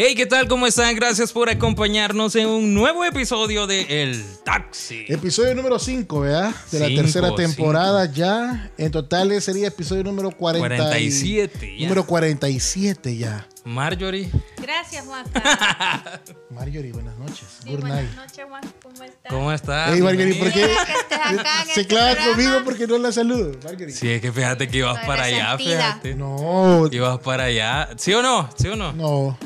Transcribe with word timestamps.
Hey, 0.00 0.14
¿qué 0.14 0.26
tal? 0.26 0.46
¿Cómo 0.46 0.64
están? 0.64 0.94
Gracias 0.94 1.32
por 1.32 1.50
acompañarnos 1.50 2.36
en 2.36 2.46
un 2.46 2.72
nuevo 2.72 3.04
episodio 3.04 3.66
de 3.66 4.04
El 4.04 4.24
Taxi. 4.44 5.04
Episodio 5.08 5.56
número 5.56 5.76
5, 5.76 6.20
¿verdad? 6.20 6.54
De 6.70 6.78
la 6.78 6.86
tercera 6.86 7.34
temporada 7.34 8.04
ya. 8.08 8.70
En 8.78 8.92
total 8.92 9.42
sería 9.42 9.66
episodio 9.66 10.04
número 10.04 10.30
40 10.30 10.68
y- 11.00 11.10
47 11.10 11.76
ya. 11.78 11.82
Número 11.82 12.06
47 12.06 13.16
ya. 13.16 13.48
Marjorie, 13.64 14.30
Gracias, 14.62 15.04
Juanca. 15.04 16.22
Marjorie, 16.50 16.92
buenas 16.92 17.18
noches. 17.18 17.42
Sí, 17.64 17.68
Good 17.70 17.80
buenas 17.80 18.02
night. 18.04 18.14
noches, 18.14 18.44
Juan. 18.48 18.62
¿Cómo 18.80 19.02
estás? 19.02 19.32
¿cómo 19.32 19.52
estás? 19.52 19.90
Hey, 19.94 20.00
Marjorie, 20.00 20.34
¿por 20.36 20.52
qué 20.52 20.60
se 20.64 21.80
este 21.80 21.86
clava 21.88 22.12
programa. 22.14 22.36
conmigo 22.36 22.60
porque 22.64 22.86
no 22.86 22.98
la 22.98 23.10
saludo? 23.10 23.50
Marjorie. 23.64 23.92
Sí, 23.92 24.08
es 24.08 24.20
que 24.22 24.30
fíjate 24.30 24.68
que 24.68 24.78
ibas 24.78 25.04
para 25.04 25.24
allá, 25.24 25.58
fíjate. 25.58 26.14
No, 26.14 26.86
Ibas 26.88 27.18
para 27.18 27.44
allá. 27.44 27.88
¿Sí 27.96 28.14
o 28.14 28.22
no? 28.22 28.48
¿Sí 28.56 28.68
o 28.68 28.76
no? 28.76 28.92
no. 28.92 29.36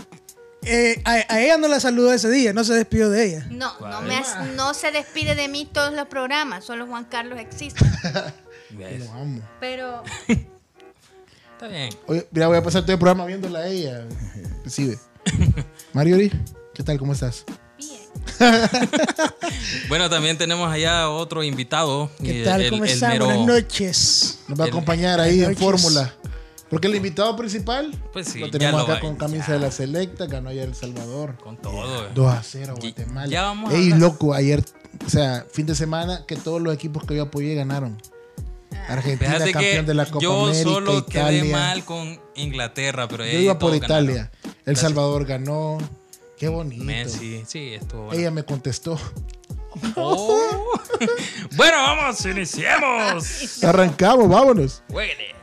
Eh, 0.65 1.03
a, 1.05 1.13
a 1.29 1.41
ella 1.41 1.57
no 1.59 1.67
la 1.69 1.81
saludó 1.81 2.13
ese 2.13 2.31
día, 2.31 2.53
no 2.53 2.63
se 2.65 2.75
despidió 2.75 3.11
de 3.11 3.25
ella. 3.27 3.47
No, 3.51 3.73
no, 3.81 4.01
me 4.03 4.17
has- 4.17 4.47
no 4.55 4.75
se 4.75 4.91
despide 4.93 5.35
de 5.35 5.49
mí 5.49 5.69
todos 5.71 5.93
los 5.93 6.07
programas, 6.07 6.65
solo 6.65 6.87
Juan 6.87 7.05
Carlos 7.05 7.39
existe. 7.41 7.85
Lo 8.71 9.13
amo. 9.13 9.41
Pero 9.61 10.03
Está 10.29 11.69
bien. 11.69 11.91
Oye, 12.07 12.27
mira, 12.31 12.49
voy 12.49 12.57
a 12.57 12.63
pasar 12.63 12.83
todo 12.83 12.93
el 12.93 12.99
programa 12.99 13.25
viéndola 13.27 13.61
a 13.61 13.67
ella. 13.69 14.05
Recibe. 14.65 14.99
Marjorie, 15.93 16.33
¿qué 16.75 16.83
tal? 16.83 16.99
¿Cómo 16.99 17.13
estás? 17.13 17.45
bien. 17.79 18.01
Bueno, 19.89 20.09
también 20.11 20.39
tenemos 20.39 20.71
allá 20.73 21.09
otro 21.11 21.43
invitado. 21.43 22.11
¿Qué 22.23 22.43
tal? 22.45 22.63
el- 22.63 22.71
¿Cómo 22.71 22.85
el 22.85 23.01
mero- 23.01 23.27
Buenas 23.27 23.47
noches. 23.47 24.39
Nos 24.49 24.59
va 24.59 24.65
a 24.65 24.67
El- 24.67 24.73
acompañar 24.73 25.21
ahí 25.21 25.43
en. 25.43 25.57
Fórmula. 25.57 26.15
Porque 26.73 26.89
el 26.89 26.97
invitado 26.97 27.37
principal 27.37 27.93
Pues 28.13 28.27
sí, 28.29 28.41
lo 28.41 28.51
tenemos 28.51 28.81
lo 28.81 28.85
acá 28.85 28.95
va- 28.95 29.01
con 29.01 29.15
camisa 29.17 29.47
ya. 29.49 29.53
de 29.55 29.61
la 29.61 29.71
selecta, 29.71 30.27
ganó 30.27 30.49
ayer 30.49 30.67
El 30.69 30.75
Salvador. 30.75 31.37
Con 31.37 31.57
todo. 31.59 32.07
eh. 32.07 32.11
2 32.15 32.33
a 32.33 32.43
0 32.43 32.75
Y- 32.79 32.81
Guatemala. 32.81 33.27
ya 33.29 33.43
vamos 33.43 33.73
Ey, 33.75 33.91
loco, 33.91 34.33
ayer, 34.35 34.65
o 35.07 35.11
sea, 35.11 35.47
fin 35.53 35.67
de 35.67 35.75
semana 35.75 36.25
que 36.27 36.35
todos 36.37 36.61
los 36.63 36.75
equipos 36.75 37.05
que 37.05 37.15
yo 37.15 37.25
apoyé 37.25 37.55
ganaron. 37.55 38.01
Argentina 38.89 39.33
Fíjate 39.35 39.53
campeón 39.53 39.87
de 39.87 39.95
la 39.95 40.07
Copa 40.07 40.23
yo 40.23 40.45
América, 40.47 40.63
solo 40.65 40.99
Italia. 40.99 41.43
quedé 41.43 41.53
mal 41.53 41.85
con 41.85 42.19
Inglaterra, 42.35 43.07
pero 43.07 43.25
Yo 43.27 43.39
iba 43.39 43.59
por 43.59 43.79
ganaron. 43.79 44.05
Italia. 44.07 44.31
El 44.65 44.77
Salvador 44.77 45.25
ganó. 45.27 45.79
Qué 46.39 46.49
bonito. 46.49 46.83
Messi, 46.83 47.45
sí, 47.47 47.75
estuvo 47.75 48.05
bueno. 48.07 48.19
Ella 48.19 48.31
me 48.31 48.45
contestó. 48.45 48.99
Oh. 49.95 50.65
bueno, 51.57 51.77
vamos, 51.77 52.25
iniciemos. 52.27 53.63
Arrancamos, 53.63 54.29
vámonos. 54.29 54.83
Jueguele. 54.91 55.35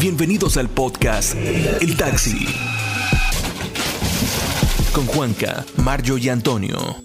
Bienvenidos 0.00 0.56
al 0.56 0.68
podcast 0.68 1.34
El 1.34 1.96
Taxi. 1.96 2.46
Con 4.92 5.06
Juanca, 5.06 5.64
Mario 5.76 6.18
y 6.18 6.28
Antonio. 6.28 6.96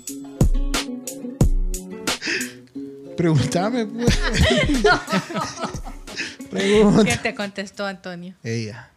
Pregúntame, 3.18 3.86
pues. 3.86 4.18
Pregunta. 6.50 7.04
¿Qué 7.06 7.18
te 7.18 7.36
contestó 7.36 7.86
Antonio? 7.86 8.34
Ella. 8.44 8.90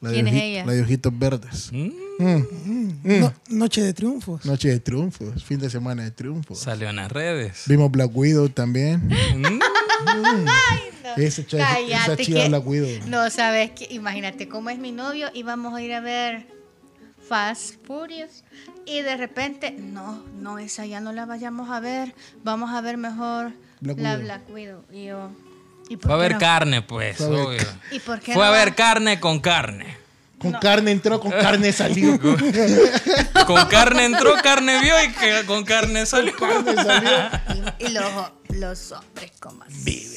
La 0.00 0.10
de 0.10 0.14
¿Quién 0.14 0.28
es 0.28 0.42
ella? 0.42 0.66
La 0.66 0.72
de 0.72 0.82
ojitos 0.82 1.18
verdes. 1.18 1.70
Mm, 1.72 1.90
Mm. 2.18 3.20
No- 3.20 3.34
noche 3.50 3.82
de 3.82 3.92
triunfos. 3.92 4.46
Noche 4.46 4.70
de 4.70 4.80
triunfos. 4.80 5.44
Fin 5.44 5.58
de 5.58 5.68
semana 5.68 6.02
de 6.02 6.10
triunfos. 6.10 6.58
Salió 6.58 6.88
en 6.88 6.96
las 6.96 7.12
redes. 7.12 7.64
Vimos 7.66 7.90
Black 7.90 8.10
Widow 8.14 8.48
también. 8.48 9.10
Mm, 10.04 11.20
Esa, 11.20 11.46
cha- 11.46 11.56
esa 11.58 11.74
Cállate, 11.74 12.24
chiva 12.24 12.42
que- 12.42 12.48
Black 12.48 12.66
Widow. 12.66 13.06
No, 13.06 13.30
sabes 13.30 13.70
que, 13.72 13.86
imagínate 13.90 14.48
cómo 14.48 14.70
es 14.70 14.78
mi 14.78 14.92
novio, 14.92 15.28
íbamos 15.34 15.74
a 15.74 15.82
ir 15.82 15.94
a 15.94 16.00
ver 16.00 16.46
Fast 17.28 17.74
Furious 17.86 18.44
y 18.84 19.00
de 19.02 19.16
repente, 19.16 19.72
no, 19.72 20.22
no, 20.40 20.58
esa 20.58 20.86
ya 20.86 21.00
no 21.00 21.12
la 21.12 21.26
vayamos 21.26 21.70
a 21.70 21.80
ver, 21.80 22.14
vamos 22.44 22.70
a 22.72 22.80
ver 22.80 22.96
mejor 22.96 23.52
Black 23.80 23.98
la. 23.98 24.16
Black 24.16 24.42
Widow. 24.50 24.84
Y 24.92 25.06
yo, 25.06 25.30
¿y 25.88 25.96
por 25.96 26.10
Fue 26.10 26.14
a 26.14 26.16
ver 26.18 26.32
no? 26.34 26.38
carne, 26.38 26.82
pues. 26.82 27.16
Fue 27.16 27.26
a 27.26 27.30
ver 27.30 27.40
obvio. 27.40 27.60
¿Y 27.90 27.98
por 28.00 28.20
qué 28.20 28.32
Fue 28.34 28.44
no 28.44 28.48
a 28.48 28.50
ver 28.52 28.74
carne 28.74 29.18
con 29.20 29.40
carne. 29.40 29.96
Con 30.38 30.52
carne 30.52 30.90
entró, 30.90 31.18
con 31.18 31.30
carne 31.32 31.72
salió. 31.72 32.20
Con 32.20 32.36
Con 33.46 33.64
carne 33.68 34.04
entró, 34.04 34.34
carne 34.42 34.80
vio 34.82 34.94
y 35.02 35.08
que 35.12 35.44
con 35.46 35.64
carne 35.64 36.04
salió. 36.04 36.36
carne 36.36 36.74
salió. 36.74 37.10
Y, 37.78 37.86
y 37.86 37.88
los 38.56 38.92
hombres 38.92 39.32
como 39.40 39.62
así. 39.62 40.08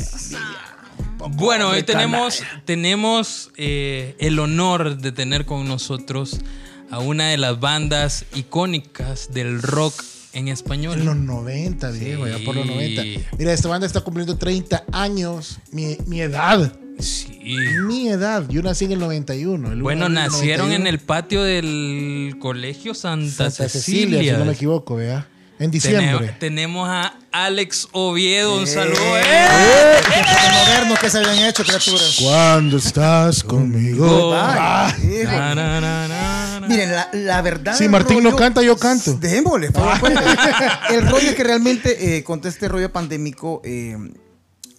Bueno, 1.32 1.70
hoy 1.70 1.84
tenemos, 1.84 2.42
tenemos 2.66 3.52
eh, 3.58 4.16
el 4.20 4.40
honor 4.40 4.98
de 4.98 5.12
tener 5.12 5.46
con 5.46 5.68
nosotros 5.68 6.40
a 6.90 7.00
una 7.00 7.30
de 7.30 7.38
las 7.38 7.60
bandas 7.60 8.26
icónicas 8.34 9.32
del 9.34 9.62
rock 9.62 10.02
en 10.34 10.48
español. 10.48 11.00
En 11.00 11.06
los 11.06 11.16
90, 11.18 11.92
Diego, 11.92 12.28
ya 12.28 12.38
por 12.46 12.56
los 12.56 12.66
Sí. 12.66 12.72
90. 12.74 13.36
Mira, 13.38 13.54
esta 13.54 13.68
banda 13.68 13.86
está 13.86 14.02
cumpliendo 14.02 14.38
30 14.38 14.86
años. 14.92 15.60
Mi, 15.72 15.98
mi 16.08 16.22
edad. 16.22 16.72
Sí. 17.00 17.40
Mi 17.88 18.10
edad. 18.10 18.46
Yo 18.50 18.62
nací 18.62 18.86
en 18.86 18.94
el 18.94 19.00
91. 19.00 19.72
el 19.72 19.82
Bueno, 19.82 20.06
1 20.08 20.16
del 20.22 20.30
nacieron 20.32 20.68
91. 20.70 20.76
en 20.76 20.88
el 20.88 21.00
patio 21.00 21.44
del 21.44 22.36
Colegio 22.40 22.94
Santa, 22.94 23.50
Santa 23.52 23.70
Cecilia. 23.70 24.18
Cecilia, 24.18 24.34
si 24.34 24.40
no 24.40 24.46
me 24.46 24.54
equivoco, 24.54 24.96
¿verdad? 24.96 25.26
En 25.60 25.72
diciembre. 25.72 26.06
Tenemos, 26.06 26.40
tenemos 26.40 26.90
a 26.90 27.14
Alex 27.34 27.90
Oviedo. 27.92 28.60
Un 28.60 28.66
saludo. 28.66 29.18
¡Eh! 29.18 29.24
¡Eh! 29.26 30.00
modernos 30.54 31.00
que 31.00 31.10
se 31.10 31.18
habían 31.18 31.40
hecho, 31.40 31.64
criaturas. 31.66 32.18
Cuando 32.22 32.78
estás 32.78 33.44
conmigo. 33.44 34.34
Ay, 34.34 34.94
hijo. 35.22 35.32
Na, 35.32 35.54
na, 35.54 35.82
na, 35.82 36.08
na, 36.08 36.60
na. 36.62 36.68
Miren, 36.68 36.92
la, 36.94 37.10
la 37.12 37.42
verdad. 37.42 37.76
Si 37.76 37.90
Martín 37.90 38.24
no 38.24 38.38
canta, 38.38 38.62
yo 38.62 38.78
canto. 38.78 39.16
Démosle, 39.16 39.72
por 39.72 39.84
favor, 39.84 40.00
cuente. 40.00 40.24
El 40.92 41.10
rollo 41.10 41.30
es 41.30 41.36
que 41.36 41.44
realmente, 41.44 42.18
eh, 42.18 42.24
con 42.24 42.40
todo 42.40 42.50
este 42.50 42.70
rollo 42.70 42.92
pandémico, 42.94 43.62
eh, 43.66 43.98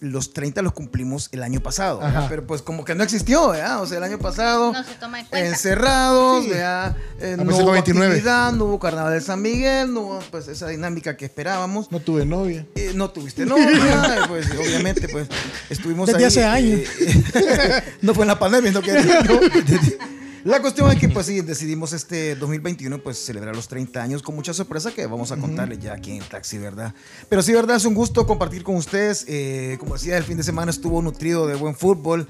los 0.00 0.32
30 0.32 0.62
los 0.62 0.72
cumplimos 0.72 1.28
el 1.32 1.42
año 1.42 1.60
pasado. 1.60 2.00
Pero 2.28 2.46
pues 2.46 2.62
como 2.62 2.84
que 2.84 2.94
no 2.94 3.04
existió, 3.04 3.50
¿verdad? 3.50 3.82
O 3.82 3.86
sea, 3.86 3.98
el 3.98 4.04
año 4.04 4.18
pasado. 4.18 4.72
No 4.72 4.82
se 4.82 4.94
toma 4.94 5.20
en 5.20 5.26
cuenta. 5.26 5.46
Encerrados, 5.48 6.44
Sí. 6.44 6.50
¿verdad? 6.50 6.96
Eh, 7.20 7.36
no 7.38 7.44
hubo 7.54 7.64
con 7.64 7.72
29. 7.74 8.14
actividad, 8.14 8.52
no 8.52 8.64
hubo 8.64 8.78
carnaval 8.78 9.12
de 9.12 9.20
San 9.20 9.42
Miguel, 9.42 9.92
no 9.92 10.00
hubo 10.00 10.18
pues 10.30 10.48
esa 10.48 10.68
dinámica 10.68 11.16
que 11.16 11.26
esperábamos. 11.26 11.92
No 11.92 12.00
tuve 12.00 12.24
novia. 12.24 12.66
Eh, 12.74 12.92
no 12.94 13.10
tuviste 13.10 13.44
novia, 13.46 14.24
pues 14.28 14.50
obviamente 14.52 15.08
pues 15.08 15.28
estuvimos 15.68 16.06
Desde 16.06 16.18
ahí, 16.20 16.24
hace 16.24 16.44
años. 16.44 16.80
eh, 17.00 17.82
no 18.02 18.14
fue 18.14 18.24
en 18.24 18.28
la 18.28 18.38
pandemia, 18.38 18.72
no 18.72 18.80
que 18.82 18.92
no. 18.92 19.00
La 20.44 20.60
cuestión 20.60 20.90
es 20.90 20.98
que 20.98 21.08
pues 21.08 21.26
sí, 21.26 21.40
decidimos 21.42 21.92
este 21.92 22.34
2021 22.34 22.98
pues 23.02 23.18
celebrar 23.18 23.54
los 23.54 23.68
30 23.68 24.02
años 24.02 24.22
con 24.22 24.34
mucha 24.34 24.54
sorpresa 24.54 24.90
que 24.92 25.06
vamos 25.06 25.32
a 25.32 25.36
contarles 25.36 25.80
ya 25.80 25.92
aquí 25.92 26.12
en 26.12 26.22
el 26.22 26.28
taxi, 26.28 26.56
¿verdad? 26.58 26.94
Pero 27.28 27.42
sí, 27.42 27.52
¿verdad? 27.52 27.76
Es 27.76 27.84
un 27.84 27.94
gusto 27.94 28.26
compartir 28.26 28.62
con 28.62 28.76
ustedes. 28.76 29.24
Eh, 29.28 29.76
como 29.78 29.94
decía, 29.94 30.16
el 30.16 30.24
fin 30.24 30.36
de 30.38 30.42
semana 30.42 30.70
estuvo 30.70 31.02
nutrido 31.02 31.46
de 31.46 31.54
buen 31.56 31.74
fútbol. 31.74 32.26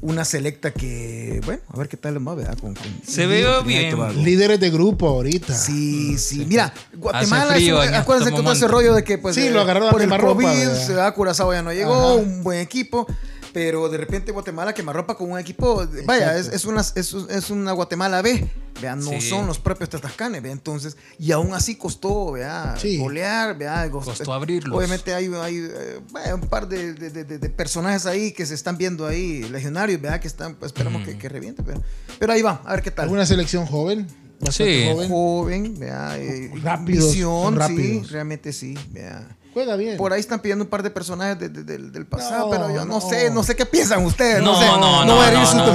Una 0.00 0.24
selecta 0.24 0.72
que, 0.72 1.40
bueno, 1.44 1.62
a 1.68 1.76
ver 1.78 1.88
qué 1.88 1.96
tal 1.96 2.26
va, 2.26 2.34
¿verdad? 2.34 2.58
Con, 2.58 2.74
con- 2.74 3.00
Se 3.06 3.26
ve 3.28 3.46
bien. 3.64 4.24
Líderes 4.24 4.58
de 4.58 4.70
grupo 4.70 5.08
ahorita. 5.08 5.54
Sí, 5.54 6.18
sí. 6.18 6.44
Mira, 6.48 6.74
Guatemala, 6.96 7.54
frío 7.54 7.80
es 7.80 7.88
un- 7.88 7.94
en 7.94 8.00
acuérdense 8.00 8.34
que 8.34 8.42
todo 8.42 8.52
ese 8.52 8.66
rollo 8.66 8.94
de 8.94 9.04
que 9.04 9.18
pues 9.18 9.36
Sí, 9.36 9.42
eh, 9.46 9.50
lo 9.52 9.60
agarraron 9.60 9.88
a 9.88 9.92
por 9.92 10.02
el 10.02 10.08
COVID, 10.10 10.44
¿verdad? 10.44 10.86
se 10.86 10.94
da 10.94 11.14
Curazao 11.14 11.52
ya 11.52 11.62
no 11.62 11.72
llegó, 11.72 11.94
Ajá. 11.94 12.14
un 12.14 12.42
buen 12.42 12.58
equipo, 12.58 13.06
pero 13.52 13.88
de 13.88 13.98
repente 13.98 14.32
Guatemala 14.32 14.72
quemarropa 14.72 15.14
con 15.16 15.30
un 15.30 15.38
equipo, 15.38 15.86
vaya, 16.06 16.36
es, 16.38 16.48
es 16.48 16.64
una, 16.64 16.80
es, 16.80 16.94
es 17.14 17.50
una 17.50 17.72
Guatemala 17.72 18.22
B, 18.22 18.48
vean, 18.80 19.00
no 19.00 19.10
Sí. 19.10 19.20
son 19.20 19.46
los 19.46 19.58
propios 19.58 19.90
Tatacanes, 19.90 20.42
¿vea? 20.42 20.52
entonces, 20.52 20.96
y 21.18 21.32
aún 21.32 21.52
así 21.52 21.76
costó, 21.76 22.32
vea, 22.32 22.74
Sí. 22.78 22.98
golear, 22.98 23.56
vea, 23.58 23.90
Costó 23.90 24.32
abrirlos. 24.32 24.76
Obviamente 24.76 25.14
hay, 25.14 25.26
hay 25.40 25.56
eh, 25.70 26.00
vaya, 26.10 26.34
un 26.34 26.42
par 26.42 26.66
de, 26.68 26.94
de- 26.94 27.24
de- 27.24 27.50
personajes 27.50 28.06
ahí 28.06 28.32
que 28.32 28.46
se 28.46 28.54
están 28.54 28.78
viendo 28.78 29.06
ahí, 29.06 29.42
legionarios, 29.50 30.00
vea, 30.00 30.18
que 30.20 30.28
están, 30.28 30.54
pues, 30.54 30.70
esperamos 30.70 31.02
Mm. 31.02 31.04
que, 31.04 31.18
que 31.18 31.28
reviente, 31.28 31.62
pero, 31.62 31.82
pero 32.18 32.32
ahí 32.32 32.42
va, 32.42 32.62
a 32.64 32.72
ver 32.72 32.82
qué 32.82 32.90
tal. 32.90 33.08
Una 33.08 33.26
selección 33.26 33.66
joven. 33.66 34.06
bastante 34.40 34.82
Sí. 34.82 34.90
joven. 34.92 35.08
joven, 35.08 35.78
vea, 35.78 36.18
eh, 36.18 36.50
Rápidos, 36.62 37.10
visión, 37.12 37.58
sí, 37.68 38.02
realmente 38.10 38.52
sí, 38.52 38.76
vea. 38.90 39.36
Juega 39.52 39.76
bien. 39.76 39.96
Por 39.96 40.12
ahí 40.12 40.20
están 40.20 40.40
pidiendo 40.40 40.64
un 40.64 40.70
par 40.70 40.82
de 40.82 40.90
personajes 40.90 41.38
de- 41.38 41.48
de- 41.48 41.64
del- 41.64 41.92
del 41.92 42.06
pasado, 42.06 42.46
No, 42.46 42.50
pero 42.50 42.68
yo 42.68 42.84
no, 42.86 43.00
no. 43.00 43.00
sé, 43.00 43.30
no 43.30 43.42
sé 43.42 43.54
qué 43.54 43.66
piensan 43.66 44.04
ustedes, 44.04 44.42
no, 44.42 44.52
No, 44.52 44.58
sé, 44.58 44.66
no, 44.66 44.78
no, 44.78 45.04
no, 45.04 45.14
voy 45.16 45.24
a 45.24 45.28
herir 45.28 45.38
no, 45.40 45.46
sus 45.46 45.54
no. 45.56 45.66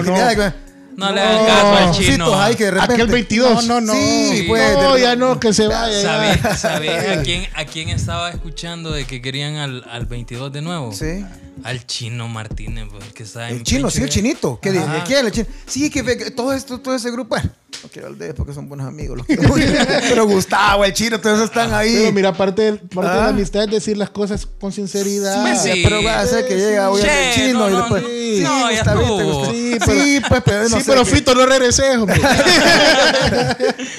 No 0.98 1.12
le 1.12 1.22
hagan 1.22 1.46
caso 1.46 1.76
al 1.78 1.92
chino. 1.92 2.42
ahí 2.42 2.56
que 2.56 2.64
de 2.66 2.72
repente- 2.72 2.94
Aquel 2.96 3.08
22. 3.08 3.68
No, 3.68 3.80
no, 3.80 3.88
no. 3.88 3.94
Sí, 3.94 4.30
Sí. 4.32 4.44
pues. 4.48 4.74
No, 4.78 4.96
de- 4.96 5.02
ya 5.02 5.16
no, 5.16 5.40
que 5.40 5.54
se 5.54 5.68
vaya. 5.68 5.94
ya. 6.02 6.02
¿Sabes, 6.02 6.60
sabes 6.60 7.18
a, 7.20 7.22
quién, 7.22 7.46
a 7.54 7.66
quién 7.66 7.90
estaba 7.90 8.32
escuchando 8.32 8.90
de 8.92 9.06
que 9.06 9.22
querían 9.22 9.58
al, 9.58 9.84
al 9.92 10.08
22 10.08 10.52
de 10.52 10.64
nuevo? 10.64 10.92
Sí. 10.94 11.24
Al 11.64 11.86
chino 11.86 12.28
Martínez, 12.28 12.86
pues, 12.92 13.04
el 13.06 13.14
que 13.14 13.24
está 13.24 13.50
en 13.50 13.58
El 13.58 13.64
chino, 13.64 13.90
sí, 13.90 14.02
el 14.02 14.10
chinito. 14.10 14.60
¿Qué 14.62 14.72
dice? 14.72 14.86
¿Quién? 15.06 15.26
El 15.26 15.32
chino. 15.32 15.48
Sí, 15.66 15.90
que 15.90 16.02
ve- 16.02 16.18
que 16.18 16.32
todo 16.32 16.54
esto, 16.54 16.80
todo 16.80 16.96
ese 16.96 17.12
grupo. 17.12 17.36
No 17.84 17.90
quiero 17.92 18.12
de 18.14 18.26
ellos 18.26 18.36
porque 18.38 18.54
son 18.54 18.68
buenos 18.70 18.88
amigos. 18.88 19.18
los. 19.18 19.28
Pero 20.10 20.26
Gustavo, 20.26 20.84
el 20.86 20.94
chino, 20.94 21.20
todos 21.20 21.42
están 21.42 21.74
ahí. 21.74 21.94
Pero 21.96 22.12
mira, 22.14 22.34
parte, 22.34 22.62
del- 22.64 22.80
parte 22.80 23.12
de 23.12 23.18
Ah. 23.18 23.22
la 23.24 23.28
amistad 23.30 23.64
es 23.66 23.72
decir 23.72 23.98
las 23.98 24.10
cosas 24.10 24.48
con 24.60 24.72
sinceridad. 24.72 25.42
Pues 25.42 25.62
sí. 25.62 25.82
Pero 25.84 26.02
va 26.04 26.20
a 26.22 26.26
ser 26.26 26.48
que 26.48 26.56
llega 26.56 26.90
hoy 26.90 27.02
el 27.02 27.34
chino 27.36 27.60
no, 27.60 27.70
y 27.70 27.72
no, 27.74 27.78
después. 27.80 28.02
no, 28.04 28.08
sí, 28.10 28.40
no, 28.44 28.72
ya 28.72 28.82
estuvo. 28.82 29.46
Sí, 29.52 29.74
Sí, 29.74 29.80
pero- 29.86 30.28
pues, 30.30 30.42
pero 30.46 30.70
no 30.70 30.78
sí, 30.78 30.84
sé 30.84 30.92
pero 30.92 31.04
qué- 31.06 31.12
Fito, 31.12 31.36
no 31.36 31.46
regresé, 31.46 31.98
hombre. 31.98 32.20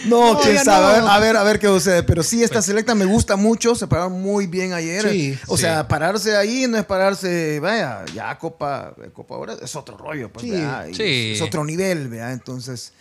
No, 0.07 0.33
No, 0.35 0.41
quién 0.41 0.59
sabe. 0.65 1.01
no. 1.01 1.09
A 1.11 1.19
ver, 1.19 1.37
a 1.37 1.43
ver 1.43 1.59
qué 1.59 1.67
sucede. 1.67 2.03
Pero 2.03 2.23
sí, 2.23 2.43
esta 2.43 2.63
selecta 2.63 2.95
me 2.95 3.05
gusta 3.05 3.37
mucho. 3.37 3.75
Se 3.75 3.87
pararon 3.87 4.21
muy 4.21 4.47
bien 4.47 4.73
ayer. 4.73 5.09
Sí, 5.11 5.39
o 5.47 5.57
sí. 5.57 5.63
sea, 5.63 5.87
pararse 5.87 6.37
ahí 6.37 6.67
no 6.67 6.79
es 6.79 6.85
pararse, 6.85 7.48
vaya, 7.61 8.05
ya 8.15 8.39
Copa, 8.39 8.95
Copa 9.13 9.35
ahora 9.35 9.55
es 9.63 9.75
otro 9.77 9.97
rollo. 9.97 10.31
Pues. 10.33 10.45
Es 11.33 11.41
otro 11.43 11.65
nivel, 11.65 12.09
¿verdad? 12.09 12.33
Entonces, 12.33 12.93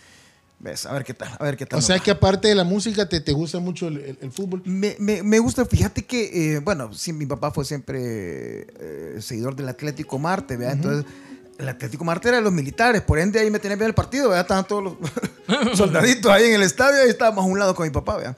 ves, 0.60 0.86
a 0.86 0.92
ver 0.92 1.04
qué 1.04 1.14
tal, 1.14 1.28
a 1.38 1.44
ver 1.44 1.56
qué 1.56 1.66
tal. 1.66 1.78
O 1.78 1.82
sea 1.82 1.96
va. 1.96 2.02
que 2.02 2.10
aparte 2.10 2.48
de 2.48 2.54
la 2.54 2.64
música, 2.64 3.08
te, 3.08 3.20
te 3.20 3.32
gusta 3.32 3.58
mucho 3.60 3.88
el, 3.88 3.98
el- 3.98 4.18
el 4.22 4.32
fútbol. 4.32 4.62
Me, 4.64 4.96
me- 4.98 5.22
me 5.22 5.38
gusta, 5.38 5.64
fíjate 5.64 6.04
que, 6.04 6.54
eh, 6.54 6.58
bueno, 6.60 6.92
sí, 6.94 7.12
mi 7.12 7.26
papá 7.26 7.50
fue 7.50 7.64
siempre 7.64 7.98
eh, 8.02 9.16
seguidor 9.20 9.54
del 9.56 9.68
Atlético 9.68 10.18
Marte, 10.18 10.56
¿verdad? 10.56 10.74
Entonces, 10.74 11.04
el 11.58 11.68
Atlético 11.68 12.04
Marte 12.04 12.28
era 12.28 12.36
de 12.38 12.42
los 12.44 12.52
militares, 12.52 13.02
por 13.02 13.18
ende 13.18 13.40
ahí 13.40 13.50
me 13.50 13.58
tenía 13.58 13.76
bien 13.76 13.88
el 13.88 13.94
partido, 13.94 14.28
¿verdad? 14.28 14.42
Estaban 14.42 14.66
todos 14.66 14.84
los 14.84 15.76
soldaditos 15.78 16.30
ahí 16.30 16.44
en 16.44 16.54
el 16.54 16.62
estadio 16.62 17.04
y 17.06 17.10
estábamos 17.10 17.44
a 17.44 17.48
un 17.48 17.58
lado 17.58 17.74
con 17.74 17.84
mi 17.86 17.90
papá, 17.92 18.16
¿verdad? 18.16 18.36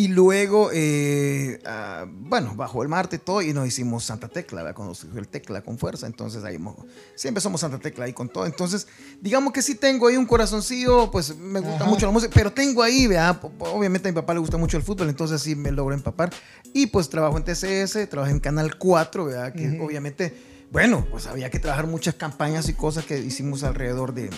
Y 0.00 0.08
luego, 0.08 0.70
eh, 0.72 1.58
ah, 1.66 2.06
bueno, 2.08 2.54
bajó 2.56 2.82
el 2.82 2.88
Marte 2.88 3.16
y 3.16 3.18
todo 3.18 3.42
y 3.42 3.52
nos 3.52 3.66
hicimos 3.68 4.02
Santa 4.04 4.28
Tecla, 4.28 4.62
¿verdad? 4.62 4.74
Cuando 4.74 4.94
surgió 4.94 5.18
el 5.20 5.28
Tecla 5.28 5.60
con 5.60 5.76
fuerza, 5.76 6.06
entonces 6.06 6.42
ahí 6.42 6.56
mo- 6.56 6.86
siempre 7.14 7.42
somos 7.42 7.60
Santa 7.60 7.78
Tecla 7.78 8.06
ahí 8.06 8.14
con 8.14 8.30
todo. 8.30 8.46
Entonces, 8.46 8.86
digamos 9.20 9.52
que 9.52 9.60
sí 9.60 9.74
tengo 9.74 10.06
ahí 10.06 10.16
un 10.16 10.24
corazoncillo, 10.24 11.10
pues 11.10 11.36
me 11.36 11.60
gusta 11.60 11.84
mucho 11.84 12.06
la 12.06 12.12
música, 12.12 12.32
pero 12.34 12.50
tengo 12.50 12.82
ahí, 12.82 13.08
po- 13.42 13.52
Obviamente 13.58 14.08
a 14.08 14.12
mi 14.12 14.14
papá 14.16 14.32
le 14.32 14.40
gusta 14.40 14.56
mucho 14.56 14.78
el 14.78 14.82
fútbol, 14.82 15.10
entonces 15.10 15.42
sí 15.42 15.54
me 15.54 15.70
logro 15.70 15.94
empapar. 15.94 16.30
Y 16.72 16.86
pues 16.86 17.10
trabajo 17.10 17.36
en 17.36 17.44
TCS, 17.44 18.08
trabajo 18.08 18.32
en 18.32 18.40
Canal 18.40 18.78
4, 18.78 19.26
¿verdad? 19.26 19.52
Que 19.52 19.78
obviamente, 19.82 20.32
bueno, 20.72 21.06
pues 21.10 21.26
había 21.26 21.50
que 21.50 21.58
trabajar 21.58 21.86
muchas 21.86 22.14
campañas 22.14 22.70
y 22.70 22.72
cosas 22.72 23.04
que 23.04 23.18
hicimos 23.18 23.64
alrededor 23.64 24.14
de 24.14 24.30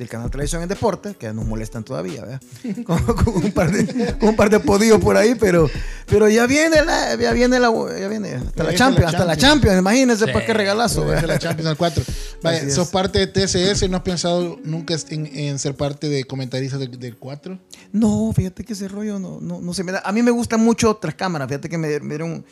del 0.00 0.08
canal 0.08 0.30
Televisión 0.30 0.62
en 0.62 0.68
Deporte, 0.68 1.14
que 1.14 1.30
nos 1.32 1.44
molestan 1.44 1.84
todavía, 1.84 2.22
¿verdad? 2.22 2.40
Con, 2.84 2.98
con 3.04 3.44
un 3.44 3.52
par 3.52 3.70
de, 3.70 4.16
con 4.18 4.30
un 4.30 4.36
par 4.36 4.48
de 4.48 4.58
por 4.60 5.16
ahí, 5.16 5.34
pero, 5.34 5.68
pero 6.06 6.26
ya 6.28 6.46
viene 6.46 6.82
la, 6.82 7.14
ya 7.16 7.32
viene 7.34 7.60
la, 7.60 7.70
ya 7.98 8.08
viene 8.08 8.32
hasta 8.32 8.64
la 8.64 8.74
Champions, 8.74 9.02
la 9.12 9.18
hasta 9.18 9.24
la 9.26 9.36
Champions. 9.36 9.78
Imagínense 9.78 10.24
Sí. 10.24 10.32
para 10.32 10.46
qué 10.46 10.54
regalazo, 10.54 11.04
¿verdad? 11.04 11.28
la 11.28 11.38
Champions 11.38 11.68
al 11.68 11.76
4. 11.76 12.02
Vaya, 12.42 12.58
Así 12.58 12.66
es. 12.68 12.74
sos 12.74 12.88
parte 12.88 13.18
de 13.18 13.26
TCS, 13.26 13.90
¿no 13.90 13.98
has 13.98 14.02
pensado 14.02 14.58
nunca 14.64 14.94
en, 15.10 15.26
en 15.26 15.58
ser 15.58 15.74
parte 15.74 16.08
de 16.08 16.24
comentaristas 16.24 16.80
del, 16.80 16.98
del 16.98 17.16
4? 17.18 17.58
No, 17.92 18.32
fíjate 18.34 18.64
que 18.64 18.72
ese 18.72 18.88
rollo 18.88 19.18
no, 19.18 19.38
no, 19.42 19.60
no 19.60 19.74
se 19.74 19.84
me 19.84 19.92
da. 19.92 20.00
A 20.02 20.12
mí 20.12 20.22
me 20.22 20.30
gustan 20.30 20.60
mucho 20.60 20.90
otras 20.90 21.14
cámaras. 21.14 21.46
Fíjate 21.48 21.68
que 21.68 21.76
me, 21.76 22.00
me 22.00 22.08
dieron. 22.08 22.44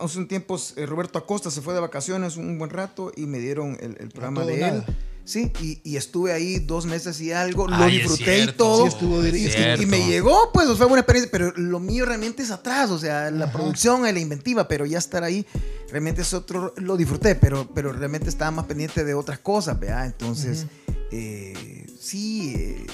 Hace 0.00 0.18
un 0.18 0.26
tiempo 0.26 0.58
eh, 0.76 0.86
Roberto 0.86 1.18
Acosta 1.18 1.50
se 1.50 1.60
fue 1.60 1.74
de 1.74 1.80
vacaciones 1.80 2.36
un 2.36 2.58
buen 2.58 2.70
rato 2.70 3.12
y 3.14 3.26
me 3.26 3.38
dieron 3.38 3.76
el, 3.80 3.96
el 4.00 4.08
programa 4.08 4.44
de 4.44 4.56
nada. 4.56 4.84
él. 4.88 4.94
Sí, 5.30 5.52
y, 5.60 5.80
y 5.84 5.96
estuve 5.96 6.32
ahí 6.32 6.58
dos 6.58 6.86
meses 6.86 7.20
y 7.20 7.30
algo, 7.30 7.68
lo 7.68 7.76
Ay, 7.76 7.98
disfruté 7.98 8.40
y 8.40 8.46
todo. 8.48 8.82
Sí, 8.82 8.88
estuvo 8.88 9.24
y, 9.24 9.86
me 9.86 10.04
llegó, 10.04 10.50
pues, 10.52 10.66
fue 10.76 10.86
buena 10.86 11.02
experiencia, 11.02 11.30
pero 11.30 11.52
lo 11.54 11.78
mío 11.78 12.04
realmente 12.04 12.42
es 12.42 12.50
atrás, 12.50 12.90
o 12.90 12.98
sea, 12.98 13.30
la 13.30 13.52
producción 13.52 14.08
y 14.08 14.12
la 14.12 14.18
inventiva, 14.18 14.66
pero 14.66 14.86
ya 14.86 14.98
estar 14.98 15.22
ahí, 15.22 15.46
realmente 15.88 16.22
es 16.22 16.34
otro, 16.34 16.74
lo 16.78 16.96
disfruté, 16.96 17.36
pero, 17.36 17.68
pero 17.72 17.92
realmente 17.92 18.28
estaba 18.28 18.50
más 18.50 18.64
pendiente 18.64 19.04
de 19.04 19.14
otras 19.14 19.38
cosas, 19.38 19.78
¿verdad? 19.78 20.06
Entonces, 20.06 20.66
eh, 21.12 21.86
sí, 22.00 22.54
eh, 22.56 22.86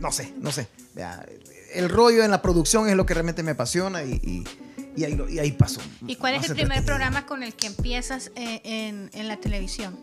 no 0.00 0.10
sé, 0.10 0.34
no 0.40 0.50
sé, 0.50 0.66
¿verdad? 0.92 1.24
El 1.72 1.88
rollo 1.88 2.24
en 2.24 2.32
la 2.32 2.42
producción 2.42 2.88
es 2.88 2.96
lo 2.96 3.06
que 3.06 3.14
realmente 3.14 3.44
me 3.44 3.52
apasiona 3.52 4.02
y, 4.02 4.14
y, 4.14 4.44
y 4.96 5.04
ahí, 5.04 5.14
lo- 5.14 5.28
y 5.28 5.38
ahí 5.38 5.52
pasó. 5.52 5.80
¿Y 6.06 6.16
cuál 6.16 6.34
es 6.34 6.48
el 6.48 6.54
primer 6.56 6.84
programa 6.84 7.26
con 7.26 7.42
el 7.42 7.54
que 7.54 7.66
empiezas 7.66 8.30
eh, 8.36 8.60
en, 8.64 9.10
en 9.12 9.28
la 9.28 9.36
televisión? 9.38 9.98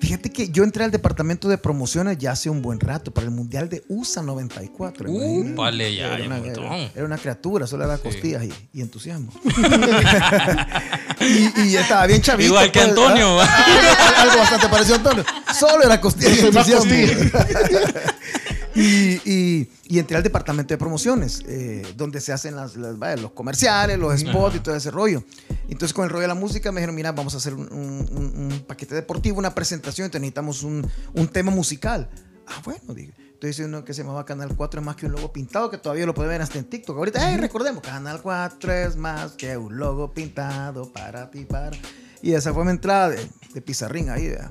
Fíjate 0.00 0.30
que 0.30 0.48
yo 0.48 0.64
entré 0.64 0.82
al 0.84 0.90
departamento 0.90 1.48
de 1.48 1.58
promociones 1.58 2.18
ya 2.18 2.32
hace 2.32 2.50
un 2.50 2.60
buen 2.60 2.80
rato 2.80 3.12
para 3.12 3.24
el 3.26 3.30
Mundial 3.30 3.68
de 3.68 3.84
USA 3.88 4.20
94. 4.20 5.08
Uh, 5.08 5.54
vale, 5.54 5.94
ya, 5.94 6.14
era, 6.16 6.26
una, 6.26 6.38
era- 6.38 6.90
era 6.94 7.04
una 7.04 7.16
criatura, 7.18 7.66
solo 7.68 7.84
era 7.84 7.98
costillas 7.98 8.42
y, 8.44 8.52
y 8.72 8.80
entusiasmo. 8.80 9.30
y, 11.20 11.60
y 11.68 11.76
estaba 11.76 12.06
bien 12.08 12.20
chavito. 12.20 12.48
Igual 12.48 12.72
que 12.72 12.80
pues, 12.80 12.88
Antonio, 12.90 13.40
¿ah? 13.40 13.46
algo, 14.18 14.38
bastante 14.38 14.68
parecido 14.68 14.94
a 14.96 14.98
Antonio. 14.98 15.24
Solo 15.58 15.84
era 15.84 16.00
costillas 16.00 16.38
y 16.38 16.46
entusiasmo. 16.46 16.90
y, 18.74 19.20
y- 19.30 19.70
y 19.88 19.98
entré 19.98 20.16
al 20.16 20.22
departamento 20.22 20.72
de 20.74 20.78
promociones, 20.78 21.42
eh, 21.46 21.82
donde 21.96 22.20
se 22.20 22.32
hacen 22.32 22.56
las, 22.56 22.76
las- 22.76 22.98
vaya, 22.98 23.20
los 23.20 23.32
comerciales, 23.32 23.98
los 23.98 24.18
spots 24.20 24.56
y 24.56 24.60
todo 24.60 24.74
ese 24.76 24.90
rollo. 24.90 25.22
Entonces, 25.68 25.92
con 25.94 26.04
el 26.04 26.10
rollo 26.10 26.22
de 26.22 26.28
la 26.28 26.34
música, 26.34 26.70
me 26.72 26.80
dijeron: 26.80 26.94
Mira, 26.94 27.12
vamos 27.12 27.34
a 27.34 27.36
hacer 27.38 27.54
un, 27.54 27.70
un- 27.72 28.08
un- 28.12 28.52
un 28.52 28.60
paquete 28.66 28.94
deportivo, 28.94 29.38
una 29.38 29.54
presentación, 29.54 30.06
entonces 30.06 30.20
necesitamos 30.22 30.62
un, 30.62 30.86
un 31.14 31.28
tema 31.28 31.50
musical. 31.50 32.08
Ah, 32.46 32.60
bueno, 32.64 32.94
dije. 32.94 33.12
Entonces, 33.34 33.66
uno 33.66 33.84
que 33.84 33.92
se 33.92 34.02
llamaba 34.02 34.24
Canal 34.24 34.54
4 34.56 34.80
es 34.80 34.86
más 34.86 34.94
que 34.96 35.06
un 35.06 35.12
logo 35.12 35.32
pintado, 35.32 35.68
que 35.68 35.76
todavía 35.76 36.06
lo 36.06 36.14
pueden 36.14 36.30
ver 36.30 36.42
hasta 36.42 36.58
en 36.58 36.64
TikTok. 36.64 36.96
Ahorita, 36.96 37.20
hey, 37.28 37.36
recordemos: 37.38 37.82
Canal 37.82 38.22
4 38.22 38.72
es 38.72 38.96
más 38.96 39.32
que 39.32 39.56
un 39.56 39.76
logo 39.78 40.12
pintado 40.12 40.92
para 40.92 41.30
ti, 41.30 41.44
para. 41.44 41.76
Y 42.22 42.34
esa 42.34 42.54
fue 42.54 42.64
mi 42.64 42.70
entrada 42.70 43.08
de, 43.10 43.28
de 43.54 43.60
pizarrín 43.60 44.10
ahí, 44.10 44.28
¿verdad? 44.28 44.50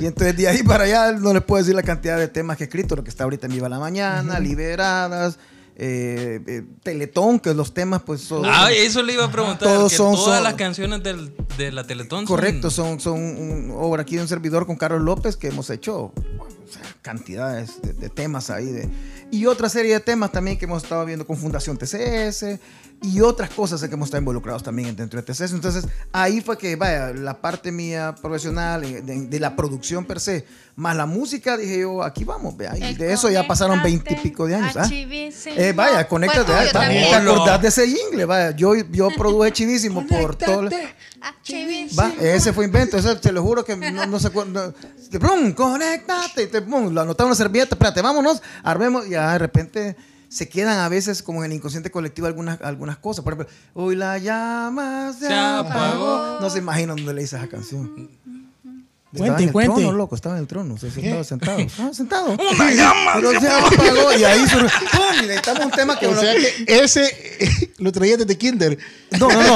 Y 0.00 0.06
entonces 0.06 0.36
de 0.36 0.48
ahí 0.48 0.62
para 0.62 0.84
allá 0.84 1.12
no 1.12 1.32
les 1.32 1.42
puedo 1.42 1.62
decir 1.62 1.74
la 1.74 1.82
cantidad 1.82 2.18
de 2.18 2.28
temas 2.28 2.56
que 2.56 2.64
he 2.64 2.66
escrito, 2.66 2.94
lo 2.96 3.04
que 3.04 3.10
está 3.10 3.24
ahorita 3.24 3.46
en 3.46 3.52
Viva 3.54 3.68
la 3.68 3.78
Mañana, 3.78 4.38
Liberadas, 4.40 5.38
eh, 5.76 6.40
eh, 6.46 6.62
Teletón, 6.82 7.40
que 7.40 7.54
los 7.54 7.72
temas 7.74 8.02
pues 8.02 8.20
son... 8.20 8.42
Ah, 8.46 8.70
eso 8.72 9.02
le 9.02 9.14
iba 9.14 9.24
a 9.24 9.32
preguntar. 9.32 9.66
Todos 9.68 9.92
son- 9.92 10.14
todas 10.14 10.34
son- 10.36 10.44
las 10.44 10.54
canciones 10.54 11.02
del- 11.02 11.34
de 11.56 11.72
la 11.72 11.84
Teletón 11.86 12.26
Correcto, 12.26 12.70
son, 12.70 13.00
son 13.00 13.18
un- 13.20 13.72
obra 13.74 14.02
aquí 14.02 14.16
de 14.16 14.22
un 14.22 14.28
servidor 14.28 14.66
con 14.66 14.76
Carlos 14.76 15.00
López 15.02 15.36
que 15.36 15.48
hemos 15.48 15.70
hecho 15.70 16.12
bueno, 16.36 16.54
o 16.68 16.72
sea, 16.72 16.82
cantidades 17.02 17.80
de, 17.82 17.94
de 17.94 18.08
temas 18.10 18.50
ahí. 18.50 18.66
De, 18.66 18.88
y 19.30 19.46
otra 19.46 19.68
serie 19.70 19.94
de 19.94 20.00
temas 20.00 20.30
también 20.30 20.58
que 20.58 20.66
hemos 20.66 20.82
estado 20.82 21.04
viendo 21.06 21.26
con 21.26 21.36
Fundación 21.38 21.78
TCS 21.78 22.58
y 23.02 23.20
otras 23.20 23.50
cosas 23.50 23.80
que 23.82 23.94
hemos 23.94 24.06
estado 24.06 24.20
involucrados 24.20 24.62
también 24.62 24.94
dentro 24.96 25.20
de 25.20 25.32
TCS. 25.32 25.52
Entonces 25.52 25.86
ahí 26.12 26.40
fue 26.40 26.56
que, 26.56 26.76
vaya, 26.76 27.12
la 27.12 27.40
parte 27.40 27.72
mía 27.72 28.14
profesional, 28.20 28.84
eh, 28.84 29.02
de, 29.02 29.26
de 29.26 29.40
la 29.40 29.54
producción 29.56 30.04
per 30.04 30.20
se, 30.20 30.46
más 30.76 30.96
la 30.96 31.04
música, 31.06 31.56
dije 31.56 31.80
yo, 31.80 32.02
aquí 32.02 32.24
vamos, 32.24 32.56
vea. 32.56 32.76
Y 32.78 32.94
de 32.94 33.12
eso 33.12 33.28
ya 33.30 33.46
pasaron 33.46 33.82
veintipico 33.82 34.46
de 34.46 34.54
años. 34.54 34.76
¿ah? 34.76 34.88
Eh, 34.90 35.72
vaya, 35.76 36.06
conéctate. 36.08 36.52
Ah, 36.52 36.64
también 36.72 37.10
te 37.10 37.14
acordás 37.16 37.60
de 37.60 37.68
ese 37.68 37.86
jingle, 37.86 38.24
vaya. 38.24 38.50
Yo, 38.52 38.74
yo 38.74 39.08
produje 39.16 39.52
chivísimo 39.52 40.06
por 40.06 40.36
todo. 40.36 40.68
A 41.24 41.34
Chivísimo. 41.42 42.02
Va, 42.02 42.12
ese 42.20 42.52
fue 42.52 42.64
invento, 42.64 42.96
ese 42.98 43.14
te 43.16 43.30
lo 43.30 43.42
juro 43.42 43.64
que 43.64 43.76
no, 43.76 44.06
no 44.06 44.18
se 44.18 44.26
acuerda. 44.28 44.66
no- 44.68 45.18
Brum, 45.20 45.52
conéctate, 45.52 46.46
te, 46.48 46.60
brum, 46.60 46.92
lo 46.92 47.02
anotaba 47.02 47.26
en 47.28 47.32
una 47.32 47.36
servilleta, 47.36 47.74
espérate, 47.74 48.00
vámonos, 48.02 48.42
armemos, 48.64 49.06
y 49.06 49.10
ya 49.10 49.32
de 49.34 49.38
repente 49.38 49.96
se 50.32 50.48
quedan 50.48 50.78
a 50.78 50.88
veces 50.88 51.22
como 51.22 51.44
en 51.44 51.50
el 51.50 51.56
inconsciente 51.58 51.90
colectivo 51.90 52.26
algunas, 52.26 52.60
algunas 52.62 52.96
cosas. 52.96 53.22
Por 53.22 53.34
ejemplo, 53.34 53.54
hoy 53.74 53.96
la 53.96 54.16
llama 54.16 55.12
se, 55.12 55.26
Se 55.26 55.34
apagó. 55.34 56.14
apagó. 56.14 56.40
No 56.40 56.48
se 56.48 56.58
imaginan 56.58 56.96
dónde 56.96 57.12
le 57.12 57.22
hice 57.22 57.36
esa 57.36 57.48
canción. 57.48 57.88
Cuente, 59.14 59.26
estaba 59.26 59.38
en 59.38 59.44
el 59.44 59.52
cuente. 59.52 59.74
trono, 59.82 59.92
loco, 59.92 60.14
estaba 60.14 60.36
en 60.36 60.40
el 60.40 60.46
trono, 60.46 60.78
se 60.78 60.88
estaba 60.88 61.22
sentado. 61.22 61.58
Estaba 61.58 61.92
sentado. 61.92 62.34
Pero 62.38 63.40
se 63.40 63.46
apagó 63.48 64.12
y 64.18 64.24
ahí 64.24 64.48
surgió. 64.48 64.88
Necesitamos 65.20 65.66
un 65.66 65.70
tema 65.72 65.98
que 65.98 66.06
O 66.06 66.18
sea 66.18 66.34
que 66.34 66.64
ese 66.66 67.71
lo 67.78 67.92
traías 67.92 68.18
desde 68.18 68.36
Kinder. 68.36 68.78
No, 69.18 69.28
no, 69.28 69.42
no, 69.42 69.54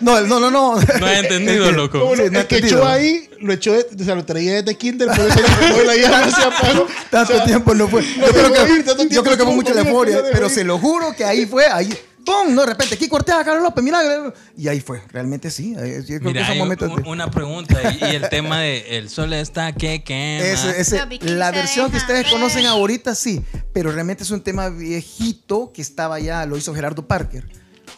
no, 0.00 0.20
no, 0.20 0.40
no, 0.40 0.50
no. 0.50 0.80
No 1.00 1.08
he 1.08 1.18
entendido, 1.18 1.72
loco. 1.72 2.14
Sí, 2.16 2.22
no 2.30 2.40
el 2.40 2.46
que 2.46 2.56
entendido. 2.56 2.78
echó 2.78 2.86
ahí, 2.86 3.28
lo 3.40 3.52
echó, 3.52 3.74
o 3.74 4.04
sea, 4.04 4.14
lo 4.14 4.24
traía 4.24 4.54
desde 4.62 4.76
Kinder, 4.76 5.08
por 5.08 5.20
eso 5.20 5.40
hoy 5.76 5.86
la 5.86 5.96
llama 5.96 6.30
se 6.30 6.42
apagó. 6.42 6.86
Tanto 7.10 7.32
O 7.32 7.36
sea, 7.36 7.44
tiempo 7.44 7.74
no 7.74 7.88
fue. 7.88 8.02
no 8.02 8.26
Yo 8.26 8.32
creo 8.32 8.52
que, 8.52 8.72
ir, 8.72 8.84
tanto 8.84 9.02
yo 9.02 9.08
tiempo 9.08 9.24
creo 9.24 9.36
que 9.36 9.44
fue 9.44 9.54
mucha 9.54 9.72
euforia, 9.72 10.16
no 10.16 10.22
pero 10.32 10.48
se 10.48 10.64
lo 10.64 10.78
juro 10.78 11.14
que 11.16 11.24
ahí 11.24 11.46
fue, 11.46 11.66
ahí, 11.66 11.96
¡pum! 12.44 12.54
No, 12.54 12.60
de 12.62 12.66
repente, 12.68 12.94
aquí 12.94 13.08
cortea 13.08 13.40
a 13.40 13.44
Carlos 13.44 13.62
López, 13.62 13.82
mira, 13.84 14.00
y 14.56 14.68
ahí 14.68 14.80
fue, 14.80 15.02
realmente 15.10 15.50
sí. 15.50 15.74
ahí- 15.76 16.00
Yo 16.00 16.06
creo 16.06 16.20
que 16.20 16.26
Mira, 16.28 16.46
hay 16.48 16.60
un- 16.60 16.68
de- 16.68 17.02
una 17.06 17.30
pregunta. 17.30 17.80
Y, 17.92 18.04
y 18.04 18.14
el 18.16 18.28
tema 18.28 18.60
de 18.60 18.98
El 18.98 19.08
sol 19.10 19.32
está 19.32 19.72
que 19.72 20.02
quema. 20.04 20.44
Ese- 20.44 20.80
ese- 20.80 21.08
la 21.22 21.50
versión 21.50 21.90
que 21.90 21.96
ustedes 21.96 22.30
conocen 22.30 22.66
ahorita, 22.66 23.14
sí, 23.14 23.42
pero 23.72 23.90
realmente 23.92 24.22
es 24.22 24.30
un 24.30 24.40
tema 24.42 24.68
viejito 24.68 25.72
que 25.72 25.82
estaba 25.82 26.18
ya, 26.20 26.44
lo 26.46 26.56
hizo 26.56 26.74
Gerardo 26.74 27.06
Parker 27.06 27.46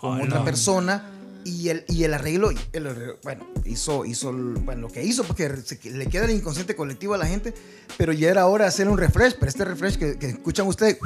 con 0.00 0.20
otra 0.22 0.44
persona. 0.44 1.04
Y 1.44 1.70
el, 1.70 1.84
y 1.88 2.04
el 2.04 2.12
arreglo, 2.12 2.50
el 2.72 2.86
arreglo, 2.86 3.18
bueno, 3.22 3.46
hizo, 3.64 4.04
hizo 4.04 4.30
bueno, 4.32 4.82
lo 4.82 4.88
que 4.88 5.02
hizo, 5.02 5.24
porque 5.24 5.50
se- 5.64 5.78
le 5.90 6.06
queda 6.06 6.24
el 6.26 6.32
inconsciente 6.32 6.76
colectivo 6.76 7.14
a 7.14 7.18
la 7.18 7.26
gente, 7.26 7.54
pero 7.96 8.12
ya 8.12 8.28
era 8.28 8.46
hora 8.46 8.64
de 8.66 8.68
hacer 8.68 8.88
un 8.88 8.98
refresh, 8.98 9.34
pero 9.38 9.48
este 9.48 9.64
refresh 9.64 9.96
que, 9.96 10.18
que 10.18 10.26
escuchan 10.26 10.66
ustedes, 10.66 10.98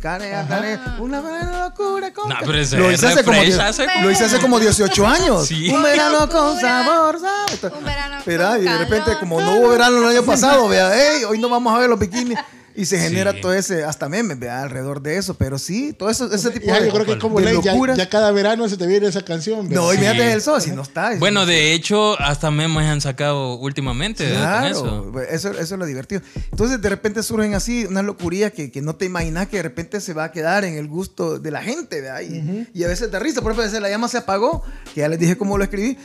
care, 0.00 0.30
care, 0.48 0.78
una 0.98 1.20
buena 1.20 1.68
locura 1.68 2.12
con 2.12 2.28
No, 2.28 2.36
pero 2.40 2.58
ese 2.58 2.78
lo 2.78 2.90
hice 2.90 3.06
hace 3.06 3.22
como, 3.24 3.40
hace 3.40 3.86
lo 4.02 4.10
hice 4.10 4.24
hace 4.24 4.38
como 4.40 4.58
18 4.58 5.06
años. 5.06 5.46
Sí. 5.46 5.70
Un 5.70 5.82
verano 5.82 6.28
con 6.28 6.58
sabor, 6.60 7.20
¿sabes? 7.20 7.62
Un 7.72 7.84
verano 7.84 8.16
Pero 8.24 8.44
con 8.44 8.52
ay, 8.54 8.62
de 8.62 8.78
repente, 8.78 9.04
calor. 9.04 9.20
como 9.20 9.40
no 9.40 9.56
hubo 9.58 9.68
verano 9.70 9.98
el 9.98 10.16
año 10.16 10.24
pasado, 10.24 10.68
vea, 10.68 11.14
"Ey, 11.14 11.24
hoy 11.24 11.38
no 11.38 11.48
vamos 11.48 11.72
a 11.74 11.78
ver 11.78 11.88
los 11.88 11.98
bikinis. 11.98 12.38
Y 12.80 12.86
se 12.86 12.98
genera 12.98 13.32
Sí. 13.32 13.40
todo 13.42 13.52
ese, 13.52 13.84
hasta 13.84 14.08
memes, 14.08 14.38
vea, 14.38 14.62
alrededor 14.62 15.02
de 15.02 15.16
eso. 15.18 15.34
Pero 15.34 15.58
sí, 15.58 15.92
todo 15.92 16.08
eso, 16.08 16.32
ese 16.32 16.50
tipo 16.50 16.66
Ya, 16.66 16.80
de, 16.80 16.86
yo 16.88 16.94
creo 16.94 17.04
que 17.06 17.18
como 17.18 17.38
de 17.38 17.44
ley, 17.46 17.58
ya, 17.62 17.72
locuras. 17.72 17.98
ya 17.98 18.08
cada 18.08 18.30
verano 18.32 18.68
se 18.68 18.76
te 18.76 18.86
viene 18.86 19.06
esa 19.06 19.22
canción. 19.22 19.68
No, 19.68 19.88
¿verdad? 19.88 19.92
y 19.94 19.98
fíjate 19.98 20.18
Sí. 20.28 20.32
el 20.34 20.40
sol, 20.42 20.60
si 20.62 20.70
no 20.70 20.82
está. 20.82 21.14
Bueno, 21.16 21.44
de 21.44 21.74
hecho, 21.74 22.18
hasta 22.20 22.50
memes 22.50 22.86
han 22.86 23.00
sacado 23.00 23.56
últimamente 23.56 24.24
¿verdad? 24.24 24.62
con 24.62 24.70
eso. 24.70 24.82
Claro, 25.12 25.20
eso. 25.30 25.50
eso, 25.50 25.60
es 25.60 25.70
lo 25.72 25.84
divertido. 25.84 26.22
Entonces, 26.50 26.80
de 26.80 26.88
repente 26.88 27.22
surgen 27.22 27.54
así 27.54 27.84
unas 27.84 28.04
locurías 28.04 28.52
que, 28.52 28.70
que 28.72 28.80
no 28.80 28.96
te 28.96 29.04
imaginas 29.04 29.48
que 29.48 29.58
de 29.58 29.62
repente 29.62 30.00
se 30.00 30.14
va 30.14 30.24
a 30.24 30.32
quedar 30.32 30.64
en 30.64 30.74
el 30.78 30.88
gusto 30.88 31.38
de 31.38 31.50
la 31.50 31.62
gente, 31.62 32.00
¿verdad? 32.00 32.22
Y, 32.22 32.66
y 32.72 32.84
a 32.84 32.88
veces 32.88 33.10
te 33.10 33.18
risa. 33.18 33.42
Por 33.42 33.52
ejemplo, 33.52 33.64
a 33.64 33.66
veces 33.66 33.82
la 33.82 33.90
llama 33.90 34.08
se 34.08 34.16
apagó, 34.18 34.62
que 34.94 35.00
ya 35.02 35.08
les 35.08 35.18
dije 35.18 35.36
cómo 35.36 35.58
lo 35.58 35.64
escribí. 35.64 35.98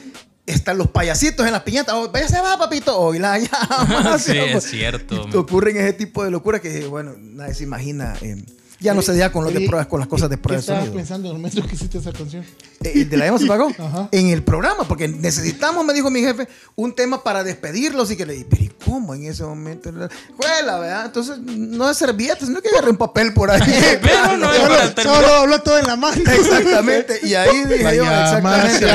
Están 0.46 0.78
los 0.78 0.90
payasitos 0.90 1.46
en 1.46 1.52
las 1.54 1.64
piñatas. 1.64 1.96
Oh, 1.96 2.10
vaya 2.12 2.28
se 2.28 2.40
va, 2.40 2.58
papito. 2.58 2.96
Hoy 3.00 3.18
la 3.20 3.38
llama. 3.40 4.20
Sí, 4.20 4.38
es 4.38 4.64
cierto, 4.64 5.28
Y 5.32 5.36
ocurren 5.36 5.76
ese 5.78 5.94
tipo 5.94 6.24
de 6.24 6.30
locuras 6.32 6.62
que, 6.62 6.86
bueno, 6.86 7.16
nadie 7.20 7.54
se 7.56 7.64
imagina. 7.64 8.14
eh, 8.22 8.44
ya 8.86 8.94
no 8.94 9.02
se 9.02 9.18
da 9.18 9.32
con, 9.32 9.44
los 9.44 9.52
de 9.52 9.60
Oye, 9.60 9.68
pruebas, 9.68 9.88
con 9.88 10.00
las 10.00 10.08
cosas 10.08 10.30
de 10.30 10.38
¿Qué 10.38 10.44
prueba 10.44 10.58
de 10.58 10.62
estabas 10.62 10.84
sonido. 10.84 10.96
pensando 10.96 11.28
en 11.28 11.36
el 11.36 11.42
momento 11.42 11.68
que 11.68 11.76
hiciste 11.76 11.98
esa 11.98 12.14
canción? 12.14 12.46
Eh, 12.84 12.92
¿El 12.96 13.10
de 13.10 13.18
la 13.18 13.26
llama 13.26 13.40
se 13.40 13.48
pagó? 13.48 13.68
Ajá. 13.78 14.10
En 14.12 14.28
el 14.28 14.44
programa, 14.44 14.88
porque 14.88 15.08
necesitamos, 15.08 15.84
me 15.84 15.94
dijo 15.94 16.12
mi 16.12 16.22
jefe, 16.22 16.48
un 16.76 16.94
tema 16.94 17.24
para 17.24 17.44
despedirlos 17.44 18.12
y 18.12 18.16
que 18.16 18.26
le 18.26 18.34
dije, 18.34 18.46
pero 18.48 18.64
¿y 18.64 18.72
cómo 18.86 19.16
en 19.16 19.26
ese 19.26 19.44
momento? 19.44 19.92
Juela, 20.38 20.80
¿verdad? 20.80 21.06
Entonces, 21.08 21.40
no 21.40 21.90
es 21.90 21.98
servilleta, 21.98 22.46
sino 22.46 22.62
que 22.62 22.70
agarré 22.70 22.92
un 22.92 22.98
papel 22.98 23.34
por 23.34 23.50
ahí. 23.50 23.62
Pero 24.02 24.38
no 24.38 24.54
Solo, 24.54 25.04
solo 25.04 25.34
habló 25.34 25.62
todo 25.62 25.80
en 25.80 25.88
la 25.88 25.96
mano. 25.96 26.22
Exactamente. 26.32 27.20
Y 27.24 27.34
ahí 27.34 27.66
dije 27.66 27.96
yo, 27.96 28.04
exactamente. 28.04 28.86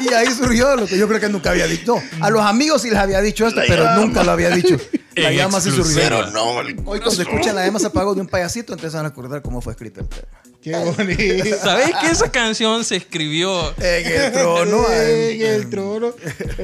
Y 0.00 0.12
ahí 0.12 0.26
surgió 0.34 0.74
lo 0.76 0.86
que 0.86 0.98
yo 0.98 1.06
creo 1.06 1.20
que 1.20 1.28
nunca 1.28 1.50
había 1.50 1.66
dicho. 1.66 1.94
No, 2.18 2.24
a 2.24 2.30
los 2.30 2.42
amigos 2.42 2.82
sí 2.82 2.90
les 2.90 2.98
había 2.98 3.20
dicho 3.20 3.46
esto, 3.46 3.60
pero 3.68 3.94
nunca 3.96 4.24
lo 4.24 4.32
había 4.32 4.50
dicho. 4.50 4.76
La 5.16 5.30
llama 5.32 5.60
sí 5.60 5.70
surgió. 5.70 6.00
exclusiva. 6.02 6.62
Hoy 6.86 7.00
cuando 7.00 7.22
escuchan 7.22 7.54
la 7.54 7.64
llama 7.66 7.78
se 7.78 7.86
apagó 7.86 8.14
de 8.14 8.20
un 8.22 8.26
payasito, 8.28 8.72
entonces 8.72 8.94
van 8.94 9.04
a 9.04 9.08
acordar 9.08 9.42
cómo 9.42 9.60
fue 9.60 9.72
escrito 9.72 10.00
el 10.00 10.08
tema. 10.08 10.28
Qué 10.62 10.76
bonito. 10.76 11.56
¿Sabéis 11.62 11.90
que 12.00 12.06
esa 12.08 12.30
canción 12.30 12.84
se 12.84 12.96
escribió? 12.96 13.70
En 13.78 14.06
el 14.06 14.32
trono. 14.32 14.84
En 14.92 15.40
en- 15.40 15.46
el 15.46 15.70
trono. 15.70 16.14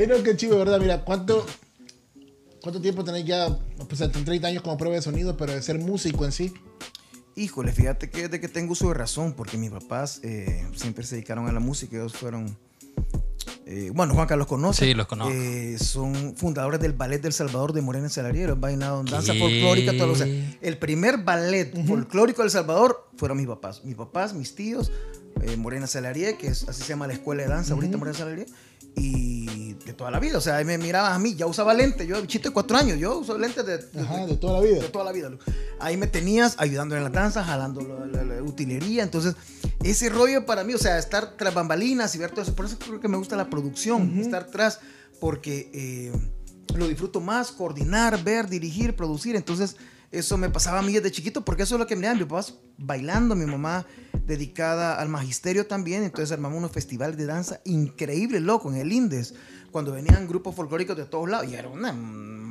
No, 0.08 0.22
qué 0.22 0.36
chido, 0.36 0.58
¿verdad? 0.58 0.78
Mira, 0.80 1.04
¿cuánto, 1.04 1.44
¿cuánto 2.62 2.80
tiempo 2.80 3.04
tenés 3.04 3.24
ya? 3.24 3.48
Pues 3.88 4.00
en 4.00 4.12
30 4.12 4.48
años 4.48 4.62
como 4.62 4.76
prueba 4.76 4.96
de 4.96 5.02
sonido, 5.02 5.36
pero 5.36 5.52
de 5.52 5.60
ser 5.62 5.78
músico 5.78 6.24
en 6.24 6.32
sí. 6.32 6.54
Híjole, 7.36 7.72
fíjate 7.72 8.10
que 8.10 8.22
desde 8.22 8.40
que 8.40 8.48
tengo 8.48 8.72
uso 8.72 8.88
de 8.88 8.94
razón, 8.94 9.32
porque 9.34 9.56
mis 9.56 9.70
papás 9.70 10.20
eh, 10.24 10.66
siempre 10.76 11.04
se 11.04 11.16
dedicaron 11.16 11.46
a 11.48 11.52
la 11.52 11.60
música, 11.60 11.96
ellos 11.96 12.12
fueron, 12.14 12.56
eh, 13.66 13.90
bueno, 13.94 14.14
Juan 14.14 14.26
Carlos 14.26 14.46
conoce. 14.46 14.86
Sí, 14.86 14.94
los 14.94 15.06
conozco. 15.06 15.32
Eh, 15.32 15.76
son 15.78 16.36
fundadores 16.36 16.80
del 16.80 16.92
Ballet 16.92 17.20
del 17.20 17.32
Salvador 17.32 17.72
de 17.72 17.82
Morena 17.82 18.08
Salariero, 18.08 18.56
bailado 18.56 19.00
en 19.00 19.06
danza 19.06 19.32
¿Qué? 19.32 19.38
folclórica, 19.38 19.96
todo, 19.96 20.12
o 20.12 20.16
sea, 20.16 20.26
el 20.60 20.78
primer 20.78 21.18
ballet 21.18 21.72
folclórico 21.86 22.42
del 22.42 22.50
Salvador 22.50 23.08
fueron 23.16 23.36
mis 23.36 23.46
papás, 23.46 23.84
mis 23.84 23.94
papás, 23.94 24.34
mis 24.34 24.54
tíos, 24.54 24.90
eh, 25.42 25.56
Morena 25.56 25.86
Salarié, 25.86 26.36
que 26.36 26.48
es, 26.48 26.68
así 26.68 26.82
se 26.82 26.88
llama 26.88 27.06
la 27.06 27.12
escuela 27.12 27.42
de 27.42 27.48
danza 27.48 27.74
ahorita, 27.74 27.96
Morena 27.96 28.16
Salarié, 28.16 28.46
y 28.96 29.37
de 29.88 29.94
toda 29.94 30.10
la 30.10 30.20
vida, 30.20 30.38
o 30.38 30.40
sea, 30.40 30.56
ahí 30.56 30.64
me 30.64 30.78
miraban 30.78 31.12
a 31.12 31.18
mí, 31.18 31.34
ya 31.34 31.46
usaba 31.46 31.74
lentes, 31.74 32.06
yo, 32.06 32.20
bichito 32.20 32.48
de 32.50 32.52
cuatro 32.52 32.76
años, 32.76 32.98
yo 32.98 33.18
uso 33.18 33.36
lentes 33.38 33.64
de, 33.66 33.78
de- 33.78 34.00
Ajá, 34.00 34.26
de 34.26 34.36
toda 34.36 34.60
la 34.60 34.66
vida. 34.66 34.78
de 34.82 34.88
toda 34.88 35.04
la 35.04 35.12
vida. 35.12 35.30
Ahí 35.80 35.96
me 35.96 36.06
tenías 36.06 36.54
ayudando 36.58 36.96
en 36.96 37.04
la 37.04 37.10
danza, 37.10 37.42
jalando 37.44 37.80
la, 37.80 38.06
la- 38.06 38.34
la 38.36 38.42
utilería. 38.42 39.02
Entonces, 39.02 39.34
ese 39.82 40.08
rollo 40.08 40.46
para 40.46 40.62
mí, 40.64 40.74
o 40.74 40.78
sea, 40.78 40.98
estar 40.98 41.36
tras 41.36 41.54
bambalinas 41.54 42.14
y 42.14 42.18
ver 42.18 42.30
todo 42.30 42.42
eso. 42.42 42.54
Por 42.54 42.66
eso 42.66 42.78
creo 42.78 43.00
que 43.00 43.08
me 43.08 43.16
gusta 43.16 43.36
la 43.36 43.48
producción, 43.50 44.18
estar 44.20 44.46
tras, 44.46 44.80
porque 45.20 45.70
eh, 45.72 46.12
lo 46.76 46.86
disfruto 46.86 47.20
más, 47.20 47.50
coordinar, 47.52 48.22
ver, 48.22 48.48
dirigir, 48.48 48.94
producir. 48.94 49.36
Entonces, 49.36 49.76
eso 50.10 50.36
me 50.38 50.48
pasaba 50.48 50.78
a 50.78 50.82
mí 50.82 50.92
desde 50.92 51.10
chiquito, 51.10 51.44
porque 51.44 51.62
eso 51.64 51.74
es 51.76 51.78
lo 51.78 51.86
que 51.86 51.96
me 51.96 52.06
da. 52.06 52.14
Mi 52.14 52.24
papá 52.24 52.44
bailando, 52.78 53.34
mi 53.34 53.44
mamá 53.46 53.86
dedicada 54.26 54.98
al 55.00 55.08
magisterio 55.08 55.66
también. 55.66 56.02
Entonces, 56.02 56.32
armamos 56.32 56.58
unos 56.58 56.72
festivales 56.72 57.16
de 57.16 57.26
danza 57.26 57.60
increíbles, 57.64 58.42
loco, 58.42 58.70
en 58.72 58.78
el 58.78 58.92
Indes. 58.92 59.34
Cuando 59.70 59.92
venían 59.92 60.26
grupos 60.26 60.54
folclóricos 60.54 60.96
de 60.96 61.04
todos 61.04 61.28
lados. 61.28 61.48
Y 61.50 61.54
era 61.54 61.68
una 61.68 61.92
mm, 61.92 62.48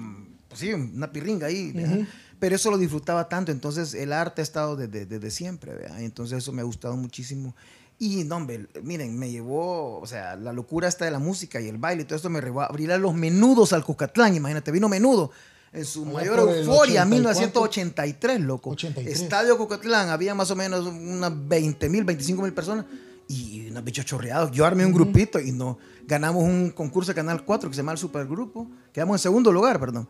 pues 0.48 0.60
sí, 0.60 0.74
una 0.74 1.12
pirringa 1.12 1.48
ahí, 1.48 1.72
¿verdad? 1.72 2.08
pero 2.40 2.56
eso 2.56 2.72
lo 2.72 2.78
disfrutaba 2.78 3.28
tanto, 3.28 3.52
entonces 3.52 3.94
el 3.94 4.14
arte 4.14 4.42
ha 4.42 4.44
estado 4.44 4.76
desde, 4.76 5.06
desde 5.06 5.32
siempre, 5.32 5.74
¿verdad? 5.74 6.02
entonces 6.02 6.40
eso 6.40 6.52
me 6.52 6.62
ha 6.62 6.66
gustado 6.66 6.96
muchísimo. 6.96 7.56
Y 8.00 8.24
no, 8.26 8.36
hombre, 8.36 8.68
miren, 8.84 9.18
me 9.18 9.32
llevó, 9.32 10.00
o 10.00 10.06
sea, 10.06 10.36
la 10.36 10.54
locura 10.54 10.88
esta 10.88 11.06
de 11.06 11.12
la 11.12 11.18
música 11.18 11.60
y 11.60 11.68
el 11.68 11.80
baile 11.80 12.04
y 12.04 12.06
todo 12.06 12.16
esto 12.16 12.30
me 12.30 12.40
llevó 12.40 12.62
a 12.62 12.66
abrir 12.66 12.92
a 12.92 12.98
los 13.00 13.16
menudos 13.16 13.74
al 13.74 13.84
Cucatlán, 13.84 14.36
imagínate, 14.36 14.72
vino 14.72 14.88
menudo. 14.88 15.32
En 15.74 15.84
su 15.84 16.04
Allá 16.04 16.14
mayor 16.14 16.40
euforia, 16.40 17.02
80 17.02 17.06
y 17.06 17.10
1983, 17.10 18.42
loco. 18.42 18.70
83. 18.70 19.22
Estadio 19.22 19.58
Cucatlán, 19.58 20.10
había 20.10 20.36
más 20.36 20.50
o 20.52 20.56
menos 20.56 20.86
unas 20.86 21.32
20 21.48 21.90
mil, 21.90 22.04
25 22.04 22.42
mil 22.44 22.54
personas 22.54 22.86
y 23.28 23.68
unos 23.70 23.84
bichos 23.84 24.06
chorreados. 24.06 24.52
Yo 24.52 24.66
armé 24.66 24.86
un 24.86 24.94
grupito 24.94 25.40
y 25.40 25.52
no 25.52 25.78
ganamos 26.06 26.44
un 26.44 26.72
concurso 26.72 27.12
de 27.12 27.16
Canal 27.16 27.44
4 27.44 27.70
que 27.70 27.76
se 27.76 27.82
llama 27.82 27.92
el 27.92 27.98
Supergrupo. 27.98 28.70
Quedamos 28.94 29.16
en 29.16 29.20
segundo 29.20 29.52
lugar, 29.52 29.80
perdón. 29.80 30.08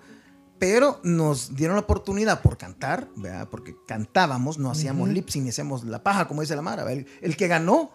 Pero 0.59 1.00
nos 1.03 1.55
dieron 1.55 1.75
la 1.75 1.83
oportunidad 1.83 2.41
por 2.41 2.57
cantar, 2.57 3.07
¿verdad? 3.15 3.47
porque 3.50 3.75
cantábamos, 3.88 4.57
no 4.57 4.71
hacíamos 4.71 5.07
lip 5.09 5.29
sync, 5.29 5.43
ni 5.43 5.50
hacíamos 5.50 5.83
la 5.83 6.01
paja, 6.01 6.27
como 6.27 6.41
dice 6.41 6.55
la 6.55 6.63
Mara. 6.63 6.91
El, 6.91 7.05
el 7.21 7.38
que 7.38 7.47
ganó 7.47 7.91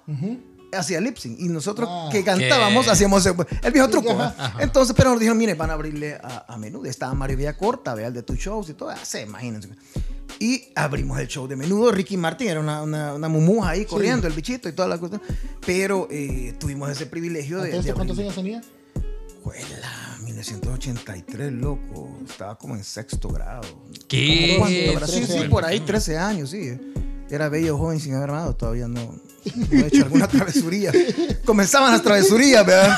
hacía 0.76 1.00
lip 1.00 1.16
sync 1.18 1.38
y 1.40 1.48
nosotros 1.48 1.88
Ah. 1.90 2.08
que 2.10 2.22
cantábamos 2.24 2.84
¿Qué? 2.86 2.90
hacíamos 2.92 3.24
el, 3.26 3.34
el 3.62 3.72
viejo 3.72 3.88
truco. 3.88 4.16
Entonces, 4.58 4.94
pero 4.96 5.10
nos 5.10 5.20
dijeron, 5.20 5.38
mire, 5.38 5.54
van 5.54 5.70
a 5.70 5.74
abrirle 5.74 6.14
a, 6.14 6.46
a 6.48 6.56
menudo. 6.56 6.86
Estaba 6.86 7.14
Mario 7.14 7.36
Villacorta, 7.36 7.94
¿verdad? 7.94 8.08
el 8.08 8.14
de 8.14 8.22
tus 8.22 8.38
shows 8.38 8.68
y 8.70 8.74
todo. 8.74 8.90
Ah, 8.90 8.98
sí, 9.02 9.18
imagínense. 9.18 9.68
Y 10.38 10.70
abrimos 10.74 11.18
el 11.20 11.28
show 11.28 11.46
de 11.46 11.54
menudo. 11.56 11.92
Ricky 11.92 12.16
Martin 12.16 12.48
era 12.48 12.60
una, 12.60 12.82
una, 12.82 13.14
una 13.14 13.28
mumuja 13.28 13.70
ahí 13.70 13.84
corriendo, 13.84 14.26
el 14.26 14.32
bichito 14.32 14.68
y 14.68 14.72
toda 14.72 14.88
la 14.88 14.98
cosa. 14.98 15.20
Pero 15.64 16.08
eh, 16.10 16.54
tuvimos 16.58 16.90
ese 16.90 17.06
privilegio 17.06 17.60
de. 17.60 17.80
De 17.82 17.92
¿cuántos 17.94 18.16
abrir- 18.18 18.22
años 18.24 18.34
tenía? 18.34 18.60
Juela, 19.44 20.18
1983, 20.24 21.52
loco. 21.52 22.16
Estaba 22.28 22.56
como 22.56 22.76
en 22.76 22.84
sexto 22.84 23.28
grado. 23.28 23.62
¿Qué? 24.08 24.60
Sí, 24.66 24.96
13 24.96 25.26
sí, 25.42 25.48
por 25.48 25.64
ahí 25.64 25.80
13 25.80 26.18
años, 26.18 26.50
sí. 26.50 26.78
Era 27.30 27.48
bello 27.48 27.78
joven 27.78 27.98
sin 28.00 28.14
haber 28.14 28.30
armado, 28.30 28.54
todavía 28.54 28.88
no, 28.88 29.14
no 29.56 29.78
he 29.84 29.86
hecho 29.88 30.04
alguna 30.04 30.28
travesuría. 30.28 30.92
Comenzaban 31.44 31.92
las 31.92 32.02
travesurías, 32.02 32.64
¿verdad? 32.66 32.96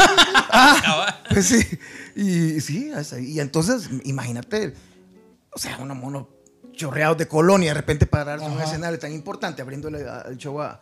Ah, 0.57 1.21
pues 1.31 1.47
sí. 1.47 1.67
Y 2.17 2.61
sí, 2.61 2.93
y 3.21 3.41
entonces, 3.41 3.89
imagínate, 4.05 4.75
o 5.53 5.59
sea, 5.59 5.79
unos 5.79 5.97
monos 5.97 6.27
chorreados 6.73 7.19
de 7.19 7.27
colonia, 7.29 7.71
de 7.71 7.75
repente 7.75 8.07
pararse 8.07 8.45
en 8.47 8.53
un 8.53 8.61
escenario 8.61 8.99
tan 8.99 9.13
importante, 9.13 9.63
abriéndole 9.63 10.05
el 10.29 10.37
show 10.37 10.61
a. 10.61 10.81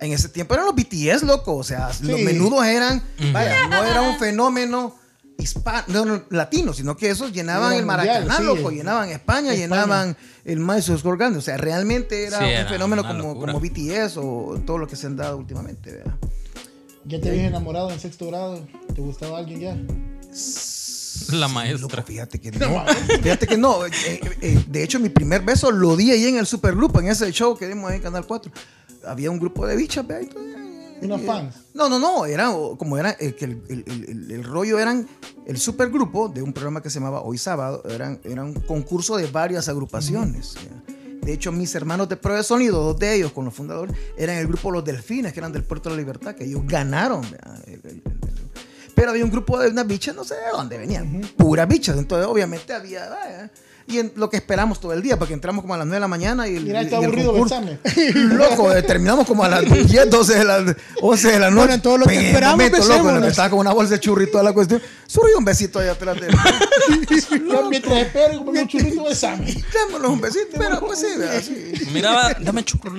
En 0.00 0.12
ese 0.12 0.28
tiempo 0.30 0.54
eran 0.54 0.66
los 0.66 0.74
BTS, 0.74 1.22
loco. 1.24 1.54
O 1.56 1.62
sea, 1.62 1.88
los 2.00 2.18
Sí. 2.18 2.24
menudos 2.24 2.64
eran. 2.66 3.02
Vaya, 3.32 3.68
no 3.68 3.84
era 3.84 4.02
un 4.02 4.18
fenómeno 4.18 4.96
hispano, 5.38 5.84
no, 5.88 6.04
no, 6.04 6.22
latino, 6.30 6.72
sino 6.72 6.96
que 6.96 7.10
esos 7.10 7.32
llenaban 7.32 7.72
el 7.72 7.84
mundial, 7.84 8.26
Maracaná, 8.26 8.36
sí. 8.38 8.42
loco. 8.44 8.70
Llenaban 8.70 9.08
España, 9.10 9.52
España. 9.52 9.54
llenaban 9.54 10.16
el 10.44 10.58
Madison 10.60 10.98
Square 10.98 11.18
Garden. 11.18 11.38
O 11.38 11.42
sea, 11.42 11.56
realmente 11.56 12.24
era 12.26 12.38
Sí, 12.38 12.44
un 12.44 12.50
era 12.50 12.68
fenómeno 12.68 13.06
como, 13.06 13.38
como 13.38 13.60
BTS 13.60 14.16
o 14.18 14.60
todo 14.64 14.78
lo 14.78 14.86
que 14.86 14.96
se 14.96 15.06
han 15.06 15.16
dado 15.16 15.36
últimamente, 15.36 15.92
¿verdad? 15.92 16.14
¿Ya 17.04 17.20
te 17.20 17.30
habías 17.30 17.46
enamorado 17.46 17.90
en 17.90 17.98
sexto 17.98 18.28
grado? 18.28 18.64
¿Te 18.94 19.00
gustaba 19.00 19.38
alguien 19.38 19.60
ya? 19.60 19.76
La 21.32 21.46
Loco, 21.46 21.54
maestra. 21.54 22.02
fíjate 22.02 22.40
que 22.40 22.50
no. 22.52 22.84
Fíjate 23.22 23.46
que 23.46 23.56
no. 23.56 23.84
Eh, 23.86 23.90
eh, 24.06 24.20
eh, 24.40 24.64
de 24.68 24.82
hecho, 24.82 24.98
mi 25.00 25.08
primer 25.08 25.42
beso 25.42 25.70
lo 25.70 25.96
di 25.96 26.10
ahí 26.10 26.26
en 26.26 26.36
el 26.38 26.46
supergrupo, 26.46 27.00
en 27.00 27.08
ese 27.08 27.30
show 27.32 27.56
que 27.56 27.66
dimos 27.68 27.90
ahí 27.90 27.96
en 27.96 28.02
Canal 28.02 28.26
4. 28.26 28.52
Había 29.06 29.30
un 29.30 29.38
grupo 29.38 29.66
de 29.66 29.76
bichas, 29.76 30.06
¿verdad? 30.06 30.28
¿Unos 31.04 31.22
fans? 31.22 31.54
No, 31.74 31.88
no, 31.88 31.98
no. 31.98 32.24
Era 32.26 32.50
como 32.78 32.96
era 32.98 33.10
eh, 33.18 33.34
el, 33.40 33.62
el- 33.68 33.84
el- 33.86 34.30
el- 34.30 34.44
rollo 34.44 34.78
eran 34.78 35.08
el 35.46 35.58
supergrupo 35.58 36.28
de 36.28 36.42
un 36.42 36.52
programa 36.52 36.82
que 36.82 36.90
se 36.90 36.98
llamaba 37.00 37.22
Hoy 37.22 37.38
Sábado. 37.38 37.82
Eran, 37.88 38.20
era 38.24 38.44
un 38.44 38.54
concurso 38.54 39.16
de 39.16 39.26
varias 39.26 39.68
agrupaciones. 39.68 40.54
De 41.22 41.32
hecho, 41.32 41.52
mis 41.52 41.72
hermanos 41.74 42.08
de 42.08 42.16
prueba 42.16 42.38
de 42.38 42.44
sonido, 42.44 42.82
dos 42.82 42.98
de 42.98 43.14
ellos 43.14 43.32
con 43.32 43.44
los 43.44 43.54
fundadores, 43.54 43.94
eran 44.16 44.36
el 44.38 44.46
grupo 44.48 44.70
Los 44.72 44.84
Delfines, 44.84 45.32
que 45.32 45.38
eran 45.40 45.52
del 45.52 45.62
Puerto 45.64 45.88
de 45.88 45.94
la 45.96 46.00
Libertad, 46.02 46.34
que 46.34 46.44
ellos 46.44 46.62
ganaron. 46.66 47.22
pero 48.94 49.10
había 49.10 49.24
un 49.24 49.30
grupo 49.30 49.58
de 49.58 49.68
unas 49.70 49.86
bichas, 49.86 50.14
no 50.14 50.24
sé 50.24 50.34
de 50.34 50.50
dónde 50.52 50.78
venían, 50.78 51.20
puras 51.36 51.66
bichas. 51.68 51.96
Entonces, 51.96 52.26
obviamente, 52.26 52.72
había. 52.72 53.50
Y 53.86 53.98
en 53.98 54.12
lo 54.16 54.30
que 54.30 54.36
esperamos 54.36 54.80
todo 54.80 54.92
el 54.92 55.02
día, 55.02 55.18
porque 55.18 55.34
entramos 55.34 55.62
como 55.62 55.74
a 55.74 55.78
las 55.78 55.86
9 55.86 55.96
de 55.96 56.00
la 56.00 56.08
mañana 56.08 56.48
y 56.48 56.56
el, 56.56 56.64
Mira, 56.64 56.82
y 56.82 56.84
está 56.86 56.98
el 56.98 57.04
aburrido 57.04 57.34
concurso- 57.34 57.60
besame. 57.60 57.78
Loco, 58.34 58.72
eh, 58.74 58.82
terminamos 58.82 59.26
como 59.26 59.44
a 59.44 59.48
las 59.48 59.64
10, 59.88 60.10
12 60.10 60.38
de 60.38 60.44
la, 60.44 60.76
11 61.00 61.28
de 61.32 61.38
la 61.38 61.46
noche. 61.50 61.56
Bueno, 61.58 61.72
en 61.74 61.82
todo 61.82 61.98
lo 61.98 62.06
que 62.06 62.16
el 62.16 62.24
esperamos, 62.26 62.56
momento, 62.56 62.78
loco, 62.88 63.10
en 63.10 63.24
estaba 63.24 63.50
con 63.50 63.58
una 63.60 63.72
bolsa 63.72 63.94
de 63.94 64.00
churro 64.00 64.22
y 64.22 64.30
toda 64.30 64.44
la 64.44 64.52
cuestión. 64.52 64.80
Surgió 65.06 65.36
un 65.38 65.44
besito 65.44 65.78
ahí 65.78 65.88
atrás 65.88 66.18
de 66.20 66.28
él. 66.28 66.34
Mientras 67.70 67.98
espero 67.98 68.38
como 68.38 68.50
un 68.50 68.66
churrito 68.68 69.04
besame. 69.04 69.62
Démonos 69.86 70.10
un 70.10 70.20
besito, 70.20 70.56
pero 70.58 70.80
pues 70.80 71.00
sí, 71.00 71.06
vea, 71.18 71.40
sí. 71.40 71.72
Mira, 71.92 72.12
va, 72.14 72.34
dame 72.40 72.64
churro. 72.64 72.92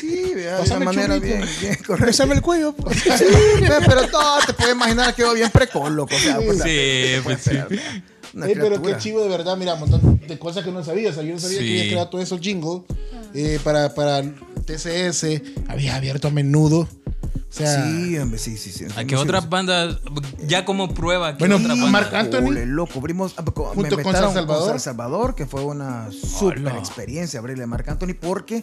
Sí, 0.00 0.32
vea, 0.34 0.58
de 0.60 0.70
una 0.70 0.84
manera 0.84 1.18
bien, 1.18 1.44
bien 1.60 1.76
correcta. 1.86 2.06
Bésame 2.06 2.34
el 2.34 2.42
cuello. 2.42 2.72
pues. 2.72 2.98
Sí, 3.00 3.24
vea, 3.60 3.80
pero 3.86 4.02
no, 4.02 4.38
te 4.46 4.52
puedes 4.54 4.74
imaginar 4.74 5.14
que 5.14 5.22
quedó 5.22 5.34
bien 5.34 5.50
precoz, 5.50 5.90
loco. 5.90 6.14
O 6.14 6.18
sea, 6.18 6.36
pues, 6.36 6.58
Sí, 6.58 6.64
¿qué 6.64 7.20
pues 7.24 7.40
sí. 7.42 7.50
Una 8.36 8.46
Ey, 8.46 8.54
pero 8.54 8.80
qué 8.82 8.96
chivo 8.98 9.22
de 9.22 9.28
verdad, 9.28 9.56
mira, 9.56 9.74
un 9.74 9.80
montón 9.80 10.20
de 10.26 10.38
cosas 10.38 10.62
que 10.64 10.70
no 10.70 10.84
sabía. 10.84 11.10
O 11.10 11.12
sea, 11.12 11.22
yo 11.22 11.32
no 11.32 11.40
sabía 11.40 11.58
Sí. 11.58 11.64
que 11.66 11.72
había 11.72 11.90
creado 11.90 12.08
todos 12.10 12.24
esos 12.24 12.40
jingles 12.40 12.82
eh, 13.34 13.58
para, 13.64 13.94
para 13.94 14.22
TCS. 14.66 15.42
Había 15.68 15.96
abierto 15.96 16.28
a 16.28 16.30
menudo. 16.30 16.80
O 16.80 17.52
sea, 17.58 17.84
Sí, 17.86 18.18
hombre, 18.18 18.38
sí, 18.38 18.58
sí, 18.58 18.70
sí. 18.70 18.84
¿A 18.94 19.04
qué 19.04 19.16
otras 19.16 19.48
bandas? 19.48 19.98
Ya 20.46 20.66
como 20.66 20.92
prueba. 20.92 21.32
¿qué 21.38 21.38
Bueno, 21.46 21.56
otra 21.56 21.68
banda? 21.68 21.86
Marc 21.86 22.12
Anthony. 22.12 22.48
Ole, 22.48 22.66
loco, 22.66 22.98
abrimos 22.98 23.32
ah, 23.38 23.44
co- 23.46 23.70
me 23.70 23.74
Junto 23.88 24.02
con 24.02 24.12
San 24.12 24.34
Salvador. 24.34 24.68
San 24.68 24.80
Salvador, 24.80 25.34
que 25.34 25.46
fue 25.46 25.64
una 25.64 26.10
super 26.12 26.58
Hola. 26.58 26.78
experiencia 26.78 27.40
abrirle 27.40 27.64
a 27.64 27.66
Marc 27.66 27.88
Anthony 27.88 28.14
porque 28.20 28.62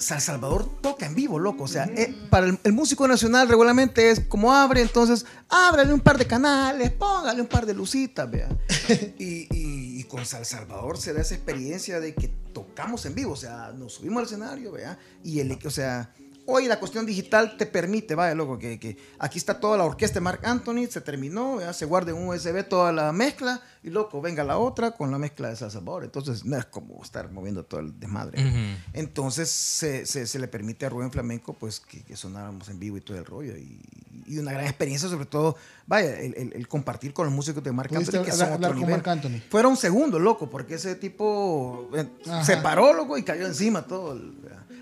San 0.00 0.20
Salvador 0.20 0.68
toca 0.80 1.06
en 1.06 1.14
vivo, 1.14 1.38
loco. 1.38 1.64
O 1.64 1.68
sea, 1.68 1.84
eh, 1.84 2.14
para 2.30 2.46
el, 2.46 2.58
el 2.64 2.72
músico 2.72 3.06
nacional 3.06 3.48
regularmente 3.48 4.10
es 4.10 4.20
como 4.20 4.52
abre, 4.52 4.80
entonces 4.82 5.26
ábrale 5.48 5.92
un 5.92 6.00
par 6.00 6.18
de 6.18 6.26
canales, 6.26 6.90
póngale 6.90 7.40
un 7.40 7.46
par 7.48 7.66
de 7.66 7.74
lucitas, 7.74 8.28
vea. 8.30 8.48
y, 9.18 9.46
y- 9.54 10.00
y 10.00 10.04
con 10.04 10.24
San 10.24 10.44
Salvador 10.46 10.96
se 10.98 11.12
da 11.12 11.20
esa 11.20 11.34
experiencia 11.34 12.00
de 12.00 12.14
que 12.14 12.28
tocamos 12.52 13.04
en 13.06 13.14
vivo, 13.14 13.32
o 13.32 13.36
sea, 13.36 13.70
nos 13.76 13.92
subimos 13.94 14.20
al 14.20 14.26
escenario, 14.26 14.72
vea, 14.72 14.98
y 15.22 15.40
el, 15.40 15.56
o 15.64 15.70
sea, 15.70 16.12
hoy 16.50 16.66
la 16.66 16.78
cuestión 16.78 17.06
digital 17.06 17.56
te 17.56 17.66
permite, 17.66 18.14
vaya, 18.14 18.34
loco, 18.34 18.58
que, 18.58 18.78
que 18.78 18.96
aquí 19.18 19.38
está 19.38 19.60
toda 19.60 19.76
la 19.78 19.84
orquesta 19.84 20.14
de 20.14 20.20
Marc 20.22 20.44
Anthony, 20.44 20.86
se 20.90 21.00
terminó, 21.00 21.56
vea, 21.56 21.72
se 21.72 21.84
guarda 21.86 22.10
en 22.10 22.18
un 22.18 22.28
USB 22.28 22.66
toda 22.68 22.92
la 22.92 23.12
mezcla, 23.12 23.60
y 23.82 23.88
loco, 23.90 24.20
venga 24.20 24.44
la 24.44 24.58
otra 24.58 24.90
con 24.90 25.10
la 25.10 25.18
mezcla 25.18 25.48
de 25.48 25.56
San 25.56 25.70
Salvador. 25.70 26.04
Entonces, 26.04 26.44
no 26.44 26.56
es 26.58 26.66
como 26.66 27.02
estar 27.02 27.30
moviendo 27.32 27.64
todo 27.64 27.80
el 27.80 27.98
desmadre. 27.98 28.42
Ujú. 28.44 28.58
Entonces 28.92 29.48
se, 29.50 30.04
se- 30.06 30.26
se 30.26 30.38
le 30.38 30.48
permite 30.48 30.84
a 30.84 30.90
Rubén 30.90 31.10
Flamenco 31.10 31.54
pues 31.54 31.80
que, 31.80 32.02
que 32.02 32.14
sonáramos 32.16 32.68
en 32.68 32.78
vivo 32.78 32.96
y 32.98 33.00
todo 33.00 33.16
el 33.16 33.24
rollo 33.24 33.56
y, 33.56 33.80
y 34.26 34.38
una 34.38 34.52
gran 34.52 34.66
experiencia 34.66 35.08
sobre 35.08 35.24
todo, 35.24 35.56
vaya, 35.86 36.18
el, 36.20 36.34
el- 36.36 36.52
el 36.52 36.68
compartir 36.68 37.14
con 37.14 37.24
los 37.26 37.34
músicos 37.34 37.64
de 37.64 37.72
¿Pudiste 37.72 37.96
Anthony 38.18 38.24
que 38.24 38.32
son 38.32 38.52
otro 38.52 38.74
nivel. 38.74 39.02
Anthony? 39.04 39.40
Fueron 39.48 39.76
segundos, 39.78 40.20
loco, 40.20 40.50
porque 40.50 40.74
ese 40.74 40.94
tipo 40.96 41.88
eh, 41.94 42.06
Ajá. 42.26 42.44
se 42.44 42.56
paró, 42.58 42.92
loco, 42.92 43.16
y 43.16 43.22
cayó 43.22 43.46
encima 43.46 43.82
todo. 43.86 44.12
el- 44.12 44.34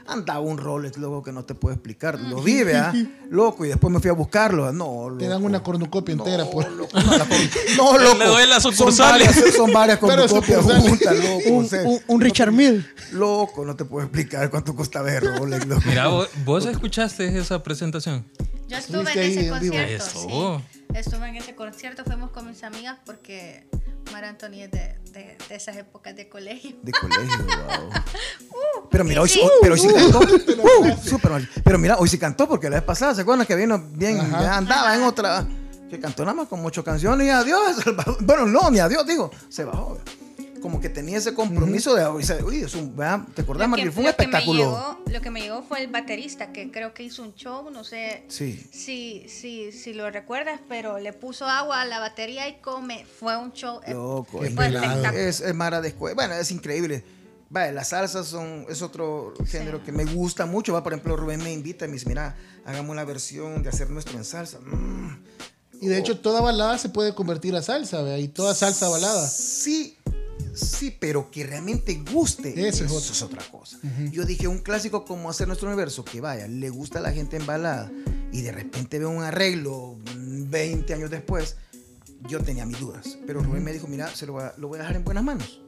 Andaba 0.08 0.40
un 0.40 0.56
Rolex, 0.56 0.96
loco, 0.96 1.22
que 1.22 1.32
no 1.32 1.44
te 1.44 1.54
puedo 1.54 1.74
explicar. 1.74 2.18
Lo 2.18 2.40
vi, 2.42 2.62
¿verdad? 2.64 2.94
Loco, 3.30 3.66
y 3.66 3.68
después 3.68 3.92
me 3.92 4.00
fui 4.00 4.08
a 4.08 4.14
buscarlo. 4.14 4.72
No, 4.72 5.10
loco. 5.10 5.18
Te 5.18 5.28
dan 5.28 5.44
una 5.44 5.62
cornucopia 5.62 6.14
entera. 6.14 6.44
No, 6.44 6.50
Por... 6.50 6.70
loco, 6.72 6.98
no, 6.98 7.16
la 7.16 7.26
cor- 7.26 7.36
no, 7.76 7.98
loco. 7.98 8.18
Le 8.18 8.24
doy 8.24 8.46
las 8.48 8.62
son 8.62 8.96
varias, 8.96 9.36
son 9.54 9.70
varias 9.70 9.98
cornucopias 9.98 10.62
juntas, 10.64 11.14
loco. 11.16 11.48
Un, 11.50 11.64
o 11.64 11.68
sea, 11.68 11.82
un- 11.82 12.00
un 12.06 12.20
Richard 12.22 12.52
Mill. 12.52 12.86
Loco, 13.12 13.66
no 13.66 13.76
te 13.76 13.84
puedo 13.84 14.06
explicar 14.06 14.48
cuánto 14.50 14.74
costaba 14.74 15.12
el 15.12 15.20
Rolex, 15.20 15.66
loco. 15.68 15.82
Mira, 15.84 16.08
vos, 16.08 16.28
vos 16.44 16.64
escuchaste 16.64 17.38
esa 17.38 17.62
presentación. 17.62 18.24
Yo 18.66 18.76
estuve 18.78 19.12
en 19.12 19.18
ese 19.18 19.40
en 19.44 19.50
concierto. 19.50 20.04
Eso. 20.04 20.62
Sí. 20.72 20.77
Estuve 20.94 21.28
en 21.28 21.36
ese 21.36 21.54
concierto, 21.54 22.04
fuimos 22.04 22.30
con 22.30 22.46
mis 22.48 22.62
amigas 22.64 22.98
porque 23.04 23.66
Mar 24.12 24.24
Anthony 24.24 24.62
es 24.62 24.70
de, 24.70 24.98
de, 25.12 25.36
de 25.48 25.54
esas 25.54 25.76
épocas 25.76 26.16
de 26.16 26.28
colegio. 26.28 26.76
De 26.82 26.92
colegio, 26.92 27.38
wow. 28.50 28.88
Pero 28.90 29.04
mira, 29.04 29.20
hoy, 29.22 29.28
sí. 29.28 29.40
hoy- 29.40 29.50
pero 29.60 29.74
hoy 29.74 29.80
sí 29.80 29.88
cantó. 29.92 30.20
Uh, 30.80 30.96
súper 31.02 31.30
mal. 31.30 31.48
Pero 31.64 31.78
mira, 31.78 31.96
hoy 31.98 32.08
sí 32.08 32.18
cantó 32.18 32.48
porque 32.48 32.68
la 32.70 32.76
vez 32.76 32.84
pasada, 32.84 33.14
¿se 33.14 33.22
acuerdan 33.22 33.46
que 33.46 33.54
vino 33.54 33.78
bien? 33.92 34.16
Ya 34.30 34.56
andaba 34.56 34.94
en 34.96 35.02
otra. 35.02 35.46
Que 35.90 35.98
cantó 36.00 36.22
nada 36.24 36.34
más 36.34 36.48
con 36.48 36.64
ocho 36.64 36.82
canciones 36.84 37.26
y 37.26 37.30
adiós. 37.30 37.76
Salvador. 37.84 38.16
Bueno, 38.20 38.46
no, 38.46 38.70
ni 38.70 38.78
adiós, 38.78 39.06
digo. 39.06 39.30
Se 39.48 39.64
bajó. 39.64 39.98
Como 40.60 40.80
que 40.80 40.88
tenía 40.88 41.18
ese 41.18 41.34
compromiso 41.34 41.94
de. 41.94 42.06
Uy, 42.08 42.60
es 42.62 42.74
un, 42.74 42.96
¿verdad? 42.96 43.20
¿Te 43.34 43.42
acordás, 43.42 43.64
que- 43.66 43.68
Martín? 43.70 43.92
Fue 43.92 44.02
un 44.04 44.06
lo 44.10 44.16
que 44.16 44.26
me 44.26 44.26
espectáculo. 44.28 44.62
llegó- 44.62 44.98
lo 45.12 45.20
que 45.20 45.30
me 45.30 45.40
llegó 45.40 45.62
fue 45.62 45.80
el 45.82 45.88
baterista, 45.88 46.52
que 46.52 46.70
creo 46.70 46.92
que 46.94 47.02
hizo 47.04 47.22
un 47.22 47.34
show, 47.34 47.70
no 47.70 47.84
sé 47.84 48.24
Sí. 48.28 48.68
si, 48.72 49.26
si, 49.28 49.72
si 49.72 49.92
lo 49.94 50.10
recuerdas, 50.10 50.60
pero 50.68 50.98
le 50.98 51.12
puso 51.12 51.46
agua 51.46 51.82
a 51.82 51.84
la 51.84 51.98
batería 52.00 52.48
y 52.48 52.60
come. 52.60 53.06
Fue 53.18 53.36
un 53.36 53.52
show. 53.52 53.80
eh, 53.86 53.92
Loco, 53.94 54.42
es, 54.44 54.52
es, 55.14 55.40
es 55.40 55.54
Mara 55.54 55.80
de 55.80 55.88
escuela. 55.88 56.14
Bueno, 56.14 56.34
es 56.34 56.50
increíble. 56.50 57.04
Vaya, 57.50 57.72
las 57.72 57.88
salsas 57.88 58.26
son, 58.26 58.66
es 58.68 58.82
otro 58.82 59.32
género 59.46 59.82
que 59.82 59.90
me 59.92 60.04
gusta 60.04 60.44
mucho. 60.44 60.74
Va, 60.74 60.82
por 60.82 60.92
ejemplo, 60.92 61.16
Rubén 61.16 61.42
me 61.42 61.50
invita 61.52 61.86
y 61.86 61.88
me 61.88 61.94
dice, 61.94 62.06
mira, 62.06 62.36
hagamos 62.66 62.90
una 62.90 63.04
versión 63.04 63.62
de 63.62 63.70
hacer 63.70 63.88
nuestro 63.88 64.18
en 64.18 64.24
salsa. 64.24 64.58
Mm. 64.60 65.24
Y 65.80 65.86
de 65.86 65.96
hecho, 65.96 66.18
toda 66.18 66.40
balada 66.40 66.76
se 66.76 66.88
puede 66.88 67.14
convertir 67.14 67.54
a 67.54 67.62
salsa, 67.62 68.02
¿vea? 68.02 68.18
Y 68.18 68.26
toda 68.28 68.52
salsa 68.54 68.88
balada. 68.88 69.26
Sí, 69.28 69.96
sí, 70.60 70.96
pero 70.98 71.30
que 71.30 71.44
realmente 71.44 72.02
guste. 72.12 72.50
Eso 72.68 72.84
es 72.84 72.90
Eso, 72.90 72.96
otro. 72.96 73.12
es 73.12 73.22
otra 73.22 73.44
cosa. 73.50 73.78
Yo 74.10 74.24
dije, 74.24 74.48
un 74.48 74.58
clásico 74.58 75.04
como 75.04 75.30
hacer 75.30 75.46
nuestro 75.46 75.68
universo, 75.68 76.04
que 76.04 76.20
vaya, 76.20 76.46
le 76.48 76.70
gusta 76.70 76.98
a 76.98 77.02
la 77.02 77.12
gente 77.12 77.36
en 77.36 77.46
balada 77.46 77.90
y 78.32 78.42
de 78.42 78.52
repente 78.52 78.98
veo 78.98 79.10
un 79.10 79.22
arreglo 79.22 79.98
mm, 80.16 80.50
20 80.50 80.94
años 80.94 81.10
después, 81.10 81.56
yo 82.28 82.40
tenía 82.42 82.66
mis 82.66 82.80
dudas. 82.80 83.18
Pero 83.26 83.42
Rubén 83.42 83.64
me 83.64 83.72
dijo, 83.72 83.86
mira, 83.86 84.08
se 84.14 84.26
lo, 84.26 84.34
voy 84.34 84.42
a, 84.44 84.54
lo 84.58 84.68
voy 84.68 84.78
a 84.78 84.82
dejar 84.82 84.96
en 84.96 85.04
buenas 85.04 85.24
manos. 85.24 85.60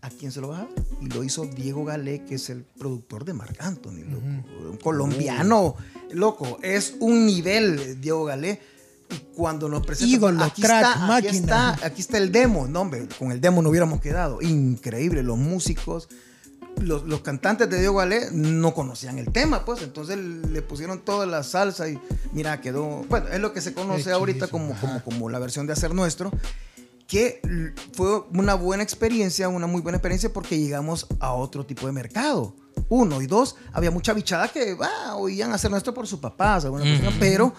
¿A 0.00 0.10
quién 0.10 0.32
se 0.32 0.40
lo 0.40 0.48
vas 0.48 0.62
a 0.62 0.64
dar? 0.64 0.72
Y 1.00 1.06
lo 1.06 1.22
hizo 1.22 1.44
Diego 1.46 1.84
Galé, 1.84 2.24
que 2.24 2.34
es 2.34 2.50
el 2.50 2.64
productor 2.64 3.24
de 3.24 3.34
Marc 3.34 3.56
Anthony, 3.60 4.02
loco. 4.10 4.26
Un 4.26 4.78
colombiano, 4.82 5.76
loco. 6.10 6.58
Es 6.60 6.96
un 6.98 7.24
nivel, 7.24 8.00
Diego 8.00 8.24
Galé. 8.24 8.60
Y 9.12 9.34
cuando 9.34 9.68
nos 9.68 9.84
presenta, 9.86 10.16
Ídolo, 10.16 10.44
aquí 10.44 10.62
crack, 10.62 10.82
está, 10.82 10.92
aquí 10.92 11.26
máquina. 11.26 11.32
está, 11.72 11.86
aquí 11.86 12.00
está 12.00 12.18
el 12.18 12.32
demo. 12.32 12.66
No, 12.66 12.80
hombre, 12.80 13.08
con 13.18 13.32
el 13.32 13.40
demo 13.40 13.62
no 13.62 13.70
hubiéramos 13.70 14.00
quedado. 14.00 14.40
Increíble, 14.42 15.22
los 15.22 15.38
músicos. 15.38 16.08
Los, 16.80 17.04
los 17.04 17.20
cantantes 17.20 17.68
de 17.68 17.78
Diego 17.78 17.96
Galé 17.96 18.30
no 18.32 18.72
conocían 18.72 19.18
el 19.18 19.30
tema, 19.30 19.66
pues 19.66 19.82
entonces 19.82 20.16
le 20.16 20.62
pusieron 20.62 21.00
toda 21.00 21.26
la 21.26 21.42
salsa 21.42 21.86
y 21.90 21.98
mira, 22.32 22.62
quedó. 22.62 23.04
Bueno, 23.10 23.28
es 23.28 23.40
lo 23.40 23.52
que 23.52 23.60
se 23.60 23.74
conoce 23.74 24.04
Qué 24.04 24.12
ahorita 24.12 24.46
como, 24.48 24.74
como, 24.80 25.04
como 25.04 25.28
la 25.28 25.38
versión 25.38 25.66
de 25.66 25.74
Hacer 25.74 25.94
Nuestro 25.94 26.32
que 27.12 27.74
fue 27.92 28.24
una 28.32 28.54
buena 28.54 28.82
experiencia, 28.82 29.46
una 29.50 29.66
muy 29.66 29.82
buena 29.82 29.98
experiencia 29.98 30.32
porque 30.32 30.58
llegamos 30.58 31.06
a 31.20 31.34
otro 31.34 31.66
tipo 31.66 31.86
de 31.86 31.92
mercado. 31.92 32.56
Uno 32.88 33.20
y 33.20 33.26
dos, 33.26 33.56
había 33.74 33.90
mucha 33.90 34.14
bichada 34.14 34.48
que 34.48 34.78
ah, 34.80 35.16
oían 35.16 35.52
hacer 35.52 35.70
nuestro 35.70 35.92
por 35.92 36.06
sus 36.06 36.20
papás, 36.20 36.64
alguna 36.64 36.84
cuestión, 36.84 37.14
pero 37.20 37.52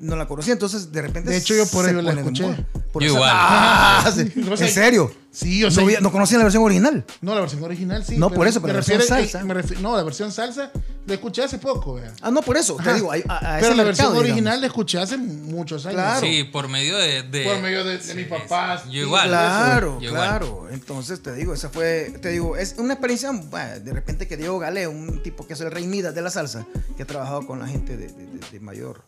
no 0.00 0.16
la 0.16 0.26
conocía. 0.26 0.52
Entonces, 0.52 0.90
de 0.92 1.02
repente. 1.02 1.30
De 1.30 1.36
hecho, 1.36 1.54
yo 1.54 1.66
por 1.66 1.88
ello 1.88 2.02
la 2.02 2.12
escuché. 2.12 2.44
Por 2.92 3.02
Yo 3.02 3.08
esa- 3.10 3.16
igual. 3.18 3.30
Ah, 3.32 4.12
sí. 4.14 4.32
No 4.36 4.52
¿En 4.56 4.68
serio? 4.68 5.12
Sí, 5.30 5.60
yo 5.60 5.68
no, 5.68 5.70
sé. 5.72 5.80
había- 5.82 6.00
no 6.00 6.10
conocían 6.10 6.40
la 6.40 6.44
versión 6.44 6.64
original. 6.64 7.04
No, 7.20 7.34
la 7.36 7.40
versión 7.42 7.62
original 7.62 8.04
sí. 8.04 8.16
No, 8.16 8.30
por 8.30 8.48
eso, 8.48 8.60
pero 8.60 8.72
la 8.72 8.78
versión 8.78 9.00
salsa. 9.00 9.44
me 9.44 9.54
refi- 9.54 9.78
no, 9.78 9.96
la 9.96 10.02
versión 10.02 10.32
salsa 10.32 10.72
la 11.06 11.14
escuché 11.14 11.44
hace 11.44 11.58
poco, 11.58 11.94
¿vea? 11.94 12.12
Ah, 12.20 12.32
no, 12.32 12.42
por 12.42 12.56
eso. 12.56 12.76
Te 12.82 12.94
digo, 12.94 13.12
a, 13.12 13.16
a- 13.28 13.58
Pero 13.60 13.74
la 13.76 13.84
versión 13.84 14.08
original 14.16 14.36
digamos. 14.36 14.60
la 14.62 14.66
escuché 14.66 14.98
hace 14.98 15.16
muchos 15.18 15.86
años. 15.86 15.94
Claro. 16.00 16.20
Sí, 16.26 16.42
por 16.44 16.66
medio 16.68 16.98
de. 16.98 17.22
de- 17.22 17.44
Por 17.44 17.60
medio 17.60 17.84
de, 17.84 17.98
de 17.98 18.02
Sí, 18.02 18.14
mis 18.14 18.26
papás. 18.26 18.84
Yo 18.90 19.02
igual. 19.02 19.28
Claro, 19.28 20.00
Yo 20.00 20.08
igual. 20.08 20.28
claro. 20.28 20.66
Entonces 20.72 21.22
te 21.22 21.32
digo, 21.34 21.54
esa 21.54 21.68
fue, 21.68 22.12
te 22.20 22.30
digo, 22.30 22.56
es 22.56 22.74
una 22.78 22.94
experiencia, 22.94 23.30
bueno, 23.30 23.78
de 23.78 23.92
repente 23.92 24.26
que 24.26 24.36
Diego 24.36 24.58
Galé, 24.58 24.88
un 24.88 25.22
tipo 25.22 25.46
que 25.46 25.52
es 25.52 25.60
el 25.60 25.70
rey 25.70 25.86
Midas 25.86 26.12
de 26.14 26.22
la 26.22 26.30
salsa, 26.30 26.66
que 26.96 27.04
ha 27.04 27.06
trabajado 27.06 27.46
con 27.46 27.60
la 27.60 27.68
gente 27.68 27.96
de, 27.96 28.08
de- 28.08 28.26
de- 28.26 28.40
de 28.50 28.60
mayor, 28.60 29.04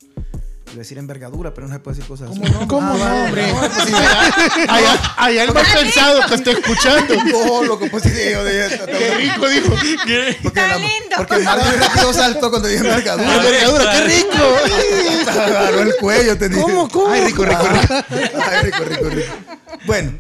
decir 0.76 0.98
envergadura, 0.98 1.52
pero 1.54 1.66
no 1.68 1.72
se 1.74 1.80
puede 1.80 1.96
decir 1.96 2.08
cosas 2.08 2.28
¿Cómo 2.30 2.44
así. 2.44 2.52
no? 2.52 2.68
¿Cómo 2.68 2.92
Ah, 2.92 2.96
no, 2.98 3.24
hombre? 3.26 3.52
no, 3.52 3.58
pues 3.60 3.72
sí, 3.86 3.92
Allá, 4.68 5.14
allá 5.16 5.44
el 5.44 5.52
más 5.52 5.68
pensado 5.72 6.20
que 6.28 6.34
estoy 6.34 6.54
escuchando. 6.54 7.14
no, 7.26 7.62
lo 7.64 7.78
que 7.78 7.90
pues 7.90 8.02
sí, 8.04 8.10
yo 8.10 8.44
dije, 8.44 8.80
Qué 8.86 9.14
rico, 9.16 9.48
dijo. 9.48 9.68
porque, 9.68 10.30
Está 10.48 10.66
la- 10.68 10.76
lindo. 10.78 11.16
porque 11.18 11.38
Mario 11.40 11.64
rápido 11.78 12.12
saltó 12.12 12.50
cuando 12.50 12.68
dije 12.68 12.80
envergadura. 12.84 13.34
Envergadura, 13.36 13.92
qué 13.92 14.00
rico. 14.04 15.30
Agarró 15.30 15.82
el 15.82 15.94
cuello, 16.00 16.38
te 16.38 16.48
dije. 16.48 16.60
¿Cómo, 16.62 16.88
cómo? 16.88 17.12
Ay, 17.12 17.24
rico, 17.26 17.44
rico, 17.44 17.62
rico. 17.68 17.94
Ay, 18.10 18.62
rico, 18.64 18.84
rico, 18.84 19.08
rico. 19.10 19.32
Bueno. 19.86 20.12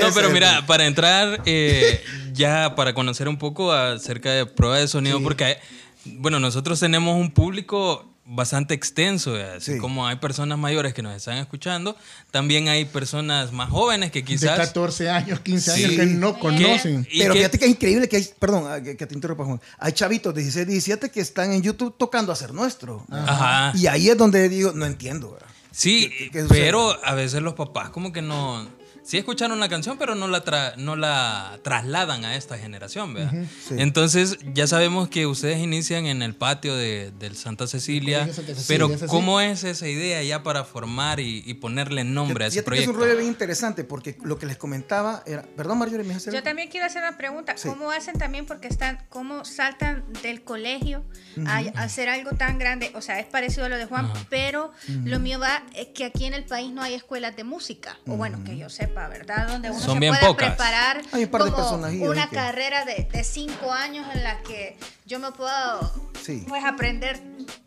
No, 0.00 0.12
pero 0.14 0.28
es 0.28 0.32
mira, 0.32 0.64
para 0.66 0.86
entrar 0.86 1.42
eh, 1.46 2.00
ya 2.32 2.74
para 2.76 2.94
conocer 2.94 3.28
un 3.28 3.38
poco 3.38 3.72
acerca 3.72 4.30
de 4.30 4.46
prueba 4.46 4.78
de 4.78 4.86
sonido, 4.86 5.20
porque 5.20 5.44
hay- 5.44 5.56
bueno, 6.04 6.38
nosotros 6.38 6.78
tenemos 6.78 7.16
un 7.16 7.32
público 7.32 8.08
bastante 8.32 8.74
extenso, 8.74 9.34
así 9.34 9.72
Sí. 9.74 9.78
como 9.78 10.06
hay 10.06 10.16
personas 10.16 10.56
mayores 10.58 10.94
que 10.94 11.02
nos 11.02 11.14
están 11.16 11.36
escuchando, 11.38 11.96
también 12.30 12.68
hay 12.68 12.84
personas 12.84 13.52
más 13.52 13.68
jóvenes 13.70 14.10
que 14.12 14.20
De 14.20 14.24
quizás 14.24 14.56
14 14.56 15.10
años, 15.10 15.40
15 15.40 15.72
años 15.72 15.90
Sí. 15.90 15.96
que 15.96 16.06
no 16.06 16.38
conocen. 16.38 17.06
Pero 17.18 17.34
fíjate 17.34 17.58
que 17.58 17.64
es 17.64 17.70
increíble 17.72 18.08
que 18.08 18.16
hay, 18.18 18.28
perdón, 18.38 18.64
ah, 18.70 18.80
que, 18.82 18.96
que 18.96 19.06
te 19.06 19.14
interrumpa, 19.14 19.44
Juan. 19.44 19.60
Hay 19.78 19.92
chavitos 19.92 20.32
de 20.34 20.42
16, 20.42 20.66
17 20.66 21.10
que 21.10 21.20
están 21.20 21.52
en 21.52 21.62
YouTube 21.62 21.94
tocando 21.98 22.32
a 22.32 22.36
ser 22.36 22.54
nuestro. 22.54 23.04
Ajá. 23.10 23.72
Y 23.76 23.86
ahí 23.88 24.08
es 24.08 24.16
donde 24.16 24.48
digo, 24.48 24.72
no 24.72 24.86
entiendo. 24.86 25.32
¿verdad? 25.32 25.48
Sí, 25.72 26.10
¿Qué- 26.16 26.30
qué 26.30 26.42
sucede? 26.42 26.60
pero 26.60 26.96
a 27.04 27.14
veces 27.14 27.42
los 27.42 27.54
papás 27.54 27.90
como 27.90 28.12
que 28.12 28.22
no 28.22 28.66
sí 29.10 29.18
escucharon 29.18 29.58
la 29.58 29.68
canción, 29.68 29.98
pero 29.98 30.14
no 30.14 30.28
la, 30.28 30.44
tra- 30.44 30.76
no 30.76 30.94
la 30.94 31.58
trasladan 31.64 32.24
a 32.24 32.36
esta 32.36 32.56
generación, 32.58 33.12
¿verdad? 33.12 33.32
Sí. 33.66 33.74
Entonces, 33.78 34.38
ya 34.54 34.68
sabemos 34.68 35.08
que 35.08 35.26
ustedes 35.26 35.58
inician 35.58 36.06
en 36.06 36.22
el 36.22 36.36
patio 36.36 36.76
de, 36.76 37.10
del 37.18 37.34
Santa 37.36 37.66
Cecilia, 37.66 38.20
Colegio 38.20 38.34
Santa 38.44 38.54
Cecilia, 38.54 38.86
pero. 38.96 39.08
¿cómo 39.08 39.40
es 39.40 39.64
esa 39.64 39.88
idea 39.88 40.22
ya 40.22 40.44
para 40.44 40.62
formar 40.62 41.18
y, 41.18 41.42
y 41.44 41.54
ponerle 41.54 42.04
nombre 42.04 42.44
a 42.44 42.48
ese 42.48 42.54
que 42.54 42.58
es 42.60 42.64
proyecto? 42.64 42.90
un 42.92 42.96
rollo 42.98 43.16
bien 43.16 43.26
interesante 43.28 43.82
porque 43.82 44.16
lo 44.22 44.38
que 44.38 44.46
les 44.46 44.56
comentaba 44.56 45.24
era. 45.26 45.42
Perdón, 45.56 45.78
Marjorie, 45.78 46.04
me 46.06 46.14
dejas 46.14 46.32
Yo 46.32 46.42
también 46.44 46.68
quiero 46.68 46.86
hacer 46.86 47.02
una 47.02 47.16
pregunta. 47.16 47.54
Sí. 47.56 47.68
¿Cómo 47.68 47.90
hacen 47.90 48.16
también 48.16 48.46
porque 48.46 48.68
están, 48.68 49.04
cómo 49.08 49.44
saltan 49.44 50.04
del 50.22 50.44
colegio 50.44 51.04
a, 51.46 51.58
a 51.74 51.82
hacer 51.82 52.08
algo 52.08 52.30
tan 52.36 52.58
grande? 52.58 52.92
O 52.94 53.00
sea, 53.02 53.18
es 53.18 53.26
parecido 53.26 53.64
a 53.64 53.68
lo 53.68 53.76
de 53.76 53.86
Juan, 53.86 54.08
pero 54.28 54.70
lo 55.04 55.18
mío 55.18 55.40
va 55.40 55.64
es 55.74 55.88
que 55.88 56.04
aquí 56.04 56.26
en 56.26 56.34
el 56.34 56.44
país 56.44 56.70
no 56.72 56.82
hay 56.82 56.94
escuelas 56.94 57.34
de 57.34 57.42
música, 57.42 57.98
o 58.06 58.16
bueno, 58.16 58.44
que 58.44 58.56
yo 58.56 58.68
sepa, 58.68 58.99
¿verdad? 59.08 59.48
Donde 59.48 59.70
uno 59.70 59.80
Son 59.80 59.94
se 59.94 60.00
bien 60.00 60.12
pueda 60.14 60.26
pocas. 60.28 60.48
preparar 60.48 61.02
Hay 61.12 61.24
un 61.24 61.30
par 61.30 61.44
de 61.44 61.50
como 61.52 61.76
una 62.10 62.28
que- 62.28 62.36
carrera 62.36 62.84
de, 62.84 63.08
de 63.12 63.24
cinco 63.24 63.72
años 63.72 64.06
en 64.14 64.22
la 64.22 64.40
que 64.42 64.76
yo 65.06 65.18
me 65.18 65.32
puedo 65.32 66.10
Sí. 66.22 66.44
pues 66.48 66.64
aprender 66.64 67.20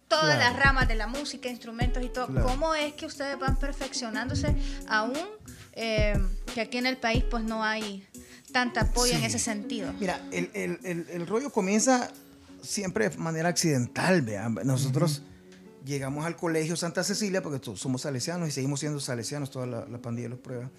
todas 0.07 0.35
Claro. 0.35 0.39
las 0.53 0.55
ramas 0.63 0.87
de 0.87 0.95
la 0.95 1.07
música, 1.07 1.49
instrumentos 1.49 2.03
y 2.03 2.09
todo. 2.09 2.27
Claro. 2.27 2.45
¿Cómo 2.47 2.75
es 2.75 2.93
que 2.93 3.05
ustedes 3.07 3.37
van 3.39 3.57
perfeccionándose 3.57 4.55
aún 4.87 5.17
eh, 5.75 6.13
que 6.53 6.61
aquí 6.61 6.77
en 6.77 6.85
el 6.85 6.97
país 6.97 7.23
pues 7.31 7.43
no 7.43 7.63
hay 7.63 8.07
tanta 8.51 8.81
apoyo 8.81 9.13
en 9.15 9.23
ese 9.23 9.39
sentido? 9.39 9.91
Mira, 9.99 10.19
el, 10.31 10.51
el- 10.53 10.79
el- 10.83 11.07
el 11.09 11.25
rollo 11.27 11.49
comienza 11.51 12.11
siempre 12.61 13.09
de 13.09 13.17
manera 13.17 13.49
accidental, 13.49 14.21
vean. 14.21 14.53
Nosotros 14.63 15.23
llegamos 15.85 16.25
al 16.25 16.35
colegio 16.35 16.75
Santa 16.75 17.03
Cecilia 17.03 17.41
porque 17.41 17.59
to- 17.59 17.75
somos 17.77 18.01
salesianos 18.03 18.47
y 18.49 18.51
seguimos 18.51 18.79
siendo 18.79 18.99
salesianos, 18.99 19.49
toda 19.51 19.65
la, 19.65 19.85
la 19.85 19.97
pandilla 20.01 20.29
los 20.29 20.39
prueba. 20.39 20.69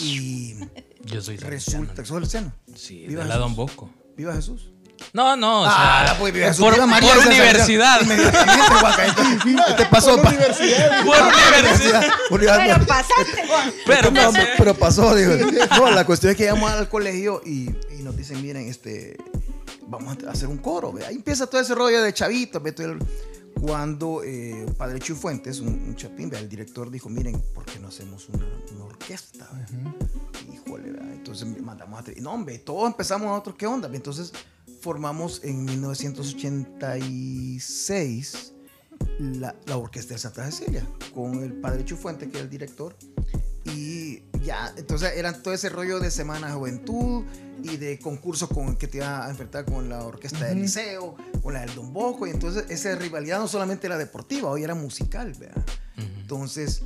Y 0.00 0.54
Yo 1.04 1.22
soy 1.22 1.36
resulta 1.36 1.48
que 1.48 1.60
salesiano. 1.60 1.94
sos 1.96 2.08
salesiano. 2.08 2.52
Sí, 2.74 3.06
Viva 3.06 3.22
de 3.22 3.28
la 3.28 3.36
Don. 3.38 3.54
Bosco. 3.56 3.90
Viva 4.16 4.34
Jesús. 4.34 4.70
No, 5.12 5.36
no, 5.36 5.60
o 5.60 5.64
sea, 5.64 5.74
Ah, 6.12 6.16
pues, 6.18 6.32
viva 6.32 6.46
Jesús. 6.48 6.64
por, 6.64 6.72
Viva 6.72 6.86
María, 6.86 7.14
por 7.14 7.26
universidad. 7.26 8.00
Inmediatamente, 8.00 8.74
Guaca, 8.80 9.06
esto- 9.06 9.22
¿Qué 9.68 9.74
te 9.74 9.86
pasó? 9.90 10.12
Por 10.16 10.22
pa? 10.22 10.28
universidad. 10.30 11.04
por 11.04 11.20
universidad. 11.20 12.04
Universidad. 12.30 12.74
Pero 12.76 12.86
pasaste, 12.86 13.46
Juan. 13.46 13.72
Pero, 13.86 14.10
No, 14.10 14.32
pero 14.56 14.74
pasó, 14.74 15.14
digo. 15.14 15.32
No, 15.76 15.90
la 15.90 16.04
cuestión 16.06 16.30
es 16.30 16.36
que 16.38 16.44
llegamos 16.44 16.70
al 16.70 16.88
colegio 16.88 17.42
y, 17.44 17.68
y 17.98 18.02
nos 18.02 18.16
dicen, 18.16 18.40
miren, 18.40 18.68
este, 18.68 19.16
vamos 19.86 20.16
a 20.26 20.30
hacer 20.30 20.48
un 20.48 20.58
coro. 20.58 20.92
¿ve? 20.94 21.04
Ahí 21.04 21.16
empieza 21.16 21.46
todo 21.46 21.60
ese 21.60 21.74
rollo 21.74 22.02
de 22.02 22.14
chavitos. 22.14 22.62
¿ve? 22.62 22.72
Todo 22.72 22.86
el- 22.92 22.98
Cuando 23.60 24.22
eh, 24.22 24.64
Padre 24.76 24.98
Chuy 25.00 25.16
Fuentes, 25.16 25.60
un, 25.60 25.68
un 25.68 25.96
el 26.34 26.48
director 26.48 26.90
dijo, 26.90 27.08
miren, 27.08 27.40
¿por 27.54 27.64
qué 27.64 27.78
no 27.78 27.88
hacemos 27.88 28.28
una, 28.28 28.44
una 28.74 28.84
orquesta? 28.84 29.48
ve? 29.52 29.64
Híjole, 30.54 30.92
¿verdad? 30.92 31.12
entonces 31.12 31.48
mandamos 31.62 32.00
a... 32.00 32.04
tri- 32.04 32.20
No, 32.20 32.32
hombre, 32.32 32.58
todos 32.58 32.86
empezamos 32.86 33.26
nosotros, 33.28 33.56
¿qué 33.58 33.66
onda? 33.66 33.88
Entonces 33.92 34.32
formamos 34.80 35.40
en 35.42 35.64
1986 35.64 38.52
la, 39.18 39.54
la 39.66 39.76
Orquesta 39.78 40.14
de 40.14 40.20
Santa 40.20 40.48
Cecilia, 40.50 40.86
con 41.14 41.42
el 41.42 41.54
padre 41.54 41.84
Chufuente, 41.84 42.28
que 42.28 42.36
era 42.38 42.44
el 42.44 42.50
director. 42.50 42.94
Y 43.74 44.22
ya, 44.44 44.72
entonces 44.76 45.12
eran 45.16 45.42
todo 45.42 45.52
ese 45.52 45.68
rollo 45.68 45.98
de 45.98 46.10
Semana 46.10 46.48
de 46.48 46.52
Juventud 46.54 47.24
y 47.62 47.76
de 47.76 47.98
concursos 47.98 48.48
con 48.48 48.76
que 48.76 48.86
te 48.86 48.98
iba 48.98 49.26
a 49.26 49.30
enfrentar 49.30 49.64
con 49.64 49.88
la 49.88 50.04
orquesta 50.04 50.46
del 50.46 50.62
liceo, 50.62 51.16
con 51.42 51.54
la 51.54 51.60
del 51.60 51.74
Don 51.74 51.92
Bosco. 51.92 52.26
Y 52.26 52.30
entonces 52.30 52.64
esa 52.68 52.94
rivalidad 52.94 53.38
no 53.38 53.48
solamente 53.48 53.86
era 53.86 53.98
deportiva, 53.98 54.50
hoy 54.50 54.62
era 54.62 54.74
musical, 54.74 55.32
¿verdad? 55.38 55.64
Entonces 55.96 56.82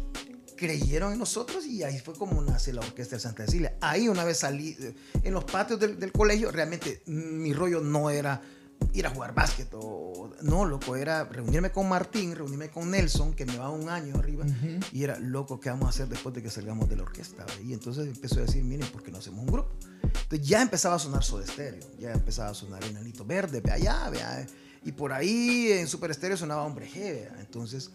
creyeron 0.56 1.14
en 1.14 1.18
nosotros 1.18 1.64
y 1.64 1.82
ahí 1.82 1.98
fue 2.00 2.14
como 2.14 2.40
nace 2.42 2.72
la 2.72 2.82
orquesta 2.82 3.16
de 3.16 3.20
Santa 3.20 3.46
Cecilia. 3.46 3.76
Ahí 3.80 4.08
una 4.08 4.24
vez 4.24 4.38
salí, 4.38 4.76
eh, 4.78 4.94
en 5.22 5.32
los 5.32 5.44
patios 5.44 5.80
del, 5.80 5.98
del 5.98 6.12
colegio, 6.12 6.50
realmente 6.52 7.02
mi 7.06 7.54
rollo 7.54 7.80
no 7.80 8.10
era 8.10 8.42
ir 8.92 9.06
a 9.06 9.10
jugar 9.10 9.34
básquet 9.34 9.68
o 9.74 10.32
no, 10.42 10.64
loco, 10.64 10.96
era 10.96 11.24
reunirme 11.24 11.70
con 11.70 11.88
Martín, 11.88 12.34
reunirme 12.34 12.70
con 12.70 12.90
Nelson, 12.90 13.34
que 13.34 13.46
me 13.46 13.56
va 13.56 13.70
un 13.70 13.88
año 13.88 14.16
arriba, 14.16 14.44
y 14.92 15.04
era, 15.04 15.18
loco, 15.18 15.60
¿qué 15.60 15.70
vamos 15.70 15.86
a 15.86 15.90
hacer 15.90 16.08
después 16.08 16.34
de 16.34 16.42
que 16.42 16.50
salgamos 16.50 16.88
de 16.88 16.96
la 16.96 17.02
orquesta? 17.02 17.44
Y 17.64 17.72
entonces 17.72 18.06
empezó 18.06 18.38
a 18.38 18.42
decir, 18.42 18.64
miren, 18.64 18.88
¿por 18.90 19.02
qué 19.02 19.10
no 19.10 19.18
hacemos 19.18 19.40
un 19.40 19.46
grupo? 19.46 19.70
Entonces 20.02 20.46
ya 20.46 20.62
empezaba 20.62 20.96
a 20.96 20.98
sonar 20.98 21.22
Soda 21.22 21.46
Stereo, 21.46 21.84
ya 21.98 22.12
empezaba 22.12 22.50
a 22.50 22.54
sonar 22.54 22.82
Enanito 22.84 23.24
Verde, 23.24 23.60
ve 23.60 23.72
allá, 23.72 24.08
ve 24.10 24.22
allá. 24.22 24.46
Y 24.84 24.92
por 24.92 25.12
ahí 25.12 25.72
en 25.72 25.86
Super 25.86 26.14
Stereo 26.14 26.36
sonaba 26.36 26.62
Hombre 26.62 26.88
G, 26.88 27.00
vea. 27.00 27.36
entonces 27.38 27.90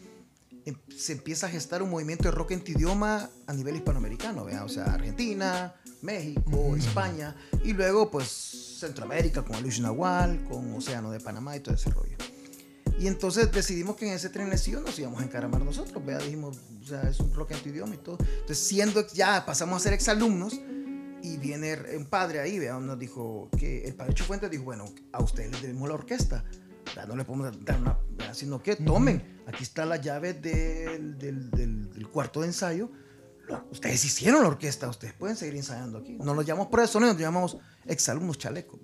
se 0.96 1.14
empieza 1.14 1.48
a 1.48 1.50
gestar 1.50 1.84
un 1.84 1.90
movimiento 1.90 2.26
de 2.26 2.32
rock 2.32 2.52
en 2.52 2.64
tu 2.64 2.72
idioma 2.72 3.30
a 3.48 3.54
nivel 3.54 3.76
hispanoamericano, 3.76 4.46
¿vea? 4.46 4.64
o 4.64 4.70
sea, 4.70 4.86
Argentina, 4.86 5.76
México, 6.02 6.76
España, 6.76 7.36
y 7.64 7.74
luego 7.74 8.10
pues 8.10 8.78
Centroamérica 8.80 9.44
con 9.44 9.62
Luis 9.62 9.80
Nahual, 9.80 10.44
con 10.46 10.74
Océano 10.74 11.12
de 11.12 11.20
Panamá 11.20 11.56
y 11.56 11.60
todo 11.60 11.76
ese 11.76 11.90
rollo. 11.92 12.18
Y 13.00 13.08
entonces 13.08 13.52
decidimos 13.52 13.98
que 13.98 14.08
en 14.08 14.14
ese 14.14 14.30
trenecillo 14.30 14.80
nos 14.80 14.98
íbamos 14.98 15.22
a 15.22 15.26
encaramar 15.26 15.62
nosotros, 15.62 16.04
¿vea? 16.06 16.18
dijimos, 16.18 16.58
o 16.82 16.88
sea, 16.88 17.02
es 17.10 17.20
un 17.20 17.34
rock 17.34 17.52
en 17.52 17.60
tu 17.60 17.70
idioma 17.70 17.94
y 17.96 17.98
todo. 17.98 18.18
Entonces, 18.20 18.60
siendo, 18.60 19.06
ya 19.08 19.46
pasamos 19.46 19.78
a 19.78 19.80
ser 19.84 19.94
exalumnos, 19.94 20.60
y 21.26 21.38
viene 21.38 21.76
un 21.98 22.06
padre 22.06 22.40
ahí, 22.40 22.60
¿vea? 22.60 22.80
nos 22.80 23.00
dijo 23.00 23.50
que 23.58 23.84
el 23.86 23.96
padre 23.96 24.14
Chufuentes 24.14 24.52
dijo, 24.52 24.64
bueno, 24.64 24.86
a 25.12 25.24
ustedes 25.24 25.52
les 25.52 25.62
debemos 25.64 25.88
la 25.88 25.96
orquesta. 25.96 26.46
No 27.08 27.16
le 27.16 27.26
podemos 27.26 27.64
dar 27.66 27.80
una, 27.82 27.98
sino 28.34 28.62
que 28.62 28.76
tomen, 28.76 29.42
aquí 29.48 29.64
está 29.64 29.86
la 29.86 29.98
llave 29.98 30.34
del, 30.34 31.18
del- 31.18 31.50
del- 31.52 31.92
del 31.92 32.08
cuarto 32.10 32.42
de 32.42 32.48
ensayo, 32.48 32.90
ustedes 33.72 34.04
hicieron 34.06 34.42
la 34.44 34.48
orquesta, 34.50 34.88
ustedes 34.90 35.14
pueden 35.14 35.36
seguir 35.36 35.56
ensayando 35.56 36.00
aquí. 36.00 36.14
No 36.14 36.34
nos 36.34 36.46
llamamos 36.46 36.90
sonido, 36.90 37.14
nos 37.14 37.22
llamamos 37.22 37.58
exalumnos 37.86 38.38
chalecos. 38.38 38.80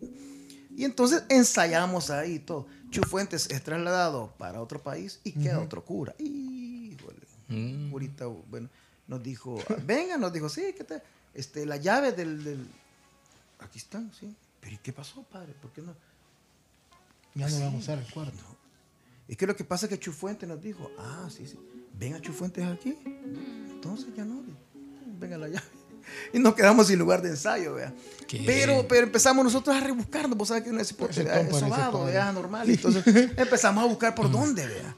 Y 0.75 0.85
entonces 0.85 1.23
ensayamos 1.29 2.09
ahí 2.09 2.39
todo. 2.39 2.67
Chufuentes 2.89 3.49
es 3.49 3.63
trasladado 3.63 4.33
para 4.37 4.61
otro 4.61 4.81
país 4.81 5.19
y 5.23 5.31
queda 5.33 5.59
otro 5.59 5.83
cura. 5.83 6.15
Híjole. 6.19 7.19
Mm. 7.49 7.91
Curita, 7.91 8.25
bueno, 8.27 8.69
nos 9.07 9.21
dijo, 9.21 9.57
venga, 9.85 10.17
nos 10.17 10.31
dijo, 10.31 10.47
sí, 10.49 10.73
¿qué 10.77 10.83
tal? 10.83 11.03
Este, 11.33 11.65
la 11.65 11.77
llave 11.77 12.11
del, 12.13 12.43
del- 12.43 12.67
Aquí 13.59 13.77
están, 13.79 14.11
sí. 14.13 14.35
Pero 14.59 14.75
¿y 14.75 14.77
qué 14.77 14.91
pasó, 14.93 15.23
padre? 15.23 15.53
¿Por 15.61 15.71
qué 15.71 15.81
no? 15.81 15.93
Ya 17.35 17.49
no 17.49 17.59
vamos 17.59 17.75
a 17.75 17.77
usar 17.77 17.97
el 17.99 18.13
cuarto. 18.13 18.43
Es 19.27 19.37
que 19.37 19.47
lo 19.47 19.55
que 19.55 19.63
pasa 19.63 19.85
es 19.85 19.89
que 19.89 19.99
Chufuentes 19.99 20.47
nos 20.47 20.61
dijo, 20.61 20.91
ah, 20.97 21.29
sí, 21.29 21.47
sí, 21.47 21.57
venga 21.97 22.19
Chufuentes 22.19 22.65
aquí. 22.65 22.97
Entonces 23.05 24.07
ya 24.15 24.25
no, 24.25 24.43
venga 25.19 25.37
la 25.37 25.47
llave. 25.47 25.65
Y 26.33 26.39
nos 26.39 26.55
quedamos 26.55 26.87
sin 26.87 26.97
lugar 26.97 27.21
de 27.21 27.29
ensayo, 27.29 27.75
vea. 27.75 27.93
Pero, 28.45 28.87
pero 28.87 29.05
empezamos 29.05 29.45
nosotros 29.45 29.75
a 29.75 29.79
rebuscarnos, 29.79 30.35
vos 30.35 30.47
sabes 30.47 30.63
que 30.63 30.71
uno 30.71 30.81
es 30.81 30.87
sobado, 30.87 32.05
vea, 32.05 32.31
normal. 32.31 32.69
Entonces 32.69 33.03
empezamos 33.37 33.83
a 33.83 33.87
buscar 33.87 34.15
por 34.15 34.29
dónde, 34.29 34.65
vea. 34.65 34.95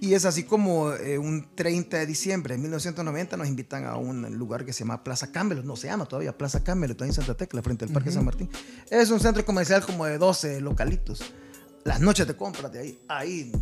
Y 0.00 0.14
es 0.14 0.24
así 0.24 0.44
como 0.44 0.92
eh, 0.92 1.18
un 1.18 1.48
30 1.54 1.98
de 1.98 2.06
diciembre 2.06 2.54
de 2.54 2.62
1990 2.62 3.36
nos 3.36 3.48
invitan 3.48 3.84
a 3.84 3.96
un 3.96 4.38
lugar 4.38 4.64
que 4.64 4.72
se 4.72 4.80
llama 4.80 5.02
Plaza 5.02 5.32
Campbell, 5.32 5.64
no 5.64 5.76
se 5.76 5.88
llama 5.88 6.06
todavía 6.06 6.36
Plaza 6.36 6.62
Campbell, 6.62 6.92
está 6.92 7.04
en 7.04 7.12
Santa 7.12 7.36
Tecla, 7.36 7.62
frente 7.62 7.84
al 7.84 7.90
Parque 7.90 8.12
San 8.12 8.24
Martín. 8.24 8.48
Es 8.90 9.10
un 9.10 9.18
centro 9.20 9.44
comercial 9.44 9.84
como 9.84 10.06
de 10.06 10.18
12 10.18 10.60
localitos. 10.60 11.20
Las 11.88 12.00
noches 12.00 12.26
de 12.26 12.36
compras 12.36 12.70
de 12.72 12.78
ahí, 12.80 12.98
ahí. 13.08 13.52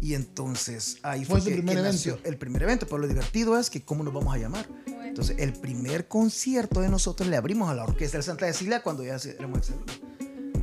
Y 0.00 0.14
entonces 0.14 0.98
ahí 1.02 1.24
Fue 1.24 1.40
fue, 1.40 1.50
que- 1.50 1.56
primer 1.56 1.74
que 1.76 1.80
evento. 1.80 1.92
nació 1.96 2.18
el 2.24 2.36
primer 2.36 2.62
evento, 2.64 2.86
pero 2.86 2.98
lo 2.98 3.06
divertido 3.06 3.56
es 3.58 3.70
que 3.70 3.82
cómo 3.82 4.02
nos 4.02 4.12
vamos 4.12 4.34
a 4.34 4.38
llamar. 4.38 4.66
Entonces, 5.04 5.36
el 5.38 5.52
primer 5.52 6.08
concierto 6.08 6.80
de 6.80 6.88
nosotros 6.88 7.28
le 7.28 7.36
abrimos 7.36 7.68
a 7.70 7.74
la 7.74 7.84
Orquesta 7.84 8.16
de 8.16 8.22
Santa 8.22 8.46
Cecilia 8.46 8.82
cuando 8.82 9.04
ya 9.04 9.18
se- 9.18 9.32
éramos 9.36 9.58
exalumnos. 9.58 10.00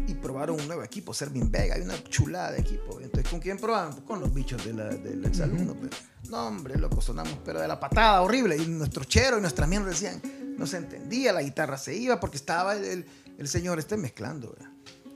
Y 0.08 0.16
probaron 0.16 0.60
un 0.60 0.68
nuevo 0.68 0.84
equipo, 0.84 1.14
Servin 1.14 1.50
Vega, 1.52 1.76
hay 1.76 1.82
una 1.84 2.04
chulada 2.04 2.52
de 2.52 2.60
equipo. 2.60 3.00
Entonces, 3.00 3.30
¿con 3.30 3.40
quién 3.40 3.58
probaban? 3.58 3.92
Pues 3.94 4.04
con 4.04 4.20
los 4.20 4.34
bichos 4.34 4.66
de 4.66 4.74
la- 4.74 4.90
del 4.90 5.24
exalumno. 5.24 5.76
pues. 5.76 5.92
No, 6.30 6.48
hombre, 6.48 6.78
loco, 6.78 7.00
sonamos, 7.00 7.38
pero 7.46 7.62
de 7.62 7.68
la 7.68 7.80
patada 7.80 8.22
horrible. 8.22 8.58
Y 8.58 8.68
nuestro 8.68 9.04
chero 9.06 9.38
y 9.38 9.42
nuestra 9.42 9.66
mierda 9.68 9.88
decían, 9.90 10.22
no 10.58 10.66
se 10.68 10.78
entendía, 10.78 11.32
la 11.32 11.42
guitarra 11.44 11.78
se 11.78 11.96
iba 11.96 12.20
porque 12.20 12.36
estaba 12.38 12.76
el, 12.76 12.84
el- 12.84 13.06
el 13.38 13.48
señor 13.48 13.80
este 13.80 13.96
mezclando. 13.96 14.52
¿verdad? 14.52 14.72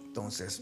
Entonces, 0.05 0.61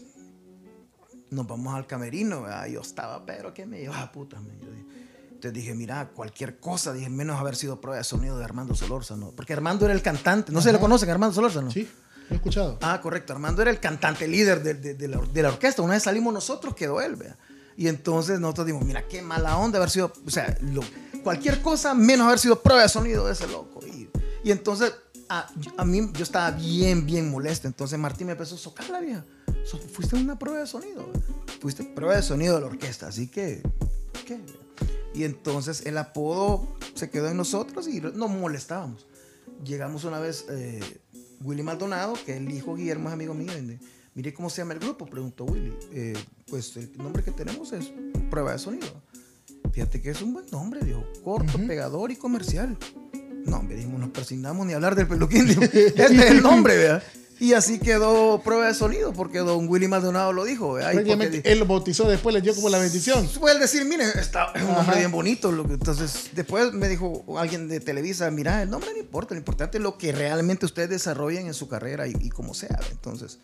nos 1.32 1.46
vamos 1.46 1.74
al 1.74 1.86
camerino, 1.86 2.42
¿verdad? 2.42 2.66
yo 2.66 2.80
estaba, 2.80 3.24
pero 3.26 3.52
que 3.54 3.66
me 3.66 3.78
lleva 3.80 4.10
puta. 4.12 4.38
me- 4.40 4.58
yo 4.60 4.70
dije- 4.70 4.86
Entonces 5.32 5.52
dije, 5.54 5.74
mira, 5.74 6.08
cualquier 6.14 6.58
cosa, 6.60 6.92
dije, 6.92 7.10
menos 7.10 7.40
haber 7.40 7.56
sido 7.56 7.80
prueba 7.80 7.98
de 7.98 8.04
sonido 8.04 8.38
de 8.38 8.44
Armando 8.44 8.74
Solórzano. 8.76 9.32
Porque 9.34 9.52
Armando 9.52 9.84
era 9.86 9.94
el 9.94 10.02
cantante, 10.02 10.52
no 10.52 10.62
se 10.62 10.72
lo 10.72 10.78
conocen, 10.78 11.10
Armando 11.10 11.34
Solórzano. 11.34 11.70
Sí, 11.70 11.88
lo 12.28 12.34
he 12.34 12.36
escuchado. 12.36 12.78
Ah, 12.80 13.00
correcto, 13.02 13.32
Armando 13.32 13.60
era 13.62 13.70
el 13.72 13.80
cantante 13.80 14.28
líder 14.28 14.62
de, 14.62 14.74
de- 14.74 14.94
de 14.94 15.08
la, 15.08 15.18
de 15.18 15.42
la 15.42 15.48
orquesta. 15.48 15.82
Una 15.82 15.94
vez 15.94 16.04
salimos 16.04 16.32
nosotros, 16.32 16.74
quedó 16.76 17.00
él, 17.00 17.16
vea. 17.16 17.36
Y 17.76 17.88
entonces 17.88 18.38
nosotros 18.38 18.66
dijimos, 18.66 18.86
mira, 18.86 19.08
qué 19.08 19.20
mala 19.22 19.56
onda 19.56 19.78
haber 19.78 19.90
sido, 19.90 20.12
o 20.24 20.30
sea, 20.30 20.56
lo- 20.60 20.84
cualquier 21.24 21.60
cosa 21.62 21.94
menos 21.94 22.26
haber 22.28 22.38
sido 22.38 22.62
prueba 22.62 22.82
de 22.82 22.88
sonido 22.88 23.26
de 23.26 23.32
ese 23.32 23.48
loco. 23.48 23.80
Y, 23.86 24.08
y 24.44 24.50
entonces 24.52 24.92
a, 25.38 25.48
a 25.76 25.84
mí 25.84 26.10
yo 26.14 26.22
estaba 26.22 26.50
bien, 26.52 27.06
bien 27.06 27.30
molesto. 27.30 27.66
Entonces 27.68 27.98
Martín 27.98 28.26
me 28.26 28.32
empezó 28.32 28.54
a 28.54 28.58
socar 28.58 28.88
la 28.90 29.00
vieja. 29.00 29.24
So- 29.64 29.78
fuiste 29.78 30.16
una 30.16 30.38
prueba 30.38 30.60
de 30.60 30.66
sonido. 30.66 31.10
Fuiste 31.60 31.84
prueba 31.84 32.16
de 32.16 32.22
sonido 32.22 32.54
de 32.56 32.60
la 32.62 32.66
orquesta. 32.66 33.08
Así 33.08 33.28
que, 33.28 33.62
¿qué? 34.26 34.40
Y 35.14 35.24
entonces 35.24 35.84
el 35.86 35.98
apodo 35.98 36.66
se 36.94 37.10
quedó 37.10 37.28
en 37.28 37.36
nosotros 37.36 37.86
y 37.88 38.00
nos 38.00 38.30
molestábamos. 38.30 39.06
llegamos 39.64 40.04
una 40.04 40.18
vez, 40.18 40.46
eh, 40.50 40.80
Willy 41.42 41.62
Maldonado, 41.62 42.14
que 42.24 42.36
el 42.36 42.50
hijo 42.50 42.74
Guillermo 42.74 43.08
es 43.08 43.14
amigo 43.14 43.34
mío, 43.34 43.52
y 43.56 43.78
mire 44.14 44.32
cómo 44.34 44.50
se 44.50 44.58
llama 44.62 44.74
el 44.74 44.80
grupo, 44.80 45.06
preguntó 45.06 45.44
Willy. 45.44 45.74
Eh, 45.92 46.14
pues 46.48 46.76
el 46.76 46.96
nombre 46.98 47.22
que 47.22 47.30
tenemos 47.30 47.72
es 47.72 47.92
Prueba 48.30 48.52
de 48.52 48.58
Sonido. 48.58 48.88
Fíjate 49.72 50.02
que 50.02 50.10
es 50.10 50.20
un 50.22 50.34
buen 50.34 50.46
nombre, 50.50 50.80
dijo, 50.84 51.04
corto, 51.24 51.58
pegador 51.66 52.10
y 52.10 52.16
comercial. 52.16 52.76
No, 53.44 53.58
hombre, 53.58 53.76
dijimos, 53.76 54.00
nos 54.00 54.10
persignamos 54.10 54.66
ni 54.66 54.72
hablar 54.72 54.94
del 54.94 55.08
peluquín, 55.08 55.48
este 55.50 55.88
es 55.96 56.30
el 56.30 56.42
nombre, 56.42 56.76
¿verdad? 56.76 57.02
Y 57.40 57.54
así 57.54 57.80
quedó 57.80 58.40
Prueba 58.44 58.68
de 58.68 58.74
Sonido, 58.74 59.12
porque 59.12 59.38
don 59.38 59.68
Willy 59.68 59.88
Maldonado 59.88 60.32
lo 60.32 60.44
dijo, 60.44 60.74
Prácticamente 60.76 61.42
él 61.44 61.58
lo 61.58 61.66
bautizó, 61.66 62.08
después 62.08 62.32
le 62.32 62.40
dio 62.40 62.54
como 62.54 62.68
la 62.68 62.78
bendición. 62.78 63.28
Puedes 63.40 63.58
decir, 63.58 63.84
mire, 63.84 64.04
está, 64.14 64.52
es 64.54 64.62
un 64.62 64.68
nombre 64.68 64.92
Ajá. 64.92 64.98
bien 64.98 65.10
bonito. 65.10 65.50
Entonces, 65.50 66.30
después 66.36 66.72
me 66.72 66.88
dijo 66.88 67.24
alguien 67.36 67.66
de 67.66 67.80
Televisa, 67.80 68.30
mira, 68.30 68.62
el 68.62 68.70
nombre 68.70 68.90
no 68.92 69.00
importa, 69.00 69.34
lo 69.34 69.38
importante 69.38 69.78
es 69.78 69.82
lo 69.82 69.98
que 69.98 70.12
realmente 70.12 70.66
ustedes 70.66 70.90
desarrollen 70.90 71.48
en 71.48 71.54
su 71.54 71.66
carrera 71.66 72.06
y, 72.06 72.14
y 72.20 72.30
como 72.30 72.54
sea. 72.54 72.78
Entonces, 72.92 73.40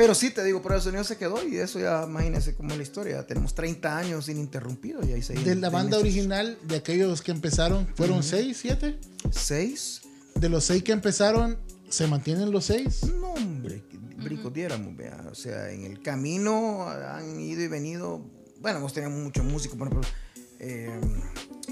pero 0.00 0.14
sí, 0.14 0.30
te 0.30 0.42
digo, 0.42 0.62
de 0.66 0.80
Sonido 0.80 1.04
se 1.04 1.18
quedó 1.18 1.46
y 1.46 1.58
eso 1.58 1.78
ya, 1.78 2.04
imagínense 2.08 2.54
cómo 2.54 2.70
es 2.70 2.78
la 2.78 2.82
historia. 2.82 3.26
Tenemos 3.26 3.54
30 3.54 3.98
años 3.98 4.30
ininterrumpidos 4.30 5.06
y 5.06 5.12
ahí 5.12 5.20
seguimos. 5.20 5.46
De 5.46 5.56
la 5.56 5.68
banda 5.68 5.98
Seis 5.98 6.04
meses. 6.04 6.16
original, 6.16 6.58
de 6.62 6.76
aquellos 6.76 7.20
que 7.20 7.30
empezaron, 7.32 7.86
¿fueron 7.96 8.22
seis, 8.22 8.56
siete? 8.62 8.98
Seis. 9.30 10.00
De 10.36 10.48
los 10.48 10.64
seis 10.64 10.82
que 10.82 10.92
empezaron, 10.92 11.58
¿se 11.90 12.06
mantienen 12.06 12.50
los 12.50 12.64
seis? 12.64 13.02
No, 13.20 13.34
hombre, 13.34 13.84
bricos 14.24 14.50
diéramos, 14.54 14.96
vea. 14.96 15.22
O 15.30 15.34
sea, 15.34 15.70
en 15.70 15.84
el 15.84 16.00
camino 16.00 16.88
han 16.88 17.38
ido 17.38 17.60
y 17.60 17.68
venido. 17.68 18.24
Bueno, 18.58 18.78
hemos 18.78 18.94
tenido 18.94 19.10
muchos 19.10 19.44
músicos, 19.44 19.76
por 19.76 19.88
ejemplo, 19.88 20.08
eh, 20.60 20.90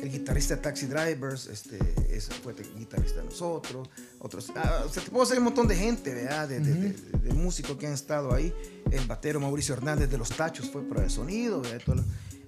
el 0.02 0.10
guitarrista 0.12 0.56
de 0.56 0.62
Taxi 0.62 0.86
Drivers, 0.86 1.46
este, 1.48 1.78
ese 2.10 2.32
fue 2.34 2.52
el 2.52 2.74
guitarrista 2.78 3.18
de 3.20 3.24
nosotros. 3.26 3.88
Otros, 4.20 4.50
ah, 4.56 4.84
o 4.86 4.88
sea, 4.88 5.02
te 5.02 5.10
puedo 5.10 5.24
decir 5.24 5.38
un 5.38 5.44
montón 5.44 5.66
de 5.68 5.76
gente, 5.76 6.14
vea, 6.14 6.46
de, 6.46 6.60
de- 6.60 6.74
de- 6.74 7.18
de 7.18 7.32
músicos 7.34 7.76
que 7.76 7.86
han 7.86 7.92
estado 7.92 8.32
ahí. 8.34 8.52
El 8.90 9.06
batero 9.06 9.40
Mauricio 9.40 9.74
Hernández 9.74 10.08
de 10.10 10.18
Los 10.18 10.30
Tachos 10.30 10.70
fue 10.70 10.82
prueba 10.82 11.02
de 11.04 11.10
sonido, 11.10 11.62
lo- 11.86 12.04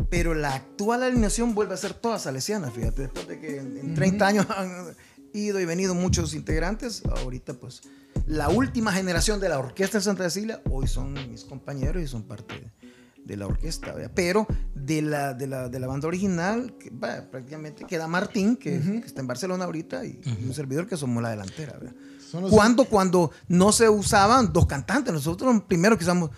pero 0.08 0.34
la 0.34 0.54
actual 0.54 1.02
alineación 1.02 1.54
vuelve 1.54 1.74
a 1.74 1.76
ser 1.76 1.94
toda 1.94 2.18
salesiana, 2.18 2.70
fíjate, 2.70 3.02
después 3.02 3.28
de 3.28 3.38
que 3.40 3.58
en, 3.58 3.76
en 3.76 3.94
30 3.94 4.26
años 4.26 4.46
han 4.56 4.94
ido 5.32 5.60
y 5.60 5.64
venido 5.64 5.94
muchos 5.94 6.34
integrantes, 6.34 7.02
ahorita 7.04 7.54
pues 7.54 7.82
la 8.26 8.48
última 8.48 8.92
generación 8.92 9.38
de 9.40 9.48
la 9.48 9.58
orquesta 9.58 9.98
de 9.98 10.04
Santa 10.04 10.24
Cecilia, 10.24 10.60
hoy 10.70 10.88
son 10.88 11.12
mis 11.30 11.44
compañeros 11.44 12.02
y 12.02 12.06
son 12.08 12.22
parte 12.24 12.54
de, 13.24 13.36
la 13.36 13.46
orquesta, 13.46 13.92
¿verdad? 13.92 14.10
pero 14.14 14.46
de 14.74 15.02
la, 15.02 15.34
de, 15.34 15.46
la, 15.46 15.68
de 15.68 15.78
la 15.78 15.86
banda 15.86 16.08
original, 16.08 16.76
que, 16.78 16.90
prácticamente 16.90 17.84
queda 17.84 18.06
Martín, 18.06 18.56
que, 18.56 18.80
que 18.80 19.06
está 19.06 19.20
en 19.20 19.26
Barcelona 19.26 19.64
ahorita, 19.64 20.04
y, 20.04 20.20
y 20.24 20.44
un 20.44 20.54
servidor 20.54 20.86
que 20.86 20.96
somos 20.96 21.22
la 21.22 21.30
delantera. 21.30 21.78
Cuando, 22.50 22.84
cuando 22.84 23.30
no 23.48 23.72
se 23.72 23.88
usaban 23.88 24.52
dos 24.52 24.66
cantantes, 24.66 25.12
nosotros 25.12 25.62
primero 25.66 25.96
que 25.96 26.04
estamos 26.04 26.30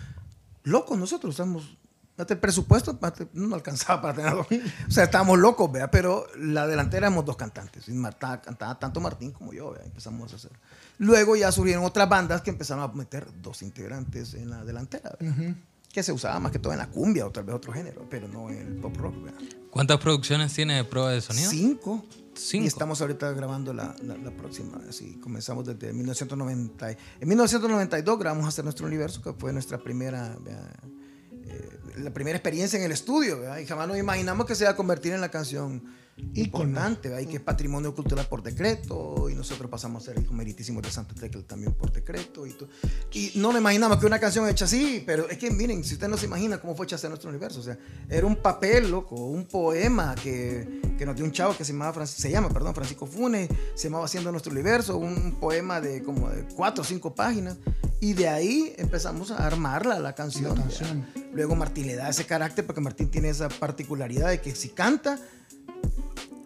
locos, 0.63 0.97
nosotros 0.97 1.33
estamos... 1.33 1.77
El 2.15 2.37
presupuesto 2.37 2.97
no 3.33 3.55
alcanzaba 3.55 3.99
para 3.99 4.13
tener 4.13 4.33
dos. 4.33 4.47
O 4.87 4.91
sea, 4.91 5.05
estábamos 5.05 5.39
locos, 5.39 5.71
¿verdad? 5.71 5.89
Pero 5.91 6.27
la 6.37 6.67
delantera 6.67 7.07
éramos 7.07 7.25
dos 7.25 7.35
cantantes. 7.35 7.89
Y 7.89 7.93
Marta, 7.93 8.39
cantaba 8.39 8.77
tanto 8.77 9.01
Martín 9.01 9.31
como 9.31 9.51
yo, 9.51 9.71
¿verdad? 9.71 9.87
Empezamos 9.87 10.31
a 10.31 10.35
hacer. 10.35 10.51
Luego 10.99 11.35
ya 11.35 11.51
surgieron 11.51 11.83
otras 11.83 12.07
bandas 12.07 12.43
que 12.43 12.51
empezaron 12.51 12.83
a 12.83 12.93
meter 12.93 13.27
dos 13.41 13.63
integrantes 13.63 14.35
en 14.35 14.51
la 14.51 14.63
delantera, 14.63 15.15
¿verdad? 15.19 15.55
Que 15.93 16.03
se 16.03 16.11
usaba 16.11 16.37
más 16.41 16.51
que 16.51 16.59
todo 16.59 16.73
en 16.73 16.79
la 16.79 16.89
cumbia 16.89 17.25
o 17.25 17.31
tal 17.31 17.45
vez 17.45 17.55
otro 17.55 17.71
género, 17.71 18.05
pero 18.09 18.27
no 18.27 18.49
en 18.49 18.57
el 18.57 18.75
pop 18.77 18.97
rock, 18.97 19.23
¿verdad? 19.23 19.39
¿Cuántas 19.69 19.99
producciones 19.99 20.51
tiene 20.53 20.75
de 20.75 20.83
prueba 20.83 21.11
de 21.11 21.21
sonido? 21.21 21.49
Cinco. 21.49 22.03
Cinco. 22.35 22.63
Y 22.63 22.67
estamos 22.67 22.99
ahorita 22.99 23.31
grabando 23.33 23.73
la, 23.73 23.95
la, 24.01 24.17
la 24.17 24.31
próxima. 24.31 24.81
Así 24.89 25.19
comenzamos 25.21 25.65
desde 25.65 25.93
1990. 25.93 26.91
y- 26.91 26.97
En 27.21 27.29
1992 27.29 28.19
grabamos 28.19 28.47
Hacer 28.47 28.63
Nuestro 28.65 28.87
Universo, 28.87 29.21
que 29.21 29.33
fue 29.33 29.53
nuestra 29.53 29.77
primera, 29.77 30.35
eh, 31.45 31.69
la 31.97 32.11
primera 32.11 32.37
experiencia 32.37 32.77
en 32.79 32.85
el 32.85 32.91
estudio. 32.91 33.39
vea, 33.39 33.61
Y 33.61 33.67
jamás 33.67 33.87
nos 33.87 33.97
imaginamos 33.97 34.47
que 34.47 34.55
se 34.55 34.63
iba 34.63 34.71
a 34.71 34.75
convertir 34.75 35.13
en 35.13 35.21
la 35.21 35.29
canción 35.29 35.83
importante, 36.35 37.09
vea, 37.09 37.21
y 37.21 37.25
que 37.25 37.37
es 37.37 37.41
patrimonio 37.41 37.93
cultural 37.93 38.27
por 38.27 38.43
decreto. 38.43 39.29
Y 39.29 39.35
nosotros 39.35 39.69
pasamos 39.69 40.03
a 40.03 40.05
ser 40.13 40.21
hijos 40.21 40.33
meritísimos 40.33 40.83
de 40.83 40.91
Santa 40.91 41.13
Tecla 41.15 41.41
también 41.43 41.73
por 41.73 41.91
decreto. 41.91 42.45
Y, 42.45 42.51
todo. 42.51 42.69
y 43.11 43.31
no 43.35 43.51
me 43.51 43.59
imaginamos 43.59 43.97
que 43.97 44.05
una 44.05 44.19
canción 44.19 44.47
hecha 44.47 44.65
así, 44.65 45.03
pero 45.05 45.29
es 45.29 45.37
que 45.37 45.51
miren, 45.51 45.83
si 45.83 45.93
usted 45.95 46.07
no 46.07 46.17
se 46.17 46.25
imagina 46.25 46.59
cómo 46.59 46.75
fue 46.75 46.85
hecha 46.85 46.95
Hacer 46.95 47.09
Nuestro 47.09 47.29
Universo, 47.29 47.59
o 47.59 47.63
sea, 47.63 47.77
era 48.09 48.25
un 48.25 48.35
papel, 48.35 48.89
loco, 48.91 49.15
un 49.15 49.45
poema 49.45 50.15
que, 50.15 50.81
que 50.97 51.05
nos 51.05 51.15
dio 51.15 51.25
un 51.25 51.31
chavo 51.31 51.55
que 51.57 51.65
se, 51.65 51.73
llamaba, 51.73 51.93
Francis- 51.93 52.21
se 52.21 52.29
llama 52.29 52.49
perdón, 52.49 52.73
Francisco 52.75 53.05
Funes, 53.05 53.49
se 53.75 53.85
llamaba 53.89 54.05
Haciendo 54.05 54.31
Nuestro 54.31 54.51
Universo, 54.51 54.97
un 54.97 55.35
poema 55.39 55.81
de 55.81 56.03
como 56.03 56.29
de 56.29 56.43
cuatro 56.55 56.83
o 56.83 56.85
cinco 56.85 57.13
páginas. 57.15 57.57
Y 57.99 58.13
de 58.13 58.27
ahí 58.27 58.73
empezamos 58.77 59.31
a 59.31 59.47
armarla, 59.47 59.97
la 59.97 60.13
canción. 60.13 60.55
La 60.57 60.63
canción. 60.63 61.05
Luego 61.33 61.55
Martín 61.55 61.87
le 61.87 61.95
da 61.95 62.09
ese 62.09 62.25
carácter 62.25 62.65
porque 62.65 62.81
Martín 62.81 63.09
tiene 63.09 63.29
esa 63.29 63.47
particularidad 63.47 64.27
de 64.27 64.41
que 64.41 64.53
si 64.53 64.69
canta, 64.69 65.17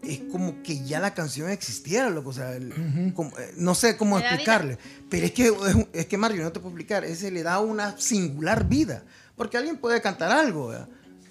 es 0.04 0.20
como 0.32 0.64
que 0.64 0.84
ya 0.86 1.00
la 1.00 1.14
canción 1.14 1.50
existiera, 1.50 2.10
loco. 2.10 2.30
O 2.30 2.34
sea, 2.34 2.56
el- 2.56 3.14
como- 3.14 3.38
eh, 3.40 3.54
no 3.58 3.76
sé 3.76 3.98
cómo 3.98 4.18
explicarle. 4.30 4.78
Pero 5.10 5.26
es 5.26 5.32
que, 5.34 5.52
es, 5.94 6.06
que 6.06 6.18
Mario, 6.18 6.44
no 6.44 6.52
te 6.52 6.60
puedo 6.60 6.70
explicar. 6.70 7.04
Ese 7.04 7.30
le 7.32 7.44
da 7.44 7.60
una 7.60 7.98
singular 8.00 8.68
vida. 8.70 9.04
Porque 9.36 9.58
alguien 9.58 9.78
puede 9.78 10.02
cantar 10.02 10.32
algo, 10.32 10.68
¿verdad? 10.70 10.88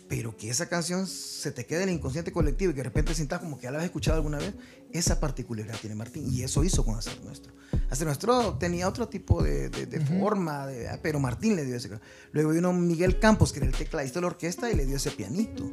Pero 0.09 0.37
que 0.37 0.49
esa 0.51 0.69
canción 0.69 1.07
se 1.09 1.51
te 1.51 1.67
quede 1.67 1.83
en 1.83 1.89
el 1.89 1.95
inconsciente 1.97 2.31
colectivo 2.31 2.71
y 2.71 2.75
que 2.75 2.81
de 2.81 2.85
repente 2.85 3.13
sientas 3.15 3.41
como 3.41 3.57
que 3.57 3.65
ya 3.65 3.73
la 3.73 3.79
has 3.79 3.85
escuchado 3.85 4.17
alguna 4.19 4.39
vez, 4.39 4.55
esa 4.93 5.19
particularidad 5.19 5.75
tiene 5.81 5.97
Martín. 5.97 6.33
Y 6.33 6.43
eso 6.43 6.63
hizo 6.63 6.85
con 6.85 6.97
Hacer 6.97 7.21
Nuestro. 7.25 7.53
Hacer 7.91 8.07
Nuestro 8.07 8.55
tenía 8.55 8.89
otro 8.89 9.09
tipo 9.09 9.43
de, 9.43 9.69
de- 9.69 9.87
de 9.87 10.01
forma, 10.01 10.67
de- 10.69 10.89
ah, 10.89 11.01
pero 11.03 11.19
Martín 11.19 11.57
le 11.57 11.65
dio 11.65 11.75
ese. 11.77 11.91
Luego 12.31 12.51
vino 12.51 12.73
Miguel 12.73 13.19
Campos, 13.19 13.53
que 13.53 13.59
era 13.59 13.67
el 13.67 13.75
tecladista 13.75 14.19
de 14.19 14.23
la 14.23 14.27
orquesta, 14.29 14.71
y 14.71 14.77
le 14.77 14.87
dio 14.87 14.97
ese 14.97 15.11
pianito. 15.11 15.69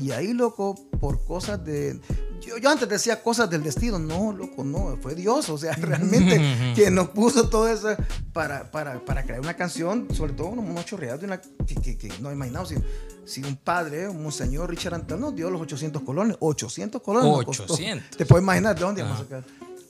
Y 0.00 0.10
ahí, 0.10 0.32
loco, 0.32 0.74
por 1.00 1.24
cosas 1.24 1.64
de... 1.64 2.00
Yo, 2.40 2.58
yo 2.58 2.70
antes 2.70 2.88
decía 2.88 3.22
cosas 3.22 3.48
del 3.50 3.62
destino. 3.62 3.98
No, 3.98 4.32
loco, 4.32 4.62
no. 4.62 4.96
Fue 5.00 5.14
Dios. 5.14 5.48
O 5.48 5.58
sea, 5.58 5.72
realmente 5.80 6.40
que 6.74 6.90
nos 6.90 7.08
puso 7.08 7.48
todo 7.48 7.68
eso 7.68 7.88
para, 8.32 8.70
para, 8.70 9.04
para 9.04 9.24
crear 9.24 9.40
una 9.40 9.54
canción, 9.54 10.08
sobre 10.14 10.32
todo 10.32 10.48
unos 10.48 10.84
chorreados 10.84 11.20
de 11.20 11.26
una, 11.26 11.40
que, 11.40 11.74
que, 11.74 11.96
que 11.96 12.12
no 12.20 12.30
imaginamos. 12.32 12.68
Si, 12.68 12.76
si 13.24 13.42
un 13.42 13.56
padre, 13.56 14.08
un 14.08 14.22
monseñor 14.22 14.70
Richard 14.70 14.94
Antel 14.94 15.20
nos 15.20 15.34
dio 15.34 15.50
los 15.50 15.60
800 15.60 16.02
colones. 16.02 16.36
800 16.40 17.02
colones. 17.02 17.30
nos 17.30 17.44
costó. 17.44 17.74
800. 17.74 18.16
Te 18.16 18.26
puedes 18.26 18.42
imaginar 18.42 18.74
de 18.74 18.80
dónde 18.80 19.02
vamos 19.02 19.20
a 19.20 19.22
sacar. 19.22 19.44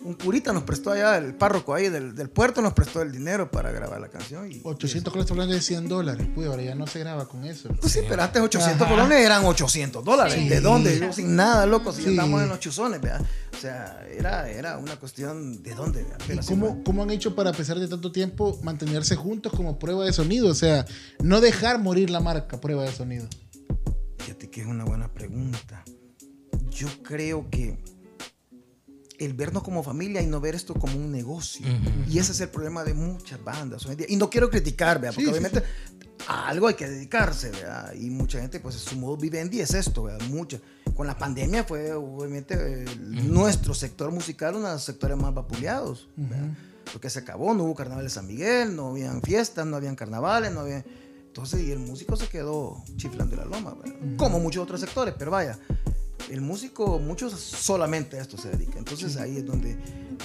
Un 0.04 0.14
curita 0.14 0.52
nos 0.52 0.62
prestó 0.62 0.92
allá, 0.92 1.16
el 1.16 1.34
párroco 1.34 1.74
ahí 1.74 1.88
del, 1.88 2.14
del 2.14 2.30
puerto 2.30 2.62
nos 2.62 2.74
prestó 2.74 3.02
el 3.02 3.10
dinero 3.10 3.50
para 3.50 3.72
grabar 3.72 4.00
la 4.00 4.08
canción. 4.08 4.50
Y, 4.52 4.60
800 4.62 5.12
colones 5.12 5.30
hablando 5.30 5.54
de 5.54 5.60
100 5.60 5.88
dólares. 5.88 6.28
Pues 6.34 6.46
ahora 6.48 6.62
ya 6.62 6.74
no 6.74 6.86
se 6.86 7.00
graba 7.00 7.28
con 7.28 7.44
eso. 7.44 7.70
pues 7.80 7.92
sí, 7.92 8.00
pero 8.08 8.22
antes 8.22 8.40
800 8.40 8.80
Ajá. 8.82 8.90
colones 8.90 9.18
eran 9.24 9.44
800 9.44 10.04
dólares. 10.04 10.34
Sí. 10.34 10.48
¿De 10.48 10.60
dónde? 10.60 10.98
Yo 11.00 11.12
sin 11.12 11.34
nada, 11.34 11.66
loco, 11.66 11.92
si 11.92 12.02
Sí. 12.02 12.10
estamos 12.10 12.42
en 12.42 12.48
los 12.48 12.60
chuzones, 12.60 13.00
¿verdad? 13.00 13.24
O 13.52 13.58
sea, 13.60 14.06
era, 14.10 14.48
era 14.48 14.78
una 14.78 14.96
cuestión 14.96 15.62
de 15.62 15.74
dónde. 15.74 16.06
¿Y 16.32 16.46
cómo, 16.46 16.84
cómo 16.84 17.02
han 17.02 17.10
hecho 17.10 17.34
para, 17.34 17.50
a 17.50 17.52
pesar 17.54 17.78
de 17.80 17.88
tanto 17.88 18.12
tiempo, 18.12 18.58
mantenerse 18.62 19.16
juntos 19.16 19.52
como 19.52 19.78
prueba 19.78 20.04
de 20.04 20.12
sonido? 20.12 20.48
O 20.48 20.54
sea, 20.54 20.84
no 21.22 21.40
dejar 21.40 21.80
morir 21.80 22.10
la 22.10 22.20
marca 22.20 22.60
prueba 22.60 22.84
de 22.84 22.92
sonido. 22.92 23.26
Fíjate 24.18 24.50
que 24.50 24.60
es 24.60 24.66
una 24.66 24.84
buena 24.84 25.12
pregunta. 25.12 25.84
Yo 26.70 26.88
creo 27.02 27.48
que 27.50 27.78
el 29.18 29.32
vernos 29.34 29.62
como 29.62 29.82
familia 29.82 30.20
y 30.22 30.26
no 30.26 30.40
ver 30.40 30.54
esto 30.54 30.74
como 30.74 30.96
un 30.96 31.10
negocio. 31.10 31.66
Y 32.08 32.18
ese 32.18 32.32
es 32.32 32.40
el 32.40 32.48
problema 32.48 32.84
de 32.84 32.94
muchas 32.94 33.42
bandas 33.42 33.84
hoy 33.86 33.92
en 33.92 33.98
día. 33.98 34.06
Y 34.08 34.16
no 34.16 34.28
quiero 34.30 34.50
criticar, 34.50 35.00
¿verdad? 35.00 35.14
Porque 35.14 35.30
Sí, 35.30 35.32
sí, 35.32 35.38
obviamente 35.38 35.62
a 36.28 36.48
algo 36.48 36.66
hay 36.66 36.74
que 36.74 36.88
dedicarse, 36.88 37.50
¿verdad? 37.50 37.92
Y 37.94 38.10
mucha 38.10 38.40
gente, 38.40 38.58
pues 38.60 38.74
su 38.76 38.96
modo 38.98 39.16
vivendi 39.16 39.60
es 39.60 39.74
esto, 39.74 40.02
¿verdad? 40.04 40.26
Mucha. 40.28 40.58
Con 40.94 41.06
la 41.06 41.16
pandemia 41.16 41.64
fue 41.64 41.92
obviamente 41.92 42.54
el- 42.84 43.32
nuestro 43.32 43.74
sector 43.74 44.10
musical 44.10 44.54
uno 44.56 44.66
de 44.66 44.72
los 44.74 44.82
sectores 44.84 45.16
más 45.16 45.32
vapuleados, 45.34 46.08
¿verdad? 46.16 46.48
Porque 46.92 47.10
se 47.10 47.18
acabó, 47.18 47.52
no 47.54 47.64
hubo 47.64 47.74
carnaval 47.74 48.04
de 48.04 48.10
San 48.10 48.26
Miguel, 48.26 48.74
no 48.76 48.88
habían 48.90 49.20
fiestas, 49.22 49.66
no 49.66 49.76
habían 49.76 49.96
carnavales, 49.96 50.52
no 50.52 50.60
había... 50.60 50.84
Entonces, 51.26 51.60
y 51.64 51.70
el 51.70 51.80
músico 51.80 52.16
se 52.16 52.28
quedó 52.28 52.82
chiflando 52.96 53.36
la 53.36 53.44
loma, 53.44 53.74
¿verdad? 53.74 53.94
como 54.16 54.40
muchos 54.40 54.62
otros 54.62 54.80
sectores, 54.80 55.14
pero 55.18 55.30
vaya, 55.30 55.58
el 56.30 56.40
músico, 56.40 56.98
muchos 56.98 57.32
solamente 57.38 58.18
a 58.18 58.22
esto 58.22 58.36
se 58.36 58.50
dedica. 58.50 58.78
Entonces 58.78 59.16
ahí 59.16 59.36
es 59.38 59.46
donde 59.46 59.76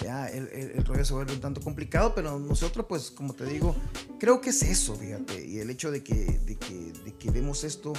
ya 0.01 0.27
el, 0.27 0.47
el- 0.49 0.71
el 0.71 0.85
rollo 0.85 1.05
se 1.05 1.13
vuelve 1.13 1.33
un 1.33 1.41
tanto 1.41 1.61
complicado, 1.61 2.13
pero 2.15 2.39
nosotros, 2.39 2.85
pues, 2.87 3.11
como 3.11 3.33
te 3.33 3.45
digo, 3.45 3.75
creo 4.19 4.41
que 4.41 4.49
es 4.51 4.61
eso, 4.63 4.95
fíjate, 4.95 5.45
y 5.45 5.59
el 5.59 5.69
hecho 5.69 5.91
de 5.91 6.03
que, 6.03 6.15
de 6.15 6.55
que, 6.57 6.93
de 7.05 7.13
que 7.13 7.29
vemos 7.31 7.63
esto. 7.63 7.93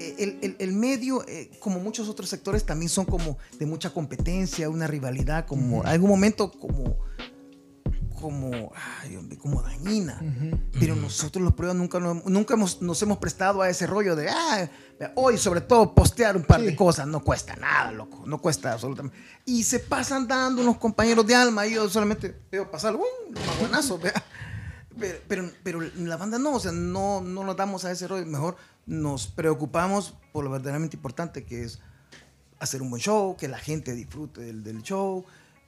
eh, 0.00 0.14
El, 0.18 0.38
el- 0.42 0.56
el 0.58 0.72
medio, 0.72 1.24
eh, 1.28 1.50
como 1.60 1.78
muchos 1.80 2.08
otros 2.08 2.28
sectores, 2.28 2.64
también 2.64 2.88
son 2.88 3.04
como 3.04 3.38
de 3.58 3.66
mucha 3.66 3.92
competencia, 3.92 4.68
una 4.68 4.86
rivalidad, 4.86 5.46
como 5.46 5.82
algún 5.84 6.10
momento 6.10 6.50
como 6.50 6.96
como, 8.22 8.72
ay, 9.02 9.16
hombre, 9.16 9.36
como 9.36 9.60
dañina. 9.60 10.18
Pero 10.80 10.96
nosotros 10.96 11.44
los 11.44 11.52
pruebas 11.52 11.76
nunca, 11.76 12.00
nos- 12.00 12.24
nunca 12.24 12.54
hemos, 12.54 12.80
nos 12.80 13.02
hemos 13.02 13.18
prestado 13.18 13.60
a 13.60 13.68
ese 13.68 13.86
rollo 13.86 14.16
de, 14.16 14.30
ah, 14.30 14.70
hoy 15.16 15.36
sobre 15.36 15.60
todo 15.60 15.94
postear 15.94 16.36
un 16.36 16.44
par 16.44 16.62
de 16.62 16.74
cosas 16.76 17.06
no 17.06 17.20
cuesta 17.22 17.54
nada, 17.56 17.92
loco, 17.92 18.22
no 18.24 18.40
cuesta 18.40 18.72
absolutamente. 18.72 19.18
Y 19.44 19.64
se 19.64 19.80
pasan 19.80 20.26
dando 20.26 20.62
unos 20.62 20.78
compañeros 20.78 21.26
de 21.26 21.34
alma 21.34 21.66
y 21.66 21.74
yo 21.74 21.88
solamente 21.90 22.34
veo 22.50 22.70
pasar, 22.70 22.94
uy, 22.96 23.02
los 23.34 23.46
maguanazos, 23.46 24.00
vea. 24.00 24.14
Pero, 24.98 25.18
pero, 25.26 25.50
pero 25.64 25.80
la 25.96 26.16
banda 26.16 26.38
no, 26.38 26.52
o 26.54 26.60
sea, 26.60 26.70
no, 26.72 27.20
no 27.20 27.44
nos 27.44 27.56
damos 27.56 27.84
a 27.84 27.90
ese 27.90 28.06
rollo, 28.06 28.24
mejor 28.26 28.56
nos 28.86 29.26
preocupamos 29.26 30.14
por 30.32 30.44
lo 30.44 30.50
verdaderamente 30.50 30.96
importante 30.96 31.44
que 31.44 31.64
es 31.64 31.80
hacer 32.60 32.80
un 32.82 32.90
buen 32.90 33.02
show, 33.02 33.36
que 33.36 33.48
la 33.48 33.58
gente 33.58 33.92
disfrute 33.94 34.40
del, 34.42 34.62
del 34.62 34.82
show, 34.82 35.24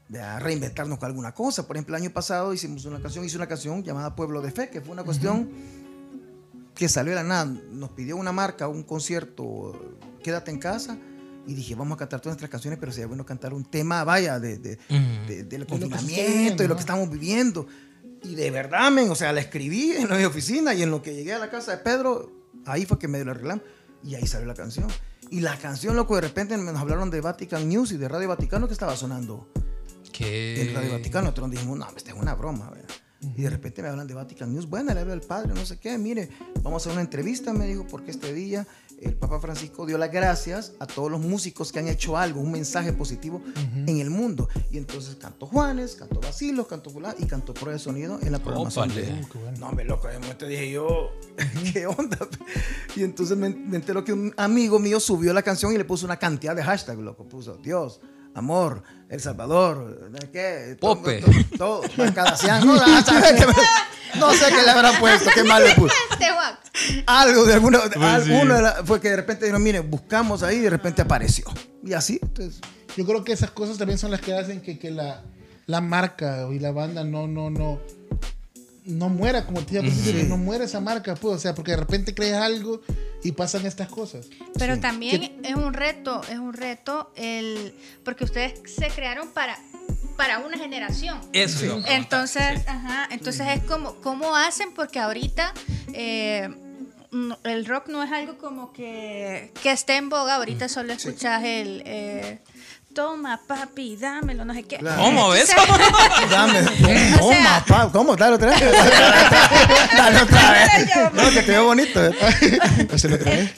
de 0.08 0.38
reinventarnos 0.40 0.98
con 0.98 1.06
alguna 1.06 1.32
cosa. 1.32 1.66
Por 1.66 1.76
ejemplo, 1.76 1.96
el 1.96 2.02
año 2.02 2.12
pasado 2.12 2.52
hicimos 2.52 2.84
una 2.84 3.00
canción, 3.00 3.24
hice 3.24 3.36
una 3.36 3.46
canción 3.48 3.82
llamada 3.82 4.14
Pueblo 4.14 4.42
de 4.42 4.50
Fe, 4.50 4.68
que 4.70 4.80
fue 4.80 4.92
una 4.92 5.02
cuestión 5.04 5.48
que 6.74 6.88
salió 6.88 7.10
de 7.10 7.16
la 7.16 7.24
nada. 7.24 7.44
Nos 7.70 7.90
pidió 7.90 8.16
una 8.16 8.32
marca, 8.32 8.68
un 8.68 8.82
concierto, 8.82 9.96
quédate 10.22 10.50
en 10.50 10.58
casa. 10.58 10.98
Y 11.46 11.52
dije, 11.54 11.74
vamos 11.74 11.96
a 11.96 11.98
cantar 11.98 12.20
todas 12.20 12.34
nuestras 12.34 12.50
canciones, 12.50 12.78
pero 12.80 12.90
sería 12.90 13.06
bueno 13.06 13.26
cantar 13.26 13.52
un 13.52 13.64
tema, 13.64 14.02
vaya, 14.02 14.40
de, 14.40 14.56
de- 14.58 14.78
Ujú. 14.88 15.26
de- 15.28 15.44
del 15.44 15.66
confinamiento 15.66 16.64
y 16.64 16.66
lo 16.68 16.74
que 16.74 16.80
estamos 16.80 17.10
viviendo. 17.10 17.66
Y 18.22 18.34
de 18.34 18.50
verdad, 18.50 18.90
men, 18.90 19.10
o 19.10 19.14
sea, 19.14 19.30
la 19.32 19.40
escribí 19.40 19.92
en 19.92 20.08
mi 20.10 20.24
oficina 20.24 20.72
y 20.72 20.82
en 20.82 20.90
lo 20.90 21.02
que 21.02 21.14
llegué 21.14 21.34
a 21.34 21.38
la 21.38 21.50
casa 21.50 21.72
de 21.72 21.78
Pedro, 21.78 22.32
ahí 22.64 22.86
fue 22.86 22.98
que 22.98 23.08
me 23.08 23.18
dio 23.18 23.26
la 23.26 23.34
reclamo. 23.34 23.60
Y 24.02 24.14
ahí 24.14 24.26
salió 24.26 24.46
la 24.46 24.54
canción. 24.54 24.86
Y 25.30 25.40
la 25.40 25.58
canción, 25.58 25.94
loco, 25.96 26.14
de 26.14 26.22
repente 26.22 26.56
nos 26.56 26.76
hablaron 26.80 27.10
de 27.10 27.20
Vatican 27.20 27.68
News 27.68 27.92
y 27.92 27.98
de 27.98 28.08
Radio 28.08 28.28
Vaticano 28.28 28.66
que 28.66 28.72
estaba 28.72 28.96
sonando 28.96 29.46
¿Qué? 30.16 30.62
en 30.68 30.74
Radio 30.74 30.92
Vaticano. 30.92 31.24
Nosotros 31.24 31.50
dijimos, 31.50 31.78
no, 31.78 31.86
esta 31.96 32.10
es 32.12 32.16
una 32.16 32.34
broma. 32.34 32.70
¿verdad? 32.70 32.88
Y 33.36 33.42
de 33.42 33.50
repente 33.50 33.80
me 33.82 33.88
hablan 33.88 34.06
de 34.06 34.14
Vatican 34.14 34.52
News. 34.52 34.68
Bueno, 34.68 34.92
le 34.94 35.00
hablo 35.00 35.12
al 35.14 35.22
padre, 35.22 35.52
no 35.54 35.64
sé 35.64 35.78
qué. 35.78 35.96
Mire, 35.98 36.28
vamos 36.62 36.74
a 36.74 36.76
hacer 36.84 36.92
una 36.92 37.00
entrevista, 37.00 37.52
me 37.54 37.66
dijo, 37.66 37.86
porque 37.86 38.10
este 38.10 38.32
día 38.34 38.66
el 39.00 39.14
Papa 39.14 39.40
Francisco 39.40 39.86
dio 39.86 39.96
las 39.98 40.10
gracias 40.12 40.72
a 40.78 40.86
todos 40.86 41.10
los 41.10 41.20
músicos 41.20 41.72
que 41.72 41.78
han 41.78 41.88
hecho 41.88 42.16
algo, 42.18 42.40
un 42.40 42.52
mensaje 42.52 42.92
positivo 42.92 43.42
en 43.86 43.98
el 43.98 44.10
mundo. 44.10 44.48
Y 44.70 44.76
entonces 44.78 45.16
cantó 45.16 45.46
Juanes, 45.46 45.94
cantó 45.96 46.20
Basilos, 46.20 46.66
cantó 46.66 46.90
Fulá 46.90 47.14
y 47.18 47.24
cantó 47.24 47.54
Prueba 47.54 47.72
de 47.72 47.78
Sonido 47.78 48.18
en 48.22 48.30
la 48.30 48.38
programación. 48.40 48.94
De- 48.94 49.04
Uh, 49.04 49.38
bueno. 49.40 49.58
No, 49.58 49.72
me 49.72 49.84
loco, 49.84 50.06
de 50.08 50.18
momento 50.18 50.46
dije 50.46 50.70
yo, 50.70 51.10
¿qué 51.72 51.86
onda? 51.86 52.18
Y 52.94 53.02
entonces 53.04 53.36
me, 53.38 53.48
me 53.48 53.76
entero 53.76 54.04
que 54.04 54.12
un 54.12 54.34
amigo 54.36 54.78
mío 54.78 55.00
subió 55.00 55.32
la 55.32 55.42
canción 55.42 55.72
y 55.72 55.78
le 55.78 55.84
puso 55.86 56.04
una 56.06 56.18
cantidad 56.18 56.54
de 56.54 56.62
hashtag, 56.62 56.98
loco. 56.98 57.26
Puso 57.26 57.56
Dios, 57.56 58.00
amor, 58.34 58.82
El 59.08 59.20
Salvador, 59.20 60.10
¿de 60.10 60.30
¿qué? 60.30 60.76
Pope. 60.80 61.22
Todo, 61.56 61.80
todo, 61.80 61.82
Bacadacián. 61.96 62.66
no, 62.66 62.74
ah, 62.74 63.04
no 64.18 64.32
sé 64.32 64.46
qué 64.48 64.62
le 64.62 64.70
habrán 64.70 64.98
puesto, 65.00 65.30
qué 65.34 65.44
mal 65.44 65.62
le 65.64 65.74
puso. 65.74 65.94
Este. 66.10 66.24
Algo 67.06 67.44
de 67.44 67.54
alguna, 67.54 67.80
Pues 67.92 67.96
alguno 68.04 68.56
sí. 68.56 68.62
la- 68.62 68.82
fue 68.84 69.00
que 69.00 69.10
de 69.10 69.16
repente 69.16 69.44
dijeron, 69.44 69.62
mire, 69.62 69.80
buscamos 69.80 70.42
ahí 70.42 70.56
y 70.56 70.60
de 70.60 70.70
repente 70.70 71.02
apareció. 71.02 71.44
Y 71.84 71.92
así, 71.92 72.18
entonces, 72.22 72.60
Yo 72.96 73.04
creo 73.04 73.24
que 73.24 73.32
esas 73.32 73.50
cosas 73.50 73.76
también 73.78 73.98
son 73.98 74.10
las 74.12 74.20
que 74.20 74.34
hacen 74.34 74.60
que, 74.60 74.78
que 74.78 74.90
la, 74.90 75.22
la 75.66 75.80
marca 75.80 76.46
y 76.52 76.58
la 76.60 76.70
banda 76.72 77.02
no, 77.04 77.26
no, 77.26 77.50
no, 77.50 77.80
no 78.84 79.08
muera, 79.08 79.46
como 79.46 79.62
te 79.64 79.80
que 79.80 80.24
no 80.28 80.36
muera 80.36 80.64
esa 80.64 80.80
marca, 80.80 81.14
pues, 81.14 81.36
o 81.36 81.38
sea, 81.38 81.54
porque 81.54 81.70
de 81.72 81.78
repente 81.78 82.14
crees 82.14 82.34
algo 82.34 82.80
y 83.22 83.32
pasan 83.32 83.64
estas 83.66 83.88
cosas. 83.88 84.26
Pero 84.58 84.78
también 84.80 85.40
es 85.42 85.54
un 85.54 85.72
reto, 85.72 86.20
es 86.30 86.38
un 86.38 86.52
reto 86.52 87.10
el 87.16 87.74
porque 88.04 88.24
ustedes 88.24 88.60
se 88.70 88.88
crearon 88.88 89.28
para 89.28 89.56
para 90.16 90.38
una 90.38 90.56
generación. 90.56 91.18
Eso 91.32 91.82
que 91.84 91.94
Entonces, 91.94 92.60
sí. 92.60 92.64
ajá, 92.68 93.08
entonces 93.10 93.46
es 93.48 93.62
como 93.64 93.96
cómo 93.96 94.36
hacen 94.36 94.72
porque 94.72 95.00
ahorita 95.00 95.52
eh, 95.92 96.48
no- 97.10 97.38
el 97.44 97.66
rock 97.66 97.88
no 97.88 98.02
es 98.02 98.12
algo 98.12 98.38
como 98.38 98.72
que, 98.72 99.50
que 99.62 99.72
esté 99.72 99.96
en 99.96 100.08
boga. 100.10 100.36
Ahorita 100.36 100.68
solo 100.68 100.92
escuchas 100.92 101.42
el 101.42 101.82
eh, 101.86 102.38
toma 102.94 103.40
papi, 103.46 103.96
dámelo, 103.96 104.44
no 104.44 104.54
sé 104.54 104.62
qué. 104.62 104.78
Claro. 104.78 105.02
¿Cómo 105.02 105.28
ves? 105.30 105.50
dame. 106.30 106.60
O 107.16 107.18
¿Cómo, 107.18 107.32
sea- 107.32 107.64
papá? 107.66 107.90
¿Cómo? 107.92 108.16
Dale 108.16 108.34
otra 108.36 108.50
vez. 108.50 108.60
Dale 109.96 110.22
otra 110.22 110.50
vez. 110.52 111.12
No, 111.12 111.22
que 111.30 111.42
te 111.42 111.50
veo 111.52 111.64
bonito. 111.64 112.04
¿eh? 112.04 112.14
Hacerlo 112.92 113.16
otra 113.16 113.30
vez. 113.32 113.52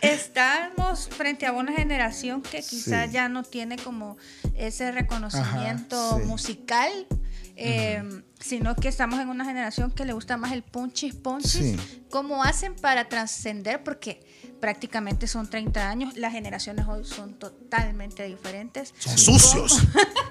Estamos 0.00 1.08
frente 1.08 1.46
a 1.46 1.52
una 1.52 1.72
generación 1.72 2.42
que 2.42 2.58
quizás 2.62 3.06
Sí. 3.06 3.12
ya 3.12 3.28
no 3.28 3.42
tiene 3.42 3.76
como 3.76 4.16
ese 4.54 4.92
reconocimiento 4.92 5.96
Ajá, 6.10 6.18
sí. 6.20 6.26
musical, 6.26 6.90
eh, 7.56 8.02
sino 8.46 8.76
que 8.76 8.88
estamos 8.88 9.18
en 9.20 9.28
una 9.28 9.44
generación 9.44 9.90
que 9.90 10.04
le 10.04 10.12
gusta 10.12 10.36
más 10.36 10.52
el 10.52 10.62
punchis 10.62 11.14
punchis. 11.14 11.52
Sí. 11.52 11.76
¿Cómo 12.10 12.42
hacen 12.44 12.74
para 12.74 13.08
trascender? 13.08 13.82
Porque 13.82 14.20
prácticamente 14.60 15.26
son 15.26 15.48
30 15.50 15.88
años, 15.88 16.16
las 16.16 16.32
generaciones 16.32 16.86
hoy 16.88 17.04
son 17.04 17.34
totalmente 17.34 18.22
diferentes. 18.24 18.94
Son 18.98 19.18
sucios. 19.18 19.80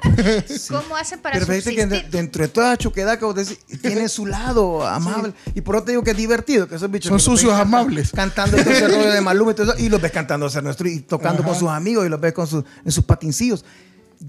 ¿Cómo 0.69 0.95
hacen 0.95 1.19
para 1.19 1.33
Pero 1.33 1.45
fíjate 1.45 1.75
que 1.75 1.81
subsistir? 1.83 2.11
de- 2.11 2.17
dentro 2.17 2.41
de 2.43 2.47
toda 2.47 2.69
la 2.69 2.77
choquedad 2.77 3.19
que 3.19 3.25
vos 3.25 3.35
decís, 3.35 3.59
tiene 3.81 4.07
su 4.07 4.25
lado 4.25 4.85
amable. 4.87 5.33
Y 5.53 5.61
por 5.61 5.75
otro 5.75 5.85
te 5.85 5.91
digo 5.91 6.03
que 6.03 6.11
es 6.11 6.17
divertido, 6.17 6.67
que 6.67 6.75
esos 6.75 6.89
bichos 6.89 7.09
Son 7.09 7.17
que 7.17 7.23
sucios 7.23 7.53
amables. 7.53 8.11
Cantando 8.11 8.57
todo 8.57 8.69
ese 8.71 8.87
rollo 8.87 9.11
de 9.11 9.21
Maluma 9.21 9.51
y 9.51 9.55
todo 9.55 9.73
eso, 9.73 9.83
y 9.83 9.89
los 9.89 10.01
ves 10.01 10.11
cantando 10.11 10.45
hacer 10.45 10.63
nuestro 10.63 10.87
y 10.87 11.01
tocando 11.01 11.43
con 11.43 11.55
sus 11.55 11.69
amigos 11.69 12.05
y 12.05 12.09
los 12.09 12.19
ves 12.19 12.33
con 12.33 12.47
sus, 12.47 12.63
en 12.83 12.91
sus 12.91 13.03
patincillos. 13.03 13.65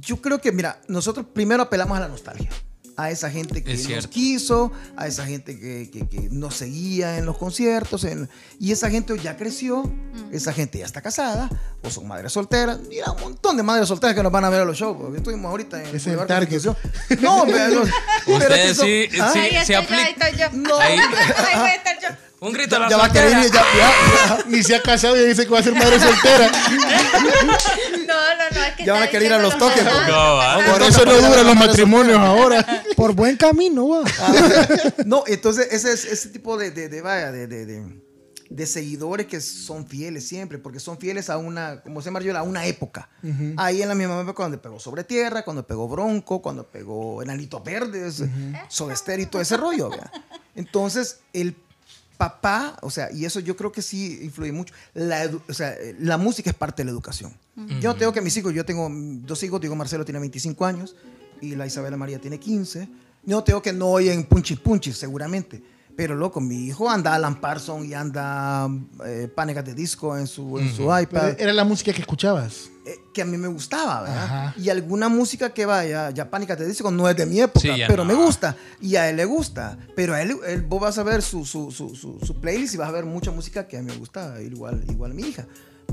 Yo 0.00 0.20
creo 0.20 0.40
que, 0.40 0.50
mira, 0.50 0.80
nosotros 0.88 1.26
primero 1.32 1.62
apelamos 1.62 1.96
a 1.96 2.00
la 2.00 2.08
nostalgia. 2.08 2.50
A 2.98 3.10
esa 3.10 3.30
gente 3.30 3.62
que 3.62 3.72
Es 3.72 3.78
nos 3.80 3.86
cierto. 3.88 4.10
quiso, 4.10 4.72
a 4.96 5.06
esa 5.06 5.26
gente 5.26 5.58
que, 5.60 5.90
que- 5.92 6.08
que 6.08 6.28
nos 6.30 6.54
seguía 6.56 7.18
en 7.18 7.26
los 7.26 7.36
conciertos. 7.36 8.04
en- 8.04 8.28
y 8.58 8.72
esa 8.72 8.88
gente 8.90 9.14
ya 9.22 9.36
creció, 9.36 9.82
esa 10.32 10.52
gente 10.52 10.78
ya 10.78 10.86
está 10.86 11.02
casada, 11.02 11.50
o 11.82 11.90
son 11.90 12.08
madres 12.08 12.32
solteras. 12.32 12.78
Mira, 12.88 13.10
un 13.12 13.20
montón 13.20 13.56
de 13.56 13.62
madres 13.62 13.86
solteras 13.88 14.14
que 14.16 14.22
nos 14.22 14.32
van 14.32 14.44
a 14.44 14.48
ver 14.50 14.62
a 14.62 14.64
los 14.64 14.76
shows. 14.78 14.96
Porque 14.98 15.18
estuvimos 15.18 15.50
ahorita 15.50 15.82
en 15.82 15.94
Ese 15.94 16.12
el 16.12 16.26
target. 16.26 16.62
No, 17.20 17.44
pero, 17.46 17.82
pero 18.24 18.38
Ustedes 18.38 18.68
que 18.68 18.74
son- 18.74 18.86
sí- 18.86 19.08
¿Ah? 19.20 19.30
sí. 19.32 19.38
Ahí 19.40 19.66
se 19.66 19.76
ahí. 19.76 19.86
No. 20.54 20.78
ahí 20.78 20.98
voy 20.98 21.68
a 21.68 21.74
estar 21.74 21.98
yo. 22.00 22.08
Un 22.40 22.52
grito 22.52 22.76
a 22.76 22.80
la 22.80 22.88
Ya 22.90 22.96
va 22.98 23.06
a 23.06 23.12
querer 23.12 23.30
ya, 23.30 23.42
ya- 23.50 24.44
Ni 24.46 24.62
se 24.62 24.74
ha 24.76 24.82
casado 24.82 25.16
y 25.16 25.26
dice 25.26 25.44
que 25.44 25.50
va 25.50 25.58
a 25.60 25.62
ser 25.62 25.74
madre 25.74 25.98
soltera. 25.98 26.50
No, 28.06 28.14
no, 28.14 28.50
no, 28.54 28.64
es 28.64 28.74
que 28.76 28.84
Ya 28.84 28.92
van 28.92 29.02
a 29.04 29.08
querer 29.08 29.26
ir 29.28 29.32
a 29.32 29.38
los 29.38 29.56
toques, 29.58 29.82
No, 29.84 29.90
pasadas. 29.90 30.70
Por 30.70 30.82
eso 30.82 31.04
no 31.04 31.12
duran 31.14 31.46
los 31.46 31.56
matrimonios 31.56 32.18
ahora. 32.18 32.82
Por 32.96 33.14
buen 33.14 33.36
camino, 33.36 33.88
va. 33.88 34.02
No, 35.06 35.24
entonces 35.26 35.68
ese, 35.72 35.92
es- 35.92 36.04
ese 36.04 36.28
tipo 36.30 36.56
de, 36.56 36.70
de, 36.70 36.88
de, 36.88 37.00
vaya, 37.00 37.32
de, 37.32 37.46
de, 37.46 37.66
de- 37.66 38.06
de 38.48 38.64
seguidores 38.66 39.26
que 39.26 39.40
son 39.40 39.88
fieles 39.88 40.28
siempre, 40.28 40.58
porque 40.58 40.78
son 40.78 40.98
fieles 40.98 41.30
a 41.30 41.36
una, 41.36 41.80
como 41.82 42.00
se 42.00 42.06
llama 42.10 42.20
yo, 42.20 42.36
a 42.38 42.42
una 42.42 42.64
época. 42.66 43.08
Ahí 43.56 43.82
en 43.82 43.88
la 43.88 43.96
misma 43.96 44.20
época 44.20 44.34
cuando 44.34 44.62
pegó 44.62 44.78
Sobre 44.78 45.02
Tierra, 45.02 45.42
cuando 45.44 45.66
pegó 45.66 45.88
Bronco, 45.88 46.40
cuando 46.42 46.64
pegó 46.64 47.22
Enanitos 47.22 47.64
Verdes, 47.64 48.22
Soda 48.68 48.94
Stereo 48.94 49.24
y 49.24 49.26
todo 49.26 49.42
ese 49.42 49.56
rollo. 49.56 49.90
¿vea? 49.90 50.12
Entonces, 50.54 51.18
el 51.32 51.56
papá, 52.16 52.76
o 52.82 52.90
sea, 52.90 53.10
y 53.12 53.24
eso 53.24 53.40
yo 53.40 53.56
creo 53.56 53.72
que 53.72 53.82
sí 53.82 54.20
influye 54.22 54.52
mucho, 54.52 54.74
la, 54.94 55.30
o 55.48 55.54
sea, 55.54 55.74
la 55.98 56.16
música 56.16 56.50
es 56.50 56.56
parte 56.56 56.82
de 56.82 56.86
la 56.86 56.90
educación. 56.92 57.32
Yo 57.80 57.92
no 57.92 57.96
tengo 57.96 58.12
que 58.12 58.20
mis 58.20 58.36
hijos, 58.36 58.52
yo 58.52 58.64
tengo 58.64 58.88
dos 58.90 59.42
hijos, 59.42 59.60
digo 59.60 59.74
Marcelo 59.74 60.04
tiene 60.04 60.20
25 60.20 60.66
años 60.66 60.94
y 61.40 61.54
la 61.54 61.66
Isabela 61.66 61.96
María 61.96 62.20
tiene 62.20 62.38
15. 62.38 62.88
Yo 63.24 63.36
no 63.36 63.44
tengo 63.44 63.62
que 63.62 63.72
no 63.72 63.88
oyen 63.88 64.24
punchis 64.24 64.58
punchis, 64.58 64.98
seguramente. 64.98 65.62
Pero 65.96 66.14
loco, 66.14 66.40
mi 66.40 66.66
hijo 66.66 66.90
anda 66.90 67.14
Alan 67.14 67.40
Parsons 67.40 67.86
y 67.86 67.94
anda 67.94 68.68
eh, 69.06 69.28
Pánicas 69.34 69.64
de 69.64 69.74
Disco 69.74 70.16
en 70.18 70.26
su, 70.26 70.58
en 70.58 70.68
su 70.70 70.84
Pero 70.88 71.00
iPad 71.00 71.40
era 71.40 71.52
la 71.54 71.64
música 71.64 71.90
que 71.92 72.02
escuchabas. 72.02 72.68
eh, 72.84 72.96
que 73.14 73.22
a 73.22 73.24
mí 73.24 73.38
me 73.38 73.48
gustaba, 73.48 74.02
¿verdad? 74.02 74.24
Ajá. 74.24 74.54
Y 74.58 74.68
alguna 74.68 75.08
música 75.08 75.54
que 75.54 75.64
vaya, 75.64 76.10
ya 76.10 76.28
Pánica 76.30 76.54
te 76.54 76.66
dice, 76.66 76.84
no 76.92 77.08
es 77.08 77.16
de 77.16 77.24
mi 77.24 77.40
época, 77.40 77.60
Sí, 77.60 77.70
pero 77.88 78.04
no. 78.04 78.12
me 78.12 78.14
gusta. 78.14 78.54
Y 78.80 78.96
a 78.96 79.08
él 79.08 79.16
le 79.16 79.24
gusta. 79.24 79.78
Pero 79.96 80.12
a 80.14 80.20
él, 80.20 80.36
él- 80.46 80.62
vos 80.62 80.80
vas 80.82 80.98
a 80.98 81.02
ver 81.02 81.22
su, 81.22 81.46
su, 81.46 81.70
su, 81.70 81.94
su, 81.96 82.18
su 82.22 82.40
playlist 82.42 82.74
y 82.74 82.76
vas 82.76 82.88
a 82.90 82.92
ver 82.92 83.06
mucha 83.06 83.30
música 83.30 83.66
que 83.66 83.78
a 83.78 83.80
mí 83.82 83.90
me 83.90 83.96
gusta, 83.96 84.40
igual, 84.42 84.84
igual 84.90 85.12
a 85.12 85.14
mi 85.14 85.22
hija. 85.22 85.46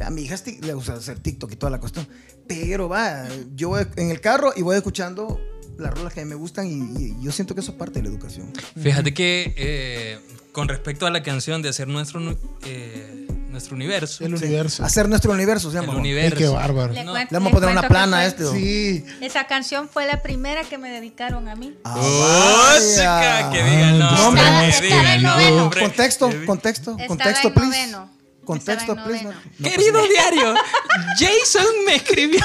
A 0.04 0.10
mi 0.10 0.24
hija 0.24 0.36
le 0.62 0.74
gusta 0.74 0.96
hacer 0.96 1.20
TikTok 1.20 1.54
y 1.54 1.56
toda 1.56 1.70
la 1.70 1.80
cuestión. 1.80 2.06
Pero 2.46 2.90
va, 2.90 3.26
yo 3.56 3.70
voy 3.70 3.88
en 3.96 4.10
el 4.12 4.20
carro 4.20 4.52
y 4.54 4.64
voy 4.64 4.76
escuchando 4.76 5.40
las 5.78 5.94
rolas 5.94 6.14
que 6.14 6.22
a 6.22 6.24
mí 6.24 6.30
me 6.30 6.36
gustan 6.36 6.68
y, 6.68 7.04
y 7.04 7.16
yo 7.22 7.32
siento 7.32 7.56
que 7.56 7.62
eso 7.62 7.72
es 7.72 7.78
parte 7.78 8.00
de 8.00 8.04
la 8.04 8.10
educación. 8.10 8.52
Fíjate 8.82 9.14
que 9.14 9.54
eh, 9.58 10.20
con 10.52 10.68
respecto 10.68 11.06
a 11.06 11.10
la 11.12 11.24
canción 11.24 11.62
de 11.62 11.70
hacer 11.70 11.88
nuestro, 11.88 12.20
nu- 12.20 12.38
eh, 12.66 13.28
nuestro 13.50 13.76
universo. 13.76 14.24
El 14.26 14.36
universo. 14.36 14.84
Hacer 14.84 15.08
nuestro 15.10 15.32
universo, 15.32 15.72
se 15.72 15.78
El 15.78 15.82
llama. 15.84 15.94
Ay, 15.94 16.00
universo. 16.00 16.38
qué 16.38 16.48
bárbaro. 16.48 16.94
Le 16.94 17.04
No. 17.04 17.12
cuento- 17.12 17.32
Le 17.32 17.38
vamos 17.38 17.52
a 17.52 17.56
poner 17.56 17.70
una 17.72 17.88
plana 17.88 18.18
a 18.20 18.26
este. 18.26 18.46
Sí. 18.52 19.06
Esa 19.22 19.46
canción 19.46 19.90
fue 19.90 20.06
la 20.08 20.22
primera 20.22 20.64
que 20.64 20.78
me 20.78 20.90
dedicaron 20.90 21.48
a 21.50 21.56
mí. 21.56 21.76
Ah, 21.84 21.96
¡Oh, 21.98 22.80
chica! 22.80 23.50
Que 23.52 23.64
diga 23.64 23.90
el 23.90 24.00
nombre. 24.00 24.22
Nombre. 24.24 24.70
Estaba 24.70 24.82
diga 24.82 25.02
en 25.02 25.08
el 25.20 25.24
noveno. 25.24 25.70
Contexto, 25.80 26.30
contexto, 26.46 26.92
Estaba 26.92 27.08
contexto, 27.08 27.48
en 27.50 27.54
please. 27.54 27.68
noveno. 27.92 28.24
Contexto, 28.46 28.92
Estaba 28.92 29.08
please. 29.08 29.24
No, 29.24 29.32
pues, 29.62 29.72
Querido 29.72 30.06
diario, 30.08 30.54
Jason 31.18 31.66
me 31.86 31.96
escribió. 31.96 32.42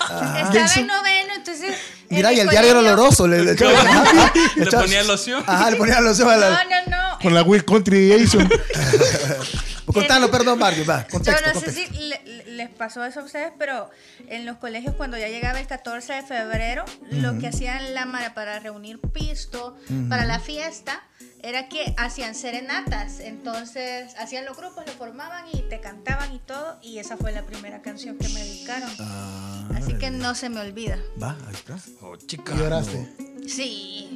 Ah. 0.00 0.42
Estaba 0.52 0.74
en 0.80 0.86
noveno, 0.86 1.34
entonces 1.36 1.74
Mira, 2.14 2.32
y 2.32 2.40
el 2.40 2.48
diario 2.48 2.70
era 2.70 2.78
oloroso. 2.80 3.26
Le, 3.26 3.42
le 3.44 3.54
ponía 4.70 5.02
loción. 5.04 5.42
Ajá, 5.46 5.70
le 5.70 5.76
ponía 5.76 6.00
loción 6.00 6.28
a 6.30 6.34
No, 6.34 6.40
la. 6.40 6.50
no, 6.64 6.90
no. 6.90 7.18
Con 7.20 7.34
la 7.34 7.42
Will 7.42 7.64
Country 7.64 8.10
Jason. 8.18 8.48
Contanos, 9.94 10.30
perdón, 10.30 10.58
Mario, 10.58 10.84
va, 10.86 11.02
Yo 11.04 11.08
contexto, 11.10 11.46
no 11.46 11.52
contexto. 11.54 11.80
sé 11.82 11.86
si 11.88 11.98
le- 12.08 12.22
le- 12.24 12.44
les 12.56 12.68
pasó 12.70 13.04
eso 13.04 13.20
a 13.20 13.24
ustedes, 13.24 13.52
pero 13.58 13.90
en 14.28 14.44
los 14.44 14.58
colegios 14.58 14.94
cuando 14.94 15.16
ya 15.16 15.28
llegaba 15.28 15.58
el 15.60 15.66
14 15.66 16.12
de 16.14 16.22
febrero, 16.22 16.84
lo 17.10 17.38
que 17.38 17.48
hacían 17.48 17.94
la 17.94 18.04
Mara 18.06 18.34
para 18.34 18.58
reunir 18.60 19.00
pisto 19.00 19.76
para 20.08 20.24
la 20.24 20.38
fiesta 20.40 21.02
era 21.42 21.68
que 21.68 21.94
hacían 21.98 22.34
serenatas. 22.34 23.20
Entonces 23.20 24.14
hacían 24.18 24.44
los 24.46 24.56
grupos, 24.56 24.84
lo 24.86 24.92
formaban 24.92 25.44
y 25.52 25.60
te 25.68 25.80
cantaban 25.80 26.32
y 26.34 26.38
todo. 26.38 26.78
Y 26.82 26.98
esa 26.98 27.16
fue 27.16 27.32
la 27.32 27.42
primera 27.44 27.82
canción 27.82 28.16
que 28.18 28.28
me 28.30 28.40
dedicaron. 28.42 28.90
Ah, 28.98 29.68
Así 29.76 29.92
que 29.94 30.10
no 30.10 30.34
se 30.34 30.48
me 30.48 30.60
olvida. 30.60 30.98
Va, 31.22 31.36
ahí 31.46 31.54
está. 31.54 31.76
Oh, 32.00 32.16
chica. 32.16 32.54
Y 32.54 32.58
lloraste. 32.58 33.08
Sí. 33.46 34.10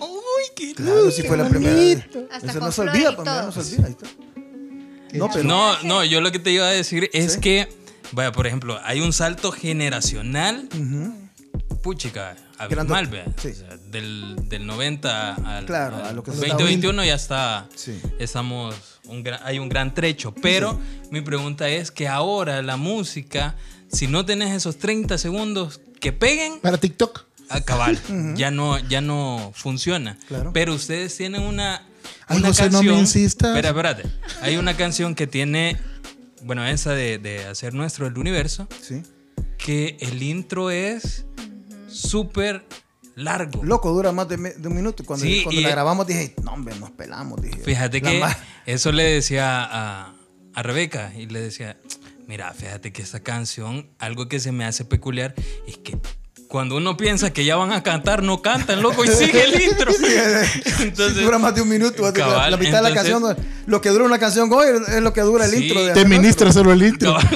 Claro, 0.74 1.10
sí 1.10 1.22
fue 1.22 1.36
la 1.36 1.48
primera. 1.48 1.74
Hasta 2.32 2.46
Eso 2.50 2.58
con 2.58 2.68
no 2.68 2.72
se 2.72 2.80
olvida, 2.80 3.14
pues, 3.16 3.28
mira, 3.28 3.42
no 3.42 3.52
se 3.52 3.60
olvida, 3.60 3.86
ahí 3.86 3.92
está. 3.92 4.06
No, 5.12 5.28
pero. 5.32 5.44
No, 5.44 5.82
no, 5.82 6.04
yo 6.04 6.20
lo 6.20 6.30
que 6.32 6.38
te 6.38 6.50
iba 6.50 6.66
a 6.66 6.70
decir 6.70 7.08
es 7.12 7.34
Sí. 7.34 7.40
que, 7.40 7.68
vaya, 8.12 8.32
por 8.32 8.46
ejemplo, 8.46 8.78
hay 8.84 9.00
un 9.00 9.12
salto 9.12 9.52
generacional. 9.52 10.68
Puchica, 11.82 12.36
abismal, 12.58 13.06
Grandote, 13.06 13.10
vea. 13.10 13.26
sí. 13.40 13.48
O 13.48 13.54
sea, 13.54 13.76
del, 13.90 14.36
del 14.48 14.66
90 14.66 15.34
al, 15.34 15.64
Claro, 15.66 15.96
al 15.96 16.04
a 16.06 16.12
lo 16.12 16.22
que 16.22 16.32
se 16.32 16.38
2021 16.38 17.04
ya 17.04 17.14
está. 17.14 17.68
Sí. 17.74 18.00
Estamos. 18.18 18.74
un 19.04 19.22
gran- 19.22 19.40
hay 19.44 19.58
un 19.58 19.68
gran 19.70 19.94
trecho. 19.94 20.34
Pero 20.34 20.78
mi 21.10 21.20
pregunta 21.22 21.68
es 21.68 21.90
que 21.90 22.08
ahora 22.08 22.60
la 22.62 22.76
música, 22.76 23.54
si 23.90 24.06
no 24.06 24.26
tenés 24.26 24.54
esos 24.54 24.76
30 24.78 25.16
segundos 25.18 25.80
que 26.00 26.12
peguen, 26.12 26.60
Para 26.60 26.76
TikTok. 26.78 27.24
a 27.48 27.60
cabal, 27.62 27.98
ya 28.36 28.50
no, 28.50 28.78
ya 28.78 29.00
no 29.00 29.52
funciona. 29.54 30.18
Claro. 30.28 30.50
Pero 30.52 30.74
ustedes 30.74 31.16
tienen 31.16 31.42
una, 31.42 31.86
Ay, 32.26 32.38
una 32.38 32.48
José, 32.48 32.66
no 32.66 32.72
canción. 32.78 32.94
me 32.94 33.00
insistas. 33.00 33.48
Espera, 33.50 33.68
espérate. 33.70 34.02
Hay 34.42 34.56
una 34.56 34.76
canción 34.76 35.14
que 35.14 35.26
tiene, 35.26 35.76
bueno, 36.42 36.66
esa 36.66 36.92
de, 36.92 37.18
de 37.18 37.44
hacer 37.46 37.74
nuestro 37.74 38.06
el 38.06 38.16
universo, 38.18 38.68
Sí. 38.80 39.02
que 39.58 39.96
el 40.00 40.22
intro 40.22 40.70
es 40.70 41.24
súper 41.88 42.64
largo. 43.16 43.64
Loco, 43.64 43.90
dura 43.92 44.12
más 44.12 44.28
de, 44.28 44.36
de 44.36 44.68
un 44.68 44.74
minuto. 44.76 45.04
Cuando, 45.04 45.24
Sí, 45.26 45.42
cuando 45.42 45.60
la 45.62 45.70
grabamos 45.70 46.06
dije, 46.06 46.34
no, 46.42 46.52
hombre, 46.52 46.74
nos 46.78 46.90
pelamos. 46.92 47.40
Dije, 47.40 47.58
Fíjate 47.58 48.00
que 48.00 48.20
ma- 48.20 48.36
eso 48.66 48.92
le 48.92 49.04
decía 49.04 49.64
a, 49.64 50.14
a 50.54 50.62
Rebeca 50.62 51.12
y 51.16 51.26
le 51.26 51.40
decía, 51.40 51.76
mira, 52.26 52.52
fíjate 52.52 52.92
que 52.92 53.02
esta 53.02 53.20
canción, 53.20 53.88
algo 53.98 54.28
que 54.28 54.38
se 54.40 54.52
me 54.52 54.64
hace 54.64 54.84
peculiar 54.84 55.34
es 55.66 55.78
que 55.78 55.98
cuando 56.48 56.76
uno 56.76 56.96
piensa 56.96 57.30
que 57.32 57.44
ya 57.44 57.56
van 57.56 57.72
a 57.72 57.82
cantar, 57.82 58.22
no 58.22 58.40
cantan, 58.42 58.80
loco, 58.82 59.04
y 59.04 59.08
sigue 59.08 59.44
el 59.44 59.60
intro. 59.60 59.92
Entonces, 60.80 61.22
dura 61.22 61.38
más 61.38 61.54
de 61.54 61.60
un 61.60 61.68
minuto. 61.68 62.02
la- 62.02 62.12
cabal, 62.12 62.50
la 62.50 62.56
mitad 62.56 62.82
de 62.82 62.88
la 62.88 62.94
canción, 62.94 63.36
lo 63.66 63.80
que 63.82 63.90
dura 63.90 64.04
una 64.04 64.18
canción 64.18 64.50
hoy 64.52 64.66
es 64.88 65.02
lo 65.02 65.12
que 65.12 65.20
dura 65.20 65.44
el 65.44 65.50
Sí. 65.50 65.64
intro. 65.68 65.84
De 65.84 65.92
Te 65.92 66.04
ministra 66.06 66.50
solo 66.52 66.72
el 66.72 66.82
intro. 66.82 67.16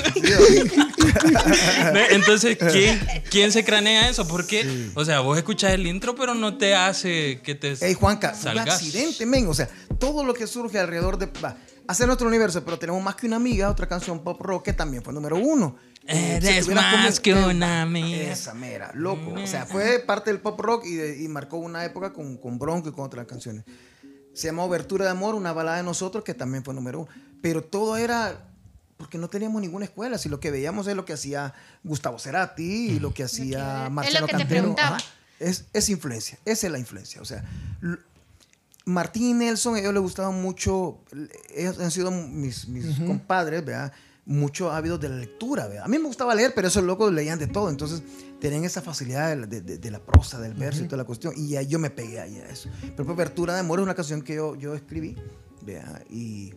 Entonces, 2.10 2.56
¿quién, 2.70 3.00
¿quién 3.30 3.52
se 3.52 3.64
cranea 3.64 4.08
eso? 4.08 4.26
Porque, 4.26 4.90
o 4.94 5.04
sea, 5.04 5.20
vos 5.20 5.36
escuchás 5.36 5.72
el 5.72 5.86
intro, 5.86 6.14
pero 6.14 6.34
no 6.34 6.56
te 6.56 6.74
hace 6.74 7.40
que 7.42 7.54
te 7.54 7.72
Ey, 7.84 7.94
Juanca, 7.94 8.30
fue 8.30 8.50
un 8.52 8.56
salgas. 8.58 8.76
accidente, 8.76 9.26
men. 9.26 9.46
O 9.48 9.54
sea, 9.54 9.68
todo 9.98 10.24
lo 10.24 10.34
que 10.34 10.46
surge 10.46 10.78
alrededor 10.78 11.18
de. 11.18 11.26
Va, 11.42 11.56
hacer 11.92 12.06
nuestro 12.06 12.26
universo, 12.28 12.64
pero 12.64 12.78
tenemos 12.78 13.02
más 13.02 13.14
que 13.16 13.26
una 13.26 13.36
amiga, 13.36 13.68
otra 13.70 13.86
canción 13.88 14.22
pop 14.22 14.40
rock 14.40 14.64
que 14.64 14.72
también 14.72 15.02
fue 15.02 15.12
número 15.12 15.36
uno. 15.36 15.76
Eh, 16.06 16.38
si 16.42 16.48
Eres 16.48 16.64
tuvieras 16.64 16.92
más 16.94 17.20
que 17.20 17.30
eh, 17.30 17.46
una 17.46 17.82
amiga. 17.82 18.32
Esa 18.32 18.54
mera, 18.54 18.90
loco. 18.94 19.34
O 19.34 19.46
sea, 19.46 19.66
fue 19.66 20.00
parte 20.00 20.30
del 20.30 20.40
pop 20.40 20.58
rock 20.60 20.84
y, 20.84 20.94
de- 20.96 21.22
y 21.22 21.28
marcó 21.28 21.58
una 21.58 21.84
época 21.84 22.12
con, 22.12 22.36
con 22.36 22.58
Bronco 22.58 22.88
y 22.88 22.92
con 22.92 23.04
otras 23.04 23.26
canciones. 23.26 23.64
Se 24.34 24.48
llama 24.48 24.64
Obertura 24.64 25.04
de 25.04 25.10
Amor, 25.12 25.34
una 25.34 25.52
balada 25.52 25.76
de 25.76 25.82
nosotros 25.84 26.24
que 26.24 26.34
también 26.34 26.64
fue 26.64 26.74
número 26.74 27.00
uno. 27.00 27.08
Pero 27.40 27.62
todo 27.62 27.96
era 27.96 28.48
porque 28.96 29.18
no 29.18 29.28
teníamos 29.28 29.60
ninguna 29.60 29.84
escuela. 29.84 30.16
Si 30.18 30.28
lo 30.28 30.40
que 30.40 30.50
veíamos 30.50 30.86
es 30.86 30.96
lo 30.96 31.04
que 31.04 31.12
hacía 31.12 31.54
Gustavo 31.84 32.18
Cerati 32.18 32.62
y 32.92 32.98
lo 33.00 33.12
que 33.14 33.24
hacía 33.24 33.78
es 33.78 33.84
lo 33.84 33.90
Marcelo 33.90 34.26
que 34.26 34.32
te 34.32 34.38
Cantero. 34.38 34.60
preguntaba. 34.60 34.96
Ajá. 34.96 35.04
Es, 35.38 35.64
es 35.72 35.88
influencia, 35.88 36.38
esa 36.44 36.66
es 36.68 36.72
la 36.72 36.78
influencia. 36.78 37.20
O 37.20 37.24
sea, 37.24 37.44
Martín 38.84 39.22
y 39.24 39.32
Nelson, 39.34 39.76
a 39.76 39.78
ellos 39.80 39.92
les 39.94 40.02
gustaban 40.02 40.40
mucho, 40.42 41.00
ellos 41.54 41.78
han 41.78 41.90
sido 41.90 42.10
mis, 42.10 42.66
mis 42.68 42.98
compadres, 43.00 43.64
¿verdad? 43.64 43.92
Mucho 44.24 44.70
ávidos 44.72 45.00
de 45.00 45.08
la 45.08 45.16
lectura, 45.16 45.66
¿verdad? 45.68 45.84
A 45.84 45.88
mí 45.88 45.98
me 45.98 46.06
gustaba 46.06 46.34
leer, 46.34 46.52
pero 46.54 46.68
esos 46.68 46.82
locos 46.84 47.12
leían 47.12 47.38
de 47.38 47.46
todo, 47.46 47.70
entonces 47.70 48.02
tenían 48.40 48.64
esa 48.64 48.80
facilidad 48.82 49.30
de, 49.30 49.36
la- 49.36 49.46
de- 49.46 49.78
de- 49.78 49.90
la 49.90 50.00
prosa, 50.04 50.40
del 50.40 50.54
verso 50.54 50.82
y 50.82 50.86
toda 50.86 50.98
la 50.98 51.04
cuestión, 51.04 51.32
y 51.36 51.48
ya 51.50 51.62
yo 51.62 51.78
me 51.78 51.90
pegué 51.90 52.20
ahí 52.20 52.36
a 52.38 52.48
eso. 52.48 52.68
Pero 52.96 53.10
Apertura 53.12 53.54
de 53.54 53.60
Amor 53.60 53.78
es 53.78 53.84
una 53.84 53.94
canción 53.94 54.22
que 54.22 54.34
yo, 54.34 54.54
yo 54.56 54.74
escribí, 54.74 55.16
¿verdad? 55.64 56.02
Y, 56.10 56.52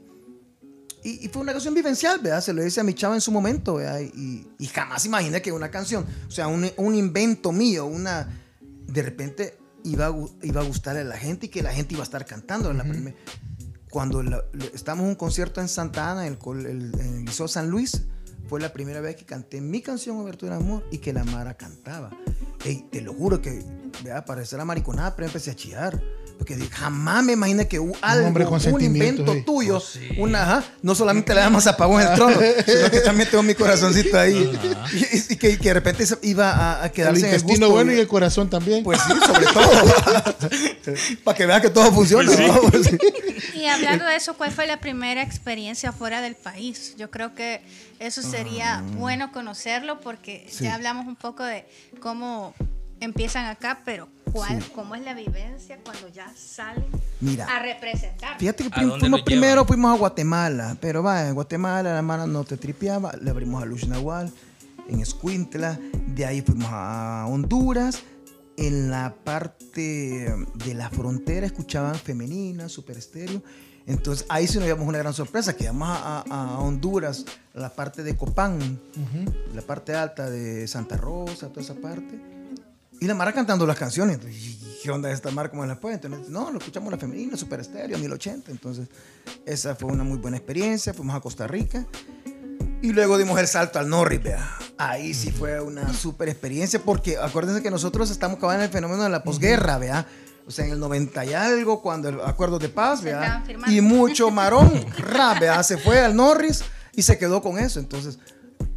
y, 1.03 1.26
y 1.26 1.30
fue 1.30 1.43
una 1.43 1.51
canción 1.53 1.73
vivencial, 1.76 2.19
¿verdad? 2.19 2.41
Se 2.41 2.53
lo 2.53 2.65
hice 2.65 2.82
a 2.82 2.84
mi 2.84 2.93
chava 2.95 3.13
en 3.15 3.21
su 3.21 3.32
momento, 3.32 3.76
¿verdad? 3.76 3.99
Y, 4.01 4.47
y 4.57 4.65
jamás 4.67 5.05
imaginé 5.05 5.41
que 5.43 5.51
una 5.51 5.69
canción, 5.69 6.05
o 6.28 6.32
sea, 6.32 6.47
un, 6.47 6.67
un 6.78 6.95
invento 6.95 7.51
mío, 7.51 7.86
una... 7.86 8.41
De 8.88 9.01
repente 9.01 9.57
iba 9.86 10.07
a, 10.07 10.15
iba 10.43 10.61
a 10.61 10.63
gustarle 10.65 11.01
a 11.01 11.05
la 11.05 11.17
gente 11.17 11.45
y 11.45 11.49
que 11.49 11.63
la 11.63 11.71
gente 11.71 11.93
iba 11.93 12.03
a 12.03 12.05
estar 12.05 12.25
cantando. 12.25 12.71
en 12.71 12.77
la 12.77 12.83
cuando 13.89 14.21
la- 14.21 14.43
estábamos 14.73 15.03
en 15.05 15.09
un 15.11 15.15
concierto 15.15 15.61
en 15.61 15.69
Santa 15.69 16.11
Ana, 16.11 16.27
en 16.27 16.33
el, 16.33 16.38
col- 16.39 16.65
el- 16.65 16.93
en 16.99 17.15
el 17.19 17.25
Liceo 17.25 17.47
San 17.47 17.69
Luis, 17.69 18.01
fue 18.49 18.59
la 18.59 18.73
primera 18.73 18.99
vez 18.99 19.15
que 19.15 19.25
canté 19.25 19.61
mi 19.61 19.81
canción 19.81 20.17
Obertura 20.17 20.57
de 20.57 20.63
Amor 20.63 20.83
y 20.91 20.97
que 20.97 21.13
la 21.13 21.23
Mara 21.23 21.55
cantaba. 21.55 22.11
Ey, 22.66 22.88
te 22.91 22.99
lo 23.01 23.13
juro 23.13 23.41
que, 23.41 23.63
vea, 24.03 24.26
parecer 24.26 24.57
la 24.59 24.66
mariconada, 24.66 25.16
pero 25.16 25.28
empecé 25.28 25.51
a 25.51 25.55
chillar. 25.55 26.01
Porque 26.38 26.57
jamás 26.70 27.24
me 27.24 27.32
imaginé 27.32 27.66
que 27.66 27.80
un, 27.80 27.93
algo, 28.01 28.28
hombre 28.28 28.43
con 28.43 28.59
un 28.74 28.82
invento 28.82 29.34
sí. 29.34 29.43
tuyo, 29.43 29.78
Oh, 29.78 29.80
sí. 29.80 30.01
una, 30.18 30.41
ajá, 30.41 30.63
no 30.82 30.93
solamente 30.93 31.34
le 31.34 31.39
damos 31.39 31.66
apagón 31.66 32.01
en 32.01 32.09
el 32.09 32.13
trono, 32.16 32.36
sino 32.66 32.91
que 32.91 32.99
también 32.99 33.30
tengo 33.30 33.41
mi 33.41 33.55
corazoncito 33.55 34.20
ahí. 34.20 34.51
Y, 34.91 35.34
y 35.34 35.36
que, 35.38 35.57
que 35.57 35.68
de 35.70 35.74
repente 35.76 36.03
iba 36.24 36.51
a, 36.51 36.84
a 36.84 36.86
El 36.88 36.91
quedarse 36.91 37.20
en 37.22 37.26
el 37.28 37.34
intestino 37.36 37.68
gusto. 37.68 37.72
bueno 37.76 37.93
y 37.93 37.99
el 37.99 38.07
corazón 38.09 38.49
también. 38.49 38.84
Pues 38.84 38.99
sí, 38.99 39.13
sobre 39.26 39.45
todo. 39.45 39.72
Para 41.24 41.38
que 41.38 41.45
vean 41.45 41.61
que 41.61 41.70
todo 41.70 41.89
funciona. 41.93 42.30
Pues 42.70 42.86
sí. 42.88 42.91
¿no? 42.91 43.34
Y 43.66 43.70
hablando 43.70 44.05
de 44.11 44.16
eso, 44.16 44.36
¿cuál 44.36 44.51
fue 44.51 44.68
la 44.68 44.80
primera 44.80 45.22
experiencia 45.22 45.91
fuera 45.91 46.22
del 46.22 46.36
país? 46.36 46.95
Yo 46.97 47.09
creo 47.11 47.34
que 47.34 47.61
eso 47.99 48.22
sería 48.22 48.84
bueno 48.97 49.32
conocerlo 49.32 49.99
porque. 50.01 50.47
Sí. 50.49 50.63
ya 50.66 50.76
hablamos 50.76 51.05
un 51.07 51.16
poco 51.16 51.43
de 51.43 51.66
cómo 51.99 52.53
empiezan 52.99 53.45
acá, 53.45 53.80
pero 53.84 54.07
¿cuál, 54.32 54.61
Sí. 54.61 54.70
¿cómo 54.74 54.95
es 54.95 55.01
la 55.03 55.13
vivencia 55.13 55.78
cuando 55.84 56.07
ya 56.09 56.32
salen 56.36 56.86
Mira. 57.20 57.45
a 57.45 57.59
representar? 57.59 58.38
Fíjate 58.39 58.63
que 58.63 58.70
¿A 58.70 58.72
prim- 58.76 58.88
dónde 58.89 58.99
fuimos 59.01 59.22
primero, 59.24 59.66
fuimos 59.66 59.93
a 59.93 59.97
Guatemala, 59.97 60.78
pero 60.80 61.03
va, 61.03 61.28
en 61.28 61.34
Guatemala 61.34 61.91
la 61.91 61.97
hermana 61.97 62.26
no 62.26 62.43
te 62.45 62.55
tripeaba, 62.57 63.13
le 63.22 63.30
abrimos 63.30 63.61
a 63.61 63.66
Luz 63.66 63.88
Nahual, 63.88 64.32
en 64.88 65.01
Escuintla, 65.01 65.78
de 66.07 66.26
ahí 66.26 66.41
fuimos 66.41 66.70
a 66.72 67.26
Honduras, 67.28 68.03
en 68.58 68.89
la 68.89 69.16
parte 69.24 70.34
de 70.53 70.74
la 70.74 70.89
frontera 70.89 71.45
escuchaban 71.45 71.95
femenina, 71.95 72.70
super 72.70 72.97
estéreo, 72.97 73.41
entonces 73.88 74.26
ahí 74.30 74.47
sí 74.47 74.58
nos 74.58 74.66
llevamos 74.66 74.88
una 74.88 74.97
gran 74.97 75.14
sorpresa, 75.14 75.56
que 75.56 75.66
vamos 75.68 75.89
a, 75.89 76.58
Honduras, 76.60 77.26
a 77.53 77.60
la 77.60 77.70
parte 77.70 78.03
de 78.03 78.16
Copán, 78.16 78.80
la 79.53 79.62
parte 79.62 79.93
alta 79.93 80.30
de 80.30 80.68
Santa 80.68 80.97
Rosa, 80.97 81.49
toda 81.49 81.62
esa 81.62 81.76
parte, 81.76 82.20
y 82.99 83.08
la 83.08 83.14
Mara 83.14 83.34
cantando 83.34 83.68
las 83.68 83.78
canciones. 83.78 84.16
Entonces, 84.16 84.41
¿y 84.41 84.66
¿Qué 84.86 84.91
onda 84.91 85.12
esta 85.12 85.32
Mara? 85.32 85.49
¿Cómo 85.49 85.66
la 85.66 85.80
puede? 85.80 85.95
Entonces, 85.95 86.30
no, 86.30 86.51
lo 86.51 86.60
escuchamos 86.60 86.91
la 86.91 86.99
femenina, 86.99 87.36
super 87.36 87.60
estéreo, 87.60 87.97
1080. 87.97 88.51
Entonces, 88.51 88.88
esa 89.43 89.76
fue 89.76 89.91
una 89.91 90.03
muy 90.03 90.20
buena 90.20 90.38
experiencia. 90.38 90.93
Fuimos 90.93 91.16
a 91.16 91.22
Costa 91.22 91.47
Rica. 91.47 91.88
Y 92.86 92.93
luego 92.93 93.17
dimos 93.17 93.39
el 93.39 93.47
salto 93.47 93.79
al 93.79 93.89
Norris, 93.89 94.21
vea. 94.21 94.47
Ahí 94.77 95.15
sí 95.15 95.31
fue 95.31 95.59
una 95.59 95.91
super 95.91 96.29
experiencia 96.29 96.79
porque 96.79 97.17
acuérdense 97.17 97.63
que 97.63 97.71
nosotros 97.71 98.11
estamos 98.11 98.38
acabando 98.38 98.61
en 98.61 98.67
el 98.67 98.71
fenómeno 98.71 99.01
de 99.01 99.09
la 99.09 99.23
posguerra, 99.23 99.79
vea. 99.79 100.05
O 100.45 100.51
sea, 100.51 100.65
en 100.65 100.73
el 100.73 100.79
90 100.79 101.25
y 101.25 101.33
algo, 101.33 101.81
cuando 101.81 102.09
el 102.09 102.21
acuerdo 102.21 102.59
de 102.59 102.69
paz, 102.69 103.01
vea. 103.01 103.43
Y 103.65 103.81
mucho 103.81 104.29
marón, 104.29 104.86
rap, 104.99 105.39
vea. 105.39 105.63
Se 105.63 105.79
fue 105.79 105.99
al 105.99 106.15
Norris 106.15 106.63
y 106.95 107.01
se 107.01 107.17
quedó 107.17 107.41
con 107.41 107.57
eso. 107.57 107.79
Entonces, 107.79 108.19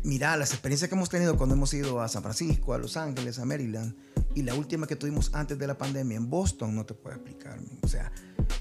mira, 0.03 0.39
las 0.39 0.53
experiencias 0.53 0.89
que 0.89 0.95
hemos 0.95 1.11
tenido 1.11 1.37
cuando 1.37 1.55
hemos 1.55 1.75
ido 1.75 2.01
a 2.01 2.09
San 2.09 2.23
Francisco, 2.23 2.73
a 2.73 2.79
Los 2.79 2.97
Ángeles, 2.97 3.39
a 3.39 3.45
Maryland, 3.45 3.95
y 4.35 4.41
la 4.41 4.55
última 4.55 4.87
que 4.87 4.97
tuvimos 4.97 5.35
antes 5.35 5.59
de 5.59 5.67
la 5.67 5.77
pandemia 5.77 6.17
en 6.17 6.31
Boston, 6.31 6.75
no 6.75 6.87
te 6.87 6.95
puedo 6.95 7.15
explicar. 7.15 7.59
O 7.83 7.89
sea, 7.89 8.11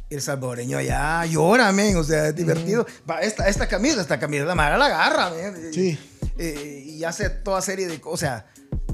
el 0.10 0.22
salvadoreño 0.22 0.78
allá 0.78 1.26
llora, 1.26 1.72
men. 1.72 1.96
O 1.98 2.04
sea, 2.04 2.28
es 2.30 2.36
divertido. 2.36 2.86
Va, 3.10 3.22
esta, 3.22 3.48
esta 3.48 3.68
camisa, 3.68 4.02
esta 4.02 4.20
camisa, 4.20 4.46
la 4.46 4.56
madre 4.56 4.78
la 4.78 4.86
agarra, 4.86 5.30
men. 5.32 5.74
Sí. 5.74 5.98
Eh, 6.38 6.84
y 6.88 7.04
hace 7.04 7.30
toda 7.30 7.62
serie 7.62 7.88
de 7.88 8.00
cosas. 8.00 8.14
O 8.14 8.18
sea, 8.18 8.46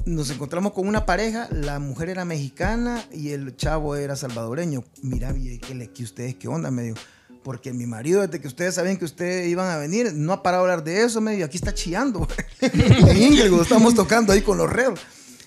nos 0.06 0.28
encontramos 0.30 0.72
con 0.72 0.86
una 0.86 1.06
pareja, 1.06 1.48
la 1.50 1.78
mujer 1.78 2.08
era 2.10 2.24
mexicana 2.24 3.02
y 3.12 3.30
el 3.30 3.56
chavo 3.56 3.96
era 3.96 4.16
salvadoreño. 4.16 4.84
Mira, 5.02 5.32
bien, 5.32 5.58
¿qué, 5.60 5.74
le- 5.74 5.90
qué 5.90 6.02
ustedes 6.04 6.34
qué 6.36 6.48
onda? 6.48 6.70
Me 6.70 6.82
dijo. 6.82 6.96
Porque 7.42 7.74
mi 7.74 7.84
marido, 7.84 8.22
desde 8.22 8.40
que 8.40 8.48
ustedes 8.48 8.74
sabían 8.74 8.96
que 8.96 9.04
ustedes 9.04 9.46
iban 9.48 9.68
a 9.70 9.76
venir, 9.76 10.14
no 10.14 10.32
ha 10.32 10.42
parado 10.42 10.64
de 10.64 10.72
hablar 10.72 10.84
de 10.84 11.02
eso, 11.04 11.20
me 11.20 11.32
dijo, 11.32 11.44
aquí 11.44 11.58
está 11.58 11.74
chillando. 11.74 12.26
en 12.60 13.16
Inglewood 13.22 13.60
estamos 13.62 13.94
tocando 13.94 14.32
ahí 14.32 14.40
con 14.40 14.56
los 14.56 14.70
reos. 14.72 14.98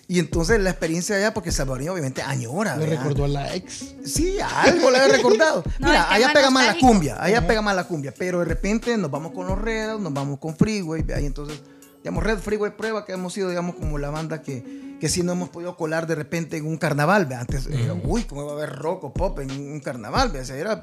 Y 0.10 0.20
entonces 0.20 0.60
la 0.62 0.70
experiencia 0.70 1.18
allá, 1.18 1.34
porque 1.34 1.52
salvadoreño 1.52 1.92
obviamente 1.92 2.22
añora. 2.22 2.78
Le 2.78 2.86
¿verdad? 2.88 3.02
recordó 3.04 3.26
a 3.26 3.28
la 3.28 3.54
ex. 3.56 3.96
Sí, 4.06 4.38
algo 4.40 4.90
le 4.90 5.00
había 5.00 5.18
recordado. 5.18 5.64
No, 5.80 5.88
Mira, 5.88 6.10
allá 6.12 6.32
pega 6.34 6.50
más 6.50 6.66
la 6.66 6.78
cumbia, 6.80 7.22
allá 7.22 7.46
pega 7.46 7.62
más 7.62 7.76
la 7.76 7.84
cumbia, 7.86 8.14
pero 8.18 8.40
de 8.40 8.46
repente 8.46 8.98
nos 8.98 9.12
vamos 9.12 9.34
con 9.34 9.48
los 9.48 9.60
Red, 9.60 9.98
nos 10.00 10.14
vamos 10.14 10.40
con 10.40 10.56
Freeway, 10.56 11.04
y 11.22 11.26
entonces, 11.26 11.62
digamos, 11.98 12.24
Red 12.24 12.40
Freeway 12.40 12.76
prueba 12.78 13.06
que 13.06 13.12
hemos 13.12 13.34
sido, 13.34 13.50
digamos, 13.50 13.76
como 13.76 13.98
la 13.98 14.10
banda 14.10 14.42
que, 14.42 14.96
que 15.00 15.10
sí 15.10 15.24
no 15.24 15.34
hemos 15.34 15.50
podido 15.50 15.76
colar 15.76 16.08
de 16.08 16.16
repente 16.16 16.56
en 16.56 16.66
un 16.68 16.78
carnaval, 16.78 17.26
¿vea? 17.26 17.42
Antes 17.42 17.68
era, 17.68 17.94
uy, 17.94 18.24
¿cómo 18.24 18.46
va 18.46 18.54
a 18.54 18.56
haber 18.56 18.76
rock 18.78 19.04
o 19.04 19.14
pop 19.14 19.40
en 19.40 19.52
un 19.52 19.82
carnaval? 19.82 20.30
¿vea? 20.32 20.42
O 20.42 20.46
sea, 20.46 20.56
era 20.56 20.80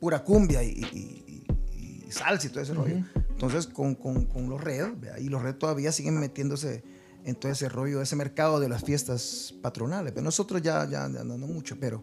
pura 0.00 0.24
cumbia 0.24 0.64
y, 0.64 0.70
y- 0.92 1.44
y- 1.72 2.06
y 2.06 2.10
salsa 2.12 2.48
y 2.48 2.50
todo 2.50 2.60
ese 2.60 2.74
rollo. 2.74 2.96
Entonces, 3.30 3.68
con, 3.68 3.94
con- 3.94 4.24
con 4.26 4.48
los 4.50 4.60
Red, 4.60 4.94
¿vea? 4.96 5.18
y 5.20 5.28
los 5.28 5.42
Red 5.42 5.54
todavía 5.54 5.92
siguen 5.92 6.18
metiéndose 6.18 6.82
en 7.24 7.34
todo 7.36 7.50
ese 7.50 7.68
rollo, 7.68 8.00
ese 8.02 8.16
mercado 8.16 8.60
de 8.60 8.68
las 8.68 8.84
fiestas 8.84 9.54
patronales. 9.62 10.12
Pero 10.12 10.24
nosotros 10.24 10.60
ya, 10.62 10.84
ya, 10.84 11.08
ya 11.08 11.24
no, 11.24 11.38
no 11.38 11.46
mucho, 11.46 11.76
pero, 11.80 12.02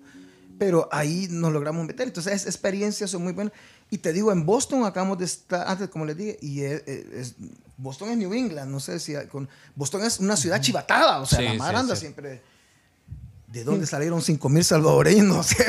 pero 0.58 0.90
ahí 0.92 1.28
nos 1.30 1.52
logramos 1.54 1.86
meter. 1.86 2.08
Entonces, 2.08 2.34
es, 2.34 2.46
experiencias 2.46 3.10
son 3.12 3.24
muy 3.24 3.34
buenas. 3.34 3.54
Y 3.90 3.98
te 4.00 4.14
digo, 4.14 4.32
en 4.32 4.46
Boston 4.46 4.84
acabamos 4.86 5.18
de 5.18 5.26
estar, 5.26 5.68
antes, 5.68 5.90
como 5.90 6.06
les 6.06 6.18
dije, 6.18 6.38
y 6.42 6.62
es, 6.62 6.84
es- 6.88 7.36
Boston 7.78 8.10
es 8.10 8.18
New 8.18 8.34
England, 8.34 8.70
no 8.72 8.80
sé 8.80 9.00
si 9.00 9.14
con, 9.32 9.50
Boston 9.76 10.04
es 10.04 10.20
una 10.20 10.38
ciudad 10.38 10.62
chivatada, 10.62 11.20
o 11.20 11.26
sea, 11.26 11.40
Sí, 11.40 11.46
la 11.46 11.52
sí, 11.54 11.58
mar 11.58 11.76
anda 11.76 11.96
sí. 11.96 12.02
siempre. 12.02 12.42
¿De 13.48 13.64
dónde 13.66 13.86
salieron 13.86 14.22
5 14.22 14.48
mil 14.50 14.64
salvadoreños? 14.64 15.26
No 15.26 15.44
sé. 15.44 15.66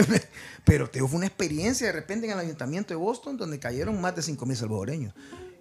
Pero 0.64 0.88
te 0.88 1.00
fue 1.00 1.16
una 1.16 1.26
experiencia 1.26 1.86
de 1.88 1.92
repente 1.92 2.26
en 2.26 2.32
el 2.32 2.38
ayuntamiento 2.38 2.94
de 2.94 2.96
Boston 2.96 3.36
donde 3.36 3.58
cayeron 3.58 4.00
más 4.00 4.14
de 4.14 4.22
5 4.22 4.46
mil 4.46 4.56
salvadoreños. 4.56 5.14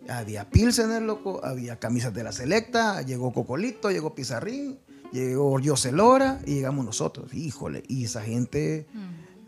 Había 0.10 0.50
Pilsener, 0.50 1.02
loco, 1.02 1.40
había 1.44 1.80
camisas 1.80 2.14
de 2.14 2.24
la 2.24 2.32
selecta, 2.32 3.02
llegó 3.04 3.32
Cocolito, 3.32 3.92
llegó 3.92 4.16
Pizarrín, 4.16 4.80
llegó 5.12 5.60
Yoselora 5.60 6.42
y 6.46 6.56
llegamos 6.56 6.86
nosotros. 6.86 7.34
Híjole, 7.34 7.84
y 7.88 8.06
esa 8.06 8.22
gente. 8.22 8.88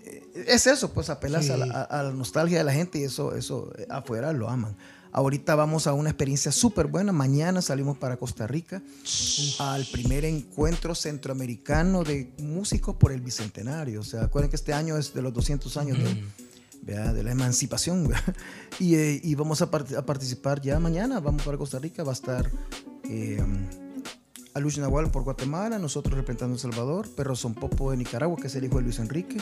eh, 0.06 0.44
es 0.48 0.68
eso, 0.68 0.94
pues 0.94 1.10
apelas 1.10 1.50
a, 1.50 1.58
la, 1.58 1.66
a- 1.74 1.84
a 1.84 2.04
la 2.04 2.12
nostalgia 2.12 2.58
de 2.60 2.64
la 2.64 2.74
gente 2.74 3.00
y 3.00 3.04
eso, 3.04 3.36
eso 3.36 3.72
eh, 3.78 3.88
afuera 3.90 4.32
lo 4.34 4.50
aman. 4.50 4.76
Ahorita 5.16 5.54
vamos 5.56 5.86
a 5.86 5.94
una 5.94 6.10
experiencia 6.10 6.52
súper 6.52 6.88
buena. 6.88 7.12
Mañana 7.12 7.62
salimos 7.62 7.98
para 8.00 8.18
Costa 8.18 8.48
Rica 8.48 8.82
al 9.60 9.86
primer 9.86 10.26
encuentro 10.26 10.96
centroamericano 10.96 12.04
de 12.04 12.32
músicos 12.40 12.96
por 12.96 13.12
el 13.12 13.22
bicentenario. 13.22 14.02
O 14.02 14.04
sea, 14.04 14.24
acuerden 14.24 14.50
que 14.50 14.56
este 14.56 14.74
año 14.74 14.98
es 14.98 15.14
de 15.14 15.22
los 15.22 15.32
200 15.34 15.78
años 15.78 16.00
de, 16.00 16.24
¿verdad? 16.86 17.14
de 17.14 17.24
la 17.24 17.32
emancipación. 17.32 18.10
Y, 18.80 18.96
eh, 18.96 19.22
y 19.24 19.36
vamos 19.36 19.62
a, 19.62 19.70
part- 19.70 19.96
a 19.96 20.04
participar 20.04 20.60
ya 20.60 20.80
mañana. 20.80 21.20
Vamos 21.20 21.44
para 21.44 21.58
Costa 21.60 21.78
Rica. 21.78 22.04
Va 22.04 22.10
a 22.10 22.14
estar 22.14 22.50
eh, 23.04 23.40
Alush 24.56 24.80
Nahual 24.80 25.12
por 25.12 25.24
Guatemala, 25.24 25.78
nosotros 25.78 26.16
representando 26.18 26.56
El 26.56 26.60
Salvador, 26.60 27.08
Perro 27.16 27.36
Son 27.36 27.54
Popo 27.54 27.92
de 27.92 27.98
Nicaragua, 27.98 28.36
que 28.42 28.48
es 28.48 28.56
el 28.56 28.64
hijo 28.66 28.78
de 28.78 28.84
Luis 28.84 28.98
Enrique. 28.98 29.38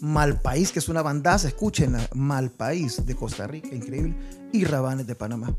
Malpaís, 0.00 0.72
que 0.72 0.80
es 0.80 0.88
una 0.88 1.00
bandaza, 1.00 1.48
escúchenla, 1.48 2.08
Malpaís 2.14 3.06
de 3.06 3.14
Costa 3.14 3.46
Rica, 3.46 3.74
increíble, 3.74 4.14
y 4.52 4.64
Rabanes 4.64 5.06
de 5.06 5.14
Panamá. 5.14 5.54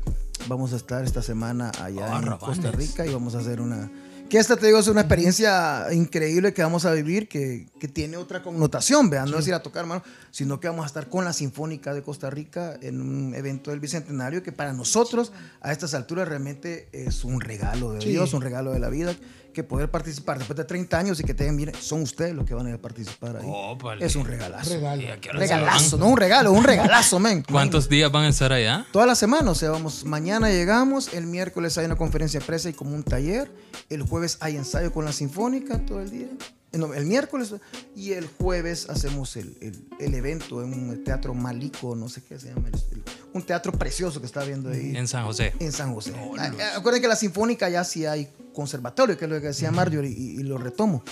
Vamos 0.46 0.72
a 0.72 0.76
estar 0.76 1.02
esta 1.04 1.22
semana 1.22 1.72
allá 1.82 2.14
Ah, 2.14 2.18
en 2.18 2.26
Rabanes. 2.26 2.38
Costa 2.44 2.70
Rica 2.70 3.04
y 3.06 3.12
vamos 3.12 3.34
a 3.34 3.38
hacer 3.38 3.60
una... 3.60 3.90
Que 4.28 4.36
esta, 4.36 4.56
te 4.56 4.66
digo, 4.66 4.78
es 4.78 4.88
una 4.88 5.00
experiencia 5.00 5.86
increíble 5.90 6.52
que 6.52 6.62
vamos 6.62 6.84
a 6.84 6.92
vivir, 6.92 7.28
que, 7.28 7.66
que 7.80 7.88
tiene 7.88 8.18
otra 8.18 8.42
connotación, 8.42 9.08
vean, 9.08 9.30
no 9.30 9.38
es 9.38 9.48
ir 9.48 9.54
a 9.54 9.62
tocar, 9.62 9.84
hermano, 9.84 10.02
sino 10.30 10.60
que 10.60 10.68
vamos 10.68 10.84
a 10.84 10.86
estar 10.86 11.08
con 11.08 11.24
la 11.24 11.32
Sinfónica 11.32 11.94
de 11.94 12.02
Costa 12.02 12.28
Rica 12.28 12.78
en 12.82 13.00
un 13.00 13.34
evento 13.34 13.70
del 13.70 13.80
Bicentenario 13.80 14.42
que 14.42 14.52
para 14.52 14.74
nosotros, 14.74 15.32
a 15.62 15.72
estas 15.72 15.94
alturas, 15.94 16.28
realmente 16.28 16.88
es 16.92 17.24
un 17.24 17.40
regalo 17.40 17.92
de 17.92 18.02
Sí. 18.02 18.10
Dios, 18.10 18.34
un 18.34 18.42
regalo 18.42 18.72
de 18.72 18.80
la 18.80 18.90
vida, 18.90 19.16
que 19.52 19.64
poder 19.64 19.90
participar 19.90 20.38
después 20.38 20.56
de 20.56 20.64
30 20.64 20.98
años 20.98 21.18
y 21.20 21.24
que 21.24 21.34
te 21.34 21.44
digan, 21.44 21.56
miren, 21.56 21.74
son 21.74 22.02
ustedes 22.02 22.34
los 22.34 22.44
que 22.46 22.54
van 22.54 22.66
a 22.66 22.68
ir 22.70 22.74
a 22.76 22.80
participar 22.80 23.36
ahí. 23.38 23.44
Ópale. 23.46 24.04
Es 24.04 24.14
un 24.16 24.24
regalazo. 24.26 24.74
Regalo. 24.74 25.02
¿Y 25.02 25.06
a 25.06 25.20
qué 25.20 25.30
hora 25.30 25.38
se 25.40 25.44
Regalazo, 25.46 25.96
no 25.98 26.06
un 26.06 26.16
regalo, 26.16 26.52
un 26.52 26.64
regalazo, 26.64 27.18
men. 27.18 27.42
¿Cuántos 27.50 27.88
días 27.88 28.12
van 28.12 28.24
a 28.24 28.28
estar 28.28 28.52
allá? 28.52 28.86
Toda 28.92 29.06
la 29.06 29.14
semana, 29.14 29.50
o 29.50 29.54
sea, 29.54 29.70
vamos, 29.70 30.04
mañana 30.04 30.48
llegamos, 30.50 31.12
el 31.14 31.26
miércoles 31.26 31.76
hay 31.78 31.86
una 31.86 31.96
conferencia 31.96 32.38
de 32.40 32.46
prensa 32.46 32.68
y 32.68 32.72
como 32.72 32.94
un 32.94 33.02
taller, 33.02 33.50
el 33.90 34.02
jueves 34.02 34.38
hay 34.40 34.56
ensayo 34.56 34.92
con 34.92 35.04
la 35.04 35.12
sinfónica 35.12 35.84
todo 35.86 36.00
el 36.00 36.10
día, 36.10 36.28
Eh, 36.70 36.76
no, 36.76 36.92
el 36.92 37.06
miércoles 37.06 37.54
y 37.96 38.12
el 38.12 38.26
jueves 38.26 38.90
hacemos 38.90 39.36
el, 39.38 39.56
el- 39.62 39.88
el 39.98 40.14
evento 40.14 40.62
en 40.62 40.74
un 40.74 41.02
teatro 41.02 41.32
malico, 41.32 41.96
no 41.96 42.10
sé 42.10 42.22
qué 42.22 42.38
se 42.38 42.48
llama, 42.52 42.68
el- 42.68 42.74
el- 42.74 43.02
un 43.38 43.46
teatro 43.46 43.72
precioso 43.72 44.20
que 44.20 44.26
está 44.26 44.44
viendo 44.44 44.70
ahí 44.70 44.96
En 44.96 45.08
San 45.08 45.24
José. 45.24 45.54
en 45.58 45.72
San 45.72 45.94
José. 45.94 46.12
Ah, 46.38 46.48
eh, 46.58 46.62
Acuérdense 46.76 47.02
que 47.02 47.08
la 47.08 47.16
sinfónica 47.16 47.68
ya 47.68 47.84
sí 47.84 48.04
hay 48.06 48.28
conservatorio, 48.52 49.16
que 49.16 49.24
es 49.24 49.30
lo 49.30 49.40
que 49.40 49.48
decía 49.48 49.70
Marjorie, 49.70 50.10
y, 50.10 50.40
y 50.40 50.42
lo 50.42 50.58
retomo. 50.58 51.02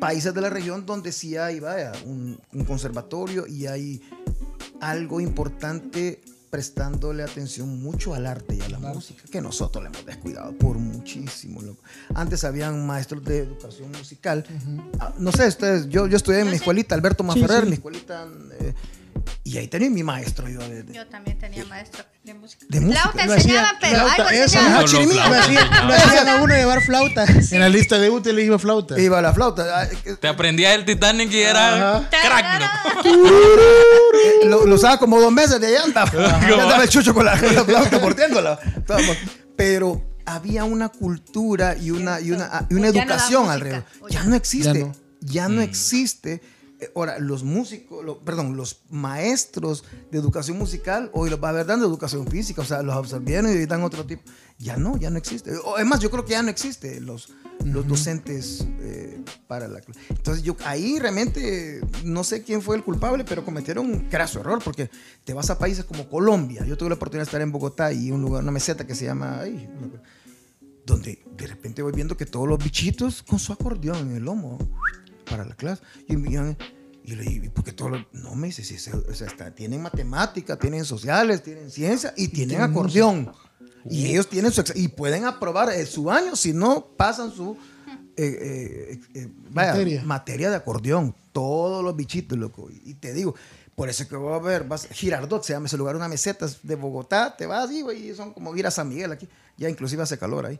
Países 0.00 0.32
de 0.32 0.40
la 0.40 0.48
región 0.48 0.86
donde 0.86 1.10
sí 1.12 1.36
hay, 1.36 1.58
vaya, 1.60 1.92
un, 2.06 2.38
un 2.52 2.64
conservatorio 2.64 3.46
y 3.46 3.66
hay 3.66 4.00
algo 4.80 5.20
importante 5.20 6.20
prestándole 6.50 7.22
atención 7.22 7.82
mucho 7.82 8.14
al 8.14 8.24
arte 8.26 8.54
y 8.56 8.60
a 8.62 8.68
la 8.70 8.78
música, 8.78 9.22
que 9.30 9.42
nosotros 9.42 9.82
le 9.84 9.90
hemos 9.90 10.06
descuidado 10.06 10.52
por 10.52 10.78
muchísimo. 10.78 11.60
loco. 11.60 11.82
Antes 12.14 12.42
habían 12.44 12.86
maestros 12.86 13.22
de 13.24 13.38
educación 13.40 13.90
musical. 13.90 14.44
Ah, 14.98 15.12
no 15.18 15.30
sé, 15.32 15.46
ustedes, 15.48 15.88
yo, 15.90 16.06
yo 16.06 16.16
estudié 16.16 16.40
en 16.40 16.48
mi 16.50 16.56
escuelita, 16.56 16.94
Alberto 16.94 17.22
Maferrer, 17.22 17.66
mi 17.66 17.74
escuelita, 17.74 18.26
eh, 18.60 18.72
y 19.44 19.58
ahí 19.58 19.68
tenía 19.68 19.90
mi 19.90 20.02
maestro 20.02 20.48
yo 20.48 20.60
de, 20.60 20.82
de- 20.82 20.94
Yo 20.94 21.06
también 21.06 21.38
tenía 21.38 21.64
maestro 21.64 22.04
de 22.24 22.34
música. 22.34 22.66
De 22.68 22.80
música. 22.80 23.02
Flauta 23.12 23.34
enseñaban, 23.34 23.76
pero 23.80 23.96
flauta, 23.98 24.14
algo 24.14 24.30
eso, 24.30 24.42
enseñaban. 24.58 24.88
Flauta. 24.88 25.84
Lo 25.84 25.94
hacían, 25.94 26.28
a 26.28 26.36
uno 26.42 26.54
llevar 26.54 26.82
flauta. 26.82 27.24
En 27.50 27.60
la 27.60 27.68
lista 27.68 27.98
de 27.98 28.10
útiles 28.10 28.44
iba 28.44 28.58
flauta. 28.58 28.98
Iba 29.00 29.20
la 29.22 29.32
flauta. 29.32 29.80
Ah, 29.82 29.88
que- 29.88 30.16
Te 30.16 30.28
aprendías 30.28 30.74
el 30.74 30.84
Titanic 30.84 31.32
y 31.32 31.40
era 31.40 31.96
Ajá. 31.98 32.08
crack, 32.10 33.04
loco. 33.04 33.18
lo, 34.44 34.66
lo 34.66 34.74
usaba 34.74 34.98
como 34.98 35.20
dos 35.20 35.32
meses 35.32 35.60
de 35.60 35.70
llanta. 35.72 36.04
Ya 36.12 36.36
andaba 36.62 36.82
el 36.82 36.88
chucho 36.88 37.14
con 37.14 37.24
la, 37.24 37.38
con 37.38 37.54
la 37.54 37.64
flauta. 37.64 37.96
Estábamos- 38.76 39.16
Pero 39.56 40.02
había 40.26 40.64
una 40.64 40.88
cultura 40.90 41.76
y 41.76 41.90
una, 41.90 42.20
y 42.20 42.32
una, 42.32 42.66
y 42.68 42.74
una 42.74 42.90
no 42.90 42.98
educación 42.98 43.50
alrededor. 43.50 43.84
Ya 44.10 44.24
no 44.24 44.36
existe. 44.36 44.72
Ya 44.80 44.84
no. 44.86 44.92
Ya 45.20 45.48
no 45.48 45.60
existe. 45.62 46.40
Ahora, 46.94 47.18
los 47.18 47.42
músicos, 47.42 48.18
perdón, 48.24 48.56
los 48.56 48.82
maestros 48.88 49.84
de 50.12 50.18
educación 50.18 50.58
musical, 50.58 51.10
hoy 51.12 51.28
los 51.28 51.42
va 51.42 51.48
a 51.48 51.50
haber 51.50 51.66
dando 51.66 51.86
educación 51.86 52.26
física, 52.28 52.62
o 52.62 52.64
sea, 52.64 52.82
los 52.82 52.94
absorbieron 52.94 53.50
y 53.50 53.66
dan 53.66 53.82
otro 53.82 54.06
tipo. 54.06 54.22
Ya 54.58 54.76
no, 54.76 54.96
ya 54.96 55.10
no 55.10 55.18
existe. 55.18 55.56
O, 55.64 55.78
es 55.78 55.86
más, 55.86 56.00
yo 56.00 56.10
creo 56.10 56.24
que 56.24 56.32
ya 56.32 56.42
no 56.42 56.50
existe 56.50 57.00
los, 57.00 57.32
los 57.64 57.86
docentes 57.86 58.64
eh, 58.80 59.20
para 59.48 59.66
la 59.66 59.80
clase. 59.80 60.00
Entonces, 60.08 60.44
yo 60.44 60.56
ahí 60.64 61.00
realmente 61.00 61.80
no 62.04 62.22
sé 62.22 62.44
quién 62.44 62.62
fue 62.62 62.76
el 62.76 62.84
culpable, 62.84 63.24
pero 63.24 63.44
cometieron 63.44 63.86
un 63.86 64.08
graso 64.08 64.40
error, 64.40 64.60
porque 64.62 64.88
te 65.24 65.34
vas 65.34 65.50
a 65.50 65.58
países 65.58 65.84
como 65.84 66.08
Colombia. 66.08 66.64
Yo 66.64 66.76
tuve 66.76 66.90
la 66.90 66.94
oportunidad 66.94 67.24
de 67.24 67.28
estar 67.28 67.40
en 67.40 67.50
Bogotá 67.50 67.92
y 67.92 68.12
un 68.12 68.22
lugar, 68.22 68.42
una 68.42 68.52
meseta 68.52 68.86
que 68.86 68.94
se 68.94 69.04
llama. 69.04 69.40
ay, 69.40 69.68
no 69.74 69.80
me 69.80 69.86
acuerdo, 69.86 70.04
donde 70.86 71.22
de 71.36 71.46
repente 71.46 71.82
voy 71.82 71.92
viendo 71.92 72.16
que 72.16 72.24
todos 72.24 72.48
los 72.48 72.58
bichitos 72.58 73.22
con 73.22 73.38
su 73.38 73.52
acordeón 73.52 74.10
en 74.10 74.16
el 74.16 74.24
lomo 74.24 74.58
para 75.28 75.44
la 75.44 75.54
clase. 75.54 75.82
Y, 76.08 76.16
me 76.16 76.56
y 77.04 77.14
le 77.14 77.22
digo, 77.24 77.44
¿y 77.46 77.48
por 77.48 77.64
qué? 77.64 77.74
No, 78.12 78.34
me 78.34 78.48
dice, 78.48 78.62
sí, 78.64 78.78
se- 78.78 78.94
o 78.94 79.14
sea, 79.14 79.26
está- 79.28 79.54
tienen 79.54 79.80
matemática, 79.82 80.56
tienen 80.58 80.84
sociales, 80.84 81.42
tienen 81.42 81.70
ciencia 81.70 82.12
y 82.16 82.28
tienen 82.28 82.60
acordeón. 82.60 83.32
Y 83.88 84.06
ellos 84.06 84.28
tienen 84.28 84.52
su. 84.52 84.62
Y 84.74 84.88
pueden 84.88 85.24
aprobar 85.24 85.70
eh, 85.70 85.86
su 85.86 86.10
año 86.10 86.36
si 86.36 86.52
no 86.52 86.86
pasan 86.96 87.32
su. 87.32 87.56
eh, 88.16 88.96
eh, 88.96 89.00
eh, 89.14 89.28
vaya, 89.50 89.72
Materia. 89.72 90.02
materia 90.04 90.50
de 90.50 90.56
acordeón. 90.56 91.14
Todos 91.32 91.82
los 91.84 91.94
bichitos, 91.96 92.36
loco. 92.38 92.68
Y, 92.84 92.94
te 92.94 93.12
digo. 93.14 93.34
Por 93.74 93.88
eso 93.88 94.02
es 94.02 94.08
que 94.08 94.16
voy 94.16 94.34
a 94.34 94.38
ver, 94.40 94.64
vas, 94.64 94.88
Girardot 94.90 95.44
se 95.44 95.52
llama 95.52 95.66
ese 95.66 95.76
lugar, 95.76 95.94
una 95.94 96.08
meseta 96.08 96.46
es 96.46 96.58
de 96.64 96.74
Bogotá, 96.74 97.36
te 97.36 97.46
vas 97.46 97.70
y, 97.70 97.88
y 97.88 98.12
son 98.12 98.34
como 98.34 98.56
ir 98.56 98.66
a 98.66 98.72
San 98.72 98.88
Miguel 98.88 99.12
aquí, 99.12 99.28
ya 99.56 99.68
inclusive 99.70 100.02
hace 100.02 100.18
calor 100.18 100.46
ahí. 100.46 100.58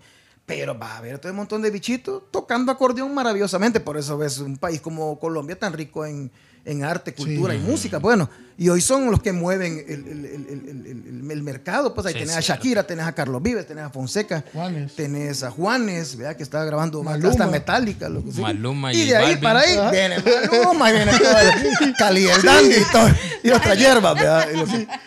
Pero 0.49 0.77
va 0.79 0.95
a 0.95 0.99
haber 0.99 1.19
todo 1.19 1.31
un 1.31 1.37
montón 1.37 1.61
de 1.63 1.71
bichitos 1.71 2.23
tocando 2.33 2.73
acordeón 2.73 3.15
maravillosamente. 3.15 3.79
Por 3.81 3.97
eso 3.99 4.17
ves 4.19 4.39
un 4.39 4.57
país 4.57 4.81
como 4.81 5.21
Colombia 5.21 5.59
tan 5.59 5.75
rico 5.75 6.07
en, 6.07 6.31
en 6.65 6.85
arte, 6.85 7.13
cultura 7.15 7.55
y 7.55 7.59
música. 7.59 7.99
Bueno, 7.99 8.31
y 8.57 8.71
hoy 8.71 8.81
son 8.81 9.11
los 9.11 9.21
que 9.23 9.31
mueven 9.33 9.85
el, 9.87 10.07
el- 10.09 10.25
el- 10.25 10.47
el- 10.49 10.69
el- 10.87 11.07
el- 11.07 11.31
el 11.31 11.43
mercado. 11.43 11.93
Pues 11.95 12.07
ahí 12.07 12.15
Sí, 12.15 12.21
tenés 12.21 12.37
a. 12.37 12.41
Shakira, 12.41 12.83
tenés 12.87 13.05
a 13.05 13.13
Carlos 13.15 13.43
Vives, 13.43 13.67
tenés 13.67 13.85
a 13.85 13.91
Fonseca, 13.91 14.43
Juanes. 14.55 14.95
tenés 14.97 15.43
a 15.43 15.51
Juanes, 15.51 16.17
¿verdad? 16.17 16.35
que 16.35 16.43
está 16.45 16.65
grabando 16.65 17.03
Maluma. 17.03 17.29
hasta 17.29 17.47
Metallica. 17.47 18.09
Lo 18.09 18.25
que 18.25 18.33
sea. 18.33 18.43
Maluma 18.45 18.93
y 18.95 19.03
y 19.03 19.07
de 19.09 19.17
ahí 19.17 19.25
Balvin. 19.27 19.43
para 19.43 19.61
ahí 19.61 19.77
Ajá. 19.77 19.91
viene 19.91 20.17
Maluma, 20.51 20.91
y 20.91 20.93
viene 20.95 21.13
todo 21.19 21.39
el 21.41 21.95
Cali 21.99 22.27
el 22.27 22.43
Dandy 22.43 22.75
y, 22.75 22.85
todo, 22.91 23.09
y 23.45 23.51
otra 23.51 23.75
hierba. 23.75 24.15
¿verdad? 24.15 24.49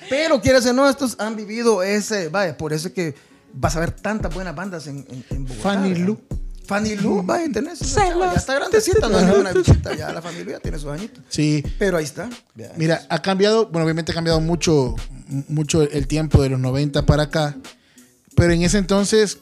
Pero 0.07 0.39
quieres 0.39 0.67
o 0.67 0.73
no, 0.73 0.87
estos 0.87 1.15
han 1.19 1.35
vivido 1.35 1.81
ese, 1.81 2.29
vaya, 2.29 2.55
por 2.55 2.73
eso 2.73 2.89
es 2.89 2.93
que 2.93 3.31
vas 3.53 3.75
a 3.75 3.79
ver 3.79 3.91
tantas 3.91 4.33
buenas 4.33 4.55
bandas 4.55 4.87
en, 4.87 5.05
en, 5.09 5.23
en 5.29 5.45
Bogotá. 5.45 5.61
Fanny 5.63 5.89
¿verdad? 5.89 6.05
Lu. 6.05 6.17
Fanny 6.65 6.95
Lu, 6.95 7.23
vaya, 7.23 7.51
tenés 7.51 7.81
esa 7.81 8.07
chava, 8.09 8.27
ya 8.33 8.39
está 8.39 8.55
grandecita, 8.55 9.09
no 9.09 9.19
es 9.19 9.25
ninguna 9.25 9.51
bichita, 9.51 9.93
ya 9.95 10.13
la 10.13 10.21
familia 10.21 10.53
ya 10.53 10.59
tiene 10.59 10.77
sus 10.79 10.89
añitos. 10.89 11.21
Sí. 11.27 11.63
Pero 11.77 11.97
ahí 11.97 12.05
está. 12.05 12.29
Mira, 12.77 13.01
ha 13.09 13.21
cambiado, 13.21 13.67
bueno, 13.67 13.83
obviamente 13.83 14.11
ha 14.13 14.15
cambiado 14.15 14.39
mucho, 14.39 14.95
mucho 15.49 15.81
el 15.81 16.07
tiempo 16.07 16.41
de 16.41 16.49
los 16.49 16.59
90 16.59 17.05
para 17.05 17.23
acá, 17.23 17.57
pero 18.35 18.53
en 18.53 18.61
ese 18.61 18.77
entonces 18.77 19.39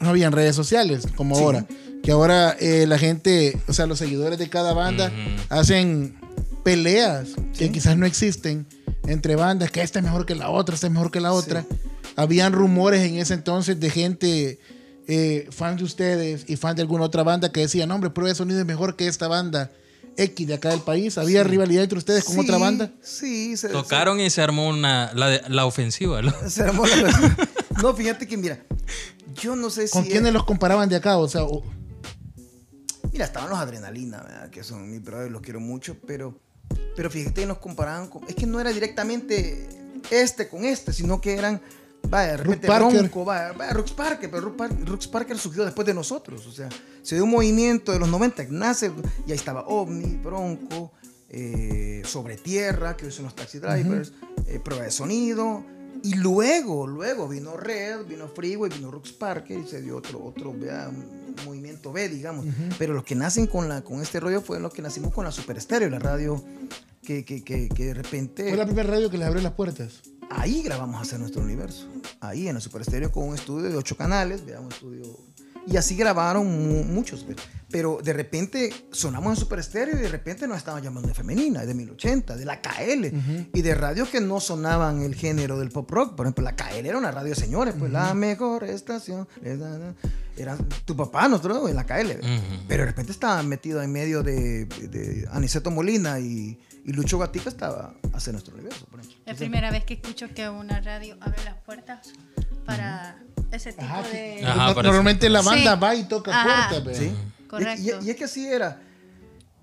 no 0.00 0.10
habían 0.10 0.32
redes 0.32 0.54
sociales 0.54 1.06
como 1.16 1.34
Sí. 1.36 1.42
ahora. 1.42 1.66
que 2.02 2.12
ahora 2.12 2.54
eh, 2.60 2.84
la 2.86 2.98
gente, 2.98 3.58
o 3.66 3.72
sea, 3.72 3.86
los 3.86 3.98
seguidores 3.98 4.38
de 4.38 4.50
cada 4.50 4.74
banda 4.74 5.10
hacen 5.48 6.18
peleas 6.62 7.28
que 7.56 7.70
quizás 7.72 7.96
no 7.96 8.04
existen 8.04 8.66
entre 9.06 9.36
bandas, 9.36 9.70
que 9.70 9.80
esta 9.80 10.00
es 10.00 10.04
mejor 10.04 10.26
que 10.26 10.34
la 10.34 10.50
otra, 10.50 10.74
esta 10.74 10.88
es 10.88 10.92
mejor 10.92 11.10
que 11.10 11.20
la 11.20 11.32
otra. 11.32 11.64
Habían 12.16 12.52
rumores 12.52 13.02
en 13.02 13.16
ese 13.18 13.34
entonces 13.34 13.78
de 13.80 13.90
gente, 13.90 14.58
eh, 15.08 15.48
fan 15.50 15.76
de 15.76 15.84
ustedes 15.84 16.44
y 16.48 16.56
fan 16.56 16.76
de 16.76 16.82
alguna 16.82 17.04
otra 17.04 17.22
banda 17.22 17.50
que 17.52 17.60
decían, 17.60 17.90
hombre, 17.90 18.10
prueba 18.10 18.28
de 18.30 18.34
sonido 18.34 18.60
es 18.60 18.66
mejor 18.66 18.96
que 18.96 19.06
esta 19.08 19.26
banda 19.28 19.70
X 20.16 20.46
de 20.46 20.54
acá 20.54 20.70
del 20.70 20.80
país. 20.80 21.18
Había 21.18 21.42
rivalidad 21.42 21.82
entre 21.82 21.98
ustedes 21.98 22.24
con 22.24 22.34
Sí, 22.36 22.40
otra 22.42 22.58
banda. 22.58 22.92
Sí, 23.02 23.56
se, 23.56 23.68
Tocaron 23.70 24.20
y 24.20 24.30
se 24.30 24.42
armó 24.42 24.68
una, 24.68 25.12
la, 25.14 25.40
la 25.48 25.66
ofensiva. 25.66 26.22
¿no? 26.22 26.32
se- 26.48 26.62
armó 26.62 26.86
la- 26.86 27.36
No, 27.82 27.92
fíjate 27.94 28.28
que 28.28 28.36
mira, 28.36 28.62
yo 29.42 29.56
no 29.56 29.70
sé 29.70 29.88
si. 29.88 29.92
¿Con 29.92 30.04
quiénes 30.04 30.32
los 30.32 30.44
comparaban 30.44 30.88
de 30.88 30.96
acá? 30.96 31.16
O 31.18 31.28
sea, 31.28 31.42
o- 31.42 31.64
Mira, 33.12 33.24
estaban 33.26 33.48
los 33.50 33.58
Adrenalina, 33.58 34.22
¿verdad? 34.22 34.50
que 34.50 34.62
son 34.64 34.90
mis 34.90 35.02
brothers, 35.02 35.30
los 35.30 35.40
quiero 35.42 35.60
mucho, 35.60 35.96
pero, 36.06 36.36
pero 36.96 37.10
fíjate 37.10 37.42
que 37.42 37.46
nos 37.46 37.58
comparaban 37.58 38.08
con. 38.08 38.22
Es 38.28 38.34
que 38.34 38.46
no 38.46 38.60
era 38.60 38.70
directamente 38.72 39.68
este 40.10 40.48
con 40.48 40.64
este, 40.64 40.92
sino 40.92 41.20
que 41.20 41.34
eran. 41.34 41.60
Vaya, 42.08 42.32
de 42.32 42.36
repente 42.38 42.66
Parker. 42.66 42.98
Bronco, 42.98 43.24
vaya, 43.24 43.52
vaya, 43.52 43.72
Rux 43.72 43.92
Parker, 43.92 44.30
pero 44.30 44.42
Rux 44.42 44.56
Parker, 44.56 45.10
Parker 45.10 45.38
surgió 45.38 45.64
después 45.64 45.86
de 45.86 45.94
nosotros, 45.94 46.46
o 46.46 46.52
sea, 46.52 46.68
se 47.02 47.14
dio 47.14 47.24
un 47.24 47.30
movimiento 47.30 47.92
de 47.92 47.98
los 47.98 48.08
90, 48.08 48.46
que 48.46 48.52
nace, 48.52 48.92
y 49.26 49.32
ahí 49.32 49.36
estaba 49.36 49.62
OVNI, 49.66 50.16
Bronco, 50.16 50.92
eh, 51.28 52.02
Sobre 52.04 52.36
Tierra, 52.36 52.96
que 52.96 53.06
hoy 53.06 53.12
son 53.12 53.24
los 53.24 53.34
Taxi 53.34 53.58
Drivers, 53.58 54.12
eh, 54.46 54.60
Prueba 54.62 54.84
de 54.84 54.90
Sonido, 54.90 55.64
y 56.02 56.14
luego, 56.16 56.86
luego 56.86 57.28
vino 57.28 57.56
Red, 57.56 58.04
vino 58.06 58.28
Freeway, 58.28 58.70
vino 58.70 58.90
Rux 58.90 59.12
Parker, 59.12 59.58
y 59.58 59.66
se 59.66 59.80
dio 59.80 59.96
otro, 59.96 60.22
otro 60.22 60.52
vea, 60.52 60.88
un 60.88 61.34
movimiento 61.44 61.92
B, 61.92 62.08
digamos, 62.08 62.46
pero 62.78 62.94
los 62.94 63.04
que 63.04 63.14
nacen 63.14 63.46
con, 63.46 63.68
la, 63.68 63.82
con 63.82 64.00
este 64.00 64.20
rollo 64.20 64.40
fueron 64.40 64.64
los 64.64 64.72
que 64.72 64.82
nacimos 64.82 65.12
con 65.12 65.24
la 65.24 65.32
Super 65.32 65.56
Estéreo, 65.56 65.88
la 65.88 65.98
radio 65.98 66.42
que, 67.02 67.24
que, 67.24 67.42
que, 67.42 67.68
que 67.68 67.86
de 67.86 67.94
repente... 67.94 68.48
fue 68.48 68.56
la 68.56 68.66
primera 68.66 68.88
radio 68.90 69.10
que 69.10 69.18
les 69.18 69.26
abrió 69.26 69.42
las 69.42 69.52
puertas. 69.52 70.02
Ahí 70.36 70.62
grabamos 70.62 71.00
hacer 71.00 71.18
nuestro 71.20 71.42
universo. 71.42 71.88
Ahí 72.20 72.48
en 72.48 72.56
el 72.56 72.62
Super 72.62 72.82
Estéreo 72.82 73.10
con 73.12 73.28
un 73.28 73.34
estudio 73.34 73.70
de 73.70 73.76
ocho 73.76 73.96
canales, 73.96 74.44
veamos 74.44 74.66
un 74.82 74.94
estudio. 74.94 75.18
Y 75.66 75.78
así 75.78 75.96
grabaron 75.96 76.46
mu- 76.46 76.84
muchos. 76.84 77.24
pues. 77.24 77.38
Pero 77.70 77.98
de 78.04 78.12
repente 78.12 78.70
sonamos 78.92 79.30
en 79.30 79.36
Super 79.40 79.58
Estéreo 79.60 79.96
y 79.96 80.00
de 80.02 80.08
repente 80.08 80.46
nos 80.46 80.58
estaban 80.58 80.82
llamando 80.82 81.08
de 81.08 81.14
femenina, 81.14 81.64
de 81.64 81.72
1080, 81.72 82.36
de 82.36 82.44
la 82.44 82.60
KL. 82.60 83.48
Y 83.54 83.62
de 83.62 83.74
radios 83.74 84.10
que 84.10 84.20
no 84.20 84.40
sonaban 84.40 85.02
el 85.02 85.14
género 85.14 85.58
del 85.58 85.70
pop 85.70 85.90
rock. 85.90 86.14
Por 86.16 86.26
ejemplo, 86.26 86.44
la 86.44 86.54
KL 86.54 86.86
era 86.86 86.98
una 86.98 87.10
radio 87.10 87.30
de 87.30 87.36
señores, 87.40 87.74
pues 87.78 87.90
la 87.90 88.12
mejor 88.12 88.64
estación. 88.64 89.26
Era 90.36 90.56
tu 90.84 90.96
papá, 90.96 91.28
nosotros 91.28 91.70
en 91.70 91.76
la 91.76 91.86
KL. 91.86 92.10
Ujú. 92.18 92.64
Pero 92.68 92.82
de 92.82 92.86
repente 92.90 93.12
estaba 93.12 93.42
metido 93.42 93.80
en 93.82 93.90
medio 93.92 94.22
de, 94.22 94.66
de 94.66 95.26
Aniceto 95.30 95.70
Molina 95.70 96.18
y, 96.20 96.58
y 96.84 96.92
Lucho 96.92 97.18
Gatica 97.18 97.48
estaba 97.48 97.94
a 98.12 98.16
hacer 98.16 98.32
nuestro 98.34 98.54
universo. 98.54 98.86
Por 98.86 99.00
ejemplo. 99.00 99.22
Es 99.26 99.36
primera 99.36 99.70
vez 99.70 99.84
que 99.84 99.94
escucho 99.94 100.28
que 100.34 100.48
una 100.48 100.80
radio 100.80 101.16
abre 101.20 101.42
las 101.44 101.56
puertas 101.62 102.08
para 102.66 103.18
ese 103.52 103.72
tipo 103.72 103.84
Ajá, 103.84 104.02
de... 104.02 104.40
Ajá, 104.44 104.54
No- 104.68 104.74
parece. 104.74 104.82
Normalmente 104.82 105.28
la 105.30 105.42
banda 105.42 105.74
Sí. 105.74 105.80
va 105.80 105.94
y 105.94 106.04
toca 106.04 106.30
Ajá. 106.32 106.68
puertas. 106.68 106.80
pues. 106.84 106.98
Sí. 106.98 107.12
Correcto. 107.48 107.82
Y, 107.82 108.04
y- 108.04 108.06
y 108.06 108.10
es 108.10 108.16
que 108.16 108.24
así 108.24 108.46
era. 108.46 108.80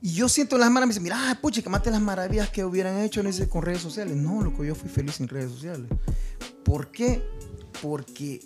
Y 0.03 0.13
yo 0.13 0.28
siento 0.30 0.57
las 0.57 0.72
manos, 0.72 0.88
me 0.88 0.93
dicen, 0.93 1.03
mira, 1.03 1.30
ah, 1.30 1.38
pucha, 1.39 1.61
que 1.61 1.69
mate 1.69 1.91
las 1.91 2.01
maravillas 2.01 2.49
que 2.49 2.63
hubieran 2.65 2.97
hecho 3.01 3.22
dice, 3.22 3.47
con 3.47 3.61
redes 3.61 3.82
sociales. 3.82 4.15
No, 4.17 4.41
loco, 4.41 4.63
yo 4.63 4.74
fui 4.74 4.89
feliz 4.89 5.15
sin 5.15 5.28
redes 5.28 5.51
sociales. 5.51 5.88
¿Por 6.65 6.91
qué? 6.91 7.24
Porque 7.84 8.41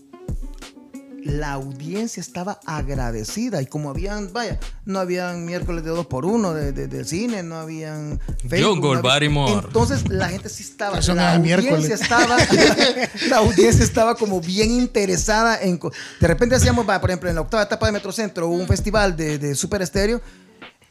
la 1.25 1.53
audiencia 1.53 2.21
estaba 2.21 2.59
agradecida 2.67 3.59
y 3.59 3.65
como 3.65 3.89
habían, 3.89 4.31
vaya, 4.31 4.59
no 4.85 4.99
habían 4.99 5.43
miércoles 5.43 5.83
de 5.83 5.89
dos 5.89 6.05
por 6.05 6.23
uno 6.23 6.53
de, 6.53 6.71
de- 6.71 6.87
de 6.87 7.03
cine, 7.03 7.41
no 7.41 7.55
habían 7.55 8.19
Facebook, 8.47 8.73
Jungle, 8.75 8.81
no 8.91 8.97
había- 8.99 9.01
Barrymore. 9.01 9.53
Entonces 9.65 10.07
la 10.07 10.29
gente 10.29 10.49
sí 10.49 10.61
estaba, 10.61 10.99
Eso 10.99 11.15
la 11.15 11.33
audiencia 11.35 11.95
estaba, 11.95 12.37
la 13.29 13.37
audiencia 13.37 13.83
estaba 13.83 14.13
como 14.15 14.39
bien 14.39 14.69
interesada 14.71 15.59
en, 15.61 15.79
de 16.21 16.27
repente 16.27 16.55
hacíamos, 16.55 16.87
va, 16.87 17.01
por 17.01 17.09
ejemplo, 17.09 17.27
en 17.27 17.35
la 17.35 17.41
octava 17.41 17.63
etapa 17.63 17.87
de 17.87 17.91
Metrocentro 17.93 18.47
hubo 18.47 18.55
un 18.57 18.67
festival 18.67 19.15
de, 19.17 19.39
de 19.39 19.55
Super 19.55 19.81
Estéreo 19.81 20.21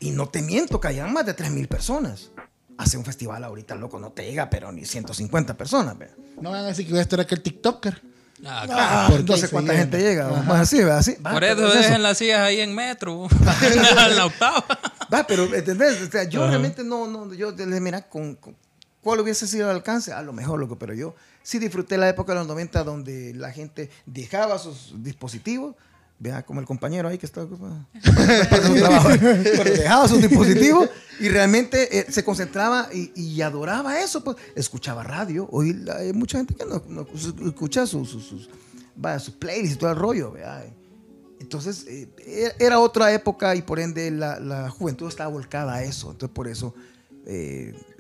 y 0.01 0.11
no 0.11 0.29
te 0.29 0.43
miento, 0.43 0.81
caían 0.81 1.13
más 1.13 1.25
de 1.27 1.37
3.000 1.37 1.69
personas. 1.69 2.31
Hace 2.77 2.99
un 2.99 3.05
festival 3.05 3.45
ahorita, 3.45 3.77
loco, 3.77 4.01
no 4.01 4.11
te 4.11 4.25
llega, 4.25 4.51
pero 4.51 4.73
ni 4.73 4.85
150 4.85 5.57
personas. 5.57 5.97
vea. 5.97 6.11
No 6.41 6.51
van 6.51 6.65
a 6.65 6.67
decir 6.67 6.85
que 6.85 6.91
voy 6.91 6.99
a 6.99 7.03
estar 7.03 7.21
aquel 7.21 7.41
TikToker. 7.41 8.03
Ah, 8.45 8.67
Ah, 8.71 9.07
porque 9.11 9.25
no 9.31 9.37
sé 9.37 9.49
cuánta 9.49 9.73
llena. 9.73 9.83
gente 9.85 9.99
llega. 10.01 10.27
Va 10.29 10.61
así, 10.61 10.83
va 10.83 10.99
así. 10.99 11.13
Por 11.13 11.45
eso 11.45 11.67
es 11.67 11.75
eso. 11.75 11.83
dejen 11.83 12.03
las 12.03 12.19
sillas 12.19 12.41
ahí 12.41 12.61
en 12.61 12.75
metro. 12.75 13.27
en 13.63 13.83
la 14.17 14.27
octava. 14.27 14.65
Va, 15.13 15.27
pero 15.27 15.45
¿entendés? 15.55 16.03
O 16.03 16.11
sea, 16.11 16.25
yo 16.25 16.47
realmente 16.47 16.83
no, 16.83 17.07
no, 17.07 17.33
yo 17.33 17.53
mira, 17.81 18.03
con, 18.09 18.35
con- 18.35 18.57
¿cuál 19.01 19.21
hubiese 19.21 19.47
sido 19.47 19.71
el 19.71 19.77
alcance? 19.77 20.13
A 20.13 20.23
lo 20.23 20.33
mejor, 20.33 20.59
loco, 20.59 20.77
pero 20.79 20.95
yo 20.95 21.15
sí 21.43 21.59
disfruté 21.59 21.97
la 21.99 22.09
época 22.09 22.33
de 22.33 22.39
los 22.41 22.49
90 22.49 22.83
donde 22.85 23.33
la 23.35 23.53
gente 23.53 23.91
dejaba 24.07 24.59
sus 24.59 24.95
dispositivos. 25.03 25.77
Vea, 26.19 26.43
como 26.45 26.61
el 26.61 26.67
compañero 26.67 27.09
ahí 27.09 27.19
que 27.19 27.27
está 27.27 27.43
ocupado. 27.43 27.87
Pero 28.51 29.65
dejaba 29.65 30.09
sus 30.09 30.23
dispositivos 30.23 30.89
y 31.21 31.29
realmente 31.29 31.99
eh, 31.99 32.07
se 32.11 32.25
concentraba 32.25 32.89
y, 32.93 33.13
y 33.21 33.43
adoraba 33.43 34.01
eso. 34.01 34.23
Pues 34.25 34.37
escuchaba 34.55 35.03
radio. 35.03 35.49
Hoy 35.51 35.85
hay 35.99 36.13
mucha 36.13 36.39
gente 36.39 36.55
que 36.55 36.65
no, 36.65 36.83
no 36.89 37.07
escucha 37.47 37.87
sus, 37.87 38.09
sus, 38.09 38.25
sus, 38.25 38.49
vaya, 38.97 39.19
sus 39.19 39.35
playlists 39.35 39.77
y 39.77 39.79
todo 39.79 39.91
el 39.91 39.97
rollo. 39.97 40.33
Vea. 40.33 40.65
Entonces, 41.41 41.85
eh, 41.89 42.09
era- 42.27 42.55
era 42.59 42.81
otra 42.81 43.13
época 43.13 43.55
y 43.55 43.63
por 43.63 43.79
ende 43.81 44.11
la, 44.11 44.39
la 44.41 44.71
juventud 44.71 45.09
estaba 45.09 45.29
volcada 45.31 45.75
a 45.75 45.83
eso. 45.85 46.13
Entonces, 46.13 46.35
por 46.35 46.49
eso 46.49 46.75
eh, 47.27 47.75
eh, 47.77 47.94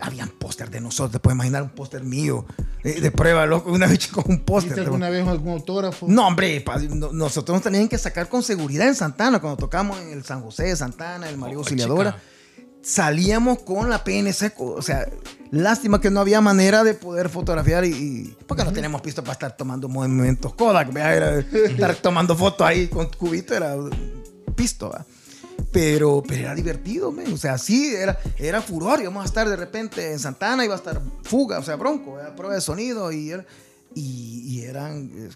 habían 0.00 0.28
póster 0.30 0.70
de 0.70 0.80
nosotros. 0.80 1.12
Te 1.12 1.18
puedes 1.20 1.34
imaginar 1.36 1.62
un 1.62 1.70
póster 1.70 2.02
mío 2.04 2.44
eh, 2.82 3.00
de 3.00 3.10
prueba, 3.10 3.46
loco. 3.46 3.70
Una 3.72 3.86
vez 3.86 4.06
con 4.08 4.24
un 4.28 4.40
póster. 4.44 4.70
¿Viste 4.72 4.80
alguna 4.82 5.08
vez 5.10 5.26
algún 5.26 5.52
autógrafo? 5.52 6.06
No, 6.08 6.26
hombre, 6.26 6.60
pa- 6.60 6.78
no- 6.78 7.12
nosotros 7.12 7.54
nos 7.56 7.62
tenían 7.62 7.88
que 7.88 7.98
sacar 7.98 8.28
con 8.28 8.42
seguridad 8.42 8.86
en 8.88 8.94
Santana 8.94 9.40
cuando 9.40 9.56
tocamos 9.56 9.98
en 10.00 10.10
el 10.12 10.24
San 10.24 10.42
José 10.42 10.64
de 10.64 10.76
Santana, 10.76 11.28
el 11.28 11.38
María 11.38 11.56
Oh, 11.56 11.60
Auxiliadora. 11.60 12.12
chica. 12.12 12.22
Salíamos 12.82 13.60
con 13.60 13.88
la 13.88 14.04
PNC, 14.04 14.52
o 14.58 14.82
sea, 14.82 15.08
lástima 15.50 16.02
que 16.02 16.10
no 16.10 16.20
había 16.20 16.42
manera 16.42 16.84
de 16.84 16.92
poder 16.92 17.30
fotografiar 17.30 17.86
y, 17.86 17.88
y- 17.88 18.36
porque 18.46 18.62
no 18.62 18.72
teníamos 18.74 19.00
pisto 19.00 19.22
para 19.22 19.32
estar 19.32 19.56
tomando 19.56 19.88
movimientos 19.88 20.52
Kodak, 20.54 20.94
era 20.94 21.38
estar 21.38 21.94
tomando 21.96 22.36
fotos 22.36 22.66
ahí 22.66 22.88
con 22.88 23.06
cubito 23.06 23.54
era 23.54 23.74
pisto, 24.54 24.90
¿va? 24.90 25.06
Pero, 25.74 26.22
pero 26.26 26.42
era 26.42 26.54
divertido, 26.54 27.10
men. 27.12 27.32
o 27.32 27.36
sea, 27.36 27.58
sí, 27.58 27.92
era, 27.94 28.18
era 28.38 28.62
furor, 28.62 29.00
íbamos 29.00 29.22
a 29.22 29.26
estar 29.26 29.48
de 29.48 29.56
repente 29.56 30.12
en 30.12 30.18
Santana, 30.20 30.64
iba 30.64 30.72
a 30.74 30.78
estar 30.78 31.02
fuga, 31.24 31.58
o 31.58 31.62
sea, 31.62 31.74
bronco, 31.76 32.14
¿verdad? 32.14 32.34
prueba 32.36 32.54
de 32.54 32.60
sonido 32.60 33.10
y, 33.12 33.30
era- 33.30 33.44
y, 33.94 34.40
y 34.46 34.62
eran, 34.62 35.10
eh, 35.14 35.30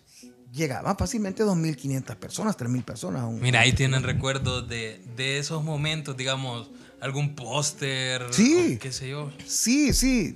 llegaban 0.52 0.96
fácilmente 0.96 1.42
2.500 1.44 2.16
personas, 2.16 2.56
3.000 2.56 2.84
personas. 2.84 3.22
a 3.22 3.26
un- 3.26 3.40
Mira, 3.40 3.60
ahí 3.60 3.72
tienen 3.72 4.02
recuerdos 4.04 4.68
de, 4.68 5.00
de 5.16 5.38
esos 5.38 5.62
momentos, 5.64 6.16
digamos, 6.16 6.70
algún 7.00 7.34
póster. 7.34 8.22
Sí. 8.30 8.78
qué 8.80 8.92
sé 8.92 9.10
yo. 9.10 9.30
Sí, 9.46 9.92
sí. 9.92 10.34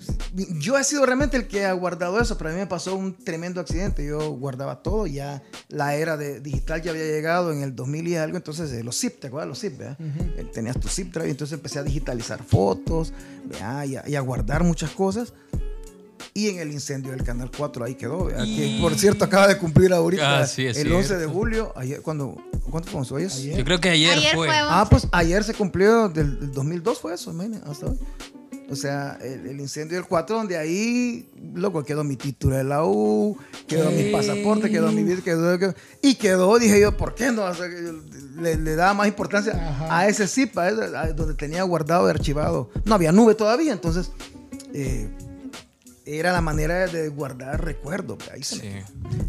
Yo 0.58 0.78
he 0.78 0.84
sido 0.84 1.04
realmente 1.04 1.36
el 1.36 1.46
que 1.48 1.64
ha 1.64 1.72
guardado 1.72 2.20
eso, 2.20 2.38
pero 2.38 2.50
a 2.50 2.52
mí 2.52 2.58
me 2.58 2.66
pasó 2.66 2.94
un 2.94 3.14
tremendo 3.14 3.60
accidente. 3.60 4.06
Yo 4.06 4.30
guardaba 4.30 4.82
todo, 4.82 5.06
ya 5.06 5.42
la 5.68 5.94
era 5.96 6.16
de 6.16 6.40
digital 6.40 6.82
ya 6.82 6.90
había 6.92 7.04
llegado 7.04 7.52
en 7.52 7.62
el 7.62 7.74
2000 7.74 8.08
y 8.08 8.16
algo, 8.16 8.36
entonces 8.36 8.72
eh, 8.72 8.82
los 8.84 8.98
zip, 8.98 9.20
¿te 9.20 9.26
acuerdas? 9.28 9.48
Los 9.48 9.60
zip, 9.60 9.78
¿verdad? 9.78 9.96
Eh, 10.00 10.44
Tenías 10.52 10.78
tu 10.78 10.88
zip 10.88 11.12
drive, 11.12 11.30
entonces 11.30 11.54
empecé 11.54 11.78
a 11.78 11.82
digitalizar 11.82 12.42
fotos, 12.42 13.12
¿verdad? 13.44 13.84
Y, 13.84 13.96
a, 13.96 14.08
y 14.08 14.14
a 14.16 14.20
guardar 14.20 14.64
muchas 14.64 14.90
cosas. 14.90 15.32
Y 16.34 16.48
en 16.48 16.58
el 16.60 16.72
incendio 16.72 17.10
del 17.12 17.22
Canal 17.24 17.50
4 17.54 17.84
ahí 17.84 17.94
quedó, 17.94 18.28
por 18.80 18.94
cierto 18.98 19.24
acaba 19.26 19.48
de 19.48 19.58
cumplir 19.58 19.92
ahorita 19.92 20.40
Ah, 20.40 20.46
sí, 20.46 20.66
es 20.66 20.78
el 20.78 20.90
11 20.90 21.12
de 21.14 21.18
cierto. 21.20 21.34
julio, 21.34 21.72
ayer, 21.76 22.00
cuando, 22.00 22.36
¿cuánto 22.70 22.90
fue? 22.90 23.18
¿Hoy 23.18 23.24
es? 23.24 23.36
Ayer. 23.36 23.58
Yo 23.58 23.64
creo 23.64 23.80
que 23.80 23.90
ayer, 23.90 24.14
Ayer 24.16 24.34
fue. 24.34 24.46
fue 24.46 24.56
Ah, 24.58 24.86
pues 24.88 25.06
ayer 25.12 25.44
se 25.44 25.52
cumplió 25.52 26.08
del, 26.08 26.40
del 26.40 26.52
2002 26.52 26.98
fue 26.98 27.12
eso, 27.14 27.30
imagínate, 27.32 27.68
hasta 27.70 27.86
hoy. 27.86 27.98
O 28.70 28.76
sea, 28.76 29.18
el, 29.20 29.46
el 29.46 29.60
incendio 29.60 29.98
del 29.98 30.06
4, 30.06 30.34
donde 30.34 30.56
ahí, 30.56 31.28
loco, 31.52 31.84
quedó 31.84 32.02
mi 32.02 32.16
título 32.16 32.56
de 32.56 32.64
la 32.64 32.82
U, 32.86 33.36
quedó 33.66 33.90
mi 33.90 34.04
pasaporte, 34.04 34.70
quedó 34.70 34.90
mi 34.90 35.02
vida, 35.02 35.20
quedó, 35.22 35.58
quedó- 35.58 35.74
y 36.00 36.14
quedó, 36.14 36.58
dije 36.58 36.80
yo, 36.80 36.96
¿por 36.96 37.14
qué 37.14 37.30
no? 37.30 37.44
O 37.44 37.54
sea, 37.54 37.68
que 37.68 37.74
yo 37.82 37.92
le, 38.40 38.56
le 38.56 38.74
daba 38.74 38.94
más 38.94 39.08
importancia 39.08 39.52
Ajá. 39.52 39.98
a 39.98 40.08
ese 40.08 40.26
zip, 40.26 40.56
a 40.56 40.70
ese- 40.70 40.96
a 40.96 41.12
donde 41.12 41.34
tenía 41.34 41.62
guardado 41.64 42.06
y 42.06 42.10
archivado. 42.10 42.70
No 42.86 42.94
había 42.94 43.12
nube 43.12 43.34
todavía, 43.34 43.74
entonces 43.74 44.10
eh, 44.72 45.10
era 46.06 46.32
la 46.32 46.40
manera 46.40 46.86
de 46.86 47.08
guardar 47.08 47.64
recuerdos. 47.64 48.18
Ahí 48.32 48.42
se 48.42 48.56
Sí. 48.56 48.72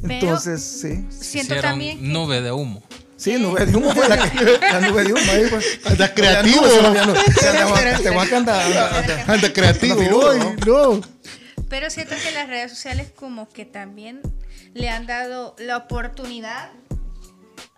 Pero- 0.02 0.14
Entonces, 0.14 0.62
sí. 0.64 1.06
Siento 1.10 1.56
también 1.62 2.00
que- 2.00 2.06
nube 2.06 2.42
de 2.42 2.52
humo. 2.52 2.84
Sí, 3.16 3.38
nube 3.38 3.66
de 3.66 3.76
humo 3.78 3.94
fue 3.94 4.10
la, 4.10 4.18
que, 4.30 4.44
la 4.60 4.82
nube 4.82 5.04
de 5.06 5.14
humo 5.14 5.32
ahí, 5.32 5.46
pues. 5.50 5.80
Anda 5.86 6.14
creativo. 6.14 6.62
Te 8.02 8.10
voy 8.10 8.26
a 8.26 8.30
cantar. 8.30 9.24
Anda 9.28 9.54
creativo. 9.54 10.34
¿no? 10.34 10.56
no. 10.66 11.02
Pero 11.70 11.90
siento 11.90 12.16
que 12.22 12.32
las 12.32 12.48
redes 12.48 12.72
sociales 12.72 13.12
como 13.16 13.48
que 13.50 13.66
también 13.66 14.22
le 14.74 14.90
han 14.90 15.08
dado 15.08 15.56
la 15.58 15.78
oportunidad 15.78 16.72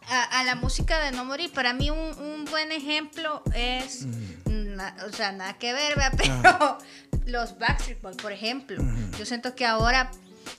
a, 0.08 0.40
a 0.40 0.44
la 0.44 0.56
música 0.56 1.00
de 1.04 1.12
no 1.12 1.26
morir. 1.26 1.52
Para 1.54 1.74
mí 1.74 1.90
un, 1.90 1.98
un 1.98 2.46
buen 2.46 2.72
ejemplo 2.72 3.42
es, 3.54 4.06
na- 4.46 4.96
o 5.08 5.14
sea, 5.14 5.32
nada 5.32 5.54
que 5.58 5.74
ver, 5.74 5.96
¿verdad? 5.96 6.14
pero 6.18 6.78
los 7.26 7.58
Backstreet 7.58 8.02
Boys, 8.02 8.18
por 8.18 8.32
ejemplo. 8.32 8.84
Yo 9.18 9.26
siento 9.26 9.56
que 9.56 9.66
ahora 9.66 10.12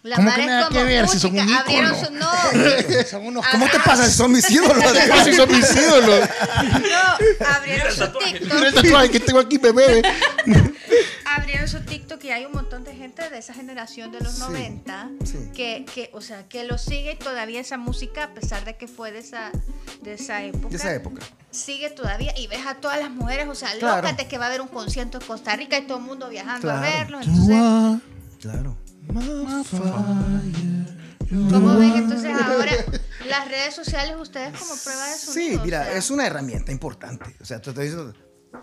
la 0.02 0.16
¿Cómo 0.16 0.34
que 0.34 0.46
nada 0.46 0.68
como 0.68 0.78
que 0.78 0.84
ver 0.84 1.08
si 1.08 1.18
son 1.18 1.32
un 1.38 1.48
abrieron 1.48 1.94
ícono? 1.94 2.06
su, 2.06 2.12
no, 2.12 3.02
Son 3.10 3.26
unos 3.26 3.46
¿Cómo 3.48 3.68
te 3.68 3.78
pasa? 3.80 4.10
Son 4.10 4.32
mis 4.32 4.48
ídolos. 4.50 4.84
Así 5.12 5.32
son 5.32 5.50
mis 5.50 5.76
ídolos. 5.76 6.28
no, 6.60 7.46
abrieron 7.46 7.92
su 7.92 8.00
Mira 8.00 8.12
TikTok, 8.18 8.62
el 8.62 8.74
tatuaje 8.74 9.10
que 9.10 9.20
tengo 9.20 9.40
aquí, 9.40 9.58
bebé. 9.58 10.02
su 11.68 11.80
TikTok 11.80 12.22
y 12.24 12.30
hay 12.30 12.44
un 12.44 12.52
montón 12.52 12.84
de 12.84 12.94
gente 12.94 13.28
de 13.30 13.38
esa 13.38 13.52
generación 13.54 14.10
de 14.12 14.20
los 14.20 14.34
Sí, 14.34 14.40
90 14.42 15.10
sí. 15.24 15.38
que, 15.54 15.84
que, 15.92 16.10
o 16.12 16.20
sea, 16.20 16.48
que 16.48 16.64
lo 16.64 16.78
sigue 16.78 17.16
todavía 17.16 17.60
esa 17.60 17.76
música, 17.78 18.24
a 18.24 18.34
pesar 18.34 18.64
de 18.64 18.76
que 18.76 18.86
fue 18.88 19.12
de 19.12 19.18
esa, 19.20 19.50
de 20.02 20.14
esa 20.14 20.42
época. 20.42 20.68
De 20.68 20.76
esa 20.76 20.94
época. 20.94 21.22
sigue 21.50 21.90
todavía 21.90 22.32
y 22.38 22.46
ves 22.48 22.66
a 22.66 22.74
todas 22.76 23.00
las 23.00 23.10
mujeres, 23.10 23.48
o 23.48 23.54
sea, 23.54 23.70
Claro. 23.78 23.96
locas 24.02 24.16
de 24.16 24.26
que 24.28 24.38
va 24.38 24.44
a 24.44 24.48
haber 24.48 24.60
un 24.60 24.68
concierto 24.68 25.18
en 25.18 25.26
Costa 25.26 25.56
Rica 25.56 25.78
y 25.78 25.86
todo 25.86 25.98
el 25.98 26.04
mundo 26.04 26.28
viajando 26.28 26.70
a 26.70 26.80
Claro. 26.80 26.96
verlo. 26.96 27.20
Entonces, 27.20 28.02
Claro. 28.40 28.76
¿cómo 31.50 31.78
ves 31.78 31.94
entonces 31.96 32.32
ahora 32.40 32.72
las 33.28 33.48
redes 33.48 33.74
sociales 33.74 34.16
ustedes 34.20 34.58
como 34.58 34.74
prueba 34.82 35.06
de 35.08 35.14
sonido? 35.18 35.50
Sí, 35.52 35.56
O 35.56 35.64
mira, 35.64 35.84
sea, 35.84 35.96
es 35.96 36.10
una 36.10 36.26
herramienta 36.26 36.72
importante. 36.72 37.34
O 37.40 37.44
sea, 37.44 37.60
te 37.60 37.70
estoy 37.70 37.86
diciendo, 37.88 38.14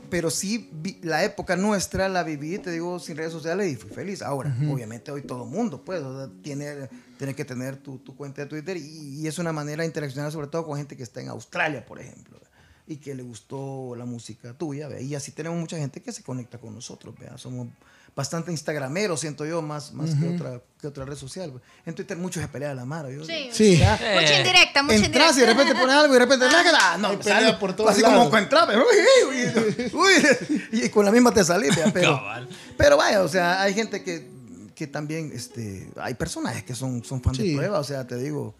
pero 0.10 0.30
sí, 0.30 0.70
vi- 0.74 1.00
la 1.04 1.24
época 1.24 1.56
nuestra 1.56 2.08
la 2.10 2.24
viví, 2.24 2.58
te 2.60 2.72
digo, 2.72 3.00
sin 3.00 3.18
redes 3.18 3.32
sociales 3.32 3.72
y 3.72 3.76
fui 3.76 3.90
feliz. 3.90 4.22
Ahora, 4.22 4.56
obviamente 4.72 5.12
hoy 5.12 5.22
todo 5.24 5.46
mundo, 5.46 5.84
pues, 5.84 6.02
o 6.02 6.18
sea, 6.28 6.34
tiene, 6.42 6.90
tiene 7.18 7.34
que 7.36 7.46
tener 7.46 7.78
tu, 7.78 7.98
tu 8.00 8.16
cuenta 8.16 8.42
de 8.44 8.48
Twitter 8.48 8.78
y, 8.78 9.22
y 9.22 9.28
es 9.28 9.40
una 9.40 9.52
manera 9.54 9.82
de 9.84 9.88
interaccionar 9.88 10.32
sobre 10.32 10.48
todo 10.48 10.66
con 10.66 10.78
gente 10.78 10.96
que 10.98 11.04
está 11.04 11.22
en 11.22 11.30
Australia, 11.30 11.86
por 11.86 12.00
ejemplo, 12.00 12.40
y 12.86 12.98
que 12.98 13.16
le 13.16 13.24
gustó 13.24 13.96
la 13.96 14.06
música 14.06 14.54
tuya, 14.58 14.88
¿ve? 14.88 15.02
y 15.04 15.16
así 15.16 15.32
tenemos 15.32 15.58
mucha 15.60 15.78
gente 15.78 16.02
que 16.02 16.12
se 16.12 16.22
conecta 16.24 16.58
con 16.60 16.74
nosotros, 16.76 17.16
¿vea? 17.18 17.38
somos 17.38 17.68
bastante 18.16 18.52
instagrameros, 18.52 19.20
siento 19.22 19.44
yo, 19.46 19.62
más, 19.64 19.92
más 19.94 20.14
que, 20.14 20.28
otra, 20.36 20.62
que 20.80 20.86
otra 20.88 21.04
red 21.06 21.16
social. 21.16 21.52
En 21.86 21.96
Twitter 21.96 22.16
mucho 22.18 22.40
se 22.40 22.48
pelea 22.48 22.74
la 22.76 22.86
mara. 22.86 23.10
Yo, 23.10 23.26
Sí, 23.26 23.50
Sí. 23.52 23.78
mucha 23.82 24.38
indirecta, 24.38 24.84
mucha 24.84 24.96
Entras 24.98 25.36
y 25.38 25.42
de 25.42 25.46
indirecta. 25.48 25.54
repente 25.54 25.76
pones 25.82 25.96
algo 25.96 26.14
y 26.14 26.20
de 26.20 26.20
repente 26.20 26.46
ah, 26.80 26.98
no, 27.00 27.18
pelea 27.20 27.38
algo, 27.40 27.60
por 27.60 27.76
todos 27.76 27.90
así 27.90 28.02
lados. 28.02 28.26
como 28.26 28.38
entra, 28.38 28.68
pero 28.68 28.82
uy, 28.84 29.36
uy, 29.36 29.92
uy, 29.94 30.80
y 30.84 30.90
con 30.90 31.06
la 31.06 31.12
misma 31.12 31.34
te 31.34 31.44
salís, 31.44 31.76
pero, 31.94 32.22
pero 32.78 32.98
vaya, 32.98 33.24
o 33.24 33.28
sea, 33.28 33.62
hay 33.62 33.74
gente 33.74 34.04
que, 34.04 34.30
que 34.76 34.86
también, 34.88 35.32
este, 35.34 35.90
hay 35.98 36.14
personajes 36.14 36.64
que 36.64 36.76
son, 36.76 37.04
son 37.04 37.22
fans 37.22 37.38
Sí. 37.38 37.50
de 37.52 37.58
prueba, 37.58 37.80
o 37.80 37.84
sea, 37.84 38.06
te 38.06 38.16
digo, 38.18 38.54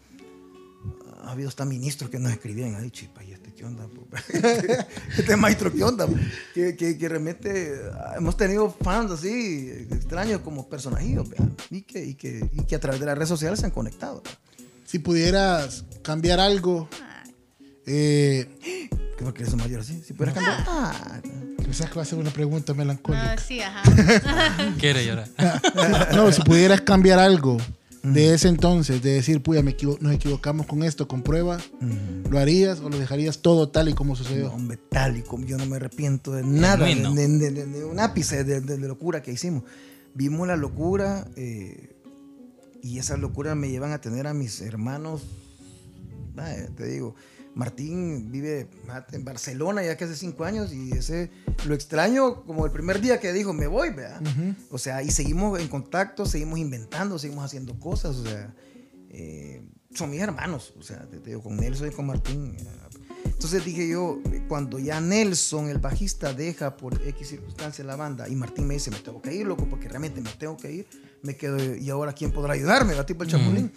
ha 1.24 1.30
habido 1.30 1.48
hasta 1.48 1.64
ministros 1.64 2.10
que 2.10 2.18
nos 2.18 2.32
escribían, 2.32 2.74
ay, 2.74 2.90
chipa, 2.90 3.22
¿y 3.22 3.32
qué 3.56 3.64
onda? 3.64 3.86
este 5.18 5.36
maestro, 5.36 5.72
¿qué 5.72 5.82
onda? 5.82 6.06
Que, 6.52 6.76
que, 6.76 6.98
que 6.98 7.08
realmente 7.08 7.74
ah, 7.94 8.14
hemos 8.16 8.36
tenido 8.36 8.74
fans 8.82 9.10
así, 9.10 9.86
extraños 9.90 10.40
como 10.40 10.68
personajillos, 10.68 11.28
y 11.70 11.82
que, 11.82 12.04
y, 12.04 12.14
que, 12.14 12.48
y 12.52 12.64
que 12.64 12.74
a 12.76 12.80
través 12.80 13.00
de 13.00 13.06
las 13.06 13.16
redes 13.16 13.28
sociales 13.28 13.60
se 13.60 13.66
han 13.66 13.72
conectado. 13.72 14.22
Si 14.84 14.98
pudieras 14.98 15.84
cambiar 16.02 16.40
algo, 16.40 16.88
eh, 17.86 18.88
¿Qué 19.16 19.22
porque 19.22 19.42
eres 19.42 19.54
mayor 19.54 19.80
así? 19.80 20.02
Si 20.02 20.12
pudieras 20.12 20.34
cambiar. 20.34 20.64
Ah, 20.66 21.20
pensás 21.56 21.88
que 21.88 21.94
va 21.96 22.02
a 22.02 22.04
ser 22.04 22.18
una 22.18 22.30
pregunta 22.30 22.74
melancólica. 22.74 23.36
sí, 23.38 23.60
ajá. 23.60 23.82
Quiere 24.78 25.06
llorar. 25.06 25.28
No, 26.14 26.32
si 26.32 26.42
pudieras 26.42 26.80
cambiar 26.80 27.18
algo 27.18 27.58
de 28.04 28.34
ese 28.34 28.48
entonces, 28.48 29.02
de 29.02 29.12
decir, 29.14 29.42
puya, 29.42 29.62
me 29.62 29.70
equivo- 29.76 29.96
nos 30.00 30.12
equivocamos 30.12 30.66
con 30.66 30.82
esto, 30.82 31.08
con 31.08 31.22
prueba, 31.22 31.58
¿lo 32.30 32.38
harías 32.38 32.80
o 32.80 32.88
lo 32.90 32.98
dejarías 32.98 33.38
todo 33.40 33.68
tal 33.70 33.88
y 33.88 33.94
como 33.94 34.10
no, 34.12 34.16
sucedió? 34.16 34.52
hombre, 34.52 34.78
tal 34.90 35.16
y 35.16 35.22
como 35.22 35.46
yo 35.46 35.56
no 35.56 35.64
me 35.66 35.76
arrepiento 35.76 36.32
de 36.32 36.42
nada, 36.42 36.84
de, 36.84 36.94
Genuino. 36.94 37.14
de- 37.14 37.28
de- 37.28 37.50
de- 37.50 37.66
de 37.66 37.84
un 37.84 37.98
ápice 38.00 38.44
de, 38.44 38.60
de- 38.60 38.76
de 38.76 38.88
locura 38.88 39.22
que 39.22 39.32
hicimos. 39.32 39.62
Vimos 40.14 40.46
la 40.46 40.56
locura 40.56 41.26
eh, 41.36 41.96
y 42.82 42.98
esas 42.98 43.18
locuras 43.18 43.56
me 43.56 43.70
llevan 43.70 43.92
a 43.92 44.00
tener 44.00 44.26
a 44.26 44.34
mis 44.34 44.60
hermanos. 44.60 45.22
vaya, 46.34 46.68
te 46.76 46.86
digo, 46.86 47.14
Martín 47.54 48.30
vive 48.32 48.68
en 49.12 49.24
Barcelona 49.24 49.82
ya 49.84 49.96
que 49.96 50.04
hace 50.04 50.16
cinco 50.16 50.44
años 50.44 50.72
y 50.72 50.90
ese 50.92 51.30
lo 51.66 51.74
extraño 51.74 52.44
como 52.44 52.66
el 52.66 52.72
primer 52.72 53.00
día 53.00 53.20
que 53.20 53.32
dijo 53.32 53.52
me 53.52 53.66
voy, 53.68 53.90
¿verdad? 53.90 54.20
O 54.70 54.78
sea, 54.78 55.02
y 55.02 55.10
seguimos 55.10 55.60
en 55.60 55.68
contacto, 55.68 56.26
seguimos 56.26 56.58
inventando, 56.58 57.18
seguimos 57.18 57.44
haciendo 57.44 57.78
cosas, 57.78 58.16
o 58.16 58.24
sea, 58.24 58.54
eh, 59.10 59.62
son 59.94 60.10
mis 60.10 60.20
hermanos, 60.20 60.74
o 60.78 60.82
sea, 60.82 61.08
te, 61.08 61.18
te 61.20 61.30
digo, 61.30 61.42
con 61.42 61.56
Nelson 61.56 61.88
y 61.88 61.90
con 61.92 62.06
Martín. 62.06 62.56
eh, 62.58 62.66
Entonces 63.26 63.64
dije 63.64 63.88
yo, 63.88 64.18
cuando 64.48 64.80
ya 64.80 65.00
Nelson, 65.00 65.68
el 65.68 65.78
bajista, 65.78 66.32
deja 66.34 66.76
por 66.76 67.00
X 67.06 67.28
circunstancia 67.28 67.84
la 67.84 67.94
banda 67.94 68.28
y 68.28 68.34
Martín 68.34 68.66
me 68.66 68.74
dice, 68.74 68.90
me 68.90 68.98
tengo 68.98 69.22
que 69.22 69.32
ir, 69.32 69.46
loco, 69.46 69.68
porque 69.68 69.88
realmente 69.88 70.20
me 70.20 70.30
tengo 70.30 70.56
que 70.56 70.72
ir, 70.72 70.88
me 71.22 71.36
quedo, 71.36 71.56
y 71.76 71.88
ahora 71.90 72.12
quién 72.12 72.32
podrá 72.32 72.54
ayudarme, 72.54 72.88
¿verdad? 72.90 73.06
tipo 73.06 73.22
el 73.22 73.30
Chapulín. 73.30 73.70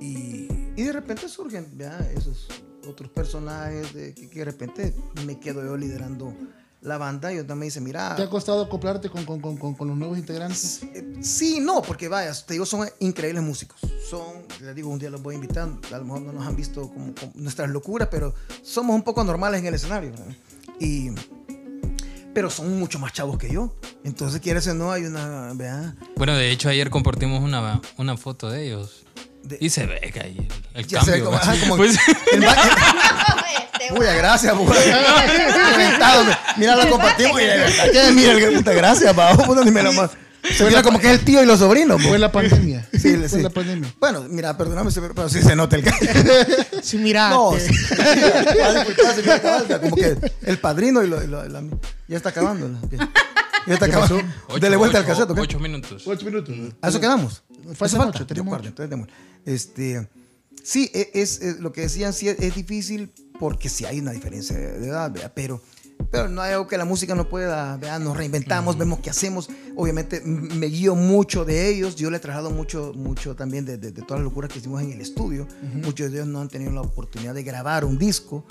Y, 0.00 0.48
y 0.74 0.82
de 0.82 0.92
repente 0.92 1.28
surgen 1.28 1.68
¿verdad? 1.76 2.10
esos 2.12 2.48
otros 2.88 3.10
personajes 3.10 3.92
de, 3.94 4.14
que, 4.14 4.28
que 4.28 4.38
de 4.40 4.44
repente 4.44 4.94
me 5.26 5.38
quedo 5.38 5.64
yo 5.64 5.76
liderando 5.76 6.34
la 6.80 6.98
banda 6.98 7.32
y 7.32 7.36
también 7.36 7.58
me 7.60 7.64
dice, 7.66 7.80
mira, 7.80 8.16
¿Te 8.16 8.22
ha 8.22 8.28
costado 8.28 8.62
acoplarte 8.62 9.08
con, 9.08 9.24
con, 9.24 9.40
con, 9.40 9.56
con- 9.56 9.74
con 9.74 9.86
los 9.88 9.96
nuevos 9.96 10.18
integrantes? 10.18 10.82
eh, 10.82 11.14
Sí, 11.20 11.60
no, 11.60 11.80
porque 11.80 12.08
vaya, 12.08 12.32
te 12.44 12.54
digo, 12.54 12.66
son 12.66 12.88
increíbles 12.98 13.40
músicos. 13.44 13.78
Son, 14.10 14.26
les 14.60 14.74
digo, 14.74 14.88
un 14.90 14.98
día 14.98 15.08
los 15.08 15.22
voy 15.22 15.34
a 15.34 15.36
invitar. 15.36 15.68
A 15.92 15.98
lo 15.98 16.04
mejor 16.04 16.22
no 16.22 16.32
nos 16.32 16.44
han 16.44 16.56
visto 16.56 16.88
como, 16.88 17.14
como 17.14 17.32
nuestras 17.36 17.70
locuras, 17.70 18.08
pero 18.10 18.34
somos 18.64 18.96
un 18.96 19.02
poco 19.02 19.22
normales 19.22 19.60
en 19.60 19.66
el 19.68 19.74
escenario. 19.74 20.10
¿verdad? 20.10 20.34
Y, 20.80 21.10
pero 22.34 22.50
son 22.50 22.76
mucho 22.80 22.98
más 22.98 23.12
chavos 23.12 23.38
que 23.38 23.48
yo. 23.52 23.76
Entonces, 24.02 24.40
quieres 24.40 24.66
o 24.66 24.74
no, 24.74 24.90
hay 24.90 25.04
una. 25.04 25.52
¿verdad? 25.54 25.94
Bueno, 26.16 26.34
de 26.36 26.50
hecho, 26.50 26.68
ayer 26.68 26.90
compartimos 26.90 27.42
una, 27.44 27.80
una 27.98 28.16
foto 28.16 28.50
de 28.50 28.66
ellos. 28.66 29.04
De- 29.44 29.58
y 29.60 29.70
se 29.70 29.86
ve 29.86 30.00
que 30.12 30.20
ahí 30.20 30.36
el, 30.74 30.80
el 30.80 30.86
Ya 30.86 31.00
se 31.02 31.10
ve 31.12 31.22
cambio. 31.22 31.24
como- 31.26 31.36
¿va? 31.36 31.42
ajá, 31.42 31.60
como- 31.60 31.76
Pues- 31.76 31.96
el 32.32 32.40
ba- 32.46 32.56
Uy, 33.98 34.06
gracias, 34.16 34.54
pues. 34.56 34.78
Mira, 36.56 36.76
lo 36.76 36.88
compartimos 36.90 37.40
y 37.40 37.44
mira, 38.14 38.56
puta 38.56 38.72
gracias, 38.72 39.12
pa, 39.14 39.36
puta, 39.36 39.64
ni 39.64 39.70
me 39.70 39.82
lo 39.82 39.92
más. 39.92 40.10
Se 40.56 40.64
mira 40.64 40.82
como 40.82 40.98
que 40.98 41.06
es 41.06 41.12
el 41.20 41.24
tío 41.24 41.42
y 41.42 41.46
los 41.46 41.58
sobrinos. 41.60 41.96
pues. 41.98 42.08
Fue 42.08 42.18
la 42.18 42.32
pandemia. 42.32 42.86
Sí, 42.92 43.16
fue 43.16 43.28
sí. 43.28 43.42
la 43.42 43.50
pandemia. 43.50 43.92
Bueno, 44.00 44.24
mira, 44.28 44.56
perdóname, 44.56 44.90
pero 44.92 45.28
sí 45.28 45.40
se 45.42 45.54
nota 45.54 45.76
el 45.76 45.84
cambio. 45.84 46.10
Sí, 46.82 46.98
mira. 46.98 47.28
No, 47.30 47.52
sí. 47.58 47.72
Como 49.80 49.96
que 49.96 50.16
el 50.44 50.58
padrino 50.58 51.02
y 51.02 51.06
lo, 51.08 51.22
y 51.22 51.26
lo- 51.28 51.48
la- 51.48 51.62
ya 52.08 52.16
está 52.16 52.30
acabando. 52.30 52.68
Ya 53.66 53.74
está 53.74 53.86
Dele 54.60 54.76
vuelta 54.76 54.98
al 54.98 55.04
ocho- 55.04 55.12
cassette, 55.12 55.30
¿ok? 55.30 55.38
Ocho 55.38 55.58
minutos. 55.60 56.06
Ocho 56.06 56.26
minutos. 56.26 56.54
¿A 56.80 56.88
eso 56.88 57.00
quedamos? 57.00 57.42
Faltan 57.74 57.86
¿Eso 58.00 58.08
ocho, 58.08 58.18
Yo 58.20 58.26
tenemos 58.26 58.48
guardo, 58.50 58.62
ocho. 58.62 58.68
entonces 58.70 58.90
démosle. 58.90 59.12
Este, 59.44 60.08
sí, 60.62 60.90
e- 60.92 61.10
es, 61.14 61.40
es 61.40 61.60
lo 61.60 61.72
que 61.72 61.82
decían, 61.82 62.12
sí 62.12 62.28
es, 62.28 62.38
es 62.40 62.54
difícil 62.54 63.12
porque 63.38 63.68
sí 63.68 63.84
hay 63.84 64.00
una 64.00 64.12
diferencia 64.12 64.56
de, 64.56 64.86
edad, 64.88 65.10
¿verdad? 65.10 65.32
pero 65.34 65.60
pero 66.10 66.28
no 66.28 66.42
hay 66.42 66.52
algo 66.52 66.66
que 66.66 66.76
la 66.76 66.84
música 66.84 67.14
no 67.14 67.28
pueda, 67.28 67.76
¿verdad? 67.76 68.00
nos 68.00 68.16
reinventamos, 68.16 68.76
vemos 68.76 68.98
qué 68.98 69.10
hacemos, 69.10 69.48
obviamente 69.76 70.20
me 70.22 70.66
guío 70.66 70.96
mucho 70.96 71.44
de 71.44 71.68
ellos, 71.68 71.94
yo 71.94 72.10
le 72.10 72.16
he 72.16 72.20
trabajado 72.20 72.50
mucho, 72.50 72.92
mucho 72.96 73.36
también 73.36 73.64
de, 73.64 73.78
de- 73.78 73.92
de 73.92 74.02
todas 74.02 74.18
las 74.20 74.24
locuras 74.24 74.50
que 74.52 74.58
hicimos 74.58 74.82
en 74.82 74.90
el 74.92 75.00
estudio, 75.00 75.46
muchos 75.74 76.10
de 76.10 76.18
ellos 76.18 76.26
no 76.28 76.40
han 76.40 76.48
tenido 76.48 76.72
la 76.72 76.80
oportunidad 76.80 77.34
de 77.34 77.44
grabar 77.44 77.84
un 77.84 77.98
disco 77.98 78.44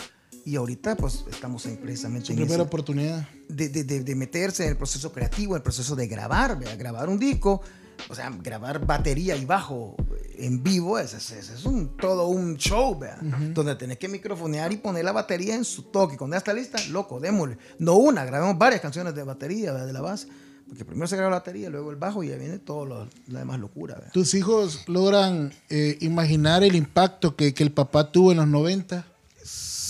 y 0.46 0.56
ahorita 0.56 0.96
pues 0.96 1.24
estamos 1.30 1.66
en, 1.66 1.78
precisamente 1.78 2.28
Su 2.28 2.32
en 2.34 2.38
primera 2.40 2.56
ese- 2.56 2.68
oportunidad. 2.68 3.28
de, 3.48 3.70
de- 3.70 3.84
de- 3.84 4.04
de 4.04 4.16
meterse 4.16 4.64
en 4.64 4.70
el 4.72 4.78
proceso 4.78 5.12
creativo, 5.12 5.54
en 5.56 5.58
el 5.60 5.64
proceso 5.64 5.96
de 5.96 6.08
grabar, 6.08 6.58
¿verdad? 6.58 6.78
grabar 6.78 7.10
un 7.10 7.20
disco, 7.20 7.62
o 8.10 8.16
sea, 8.16 8.32
grabar 8.42 8.86
batería 8.86 9.36
y 9.36 9.46
bajo 9.46 9.96
en 10.38 10.64
vivo, 10.64 10.98
ese- 10.98 11.18
ese 11.18 11.40
es 11.54 11.66
un, 11.66 11.96
todo 11.98 12.28
un 12.28 12.58
show, 12.58 12.98
¿verdad? 12.98 13.22
donde 13.54 13.76
tenés 13.76 13.98
que 14.00 14.08
microfonear 14.08 14.72
y 14.74 14.78
poner 14.78 15.06
la 15.06 15.12
batería 15.12 15.54
en 15.56 15.64
su 15.66 15.84
toque. 15.84 16.18
Cuando 16.18 16.34
ya 16.36 16.40
está 16.40 16.54
lista, 16.54 16.80
loco, 16.90 17.20
démosle. 17.20 17.58
No 17.78 17.96
una, 17.96 18.26
grabamos 18.26 18.58
varias 18.58 18.82
canciones 18.82 19.14
de 19.14 19.24
batería, 19.24 19.72
¿verdad? 19.72 19.86
de 19.88 19.94
la 19.94 20.02
base, 20.02 20.28
porque 20.68 20.84
primero 20.86 21.06
se 21.06 21.16
graba 21.18 21.30
la 21.32 21.38
batería, 21.40 21.70
luego 21.70 21.92
el 21.92 21.98
bajo 21.98 22.24
y 22.24 22.30
ya 22.30 22.38
viene 22.38 22.58
todo 22.58 22.86
lo, 22.86 23.08
la 23.28 23.40
demás 23.40 23.60
locura. 23.60 23.96
¿verdad? 23.96 24.12
¿Tus 24.14 24.34
hijos 24.34 24.84
logran 24.88 25.54
eh, 25.70 25.98
imaginar 26.00 26.64
el 26.64 26.76
impacto 26.76 27.36
que, 27.36 27.54
que 27.54 27.62
el 27.62 27.72
papá 27.72 28.12
tuvo 28.12 28.32
en 28.32 28.38
los 28.38 28.48
90? 28.48 29.06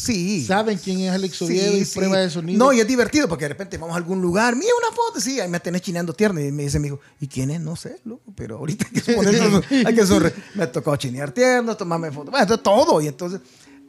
Sí. 0.03 0.45
¿Saben 0.45 0.77
quién 0.77 1.01
es 1.01 1.11
Alex 1.11 1.37
Sí, 1.37 1.43
Oviedo 1.45 1.77
y 1.77 1.85
sí. 1.85 1.95
prueba 1.99 2.17
de 2.17 2.29
sonido? 2.29 2.57
No, 2.57 2.73
y 2.73 2.79
es 2.79 2.87
divertido 2.87 3.27
porque 3.27 3.45
de 3.45 3.49
repente 3.49 3.77
vamos 3.77 3.93
a 3.93 3.97
algún 3.97 4.21
lugar, 4.21 4.55
mira 4.55 4.71
una 4.85 4.95
foto, 4.95 5.19
sí, 5.19 5.39
ahí 5.39 5.47
me 5.49 5.59
tenés 5.59 5.81
chineando 5.81 6.13
tierno. 6.13 6.39
Y 6.41 6.51
me 6.51 6.63
dice 6.63 6.79
mi 6.79 6.87
hijo, 6.87 6.99
¿y 7.19 7.27
quién 7.27 7.51
es? 7.51 7.61
No 7.61 7.75
sé, 7.75 7.97
loco, 8.05 8.33
pero 8.35 8.57
ahorita 8.57 8.85
hay 8.93 9.01
que 9.01 9.13
poner 9.15 9.37
todo- 9.37 9.61
hay 9.85 9.93
que 9.95 10.05
sonreír. 10.05 10.33
Me 10.55 10.67
tocó 10.67 10.95
chinear 10.95 11.31
tierno, 11.31 11.75
tomarme 11.77 12.11
fotos, 12.11 12.31
bueno, 12.31 12.59
todo. 12.59 12.99
Y 13.01 13.07
entonces 13.07 13.41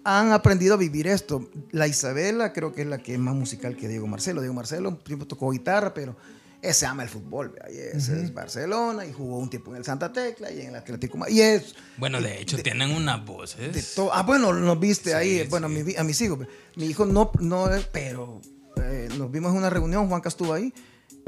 han 0.04 0.32
aprendido 0.32 0.74
a 0.74 0.76
vivir 0.76 1.06
esto. 1.06 1.48
La 1.70 1.86
Isabela 1.86 2.52
creo 2.52 2.72
que 2.72 2.82
es 2.82 2.88
la 2.88 2.98
que 2.98 3.14
es 3.14 3.18
más 3.18 3.34
musical 3.34 3.76
que 3.76 3.88
Diego 3.88 4.06
Marcelo. 4.06 4.40
Diego 4.40 4.54
Marcelo 4.54 4.98
siempre 5.06 5.26
tocó 5.28 5.50
guitarra, 5.50 5.94
pero 5.94 6.16
ese 6.62 6.86
ama 6.86 7.02
el 7.02 7.08
fútbol, 7.08 7.50
¿vea? 7.50 7.70
y 7.70 7.96
ese 7.96 8.22
es 8.22 8.32
Barcelona, 8.32 9.04
y 9.04 9.12
jugó 9.12 9.36
un 9.38 9.50
tiempo 9.50 9.72
en 9.72 9.78
el 9.78 9.84
Santa 9.84 10.12
Tecla 10.12 10.50
y 10.50 10.60
en 10.62 10.68
el 10.68 10.76
Atlético. 10.76 11.18
Y 11.28 11.40
es 11.40 11.74
Bueno, 11.98 12.20
de 12.20 12.40
hecho, 12.40 12.56
tienen 12.62 12.90
unas 12.92 13.24
voces. 13.26 13.74
de. 13.96 14.08
Ah, 14.12 14.22
bueno, 14.22 14.52
nos 14.52 14.78
viste 14.80 15.10
Sí, 15.10 15.16
ahí, 15.16 15.40
sí. 15.40 15.46
bueno, 15.48 15.66
a, 15.66 15.70
mi- 15.70 15.96
a 15.96 16.04
mis 16.04 16.20
hijos. 16.20 16.38
Mi 16.76 16.86
hijo 16.86 17.04
no, 17.04 17.32
no, 17.40 17.74
eh, 17.74 17.84
pero 17.92 18.40
eh, 18.76 19.08
nos 19.18 19.30
vimos 19.30 19.50
en 19.52 19.58
una 19.58 19.70
reunión, 19.70 20.08
Juanca 20.08 20.28
estuvo 20.28 20.52
ahí. 20.54 20.72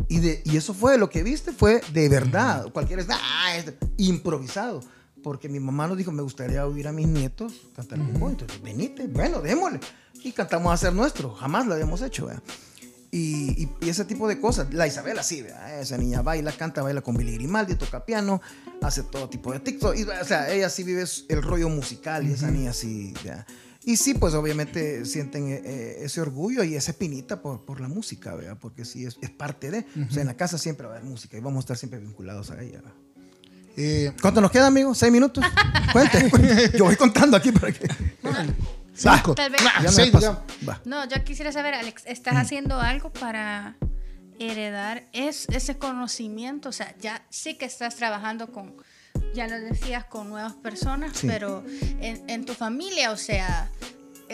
Y, 0.09 0.21
de, 0.21 0.43
y 0.45 0.57
eso 0.57 0.73
fue, 0.75 0.99
lo 0.99 1.09
que 1.11 1.23
viste 1.23 1.53
fue 1.53 1.81
de 1.93 2.09
verdad. 2.09 2.71
Cualquiera 2.73 3.03
es, 3.03 3.09
ah, 3.11 3.57
es 3.57 3.73
improvisado. 3.97 4.81
Porque 5.23 5.49
mi 5.49 5.59
mamá 5.59 5.87
nos 5.89 5.97
dijo, 5.97 6.13
me 6.13 6.23
gustaría 6.23 6.67
oír 6.67 6.87
a 6.87 6.93
mis 6.93 7.07
nietos 7.09 7.55
cantar 7.75 7.99
el 7.99 8.05
fútbol. 8.13 8.33
Entonces, 8.33 8.61
venite, 8.63 9.07
bueno, 9.07 9.41
démosle. 9.41 9.81
Y 10.23 10.33
cantamos 10.33 10.73
a 10.73 10.77
ser 10.77 10.93
nuestro. 10.93 11.33
Jamás 11.35 11.67
lo 11.67 11.73
habíamos 11.75 12.03
hecho, 12.03 12.27
¿verdad? 12.27 12.43
Y, 13.17 13.63
y- 13.63 13.69
y 13.81 13.89
ese 13.91 14.05
tipo 14.05 14.27
de 14.27 14.41
cosas. 14.41 14.75
La 14.75 14.87
Isabela 14.89 15.23
sí, 15.23 15.43
¿verdad? 15.43 15.81
esa 15.81 15.97
niña 15.97 16.21
baila, 16.23 16.51
canta, 16.51 16.83
baila 16.83 17.01
con 17.01 17.17
Billy 17.17 17.35
Grimaldi, 17.35 17.77
toca 17.77 18.05
piano, 18.05 18.41
hace 18.83 19.05
todo 19.05 19.29
tipo 19.29 19.53
de 19.53 19.61
TikTok. 19.61 19.97
Y, 19.97 20.03
o 20.03 20.25
sea, 20.25 20.53
ella 20.53 20.69
sí 20.69 20.83
vive 20.83 21.05
el 21.29 21.43
rollo 21.43 21.69
musical 21.69 22.27
y 22.27 22.33
esa 22.33 22.51
niña 22.51 22.73
sí. 22.73 23.15
¿verdad? 23.25 23.47
Y 23.85 23.97
sí, 23.99 24.15
pues 24.15 24.35
obviamente 24.35 25.05
sienten 25.05 25.47
eh, 25.49 25.63
eh, 25.65 25.97
ese 26.01 26.21
orgullo 26.23 26.65
y 26.65 26.75
esa 26.75 26.91
espinita 26.93 27.41
por, 27.43 27.65
por 27.65 27.81
la 27.81 27.87
música, 27.89 28.35
¿verdad? 28.35 28.57
Porque 28.61 28.85
sí 28.85 29.05
es, 29.05 29.17
es 29.21 29.31
parte 29.31 29.71
de. 29.71 29.87
O 30.09 30.11
sea, 30.11 30.23
en 30.23 30.27
la 30.29 30.35
casa 30.37 30.59
siempre 30.59 30.87
va 30.87 30.95
a 30.95 30.97
haber 30.97 31.09
música 31.09 31.37
y 31.37 31.41
vamos 31.41 31.59
a 31.59 31.61
estar 31.65 31.77
siempre 31.77 32.01
vinculados 32.01 32.51
a 32.51 32.61
ella. 32.63 32.83
Eh, 33.77 34.13
¿Cuánto 34.23 34.41
nos 34.41 34.51
queda, 34.51 34.69
amigo? 34.69 34.95
¿Seis 34.95 35.13
minutos? 35.13 35.45
Cuente. 35.93 36.31
Yo 36.79 36.85
voy 36.85 36.97
contando 36.97 37.37
aquí 37.37 37.53
para 37.53 37.73
que. 37.73 37.87
Cinco. 38.95 39.35
Tal 39.35 39.51
vez. 39.51 39.61
Ya 39.83 39.91
digamos. 40.05 40.39
Va. 40.69 40.81
No, 40.85 41.07
yo 41.09 41.23
quisiera 41.25 41.53
saber, 41.53 41.75
Alex, 41.75 42.03
¿estás 42.07 42.37
haciendo 42.37 42.81
algo 42.81 43.13
para 43.13 43.77
heredar 44.39 45.05
es, 45.13 45.47
ese 45.51 45.79
conocimiento? 45.79 46.69
O 46.69 46.73
sea, 46.73 46.95
ya 47.01 47.23
sí 47.31 47.55
que 47.57 47.65
estás 47.67 47.97
trabajando 47.97 48.53
con, 48.53 48.75
ya 49.35 49.47
lo 49.47 49.59
decías, 49.61 50.05
con 50.05 50.29
nuevas 50.29 50.55
personas, 50.55 51.17
Sí. 51.17 51.27
pero 51.27 51.65
en, 52.01 52.23
en 52.29 52.45
tu 52.45 52.55
familia, 52.55 53.11
o 53.11 53.17
sea, 53.17 53.69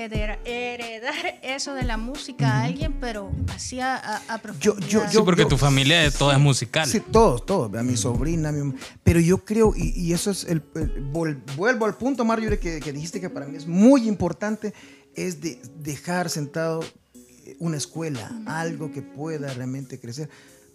heredar, 0.05 0.39
heredar 0.45 1.15
eso 1.43 1.75
de 1.75 1.83
la 1.85 1.97
música 1.97 2.51
a 2.53 2.65
alguien, 2.65 2.95
pero 3.01 3.31
así 3.55 3.81
a, 3.81 3.97
a, 3.97 4.41
Yo- 4.61 4.79
yo- 4.81 5.09
Sí, 5.09 5.19
porque 5.25 5.43
yo- 5.43 5.49
tu 5.49 5.57
familia 5.59 6.01
de 6.01 6.11
toda 6.11 6.35
es 6.35 6.41
musical. 6.41 6.87
Sí, 6.89 7.01
todos, 7.01 7.45
todos. 7.47 7.75
A 7.75 7.83
mi 7.83 7.97
sobrina, 7.97 8.49
a 8.49 8.53
mi 8.53 8.59
mamá. 8.61 8.75
Pero 9.03 9.21
yo 9.21 9.45
creo, 9.45 9.73
y, 9.77 9.91
y 9.99 10.13
eso 10.13 10.31
es 10.31 10.45
el, 10.45 10.63
el- 10.75 11.13
vol- 11.13 11.41
Vuelvo 11.57 11.85
al 11.87 11.97
punto, 11.97 12.25
Mario, 12.25 12.51
que, 12.61 12.81
que 12.81 12.93
dijiste 12.93 13.21
que 13.21 13.31
para 13.31 13.47
mí 13.47 13.57
es 13.57 13.67
muy 13.67 14.09
importante, 14.09 14.73
es 15.15 15.41
de 15.41 15.61
dejar 15.79 16.31
sentado 16.31 16.83
eh, 17.15 17.57
una 17.59 17.77
escuela, 17.77 18.31
algo 18.47 18.91
que 18.93 19.03
pueda 19.03 19.53
realmente 19.55 19.99
crecer. 19.99 20.29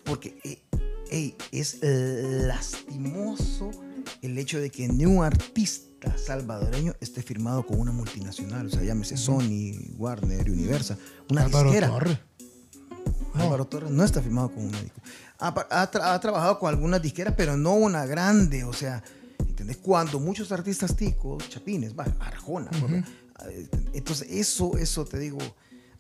Porque 0.04 0.38
eh, 0.44 0.60
ey, 1.10 1.36
es 1.52 1.80
lastimoso 1.82 3.72
el 4.22 4.38
hecho 4.38 4.60
de 4.60 4.70
que 4.70 4.88
ni 4.88 5.06
un 5.06 5.24
artista 5.24 6.18
salvadoreño 6.18 6.94
esté 7.00 7.22
firmado 7.24 7.66
con 7.66 7.80
una 7.80 7.92
multinacional, 7.92 8.68
o 8.68 8.70
sea, 8.70 8.84
llámese 8.84 9.18
Sony, 9.18 9.74
Warner, 9.98 10.50
Universal, 10.52 10.98
una 11.30 11.44
Álvaro 11.46 11.70
disquera. 11.70 11.88
Torres. 11.90 12.18
Álvaro 13.34 13.66
Torres 13.66 13.92
no 13.92 14.04
está 14.04 14.22
firmado 14.22 14.50
con 14.50 14.66
un 14.66 14.72
médico. 14.72 15.02
Ha, 15.40 15.48
ha 15.50 15.92
tra- 15.92 16.14
ha 16.14 16.20
trabajado 16.20 16.58
con 16.60 16.70
algunas 16.70 17.02
disqueras, 17.02 17.34
pero 17.36 17.58
no 17.58 17.74
una 17.74 18.06
grande. 18.06 18.64
O 18.64 18.72
sea, 18.72 19.04
¿entendés? 19.40 19.78
Cuando 19.78 20.20
muchos 20.20 20.52
artistas 20.54 20.96
ticos, 20.96 21.50
chapines, 21.50 21.94
va, 21.98 22.06
Arjona, 22.20 22.70
¿verdad? 22.72 23.04
Eh, 23.50 23.68
Entonces, 23.94 24.28
eso, 24.32 24.78
eso 24.78 25.04
te 25.04 25.20
digo. 25.20 25.38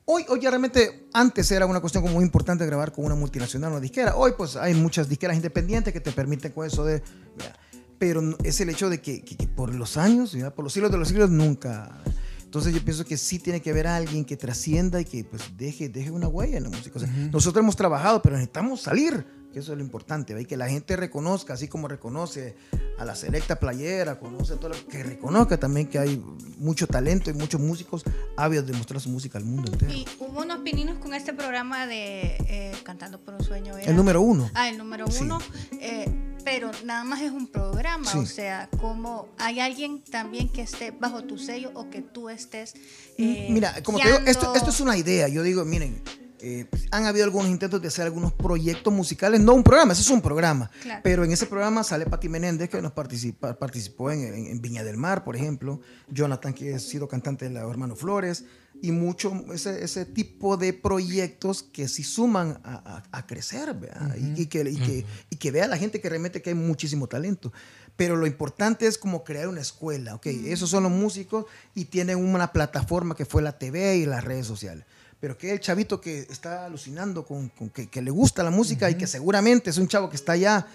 Hoy, 0.05 0.23
hoy 0.29 0.39
ya 0.39 0.49
realmente, 0.51 1.07
antes 1.13 1.51
era 1.51 1.65
una 1.65 1.81
cuestión 1.81 2.03
como 2.03 2.15
muy 2.15 2.23
importante 2.23 2.65
grabar 2.65 2.93
con 2.93 3.03
una 3.05 3.15
multinacional 3.15 3.71
o 3.71 3.75
una 3.75 3.81
disquera. 3.81 4.15
Hoy, 4.15 4.33
pues, 4.37 4.55
hay 4.55 4.73
muchas 4.75 5.09
disqueras 5.09 5.35
independientes 5.35 5.91
que 5.91 5.99
te 5.99 6.11
permiten 6.13 6.51
con 6.53 6.65
eso 6.65 6.85
de. 6.85 7.01
¿verdad? 7.35 7.55
Pero 7.97 8.21
es 8.43 8.59
el 8.61 8.69
hecho 8.69 8.89
de 8.89 9.01
que, 9.01 9.21
que- 9.23 9.37
que 9.37 9.47
por 9.47 9.73
los 9.73 9.97
años, 9.97 10.33
¿verdad? 10.33 10.53
por 10.53 10.63
los 10.63 10.73
siglos 10.73 10.91
de 10.91 10.97
los 10.97 11.07
siglos, 11.07 11.29
nunca. 11.29 12.01
Entonces 12.43 12.73
yo 12.73 12.83
pienso 12.83 13.03
que 13.05 13.17
sí 13.17 13.39
tiene 13.39 13.61
que 13.61 13.69
haber 13.71 13.87
alguien 13.87 14.23
que 14.25 14.37
trascienda 14.37 15.01
y 15.01 15.05
que 15.05 15.23
pues 15.25 15.41
deje, 15.57 15.89
deje 15.89 16.11
una 16.11 16.27
huella 16.27 16.57
en 16.57 16.63
la 16.63 16.69
música. 16.69 16.91
O 16.95 16.99
sea, 16.99 17.09
Nosotros 17.31 17.61
hemos 17.63 17.75
trabajado, 17.75 18.21
pero 18.21 18.35
necesitamos 18.35 18.81
salir, 18.81 19.25
que 19.55 19.61
eso 19.61 19.71
es 19.71 19.77
lo 19.77 19.83
importante, 19.85 20.33
¿ve? 20.33 20.43
Que 20.43 20.57
la 20.57 20.67
gente 20.67 20.97
reconozca, 20.97 21.53
así 21.53 21.69
como 21.69 21.87
reconoce 21.87 22.57
a 22.99 23.05
la 23.05 23.15
selecta 23.15 23.57
playera, 23.57 24.19
conoce 24.19 24.57
todo 24.57 24.67
lo 24.67 24.87
que 24.89 25.01
reconozca 25.01 25.57
también 25.57 25.87
que 25.87 25.97
hay 25.97 26.21
mucho 26.57 26.87
talento 26.87 27.29
y 27.29 27.33
muchos 27.35 27.61
músicos 27.61 28.03
ávidos 28.35 28.67
de 28.67 28.73
mostrar 28.73 28.99
su 28.99 29.07
música 29.09 29.37
al 29.37 29.45
mundo 29.45 29.71
entero. 29.71 29.93
Y 29.93 30.05
hubo 30.19 30.41
unos 30.41 30.57
pininos 30.59 30.97
con 30.99 31.13
este 31.13 31.31
programa 31.33 31.87
de 31.87 32.35
eh, 32.49 32.73
Cantando 32.83 33.17
por 33.21 33.35
un 33.35 33.43
Sueño. 33.45 33.77
era- 33.77 33.89
El 33.89 33.95
número 33.95 34.19
uno. 34.21 34.51
Ah, 34.55 34.67
el 34.67 34.77
número 34.77 35.09
Sí. 35.09 35.23
uno. 35.23 35.39
eh, 35.79 36.05
pero 36.43 36.69
nada 36.83 37.05
más 37.05 37.21
es 37.21 37.31
un 37.31 37.47
programa, 37.47 38.11
Sí. 38.11 38.17
o 38.17 38.25
sea, 38.25 38.69
como 38.81 39.29
hay 39.37 39.61
alguien 39.61 40.03
también 40.03 40.49
que 40.49 40.63
esté 40.63 40.91
bajo 40.91 41.23
tu 41.23 41.37
sello 41.37 41.71
o 41.75 41.89
que 41.89 42.01
tú 42.01 42.27
estés. 42.27 42.73
eh, 43.17 43.47
Mira, 43.51 43.81
como 43.83 43.99
te 43.99 44.05
digo, 44.07 44.19
esto 44.25 44.53
es 44.69 44.79
una 44.81 44.97
idea. 44.97 45.29
Yo 45.29 45.43
digo, 45.43 45.63
miren, 45.63 46.01
eh, 46.47 46.67
han 46.91 47.05
habido 47.05 47.25
algunos 47.25 47.49
intentos 47.49 47.81
de 47.81 47.87
hacer 47.87 48.05
algunos 48.05 48.31
proyectos 48.33 48.93
musicales, 48.93 49.41
no 49.41 49.53
un 49.53 49.63
programa, 49.63 49.93
ese 49.93 50.03
es 50.03 50.09
un 50.09 50.21
programa. 50.21 50.69
Claro. 50.81 51.01
Pero 51.03 51.23
en 51.23 51.31
ese 51.31 51.47
programa 51.47 51.83
sale 51.83 52.05
Pati 52.05 52.29
Menéndez, 52.29 52.69
que 52.69 52.81
nos 52.81 52.91
participa, 52.91 53.57
participó 53.57 54.11
en, 54.11 54.21
en- 54.21 54.45
en 54.47 54.61
Viña 54.61 54.83
del 54.83 54.97
Mar, 54.97 55.23
por 55.23 55.35
ejemplo. 55.35 55.81
Jonathan, 56.09 56.53
que 56.53 56.75
ha 56.75 56.79
sido 56.79 57.07
cantante 57.07 57.45
de 57.45 57.51
la 57.51 57.61
Hermano 57.67 57.95
Flores. 57.95 58.43
Y 58.81 58.91
mucho 58.91 59.31
ese, 59.53 59.83
ese 59.85 60.05
tipo 60.05 60.57
de 60.57 60.73
proyectos 60.73 61.63
que 61.63 61.87
sí 61.87 62.03
suman 62.03 62.59
a, 62.63 63.03
a- 63.11 63.17
a 63.19 63.25
crecer, 63.25 63.73
¿verdad? 63.73 64.15
y, 64.17 64.41
y 64.41 64.45
que, 64.47 64.61
y, 64.69 64.75
que, 64.75 65.05
y 65.29 65.35
que 65.37 65.49
vea 65.51 65.67
la 65.67 65.77
gente 65.77 66.01
que 66.01 66.09
realmente 66.09 66.41
que 66.41 66.49
hay 66.51 66.55
muchísimo 66.55 67.07
talento. 67.07 67.51
Pero 67.95 68.17
lo 68.17 68.27
importante 68.27 68.85
es 68.85 68.97
como 68.97 69.23
crear 69.23 69.47
una 69.47 69.61
escuela, 69.61 70.15
¿ok? 70.15 70.25
Esos 70.27 70.69
son 70.69 70.83
los 70.83 70.91
músicos 70.91 71.45
y 71.73 71.85
tienen 71.85 72.17
una 72.17 72.51
plataforma 72.51 73.15
que 73.15 73.25
fue 73.25 73.41
la 73.41 73.57
TV 73.57 73.97
y 73.97 74.05
las 74.05 74.23
redes 74.25 74.45
sociales. 74.45 74.85
Pero 75.19 75.37
que 75.37 75.51
el 75.51 75.59
chavito 75.59 76.01
que 76.01 76.19
está 76.19 76.65
alucinando 76.65 77.25
con, 77.25 77.49
con 77.49 77.69
que, 77.69 77.87
que 77.87 78.01
le 78.01 78.11
gusta 78.11 78.43
la 78.43 78.51
música 78.51 78.89
y 78.89 78.95
que 78.95 79.07
seguramente 79.07 79.69
es 79.69 79.77
un 79.77 79.87
chavo 79.87 80.09
que 80.09 80.15
está 80.15 80.33
allá 80.33 80.67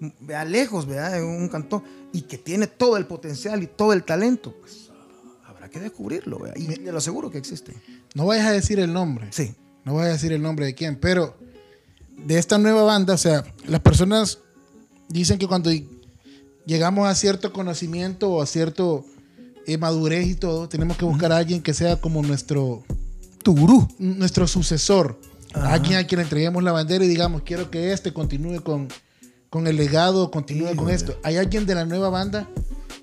mm, 0.00 0.08
vea, 0.20 0.44
lejos, 0.44 0.86
¿verdad? 0.86 1.18
En 1.18 1.24
un 1.24 1.48
cantón 1.48 1.84
y 2.12 2.22
que 2.22 2.38
tiene 2.38 2.66
todo 2.66 2.96
el 2.96 3.06
potencial 3.06 3.62
y 3.62 3.66
todo 3.66 3.92
el 3.92 4.04
talento, 4.04 4.54
pues 4.60 4.90
habrá 5.44 5.68
que 5.68 5.80
descubrirlo, 5.80 6.38
¿verdad? 6.38 6.56
Y 6.56 6.66
te 6.66 6.92
lo 6.92 6.98
aseguro 6.98 7.30
que 7.30 7.38
existe. 7.38 7.74
No 8.14 8.26
vayas 8.26 8.46
a 8.46 8.52
decir 8.52 8.78
el 8.78 8.92
nombre. 8.92 9.28
Sí. 9.30 9.54
No 9.84 9.92
voy 9.92 10.04
a 10.04 10.08
decir 10.08 10.32
el 10.32 10.40
nombre 10.40 10.64
de 10.64 10.74
quién, 10.74 10.96
pero 10.96 11.36
de 12.16 12.38
esta 12.38 12.58
nueva 12.58 12.82
banda, 12.82 13.14
o 13.14 13.18
sea, 13.18 13.44
las 13.66 13.80
personas 13.80 14.38
dicen 15.08 15.38
que 15.38 15.46
cuando 15.46 15.70
llegamos 16.64 17.06
a 17.06 17.14
cierto 17.14 17.52
conocimiento 17.52 18.30
o 18.30 18.42
a 18.42 18.46
cierto 18.46 19.04
eh, 19.66 19.76
madurez 19.76 20.26
y 20.26 20.34
todo, 20.34 20.68
tenemos 20.68 20.96
que 20.96 21.04
buscar 21.04 21.32
a 21.32 21.36
alguien 21.36 21.62
que 21.62 21.74
sea 21.74 22.00
como 22.00 22.22
nuestro, 22.22 22.82
Tu 23.44 23.54
gurú. 23.54 23.86
nuestro 23.98 24.46
sucesor. 24.48 25.20
Ajá. 25.52 25.74
Alguien 25.74 25.98
a 25.98 26.04
quien 26.06 26.16
le 26.18 26.22
entreguemos 26.24 26.62
la 26.64 26.72
bandera 26.72 27.04
y 27.04 27.08
digamos, 27.08 27.42
quiero 27.42 27.70
que 27.70 27.92
este 27.92 28.12
continúe 28.12 28.60
con, 28.62 28.88
con 29.50 29.68
el 29.68 29.76
legado, 29.76 30.30
continúe 30.32 30.66
con 30.68 30.74
Híjole. 30.88 30.94
esto. 30.94 31.18
¿Hay 31.22 31.36
alguien 31.36 31.64
de 31.66 31.76
la 31.76 31.84
nueva 31.84 32.08
banda 32.08 32.48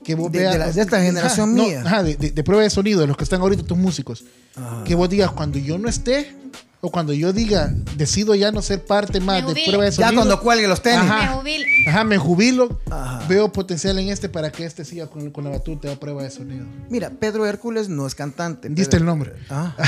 que 0.04 0.16
vos 0.16 0.30
De- 0.32 0.40
veas? 0.40 0.54
de 0.54 0.60
la- 0.60 0.72
de 0.72 0.82
esta 0.82 1.02
generación 1.02 1.56
no, 1.56 1.64
mía. 1.64 1.82
ajá, 1.86 2.04
de, 2.04 2.16
de- 2.18 2.32
de 2.32 2.44
prueba 2.44 2.64
de 2.64 2.70
sonido, 2.70 3.00
de 3.00 3.08
los 3.08 3.16
que 3.16 3.24
están 3.24 3.40
ahorita, 3.40 3.64
tus 3.64 3.78
músicos. 3.78 4.26
Ajá. 4.56 4.84
Que 4.84 4.96
vos 4.96 5.10
digas, 5.10 5.32
cuando 5.32 5.60
yo 5.60 5.78
no 5.78 5.88
esté, 5.88 6.36
o 6.84 6.90
cuando 6.92 7.14
yo 7.14 7.32
diga, 7.32 7.72
decido 7.96 8.34
ya 8.36 8.52
no 8.52 8.62
ser 8.64 8.84
parte 8.84 9.20
más 9.20 9.46
de 9.46 9.54
prueba 9.66 9.86
de 9.86 9.92
sonido. 9.92 10.12
Ya 10.12 10.16
cuando 10.16 10.42
cuelgue 10.42 10.68
los 10.68 10.82
tenis. 10.82 11.00
Ajá. 11.02 11.22
Me 11.22 11.28
jubilo. 11.38 11.66
Ajá, 11.88 12.04
me 12.04 12.18
jubilo. 12.18 12.80
Ajá. 12.90 13.26
Veo 13.28 13.52
potencial 13.52 13.98
en 14.00 14.10
este 14.10 14.30
para 14.30 14.52
que 14.52 14.66
este 14.66 14.84
siga 14.84 15.08
con, 15.08 15.30
con 15.32 15.44
la 15.44 15.52
batuta 15.52 15.88
de 15.90 15.98
prueba 15.98 16.24
de 16.24 16.32
sonido. 16.32 16.66
Mira, 16.90 17.12
Pedro 17.12 17.46
Hércules 17.46 17.88
no 17.88 18.08
es 18.08 18.16
cantante. 18.16 18.68
Diste 18.70 18.98
Pedro- 18.98 19.00
el 19.00 19.06
nombre. 19.06 19.34
Ah. 19.50 19.76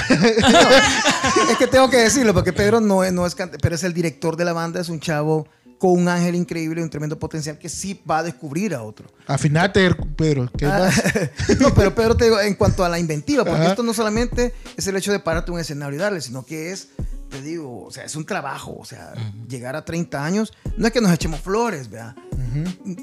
No, 1.45 1.51
es 1.51 1.57
que 1.57 1.67
tengo 1.67 1.89
que 1.89 1.97
decirlo, 1.97 2.33
porque 2.33 2.53
Pedro 2.53 2.79
no 2.79 3.03
es, 3.03 3.11
no 3.11 3.25
es 3.25 3.33
cantante, 3.35 3.59
pero 3.61 3.75
es 3.75 3.83
el 3.83 3.93
director 3.93 4.35
de 4.37 4.45
la 4.45 4.53
banda, 4.53 4.79
es 4.79 4.89
un 4.89 4.99
chavo 4.99 5.47
con 5.83 5.91
un 5.99 6.07
ángel 6.07 6.33
increíble, 6.35 6.81
un 6.81 6.89
tremendo 6.89 7.19
potencial 7.19 7.59
que 7.59 7.67
sí 7.67 8.01
va 8.09 8.19
a 8.19 8.23
descubrir 8.23 8.73
a 8.73 8.83
otro. 8.83 9.09
Afinate, 9.27 9.93
Pedro. 10.15 10.49
¿qué 10.57 10.65
Ah, 10.65 10.79
más? 10.79 11.03
no, 11.59 11.73
pero 11.73 11.93
Pedro 11.93 12.15
te 12.15 12.23
digo, 12.23 12.39
en 12.39 12.55
cuanto 12.55 12.85
a 12.85 12.87
la 12.89 12.99
inventiva, 12.99 13.43
porque 13.43 13.59
Ajá. 13.59 13.71
esto 13.71 13.83
no 13.83 13.93
solamente 13.93 14.53
es 14.77 14.87
el 14.87 14.95
hecho 14.95 15.11
de 15.11 15.19
pararte 15.19 15.51
un 15.51 15.59
escenario 15.59 15.97
y 15.97 16.01
darle, 16.01 16.21
sino 16.21 16.45
que 16.45 16.71
es, 16.71 16.87
te 17.29 17.41
digo, 17.41 17.83
o 17.83 17.91
sea, 17.91 18.05
es 18.05 18.15
un 18.15 18.25
trabajo, 18.25 18.77
o 18.79 18.85
sea, 18.85 19.11
llegar 19.49 19.75
a 19.75 19.83
30 19.83 20.23
años, 20.23 20.53
no 20.77 20.87
es 20.87 20.93
que 20.93 21.01
nos 21.01 21.11
echemos 21.11 21.41
flores, 21.41 21.89
¿verdad? 21.89 22.15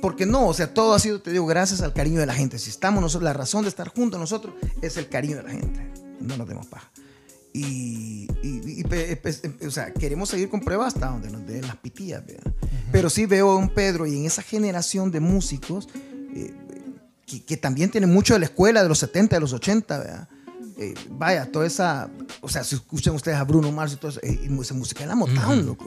Porque 0.01 0.25
no, 0.25 0.47
o 0.47 0.55
sea, 0.55 0.73
todo 0.73 0.95
ha 0.95 0.99
sido, 0.99 1.21
te 1.21 1.33
digo, 1.33 1.45
gracias 1.45 1.83
al 1.83 1.93
cariño 1.93 2.19
de 2.19 2.25
la 2.25 2.33
gente. 2.35 2.59
Si 2.59 2.71
estamos 2.71 3.03
nosotros, 3.03 3.25
la 3.25 3.35
razón 3.35 3.61
de 3.65 3.69
estar 3.69 3.89
juntos 3.89 4.19
nosotros 4.19 4.55
es 4.81 4.97
el 4.97 5.07
cariño 5.11 5.37
de 5.37 5.43
la 5.43 5.51
gente, 5.51 5.87
no 6.19 6.39
nos 6.39 6.49
demos 6.49 6.67
paja. 6.67 6.89
Y, 7.53 8.29
y- 8.43 8.81
y 8.81 8.85
pe- 8.85 9.17
pe- 9.17 9.67
o 9.67 9.71
sea, 9.71 9.93
queremos 9.93 10.29
seguir 10.29 10.49
con 10.49 10.61
pruebas 10.61 10.95
hasta 10.95 11.09
donde 11.09 11.31
nos 11.31 11.47
den 11.47 11.63
las 11.63 11.77
pitillas, 11.77 12.25
¿verdad? 12.25 12.53
Pero 12.93 13.11
sí 13.11 13.27
veo 13.27 13.51
a 13.51 13.57
un 13.57 13.69
Pedro 13.75 14.07
y 14.07 14.17
en 14.17 14.25
esa 14.27 14.43
generación 14.43 15.11
de 15.11 15.19
músicos 15.21 15.89
eh, 16.35 16.55
que, 17.27 17.43
que 17.45 17.57
también 17.57 17.91
tiene 17.91 18.07
mucho 18.07 18.35
de 18.35 18.41
la 18.41 18.47
escuela 18.47 18.83
de 18.83 18.89
los 18.89 18.99
70, 19.01 19.37
de 19.37 19.41
los 19.41 19.53
80, 19.53 19.99
¿verdad? 19.99 20.29
Eh, 20.81 20.95
vaya, 21.11 21.53
toda 21.53 21.67
esa, 21.67 22.09
o 22.41 22.49
sea, 22.49 22.65
si 22.65 22.75
escuchan 22.75 23.15
ustedes 23.15 23.37
a 23.39 23.45
Bruno 23.45 23.71
Mars 23.71 23.93
y 23.93 23.97
todo 23.97 24.11
eso, 24.11 24.21
eh, 24.23 24.49
esa 24.61 24.75
música 24.75 25.03
es 25.03 25.09
la 25.09 25.15
Motown, 25.15 25.67
loco. 25.67 25.87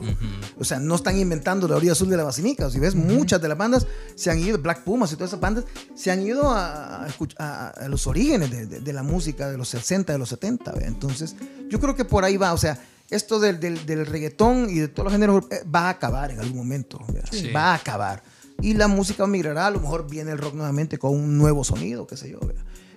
O 0.60 0.64
sea, 0.64 0.80
no 0.80 0.96
están 0.96 1.18
inventando 1.18 1.68
la 1.68 1.76
orilla 1.78 1.94
azul 1.94 2.10
de 2.10 2.18
la 2.18 2.24
basinica. 2.24 2.70
Si 2.70 2.80
ves, 2.80 2.94
muchas 2.96 3.42
de 3.42 3.48
las 3.50 3.58
bandas 3.58 3.88
se 4.16 4.30
han 4.32 4.40
ido, 4.40 4.58
Black 4.60 4.84
Pumas 4.84 5.12
y 5.12 5.16
todas 5.16 5.32
esas 5.32 5.40
bandas, 5.40 5.66
se 5.96 6.12
han 6.12 6.22
ido 6.22 6.50
a, 6.52 7.06
a 7.06 7.08
a- 7.40 7.88
los 7.90 8.06
orígenes 8.08 8.52
de, 8.52 8.68
de- 8.68 8.80
de 8.82 8.94
la 8.94 9.04
música 9.04 9.50
de 9.50 9.58
los 9.58 9.68
60, 9.70 10.14
de 10.14 10.20
los 10.20 10.30
70. 10.30 10.72
¿ve? 10.74 10.86
Entonces, 10.86 11.36
yo 11.70 11.80
creo 11.80 11.96
que 11.96 12.06
por 12.06 12.24
ahí 12.24 12.38
va, 12.38 12.54
o 12.54 12.58
sea, 12.58 12.80
esto 13.10 13.40
del, 13.40 13.60
del, 13.60 13.86
del 13.86 14.06
reggaetón 14.06 14.70
y 14.70 14.76
de 14.80 14.88
todos 14.88 15.06
los 15.06 15.14
géneros 15.14 15.46
eh, 15.52 15.64
va 15.74 15.88
a 15.88 15.90
acabar 15.90 16.32
en 16.32 16.40
algún 16.40 16.58
momento. 16.58 17.00
Sí. 17.32 17.52
Va 17.52 17.72
a 17.72 17.76
acabar. 17.76 18.24
Y 18.62 18.76
la 18.76 18.88
música 18.88 19.26
migrará, 19.28 19.68
a 19.68 19.72
lo 19.72 19.80
mejor 19.80 20.08
viene 20.10 20.32
el 20.32 20.38
rock 20.38 20.54
nuevamente 20.54 20.98
con 21.00 21.12
un 21.12 21.38
nuevo 21.38 21.64
sonido, 21.64 22.06
qué 22.08 22.16
sé 22.16 22.30
yo. 22.30 22.40
¿ve? 22.40 22.54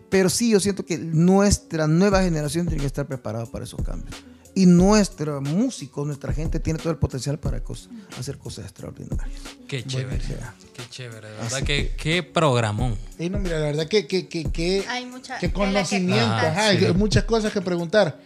Pero 0.08 0.28
sí, 0.30 0.50
yo 0.50 0.60
siento 0.60 0.84
que 0.84 0.98
nuestra 0.98 1.86
nueva 1.86 2.22
generación 2.22 2.66
tiene 2.66 2.80
que 2.80 2.86
estar 2.86 3.06
preparada 3.06 3.46
para 3.46 3.64
esos 3.64 3.82
cambios. 3.82 4.14
Y 4.54 4.64
nuestro 4.64 5.42
músico, 5.42 6.06
nuestra 6.06 6.32
gente 6.32 6.60
tiene 6.60 6.78
todo 6.78 6.90
el 6.90 6.96
potencial 6.98 7.38
para 7.38 7.62
cos- 7.62 7.88
hacer 8.18 8.38
cosas 8.38 8.64
extraordinarias. 8.64 9.38
Qué 9.68 9.84
chévere. 9.84 10.24
sea. 10.24 10.54
Qué 10.74 10.82
chévere. 10.88 11.28
De 11.28 11.36
verdad 11.36 11.62
que 11.62 11.94
qué 11.98 12.22
programón. 12.22 12.96
Y 13.18 13.28
no, 13.28 13.38
mira, 13.38 13.58
la 13.58 13.66
verdad 13.66 13.86
que, 13.86 14.06
que, 14.06 14.28
que, 14.28 14.44
que, 14.44 14.84
Hay 14.88 15.04
mucha 15.04 15.38
que 15.38 15.48
que 15.48 15.52
conocimiento, 15.52 16.24
ajá, 16.24 16.54
Ah, 16.56 16.68
hay 16.68 16.78
sí. 16.78 16.92
muchas 16.94 17.24
cosas 17.24 17.52
que 17.52 17.60
preguntar. 17.60 18.18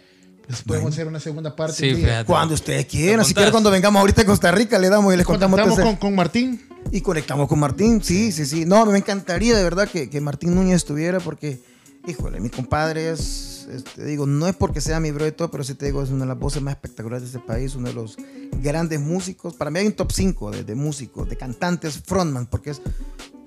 Pues 0.46 0.62
podemos 0.62 0.92
hacer 0.92 1.06
una 1.08 1.18
segunda 1.20 1.54
parte. 1.56 1.94
Sí. 1.96 2.04
Cuando 2.26 2.54
ustedes 2.54 2.86
quieran, 2.86 3.24
si 3.24 3.34
quieren 3.34 3.50
cuando 3.52 3.70
vengamos 3.70 3.98
ahorita 4.00 4.22
a 4.22 4.24
Costa 4.26 4.50
Rica 4.52 4.78
le 4.78 4.88
damos 4.88 5.12
y 5.14 5.16
les 5.16 5.26
contamos 5.26 5.60
con, 5.78 5.96
con 5.96 6.14
Martín. 6.14 6.60
y 6.92 7.00
conectamos 7.00 7.48
con 7.48 7.58
Martín. 7.60 8.02
Sí, 8.04 8.30
sí, 8.32 8.46
sí. 8.46 8.64
No, 8.66 8.84
me 8.86 8.98
encantaría 8.98 9.56
de 9.56 9.62
verdad 9.64 9.88
que, 9.88 10.08
que 10.10 10.20
Martín 10.20 10.54
Núñez 10.54 10.76
estuviera 10.76 11.18
porque, 11.20 11.60
híjole, 12.06 12.40
mi 12.40 12.50
compadre 12.50 13.10
es, 13.10 13.68
es- 13.70 13.84
te 13.84 14.04
digo, 14.04 14.26
no 14.26 14.46
es 14.46 14.56
porque 14.56 14.80
sea 14.80 15.00
mi 15.00 15.10
bro 15.10 15.26
y 15.26 15.32
todo, 15.32 15.50
pero 15.50 15.64
sí 15.64 15.74
te 15.74 15.86
digo, 15.86 16.02
es 16.02 16.10
una 16.10 16.20
de 16.24 16.28
las 16.28 16.38
voces 16.38 16.62
más 16.62 16.74
espectaculares 16.74 17.22
de 17.22 17.38
este 17.38 17.46
país, 17.46 17.74
uno 17.74 17.88
de 17.88 17.94
los 17.94 18.16
grandes 18.62 19.00
músicos. 19.00 19.54
Para 19.54 19.70
mí 19.70 19.78
hay 19.78 19.86
un 19.86 19.92
top 19.92 20.12
5 20.12 20.50
de, 20.50 20.64
de 20.64 20.74
músicos, 20.74 21.28
de 21.28 21.36
cantantes, 21.36 22.00
frontman, 22.04 22.46
porque 22.46 22.70
es, 22.70 22.82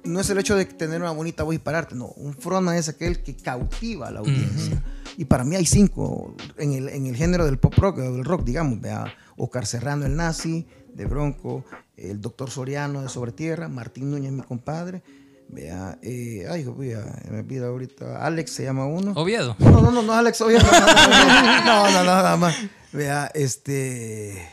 no 0.04 0.20
es 0.20 0.30
el 0.30 0.38
hecho 0.38 0.56
de 0.56 0.66
tener 0.66 1.02
una 1.02 1.12
bonita 1.12 1.44
voz 1.44 1.56
y 1.56 1.60
pararte, 1.60 1.96
no. 1.96 2.08
Un 2.08 2.34
frontman 2.34 2.76
es 2.76 2.90
aquel 2.90 3.24
que 3.24 3.36
cautiva 3.36 4.08
a 4.08 4.12
la 4.12 4.20
audiencia. 4.20 4.84
Y 5.18 5.26
para 5.26 5.44
mí 5.44 5.56
hay 5.56 5.66
cinco 5.66 6.36
en 6.58 6.74
el, 6.74 6.90
en 6.90 7.06
el 7.06 7.16
género 7.16 7.46
del 7.46 7.60
pop 7.60 7.74
rock, 7.78 7.98
del 7.98 8.26
rock, 8.26 8.44
digamos. 8.44 8.82
Vea, 8.82 9.14
Oscar 9.38 9.66
Serrano, 9.66 10.06
el 10.06 10.16
nazi, 10.16 10.66
de 10.94 11.06
Bronco, 11.06 11.64
el 11.98 12.20
doctor 12.22 12.50
Soriano 12.50 13.02
de 13.02 13.10
Sobre 13.10 13.32
Tierra, 13.32 13.68
Martín 13.68 14.10
Núñez, 14.12 14.32
mi 14.32 14.42
compadre. 14.42 15.04
Vea, 15.50 15.98
eh, 16.02 16.46
ay, 16.50 16.62
hijo, 16.62 16.74
vea, 16.76 17.04
me 17.30 17.40
olvida 17.40 17.68
ahorita. 17.68 18.26
Alex 18.26 18.52
se 18.52 18.64
llama 18.64 18.86
uno. 18.86 19.12
Oviedo. 19.16 19.56
No, 19.60 19.82
no, 19.82 19.92
no, 19.92 20.02
no, 20.02 20.14
Alex, 20.14 20.42
Oviedo, 20.42 20.64
no, 20.64 20.72
no, 20.72 20.88
no, 20.88 21.66
no, 21.66 21.92
no, 21.92 21.92
no, 21.92 22.04
nada 22.04 22.38
más. 22.38 22.56
Vea, 22.92 23.30
este, 23.34 24.48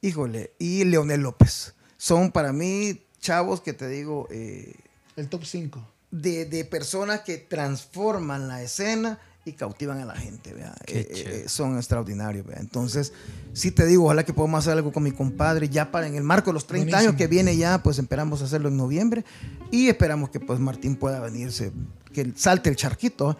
híjole, 0.00 0.52
y 0.58 0.84
Leonel 0.84 1.20
López. 1.20 1.74
Son 1.96 2.32
para 2.32 2.52
mí 2.52 3.02
chavos 3.20 3.60
que 3.60 3.72
te 3.72 3.88
digo, 3.88 4.26
eh, 4.30 4.74
El 5.16 5.28
top 5.28 5.44
5. 5.44 5.86
de, 6.10 6.46
de 6.46 6.64
personas 6.64 7.20
que 7.20 7.36
transforman 7.38 8.48
la 8.48 8.62
escena 8.62 9.20
y 9.44 9.52
cautivan 9.52 9.98
a 10.00 10.04
la 10.04 10.14
gente, 10.14 10.52
vea. 10.52 10.74
Eh, 10.86 11.08
eh, 11.10 11.44
son 11.46 11.76
extraordinarios, 11.76 12.46
vea. 12.46 12.58
Entonces, 12.60 13.12
sí 13.52 13.70
te 13.70 13.86
digo, 13.86 14.04
ojalá 14.04 14.24
que 14.24 14.34
podamos 14.34 14.60
hacer 14.60 14.74
algo 14.74 14.92
con 14.92 15.02
mi 15.02 15.12
compadre 15.12 15.68
ya 15.68 15.90
para 15.90 16.06
en 16.06 16.14
el 16.14 16.22
marco 16.22 16.50
de 16.50 16.54
los 16.54 16.66
30 16.66 16.98
años 16.98 17.14
que 17.14 17.26
viene 17.26 17.56
ya, 17.56 17.82
pues 17.82 17.98
esperamos 17.98 18.42
hacerlo 18.42 18.68
en 18.68 18.76
noviembre 18.76 19.24
y 19.70 19.88
esperamos 19.88 20.30
que 20.30 20.40
pues 20.40 20.60
Martín 20.60 20.96
pueda 20.96 21.20
venirse, 21.20 21.72
que 22.12 22.32
salte 22.36 22.68
el 22.68 22.76
charquito 22.76 23.38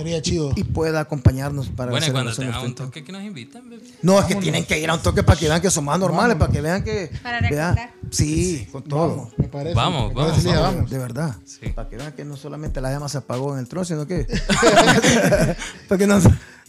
Sería 0.00 0.22
chido. 0.22 0.52
y 0.56 0.64
pueda 0.64 1.00
acompañarnos 1.00 1.68
para 1.68 1.90
Bueno, 1.90 2.06
y 2.06 2.10
cuando 2.10 2.30
los 2.30 2.38
un 2.38 2.50
30. 2.50 2.84
toque 2.84 3.04
que 3.04 3.12
nos 3.12 3.22
invitan, 3.22 3.68
bebé. 3.68 3.82
No, 4.02 4.18
es 4.18 4.24
que 4.26 4.34
tienen 4.36 4.64
que 4.64 4.78
ir 4.78 4.88
a 4.90 4.94
un 4.94 5.00
toque 5.00 5.22
para 5.22 5.38
que 5.38 5.48
vean 5.48 5.60
que 5.60 5.70
somos 5.70 5.98
normales, 5.98 6.38
Vámonos. 6.38 6.48
para 6.48 6.52
que 6.52 6.60
vean 6.60 6.82
que... 6.84 7.10
Para 7.22 7.40
vea, 7.48 7.94
sí, 8.10 8.66
con 8.72 8.82
todo. 8.84 9.08
Vamos, 9.08 9.32
me 9.36 9.48
parece. 9.48 9.74
Vamos, 9.74 10.08
Me 10.08 10.14
vamos, 10.14 10.30
parece, 10.32 10.46
Lidia, 10.48 10.60
vamos. 10.60 10.74
vamos. 10.76 10.90
De 10.90 10.98
verdad. 10.98 11.36
Sí. 11.44 11.68
Para 11.74 11.88
que 11.88 11.96
vean 11.96 12.12
que 12.12 12.24
no 12.24 12.36
solamente 12.36 12.80
la 12.80 12.90
llama 12.90 13.08
se 13.08 13.18
apagó 13.18 13.52
en 13.54 13.60
el 13.60 13.68
trono, 13.68 13.84
sino 13.84 14.06
que. 14.06 14.26
Porque 15.88 16.06
no, 16.06 16.18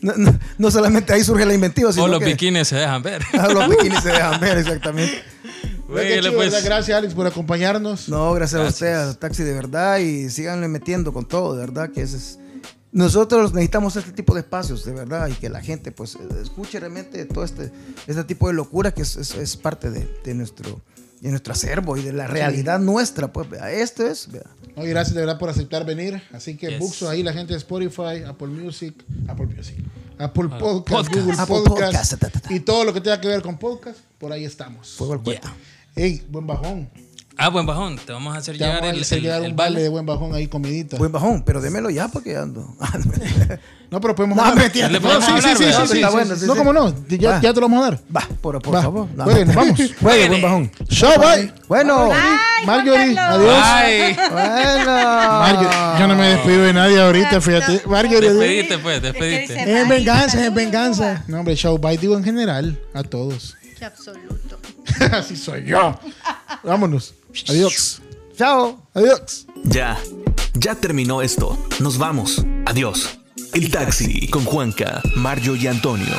no, 0.01 0.13
no- 0.17 0.39
no 0.57 0.71
solamente 0.71 1.13
ahí 1.13 1.23
surge 1.23 1.45
la 1.45 1.53
inventiva, 1.53 1.91
sino 1.91 2.05
O 2.05 2.07
los 2.07 2.19
que 2.19 2.25
bikinis 2.25 2.67
se 2.67 2.75
dejan 2.75 3.01
ver. 3.01 3.21
Ah, 3.34 3.47
los 3.47 3.69
bikinis 3.69 3.99
se 4.01 4.09
dejan 4.09 4.39
ver, 4.39 4.57
exactamente. 4.57 5.23
Güey, 5.88 6.21
chido, 6.21 6.34
pues. 6.36 6.63
Gracias, 6.63 6.97
Alex, 6.97 7.13
por 7.13 7.27
acompañarnos. 7.27 8.07
No, 8.09 8.34
gracias, 8.34 8.61
Gracias. 8.61 8.82
a 8.82 8.86
usted, 8.99 9.09
al 9.09 9.17
taxi 9.17 9.43
de 9.43 9.53
verdad, 9.53 9.97
y 9.99 10.29
síganle 10.29 10.67
metiendo 10.67 11.11
con 11.13 11.25
todo, 11.25 11.53
de 11.55 11.61
verdad, 11.61 11.89
que 11.91 12.01
ese 12.01 12.17
es. 12.17 12.39
Nosotros 12.91 13.53
necesitamos 13.53 13.95
este 13.95 14.11
tipo 14.11 14.33
de 14.33 14.41
espacios, 14.41 14.83
de 14.83 14.91
verdad, 14.93 15.27
y 15.29 15.33
que 15.33 15.49
la 15.49 15.61
gente, 15.61 15.91
pues, 15.91 16.17
escuche 16.43 16.79
realmente 16.79 17.23
todo 17.25 17.43
este, 17.45 17.71
este 18.05 18.23
tipo 18.25 18.47
de 18.47 18.53
locura 18.53 18.93
que 18.93 19.03
es, 19.03 19.15
es- 19.15 19.35
es 19.35 19.55
parte 19.55 19.89
de, 19.91 20.09
de 20.25 20.33
nuestro, 20.33 20.81
de 21.21 21.29
nuestro 21.29 21.53
acervo 21.53 21.95
y 21.95 22.01
de 22.01 22.11
la 22.11 22.27
realidad 22.27 22.79
nuestra, 22.79 23.31
pues, 23.31 23.49
vea, 23.49 23.71
esto 23.71 24.05
es, 24.05 24.29
vea. 24.31 24.43
No, 24.75 24.85
y 24.85 24.89
gracias 24.89 25.13
de 25.15 25.21
verdad 25.21 25.39
por 25.39 25.49
aceptar 25.49 25.85
venir. 25.85 26.21
Así 26.33 26.57
que 26.57 26.69
Yes. 26.71 26.79
Buxo 26.79 27.09
ahí, 27.09 27.23
la 27.23 27.31
gente 27.33 27.53
de 27.53 27.59
Spotify, 27.59 28.23
Apple 28.27 28.47
Music, 28.47 28.93
Apple 29.27 29.47
Music, 29.47 29.77
Apple 30.17 30.49
Podcast, 30.49 30.87
podcast. 30.87 31.13
Google 31.15 31.33
Apple 31.33 31.55
Podcast, 31.55 31.67
Podcast, 31.67 32.19
ta, 32.19 32.29
ta, 32.29 32.39
ta. 32.41 32.53
y 32.53 32.59
todo 32.59 32.83
lo 32.85 32.93
que 32.93 33.01
tenga 33.01 33.19
que 33.21 33.27
ver 33.27 33.41
con 33.41 33.57
podcast, 33.57 33.99
por 34.17 34.31
ahí 34.33 34.43
estamos. 34.45 34.95
Fuego 34.97 35.13
al. 35.13 35.23
Yeah. 35.23 35.41
Ey, 35.95 36.25
buen 36.29 36.45
bajón. 36.47 36.89
Ah, 37.43 37.49
buen 37.49 37.65
bajón. 37.65 37.97
Te 37.97 38.11
vamos 38.13 38.35
a 38.35 38.37
hacer 38.37 38.53
Te 38.55 38.59
llegar 38.63 38.75
vamos 38.81 38.93
a 38.93 38.95
el, 38.95 39.01
hacer 39.01 39.17
el- 39.17 39.23
llegar 39.23 39.41
el 39.43 39.49
un 39.51 39.55
vale 39.57 39.71
vale. 39.71 39.81
de 39.83 39.89
buen 39.89 40.05
bajón 40.05 40.35
ahí, 40.35 40.47
comidita. 40.47 40.97
Buen 40.97 41.11
bajón, 41.11 41.41
pero 41.43 41.59
démelo 41.59 41.89
ya 41.89 42.07
porque 42.07 42.35
ando. 42.37 42.75
No, 43.91 43.99
pero 43.99 44.15
podemos 44.15 44.37
No, 44.37 44.43
hablar. 44.45 44.63
mentira, 44.63 44.87
Le 44.87 45.01
No, 45.01 45.01
podemos 45.01 45.25
sí, 45.25 45.31
hablar, 45.31 45.57
sí, 45.57 45.63
sí, 45.65 45.69
sí, 45.69 45.87
sí, 45.87 45.95
Está 45.97 46.07
sí, 46.07 46.13
bueno, 46.13 46.33
sí. 46.35 46.39
sí, 46.39 46.47
No, 46.47 46.53
sí. 46.53 46.57
cómo 46.59 46.71
no, 46.71 46.95
ya, 47.09 47.41
te 47.41 47.53
lo 47.59 47.67
vamos 47.67 47.79
a 47.85 47.91
dar. 47.91 47.99
Va, 48.15 48.21
por, 48.39 48.61
por 48.61 48.73
Va. 48.75 48.81
favor. 48.83 49.07
No, 49.17 49.25
Bueno, 49.25 49.45
no. 49.51 49.53
vamos. 49.53 49.79
Juegue, 50.01 50.27
buen 50.29 50.41
bajón. 50.41 50.71
Chao, 50.87 51.19
bye. 51.19 51.53
Bueno. 51.67 52.09
Marjorie, 52.65 53.19
adiós. 53.19 54.17
Bueno. 54.31 54.85
Marjorie, 54.95 55.99
yo 55.99 56.07
no 56.07 56.15
me 56.15 56.27
despido 56.29 56.63
de 56.63 56.71
nadie 56.73 57.01
ahorita, 57.01 57.41
fíjate. 57.41 57.81
Marjorie, 57.85 58.29
adiós. 58.29 58.39
Despedite, 58.39 58.77
pues, 58.77 59.01
dice, 59.01 59.81
Es 59.81 59.89
venganza, 59.89 60.45
es 60.45 60.53
venganza. 60.53 61.23
No, 61.27 61.39
hombre, 61.39 61.55
chao, 61.57 61.77
bye, 61.77 61.97
digo 61.97 62.15
en 62.15 62.23
general, 62.23 62.79
a 62.93 63.03
todos. 63.03 63.57
Qué 63.77 63.83
absoluto. 63.83 64.57
Así 65.11 65.35
soy 65.35 65.65
yo. 65.65 65.99
Vámonos. 66.63 67.15
Adiós. 67.47 68.01
Chao. 68.38 68.77
Adiós. 68.93 69.45
Ya, 69.63 69.97
ya 70.59 70.75
terminó 70.75 71.21
esto. 71.21 71.57
Nos 71.79 71.97
vamos. 71.97 72.43
Adiós. 72.65 73.19
El 73.53 73.69
taxi 73.69 74.27
con 74.29 74.45
Juanca, 74.45 75.01
Mario 75.15 75.55
y 75.55 75.67
Antonio. 75.67 76.15